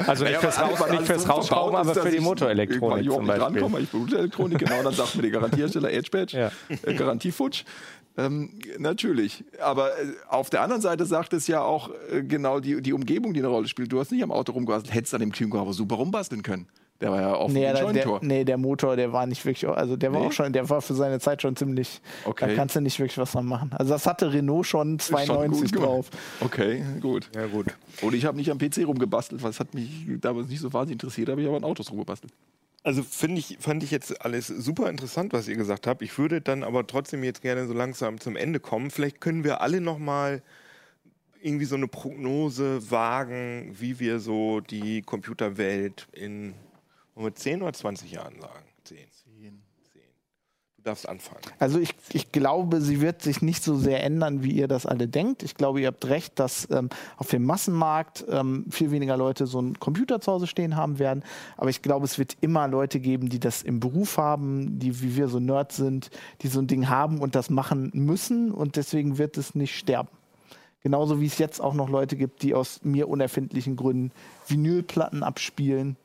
also 0.07 0.23
nicht 0.25 0.37
fürs, 0.37 0.57
aber 0.57 0.71
Raus, 0.77 0.89
nicht 0.91 1.03
fürs 1.03 1.29
Rausschrauben, 1.29 1.75
aber 1.75 1.93
für 1.93 2.09
die 2.09 2.19
Motorelektronik 2.19 3.05
ich 3.05 3.11
zum 3.11 3.19
nicht 3.19 3.27
Beispiel. 3.27 3.43
rankomme. 3.61 3.79
Ich 3.79 3.89
bin 3.91 3.99
Motorelektronik, 4.01 4.57
genau. 4.59 4.81
Dann 4.83 4.93
sagt 4.93 5.15
mir 5.15 5.21
der 5.21 5.31
Garantiehersteller 5.31 5.91
Edge 5.91 6.09
Badge, 6.11 6.37
Ja. 6.37 6.51
äh, 6.83 6.93
Garantiefutsch. 6.95 7.63
Ähm, 8.17 8.49
natürlich. 8.77 9.43
Aber 9.61 9.89
äh, 9.97 10.05
auf 10.27 10.49
der 10.49 10.61
anderen 10.61 10.81
Seite 10.81 11.05
sagt 11.05 11.33
es 11.33 11.47
ja 11.47 11.61
auch 11.61 11.89
äh, 12.11 12.23
genau 12.23 12.59
die, 12.59 12.81
die 12.81 12.93
Umgebung, 12.93 13.33
die 13.33 13.39
eine 13.39 13.47
Rolle 13.47 13.67
spielt. 13.67 13.91
Du 13.91 13.99
hast 13.99 14.11
nicht 14.11 14.23
am 14.23 14.31
Auto 14.31 14.51
rumgebastelt, 14.51 14.93
hättest 14.93 15.13
an 15.13 15.21
dem 15.21 15.31
Chiemgau 15.33 15.59
aber 15.61 15.73
super 15.73 15.95
rumbasteln 15.95 16.43
können. 16.43 16.67
Der 16.99 17.09
war 17.11 17.19
ja 17.19 17.33
offen 17.35 17.53
Nee, 17.53 17.65
ein 17.65 17.93
der, 17.95 18.19
nee, 18.21 18.43
der 18.43 18.57
Motor, 18.59 18.95
der 18.95 19.11
war 19.11 19.25
nicht 19.25 19.43
wirklich, 19.43 19.67
also 19.67 19.95
der 19.95 20.13
war 20.13 20.19
Nee? 20.21 20.27
auch 20.27 20.31
schon, 20.31 20.53
der 20.53 20.69
war 20.69 20.83
für 20.83 20.93
seine 20.93 21.19
Zeit 21.19 21.41
schon 21.41 21.55
ziemlich, 21.55 21.99
Okay. 22.25 22.49
da 22.49 22.53
kannst 22.55 22.75
du 22.75 22.81
nicht 22.81 22.99
wirklich 22.99 23.17
was 23.17 23.31
dran 23.31 23.47
machen. 23.47 23.71
Also 23.73 23.93
das 23.93 24.05
hatte 24.05 24.31
Renault 24.31 24.67
schon 24.67 24.97
Ist 24.97 25.07
schon 25.07 25.17
92 25.25 25.61
gut 25.61 25.71
gemacht. 25.71 25.87
drauf. 25.89 26.09
Okay, 26.41 26.83
gut. 27.01 27.27
Ja, 27.33 27.47
gut. 27.47 27.65
Und 28.03 28.13
ich 28.13 28.25
habe 28.25 28.37
nicht 28.37 28.51
am 28.51 28.59
PC 28.59 28.85
rumgebastelt, 28.85 29.41
weil 29.41 29.49
es 29.49 29.59
hat 29.59 29.73
mich 29.73 29.89
damals 30.19 30.47
nicht 30.47 30.59
so 30.59 30.71
wahnsinnig 30.73 31.01
interessiert, 31.01 31.29
aber 31.31 31.41
ich 31.41 31.47
habe 31.47 31.57
an 31.57 31.63
Autos 31.63 31.89
rumgebastelt. 31.89 32.33
Also 32.83 33.03
finde 33.03 33.39
ich, 33.39 33.57
fand 33.59 33.83
ich 33.83 33.91
jetzt 33.91 34.25
alles 34.25 34.47
super 34.47 34.89
interessant, 34.89 35.33
was 35.33 35.47
ihr 35.47 35.55
gesagt 35.55 35.85
habt. 35.85 36.01
Ich 36.01 36.17
würde 36.17 36.41
dann 36.41 36.63
aber 36.63 36.87
trotzdem 36.87 37.23
jetzt 37.23 37.41
gerne 37.41 37.67
so 37.67 37.73
langsam 37.73 38.19
zum 38.19 38.35
Ende 38.35 38.59
kommen. 38.59 38.89
Vielleicht 38.89 39.21
können 39.21 39.43
wir 39.43 39.61
alle 39.61 39.81
noch 39.81 39.99
mal 39.99 40.41
irgendwie 41.41 41.65
so 41.65 41.75
eine 41.75 41.87
Prognose 41.87 42.89
wagen, 42.89 43.75
wie 43.79 43.99
wir 43.99 44.19
so 44.19 44.61
die 44.61 45.01
Computerwelt 45.01 46.07
in 46.11 46.55
wollen 47.15 47.27
wir 47.27 47.35
10 47.35 47.61
oder 47.61 47.73
20 47.73 48.11
Jahren 48.11 48.39
sagen. 48.39 48.65
10. 50.81 50.83
10. 50.83 50.83
Du 50.83 50.89
darfst 50.89 51.07
anfangen. 51.07 51.41
Also 51.59 51.79
ich, 51.79 51.93
ich 52.11 52.31
glaube, 52.31 52.81
sie 52.81 53.01
wird 53.01 53.21
sich 53.21 53.41
nicht 53.41 53.63
so 53.63 53.75
sehr 53.75 54.03
ändern, 54.03 54.43
wie 54.43 54.51
ihr 54.51 54.67
das 54.67 54.85
alle 54.85 55.07
denkt. 55.07 55.43
Ich 55.43 55.55
glaube, 55.55 55.81
ihr 55.81 55.87
habt 55.87 56.05
recht, 56.05 56.39
dass 56.39 56.67
ähm, 56.71 56.89
auf 57.17 57.29
dem 57.29 57.45
Massenmarkt 57.45 58.25
ähm, 58.29 58.65
viel 58.69 58.91
weniger 58.91 59.15
Leute 59.17 59.45
so 59.45 59.59
einen 59.59 59.79
Computer 59.79 60.21
zu 60.21 60.31
Hause 60.31 60.47
stehen 60.47 60.75
haben 60.75 60.97
werden. 60.97 61.23
Aber 61.57 61.69
ich 61.69 61.81
glaube, 61.81 62.05
es 62.05 62.17
wird 62.17 62.35
immer 62.41 62.67
Leute 62.67 62.99
geben, 62.99 63.29
die 63.29 63.39
das 63.39 63.61
im 63.61 63.79
Beruf 63.79 64.17
haben, 64.17 64.79
die 64.79 65.01
wie 65.01 65.15
wir 65.15 65.27
so 65.27 65.39
Nerds 65.39 65.77
sind, 65.77 66.09
die 66.41 66.47
so 66.47 66.59
ein 66.59 66.67
Ding 66.67 66.89
haben 66.89 67.19
und 67.19 67.35
das 67.35 67.49
machen 67.49 67.91
müssen. 67.93 68.51
Und 68.51 68.75
deswegen 68.75 69.17
wird 69.17 69.37
es 69.37 69.53
nicht 69.53 69.77
sterben. 69.77 70.09
Genauso 70.83 71.21
wie 71.21 71.27
es 71.27 71.37
jetzt 71.37 71.61
auch 71.61 71.75
noch 71.75 71.89
Leute 71.89 72.15
gibt, 72.15 72.41
die 72.41 72.55
aus 72.55 72.83
mir 72.83 73.07
unerfindlichen 73.07 73.75
Gründen 73.75 74.11
Vinylplatten 74.47 75.21
abspielen, 75.21 75.95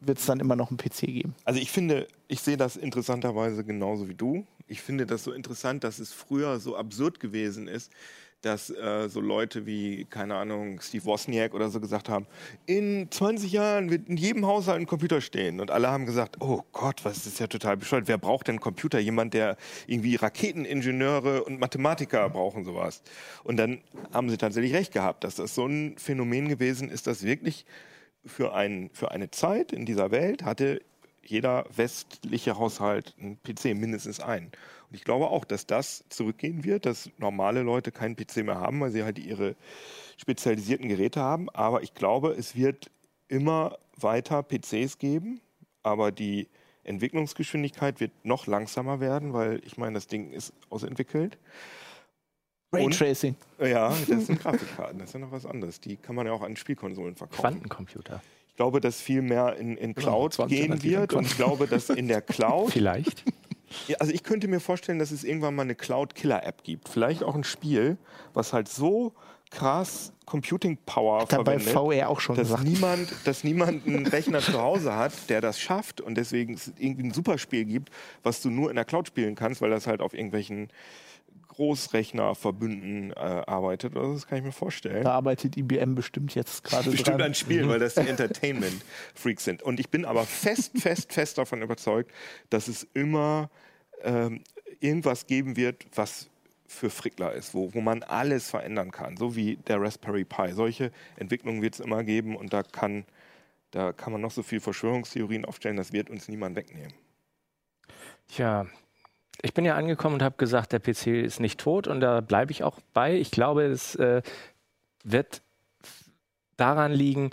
wird 0.00 0.18
es 0.18 0.26
dann 0.26 0.38
immer 0.38 0.54
noch 0.54 0.70
einen 0.70 0.78
PC 0.78 1.00
geben. 1.06 1.34
Also 1.44 1.60
ich 1.60 1.72
finde, 1.72 2.06
ich 2.28 2.40
sehe 2.40 2.56
das 2.56 2.76
interessanterweise 2.76 3.64
genauso 3.64 4.08
wie 4.08 4.14
du. 4.14 4.46
Ich 4.66 4.82
finde 4.82 5.06
das 5.06 5.24
so 5.24 5.32
interessant, 5.32 5.84
dass 5.84 5.98
es 5.98 6.12
früher 6.12 6.58
so 6.58 6.76
absurd 6.76 7.20
gewesen 7.20 7.68
ist, 7.68 7.92
dass 8.42 8.70
äh, 8.70 9.08
so 9.08 9.20
Leute 9.20 9.66
wie, 9.66 10.04
keine 10.04 10.36
Ahnung, 10.36 10.80
Steve 10.80 11.04
Wozniak 11.04 11.54
oder 11.54 11.68
so 11.68 11.80
gesagt 11.80 12.08
haben, 12.08 12.26
in 12.66 13.08
20 13.10 13.50
Jahren 13.50 13.90
wird 13.90 14.08
in 14.08 14.16
jedem 14.16 14.46
Haushalt 14.46 14.80
ein 14.80 14.86
Computer 14.86 15.20
stehen. 15.20 15.60
Und 15.60 15.70
alle 15.70 15.88
haben 15.88 16.06
gesagt, 16.06 16.36
oh 16.40 16.62
Gott, 16.72 17.04
was 17.04 17.26
ist 17.26 17.40
ja 17.40 17.46
total 17.46 17.76
bescheuert. 17.76 18.08
Wer 18.08 18.18
braucht 18.18 18.48
denn 18.48 18.60
Computer? 18.60 18.98
Jemand, 18.98 19.34
der 19.34 19.56
irgendwie 19.86 20.16
Raketeningenieure 20.16 21.44
und 21.44 21.58
Mathematiker 21.58 22.28
brauchen 22.28 22.64
sowas. 22.64 23.02
Und 23.42 23.56
dann 23.56 23.80
haben 24.12 24.28
sie 24.30 24.36
tatsächlich 24.36 24.74
recht 24.74 24.92
gehabt, 24.92 25.24
dass 25.24 25.36
das 25.36 25.54
so 25.54 25.66
ein 25.66 25.96
Phänomen 25.98 26.48
gewesen 26.48 26.88
ist, 26.88 27.06
das 27.06 27.22
wirklich 27.22 27.64
für, 28.24 28.54
ein, 28.54 28.90
für 28.92 29.10
eine 29.12 29.30
Zeit 29.30 29.72
in 29.72 29.86
dieser 29.86 30.10
Welt 30.10 30.44
hatte 30.44 30.80
jeder 31.28 31.66
westliche 31.74 32.58
Haushalt 32.58 33.14
einen 33.18 33.40
PC, 33.42 33.76
mindestens 33.76 34.20
einen. 34.20 34.46
Und 34.88 34.94
ich 34.94 35.04
glaube 35.04 35.28
auch, 35.28 35.44
dass 35.44 35.66
das 35.66 36.04
zurückgehen 36.08 36.64
wird, 36.64 36.86
dass 36.86 37.10
normale 37.18 37.62
Leute 37.62 37.92
keinen 37.92 38.16
PC 38.16 38.38
mehr 38.38 38.60
haben, 38.60 38.80
weil 38.80 38.90
sie 38.90 39.02
halt 39.02 39.18
ihre 39.18 39.56
spezialisierten 40.16 40.88
Geräte 40.88 41.20
haben. 41.20 41.50
Aber 41.50 41.82
ich 41.82 41.94
glaube, 41.94 42.30
es 42.30 42.54
wird 42.54 42.90
immer 43.28 43.78
weiter 43.96 44.42
PCs 44.42 44.98
geben, 44.98 45.40
aber 45.82 46.12
die 46.12 46.48
Entwicklungsgeschwindigkeit 46.84 47.98
wird 48.00 48.12
noch 48.24 48.46
langsamer 48.46 49.00
werden, 49.00 49.32
weil 49.32 49.60
ich 49.64 49.76
meine, 49.76 49.94
das 49.94 50.06
Ding 50.06 50.32
ist 50.32 50.52
ausentwickelt. 50.70 51.36
Raytracing. 52.72 53.36
Ja, 53.58 53.88
das 54.08 54.26
sind 54.26 54.40
Grafikkarten, 54.40 54.98
das 54.98 55.10
ist 55.10 55.14
ja 55.14 55.20
noch 55.20 55.32
was 55.32 55.46
anderes. 55.46 55.80
Die 55.80 55.96
kann 55.96 56.14
man 56.14 56.26
ja 56.26 56.32
auch 56.32 56.42
an 56.42 56.56
Spielkonsolen 56.56 57.16
verkaufen. 57.16 57.40
Quantencomputer. 57.40 58.22
Ich 58.56 58.58
glaube, 58.58 58.80
dass 58.80 59.02
viel 59.02 59.20
mehr 59.20 59.54
in, 59.58 59.76
in 59.76 59.94
Cloud 59.94 60.32
20 60.32 60.58
gehen 60.58 60.82
wird. 60.82 61.12
Und 61.12 61.26
ich 61.26 61.36
glaube, 61.36 61.66
dass 61.66 61.90
in 61.90 62.08
der 62.08 62.22
Cloud, 62.22 62.72
Vielleicht. 62.72 63.22
ja, 63.86 63.98
also 63.98 64.14
ich 64.14 64.22
könnte 64.22 64.48
mir 64.48 64.60
vorstellen, 64.60 64.98
dass 64.98 65.10
es 65.10 65.24
irgendwann 65.24 65.54
mal 65.54 65.64
eine 65.64 65.74
Cloud-Killer-App 65.74 66.62
gibt. 66.62 66.88
Vielleicht 66.88 67.22
auch 67.22 67.34
ein 67.34 67.44
Spiel, 67.44 67.98
was 68.32 68.54
halt 68.54 68.68
so 68.68 69.12
krass 69.50 70.14
Computing 70.24 70.78
Power 70.86 71.20
Hat 71.20 71.44
bei 71.44 71.58
VR 71.58 72.08
auch 72.08 72.20
schon 72.20 72.34
dass 72.34 72.48
gesagt. 72.48 72.64
niemand, 72.64 73.12
dass 73.24 73.44
niemand 73.44 73.86
einen 73.86 74.06
Rechner 74.06 74.40
zu 74.40 74.58
Hause 74.58 74.96
hat, 74.96 75.12
der 75.28 75.42
das 75.42 75.60
schafft 75.60 76.00
und 76.00 76.14
deswegen 76.14 76.54
es 76.54 76.72
irgendwie 76.78 77.08
ein 77.08 77.12
Superspiel 77.12 77.66
gibt, 77.66 77.90
was 78.22 78.40
du 78.40 78.48
nur 78.48 78.70
in 78.70 78.76
der 78.76 78.86
Cloud 78.86 79.06
spielen 79.06 79.34
kannst, 79.34 79.60
weil 79.60 79.68
das 79.68 79.86
halt 79.86 80.00
auf 80.00 80.14
irgendwelchen 80.14 80.70
Großrechnerverbünden 81.56 83.10
äh, 83.12 83.14
arbeitet. 83.14 83.96
Oder 83.96 84.06
so, 84.06 84.14
Das 84.14 84.26
kann 84.26 84.38
ich 84.38 84.44
mir 84.44 84.52
vorstellen. 84.52 85.04
Da 85.04 85.12
arbeitet 85.12 85.56
IBM 85.56 85.94
bestimmt 85.94 86.34
jetzt 86.34 86.64
gerade 86.64 86.90
Bestimmt 86.90 87.18
dran. 87.18 87.22
ein 87.22 87.34
Spiel, 87.34 87.68
weil 87.68 87.78
das 87.78 87.94
die 87.94 88.08
Entertainment-Freaks 88.08 89.44
sind. 89.44 89.62
Und 89.62 89.80
ich 89.80 89.88
bin 89.88 90.04
aber 90.04 90.24
fest, 90.24 90.72
fest, 90.78 91.12
fest 91.12 91.38
davon 91.38 91.62
überzeugt, 91.62 92.10
dass 92.50 92.68
es 92.68 92.86
immer 92.94 93.50
ähm, 94.02 94.42
irgendwas 94.80 95.26
geben 95.26 95.56
wird, 95.56 95.86
was 95.94 96.28
für 96.68 96.90
Frickler 96.90 97.32
ist, 97.32 97.54
wo, 97.54 97.72
wo 97.74 97.80
man 97.80 98.02
alles 98.02 98.50
verändern 98.50 98.90
kann, 98.90 99.16
so 99.16 99.36
wie 99.36 99.56
der 99.56 99.80
Raspberry 99.80 100.24
Pi. 100.24 100.52
Solche 100.52 100.90
Entwicklungen 101.16 101.62
wird 101.62 101.74
es 101.74 101.80
immer 101.80 102.02
geben 102.04 102.36
und 102.36 102.52
da 102.52 102.62
kann, 102.62 103.04
da 103.70 103.92
kann 103.92 104.12
man 104.12 104.20
noch 104.20 104.32
so 104.32 104.42
viel 104.42 104.60
Verschwörungstheorien 104.60 105.44
aufstellen, 105.44 105.76
das 105.76 105.92
wird 105.92 106.10
uns 106.10 106.28
niemand 106.28 106.56
wegnehmen. 106.56 106.92
Tja, 108.28 108.66
ich 109.42 109.54
bin 109.54 109.64
ja 109.64 109.76
angekommen 109.76 110.16
und 110.16 110.22
habe 110.22 110.36
gesagt, 110.36 110.72
der 110.72 110.80
PC 110.80 111.08
ist 111.24 111.40
nicht 111.40 111.60
tot 111.60 111.86
und 111.88 112.00
da 112.00 112.20
bleibe 112.20 112.52
ich 112.52 112.62
auch 112.64 112.78
bei. 112.92 113.14
Ich 113.16 113.30
glaube, 113.30 113.64
es 113.64 113.94
äh, 113.96 114.22
wird 115.04 115.42
daran 116.56 116.92
liegen, 116.92 117.30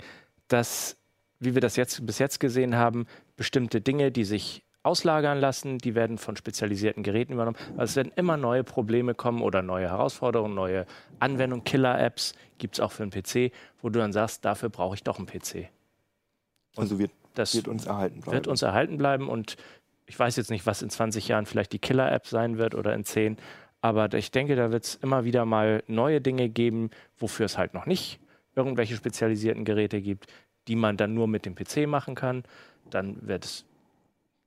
dass, 0.48 0.96
wie 1.40 1.54
wir 1.54 1.60
das 1.60 1.76
jetzt 1.76 2.04
bis 2.06 2.18
jetzt 2.18 2.40
gesehen 2.40 2.76
haben, 2.76 3.06
bestimmte 3.36 3.80
Dinge, 3.80 4.12
die 4.12 4.24
sich 4.24 4.62
auslagern 4.82 5.38
lassen, 5.40 5.78
die 5.78 5.94
werden 5.94 6.18
von 6.18 6.36
spezialisierten 6.36 7.02
Geräten 7.02 7.32
übernommen. 7.32 7.56
Also 7.76 7.92
es 7.92 7.96
werden 7.96 8.12
immer 8.16 8.36
neue 8.36 8.64
Probleme 8.64 9.14
kommen 9.14 9.40
oder 9.40 9.62
neue 9.62 9.88
Herausforderungen, 9.88 10.54
neue 10.54 10.86
Anwendungen, 11.20 11.64
Killer-Apps 11.64 12.34
gibt 12.58 12.74
es 12.74 12.80
auch 12.80 12.92
für 12.92 13.02
einen 13.02 13.10
PC, 13.10 13.50
wo 13.80 13.88
du 13.88 13.98
dann 13.98 14.12
sagst, 14.12 14.44
dafür 14.44 14.68
brauche 14.68 14.94
ich 14.94 15.02
doch 15.02 15.16
einen 15.18 15.26
PC. 15.26 15.70
Also 16.76 16.98
wird, 16.98 17.12
Das 17.34 17.54
wird 17.54 17.66
uns 17.66 17.86
erhalten 17.86 18.20
bleiben. 18.20 18.34
wird 18.36 18.46
uns 18.46 18.60
erhalten 18.60 18.98
bleiben 18.98 19.28
und 19.28 19.56
ich 20.06 20.18
weiß 20.18 20.36
jetzt 20.36 20.50
nicht, 20.50 20.66
was 20.66 20.82
in 20.82 20.90
20 20.90 21.28
Jahren 21.28 21.46
vielleicht 21.46 21.72
die 21.72 21.78
Killer-App 21.78 22.26
sein 22.26 22.58
wird 22.58 22.74
oder 22.74 22.94
in 22.94 23.04
10, 23.04 23.36
aber 23.80 24.12
ich 24.14 24.30
denke, 24.30 24.56
da 24.56 24.72
wird 24.72 24.84
es 24.84 24.94
immer 24.96 25.24
wieder 25.24 25.44
mal 25.44 25.82
neue 25.86 26.20
Dinge 26.20 26.48
geben, 26.48 26.90
wofür 27.18 27.46
es 27.46 27.58
halt 27.58 27.74
noch 27.74 27.86
nicht 27.86 28.18
irgendwelche 28.56 28.96
spezialisierten 28.96 29.64
Geräte 29.64 30.00
gibt, 30.00 30.26
die 30.68 30.76
man 30.76 30.96
dann 30.96 31.14
nur 31.14 31.28
mit 31.28 31.44
dem 31.44 31.54
PC 31.54 31.86
machen 31.86 32.14
kann. 32.14 32.44
Dann 32.88 33.26
wird 33.26 33.44
es 33.44 33.64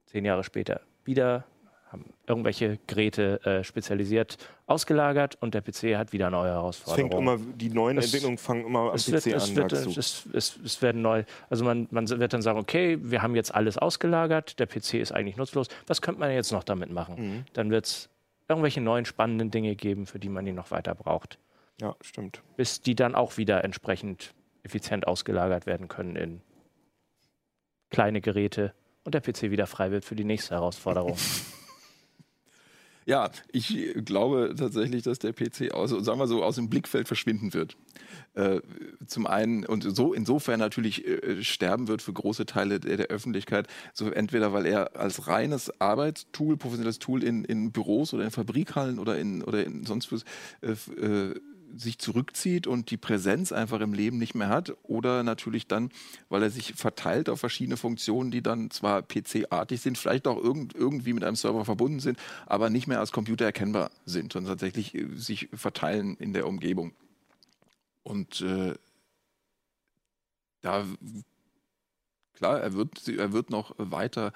zehn 0.05 0.26
Jahre 0.26 0.43
später 0.43 0.82
wieder 1.03 1.45
haben 1.91 2.05
irgendwelche 2.27 2.79
Geräte 2.88 3.39
äh, 3.45 3.63
spezialisiert 3.63 4.38
ausgelagert 4.65 5.38
und 5.41 5.53
der 5.53 5.61
PC 5.61 5.95
hat 5.97 6.11
wieder 6.11 6.29
neue 6.29 6.49
Es 6.49 6.53
Herausforderungen. 6.55 7.11
fängt 7.11 7.21
immer, 7.47 7.55
die 7.57 7.69
neuen 7.69 7.97
Es- 7.97 8.05
Entwicklungen 8.05 8.38
fangen 8.38 8.65
immer 8.65 8.89
am 8.89 8.95
es 8.95 9.05
PC 9.05 9.11
wird, 9.25 9.25
es, 9.27 9.49
an, 9.49 9.55
wird, 9.55 9.71
sagst 9.71 9.85
du. 9.85 9.99
es, 9.99 10.25
es, 10.33 10.59
es 10.65 10.81
werden 10.81 11.01
neu, 11.01 11.23
also 11.49 11.63
man, 11.63 11.88
man 11.91 12.09
wird 12.09 12.33
dann 12.33 12.41
sagen, 12.41 12.59
okay, 12.59 12.97
wir 13.01 13.21
haben 13.21 13.35
jetzt 13.35 13.55
alles 13.55 13.77
ausgelagert, 13.77 14.59
der 14.59 14.65
PC 14.65 14.95
ist 14.95 15.11
eigentlich 15.13 15.38
nutzlos, 15.38 15.67
was 15.88 16.01
könnte 16.01 16.19
man 16.19 16.31
jetzt 16.31 16.51
noch 16.51 16.63
damit 16.65 16.91
machen? 16.91 17.15
Mhm. 17.17 17.45
Dann 17.53 17.71
wird 17.71 17.85
es 17.85 18.09
irgendwelche 18.49 18.81
neuen 18.81 19.05
spannenden 19.05 19.49
Dinge 19.51 19.75
geben, 19.75 20.05
für 20.05 20.19
die 20.19 20.29
man 20.29 20.45
ihn 20.45 20.55
noch 20.55 20.71
weiter 20.71 20.93
braucht, 20.95 21.39
Ja, 21.81 21.95
stimmt. 22.01 22.41
bis 22.57 22.81
die 22.81 22.95
dann 22.95 23.15
auch 23.15 23.38
wieder 23.38 23.63
entsprechend 23.63 24.33
effizient 24.63 25.07
ausgelagert 25.07 25.65
werden 25.65 25.88
können 25.88 26.17
in 26.17 26.41
kleine 27.89 28.19
Geräte 28.19 28.73
und 29.05 29.13
der 29.15 29.21
PC 29.21 29.43
wieder 29.51 29.67
frei 29.67 29.91
wird 29.91 30.03
für 30.03 30.15
die 30.17 30.25
nächste 30.25 30.55
Herausforderung. 30.55 31.15
Ja, 33.08 33.32
ich 33.53 33.95
glaube 34.03 34.53
tatsächlich, 34.58 35.01
dass 35.01 35.18
der 35.18 35.32
PC 35.32 35.72
aus, 35.72 35.91
sagen 35.91 36.20
wir 36.20 36.28
so, 36.28 36.43
aus 36.43 36.55
dem 36.58 36.70
Blickfeld 36.70 37.08
verschwinden 37.08 37.53
wird. 37.53 37.78
Äh, 38.34 38.60
zum 39.05 39.26
einen 39.26 39.66
und 39.66 39.84
so 39.95 40.14
insofern 40.14 40.60
natürlich 40.60 41.08
äh, 41.08 41.41
sterben 41.41 41.88
wird 41.88 42.01
für 42.01 42.12
große 42.12 42.45
Teile 42.45 42.82
der, 42.82 42.97
der 42.97 43.08
Öffentlichkeit, 43.08 43.68
so 43.93 44.10
entweder 44.10 44.51
weil 44.51 44.66
er 44.66 44.97
als 44.97 45.28
reines 45.28 45.72
Arbeitstool, 45.80 46.58
professionelles 46.58 46.99
Tool 46.99 47.24
in, 47.24 47.45
in 47.45 47.72
Büros 47.72 48.14
oder 48.14 48.26
in 48.26 48.32
Fabrikhallen 48.32 48.99
oder 48.99 49.18
in 49.18 49.41
oder 49.41 49.66
in 49.66 49.86
sonst 49.86 50.12
was 50.12 50.26
äh, 50.62 50.74
äh, 51.01 51.34
sich 51.78 51.99
zurückzieht 51.99 52.67
und 52.67 52.91
die 52.91 52.97
Präsenz 52.97 53.51
einfach 53.51 53.80
im 53.82 53.93
Leben 53.93 54.17
nicht 54.17 54.36
mehr 54.36 54.49
hat 54.49 54.75
oder 54.84 55.23
natürlich 55.23 55.67
dann, 55.67 55.91
weil 56.30 56.43
er 56.43 56.49
sich 56.49 56.73
verteilt 56.73 57.30
auf 57.30 57.39
verschiedene 57.39 57.78
Funktionen, 57.78 58.32
die 58.32 58.41
dann 58.41 58.71
zwar 58.71 59.01
PC-artig 59.01 59.82
sind, 59.82 59.97
vielleicht 59.97 60.28
auch 60.28 60.41
irgend, 60.41 60.73
irgendwie 60.73 61.13
mit 61.13 61.23
einem 61.23 61.36
Server 61.36 61.65
verbunden 61.65 61.99
sind, 61.99 62.19
aber 62.45 62.69
nicht 62.69 62.88
mehr 62.88 62.99
als 62.99 63.11
Computer 63.11 63.45
erkennbar 63.45 63.91
sind 64.05 64.36
und 64.36 64.45
tatsächlich 64.45 64.95
äh, 64.95 65.07
sich 65.15 65.49
verteilen 65.53 66.17
in 66.17 66.34
der 66.34 66.47
Umgebung. 66.47 66.93
Und 68.03 68.41
äh, 68.41 68.73
da, 70.61 70.86
klar, 72.34 72.59
er 72.59 72.73
wird, 72.73 73.07
er 73.07 73.34
wird 73.34 73.49
noch 73.49 73.75
weiter, 73.78 74.34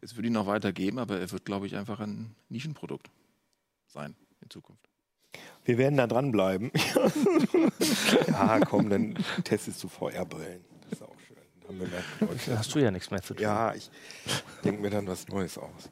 es 0.00 0.16
wird 0.16 0.26
ihn 0.26 0.32
noch 0.32 0.46
weiter 0.46 0.72
geben, 0.72 0.98
aber 0.98 1.18
er 1.18 1.30
wird, 1.32 1.44
glaube 1.44 1.66
ich, 1.66 1.76
einfach 1.76 2.00
ein 2.00 2.34
Nischenprodukt 2.48 3.10
sein 3.86 4.14
in 4.40 4.50
Zukunft. 4.50 4.93
Wir 5.64 5.78
werden 5.78 5.96
da 5.96 6.06
dranbleiben. 6.06 6.70
ja, 8.28 8.60
komm, 8.68 8.90
dann 8.90 9.14
testest 9.44 9.82
du 9.82 9.88
VR-Brillen. 9.88 10.60
Das 10.90 10.98
ist 10.98 11.02
auch 11.02 11.08
schön. 11.26 11.34
Wir. 11.80 11.86
Da 12.46 12.58
hast 12.58 12.74
du 12.74 12.78
ja 12.78 12.90
nichts 12.90 13.10
mehr 13.10 13.22
zu 13.22 13.32
tun. 13.32 13.42
Ja, 13.42 13.74
ich 13.74 13.90
denke 14.62 14.82
mir 14.82 14.90
dann 14.90 15.06
was 15.06 15.26
Neues 15.28 15.56
aus. 15.56 15.90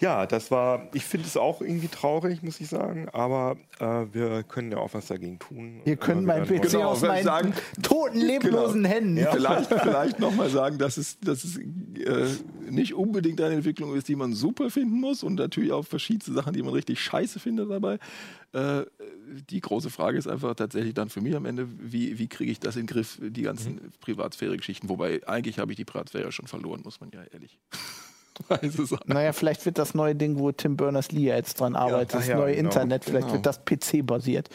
Ja, 0.00 0.26
das 0.26 0.50
war, 0.50 0.86
ich 0.92 1.02
finde 1.04 1.26
es 1.26 1.36
auch 1.38 1.62
irgendwie 1.62 1.88
traurig, 1.88 2.42
muss 2.42 2.60
ich 2.60 2.68
sagen, 2.68 3.08
aber 3.14 3.56
äh, 3.80 4.04
wir 4.12 4.42
können 4.42 4.70
ja 4.70 4.76
auch 4.78 4.92
was 4.92 5.06
dagegen 5.06 5.38
tun. 5.38 5.80
Könnt 5.98 6.08
Immer 6.22 6.34
meinen 6.34 6.48
wieder 6.50 6.60
PC 6.60 6.72
Genau, 6.72 6.90
aus 6.90 7.00
meinen 7.00 7.24
sagen- 7.24 7.54
toten, 7.82 8.18
leblosen 8.20 8.84
Händen. 8.84 9.16
Vielleicht, 9.32 9.72
vielleicht 9.72 10.18
nochmal 10.20 10.50
sagen, 10.50 10.76
dass 10.76 10.98
es, 10.98 11.18
dass 11.20 11.42
es 11.42 11.56
äh, 11.56 12.26
nicht 12.70 12.92
unbedingt 12.94 13.40
eine 13.40 13.54
Entwicklung 13.54 13.96
ist, 13.96 14.08
die 14.08 14.14
man 14.16 14.34
super 14.34 14.68
finden 14.70 15.00
muss 15.00 15.22
und 15.22 15.36
natürlich 15.36 15.72
auch 15.72 15.86
verschiedenste 15.86 16.34
Sachen, 16.34 16.52
die 16.52 16.62
man 16.62 16.74
richtig 16.74 17.00
scheiße 17.00 17.40
findet 17.40 17.70
dabei. 17.70 17.98
Äh, 18.52 18.84
die 19.50 19.60
große 19.60 19.90
Frage 19.90 20.16
ist 20.16 20.26
einfach 20.26 20.54
tatsächlich 20.54 20.94
dann 20.94 21.10
für 21.10 21.20
mich 21.20 21.36
am 21.36 21.44
Ende, 21.44 21.68
wie, 21.78 22.18
wie 22.18 22.28
kriege 22.28 22.50
ich 22.50 22.60
das 22.60 22.76
in 22.76 22.82
den 22.82 22.86
Griff, 22.86 23.18
die 23.20 23.42
ganzen 23.42 23.92
Privatsphäre-Geschichten. 24.00 24.88
Wobei 24.88 25.26
eigentlich 25.26 25.58
habe 25.58 25.72
ich 25.72 25.76
die 25.76 25.84
Privatsphäre 25.84 26.32
schon 26.32 26.46
verloren, 26.46 26.80
muss 26.82 27.00
man 27.00 27.10
ja 27.10 27.22
ehrlich. 27.32 27.58
Naja, 29.06 29.32
vielleicht 29.32 29.66
wird 29.66 29.78
das 29.78 29.94
neue 29.94 30.14
Ding, 30.14 30.38
wo 30.38 30.52
Tim 30.52 30.76
Berners-Lee 30.76 31.26
jetzt 31.26 31.60
dran 31.60 31.74
arbeitet, 31.74 32.10
ach 32.12 32.18
das 32.18 32.28
ja, 32.28 32.36
neue 32.36 32.54
genau, 32.54 32.68
Internet, 32.68 33.04
vielleicht 33.04 33.26
genau. 33.26 33.34
wird 33.34 33.46
das 33.46 33.64
PC-basiert. 33.64 34.48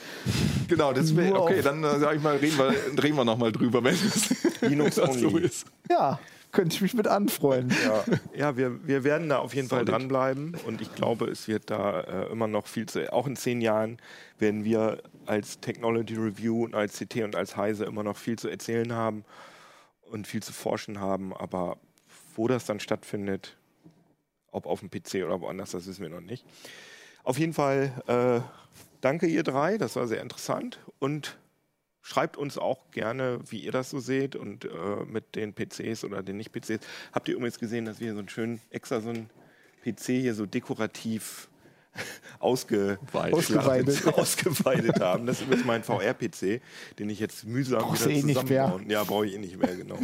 Genau, 0.69 0.93
das 0.93 1.15
wär, 1.15 1.31
Nur 1.31 1.41
okay, 1.41 1.61
dann 1.61 1.83
äh, 1.83 1.99
sag 1.99 2.15
ich 2.15 2.23
mal, 2.23 2.37
reden 2.37 2.57
wir, 2.57 2.73
reden 3.03 3.17
wir 3.17 3.25
nochmal 3.25 3.51
drüber, 3.51 3.83
wenn 3.83 3.93
es 3.93 4.61
Linux 4.61 4.97
wenn 4.97 5.07
das 5.07 5.19
so 5.19 5.37
ist. 5.37 5.65
Ja, 5.89 6.19
könnte 6.53 6.75
ich 6.75 6.81
mich 6.81 6.93
mit 6.93 7.07
anfreuen. 7.07 7.73
Ja, 7.83 8.03
ja 8.35 8.57
wir, 8.57 8.87
wir 8.87 9.03
werden 9.03 9.27
da 9.27 9.39
auf 9.39 9.53
jeden 9.53 9.67
Fall 9.67 9.79
Solid. 9.79 9.91
dranbleiben 9.91 10.55
und 10.65 10.81
ich 10.81 10.95
glaube, 10.95 11.25
es 11.25 11.47
wird 11.47 11.69
da 11.69 12.01
äh, 12.01 12.31
immer 12.31 12.47
noch 12.47 12.67
viel 12.67 12.85
zu, 12.85 13.11
auch 13.11 13.27
in 13.27 13.35
zehn 13.35 13.59
Jahren 13.59 13.97
werden 14.39 14.63
wir 14.63 15.01
als 15.25 15.59
Technology 15.59 16.15
Review 16.15 16.63
und 16.63 16.75
als 16.75 16.97
CT 16.97 17.23
und 17.23 17.35
als 17.35 17.57
Heise 17.57 17.85
immer 17.85 18.03
noch 18.03 18.15
viel 18.15 18.37
zu 18.37 18.47
erzählen 18.47 18.93
haben 18.93 19.25
und 20.09 20.27
viel 20.27 20.43
zu 20.43 20.53
forschen 20.53 20.99
haben, 20.99 21.35
aber 21.35 21.77
wo 22.35 22.47
das 22.47 22.65
dann 22.65 22.79
stattfindet, 22.79 23.57
ob 24.51 24.67
auf 24.67 24.79
dem 24.79 24.89
PC 24.89 25.25
oder 25.25 25.41
woanders, 25.41 25.71
das 25.71 25.87
wissen 25.87 26.03
wir 26.03 26.09
noch 26.09 26.21
nicht. 26.21 26.45
Auf 27.23 27.39
jeden 27.39 27.53
Fall 27.53 27.91
äh, 28.07 28.41
danke 29.01 29.25
ihr 29.25 29.43
drei, 29.43 29.77
das 29.77 29.95
war 29.95 30.07
sehr 30.07 30.21
interessant 30.21 30.79
und 30.99 31.37
Schreibt 32.05 32.35
uns 32.35 32.57
auch 32.57 32.91
gerne, 32.91 33.39
wie 33.49 33.59
ihr 33.59 33.71
das 33.71 33.89
so 33.89 33.99
seht 33.99 34.35
und 34.35 34.65
äh, 34.65 34.69
mit 35.07 35.35
den 35.35 35.53
PCs 35.53 36.03
oder 36.03 36.21
den 36.21 36.35
Nicht-PCs. 36.35 36.85
Habt 37.13 37.29
ihr 37.29 37.35
übrigens 37.35 37.59
gesehen, 37.59 37.85
dass 37.85 38.01
wir 38.01 38.11
so 38.11 38.19
einen 38.19 38.27
schönen, 38.27 38.59
extra 38.71 38.99
so 38.99 39.07
einen 39.09 39.29
PC 39.85 40.07
hier 40.07 40.35
so 40.35 40.45
dekorativ 40.45 41.47
ausge 42.39 42.99
Ausgeweidet. 43.13 44.05
ausgeweidet 44.17 44.99
haben. 44.99 45.25
Das 45.25 45.39
ist 45.39 45.45
übrigens 45.45 45.65
mein 45.65 45.83
VR-PC, 45.83 46.61
den 46.99 47.09
ich 47.09 47.21
jetzt 47.21 47.45
mühsam 47.45 47.79
Brauchst 47.79 48.05
wieder 48.05 48.11
eh 48.19 48.23
nicht 48.23 48.49
mehr. 48.49 48.65
zusammenbauen. 48.65 48.89
Ja, 48.89 49.03
brauche 49.05 49.25
ich 49.25 49.35
eh 49.35 49.37
nicht 49.37 49.57
mehr, 49.57 49.73
genau. 49.73 49.97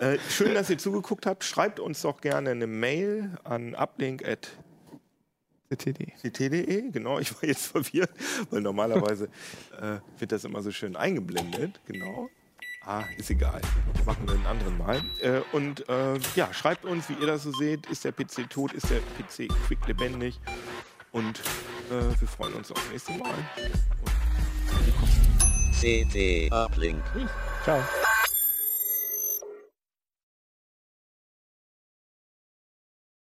äh, 0.00 0.18
schön, 0.28 0.52
dass 0.52 0.68
ihr 0.68 0.76
zugeguckt 0.76 1.24
habt. 1.24 1.42
Schreibt 1.42 1.80
uns 1.80 2.02
doch 2.02 2.20
gerne 2.20 2.50
eine 2.50 2.66
Mail 2.66 3.30
an 3.44 3.74
uplink@. 3.74 4.22
ct.de, 5.76 6.90
genau, 6.90 7.18
ich 7.18 7.34
war 7.34 7.44
jetzt 7.44 7.66
verwirrt, 7.66 8.10
weil 8.50 8.60
normalerweise 8.60 9.28
äh, 9.80 9.98
wird 10.18 10.32
das 10.32 10.44
immer 10.44 10.62
so 10.62 10.70
schön 10.70 10.96
eingeblendet, 10.96 11.80
genau. 11.86 12.30
Ah, 12.84 13.04
ist 13.18 13.28
egal. 13.28 13.60
Machen 14.06 14.26
wir 14.26 14.34
einen 14.34 14.46
anderen 14.46 14.78
Mal. 14.78 15.02
Äh, 15.20 15.42
und 15.52 15.86
äh, 15.90 16.18
ja, 16.36 16.52
schreibt 16.54 16.86
uns, 16.86 17.10
wie 17.10 17.14
ihr 17.14 17.26
das 17.26 17.42
so 17.42 17.52
seht. 17.52 17.84
Ist 17.90 18.04
der 18.04 18.12
PC 18.12 18.48
tot? 18.48 18.72
Ist 18.72 18.88
der 18.88 19.00
PC 19.00 19.52
quick 19.66 19.86
lebendig? 19.86 20.40
Und 21.12 21.38
äh, 21.90 22.18
wir 22.18 22.28
freuen 22.28 22.54
uns 22.54 22.72
aufs 22.72 22.90
nächste 22.90 23.12
Mal. 23.12 23.34
CT 25.80 26.50
Uplink. 26.50 27.02
Ciao. 27.62 27.82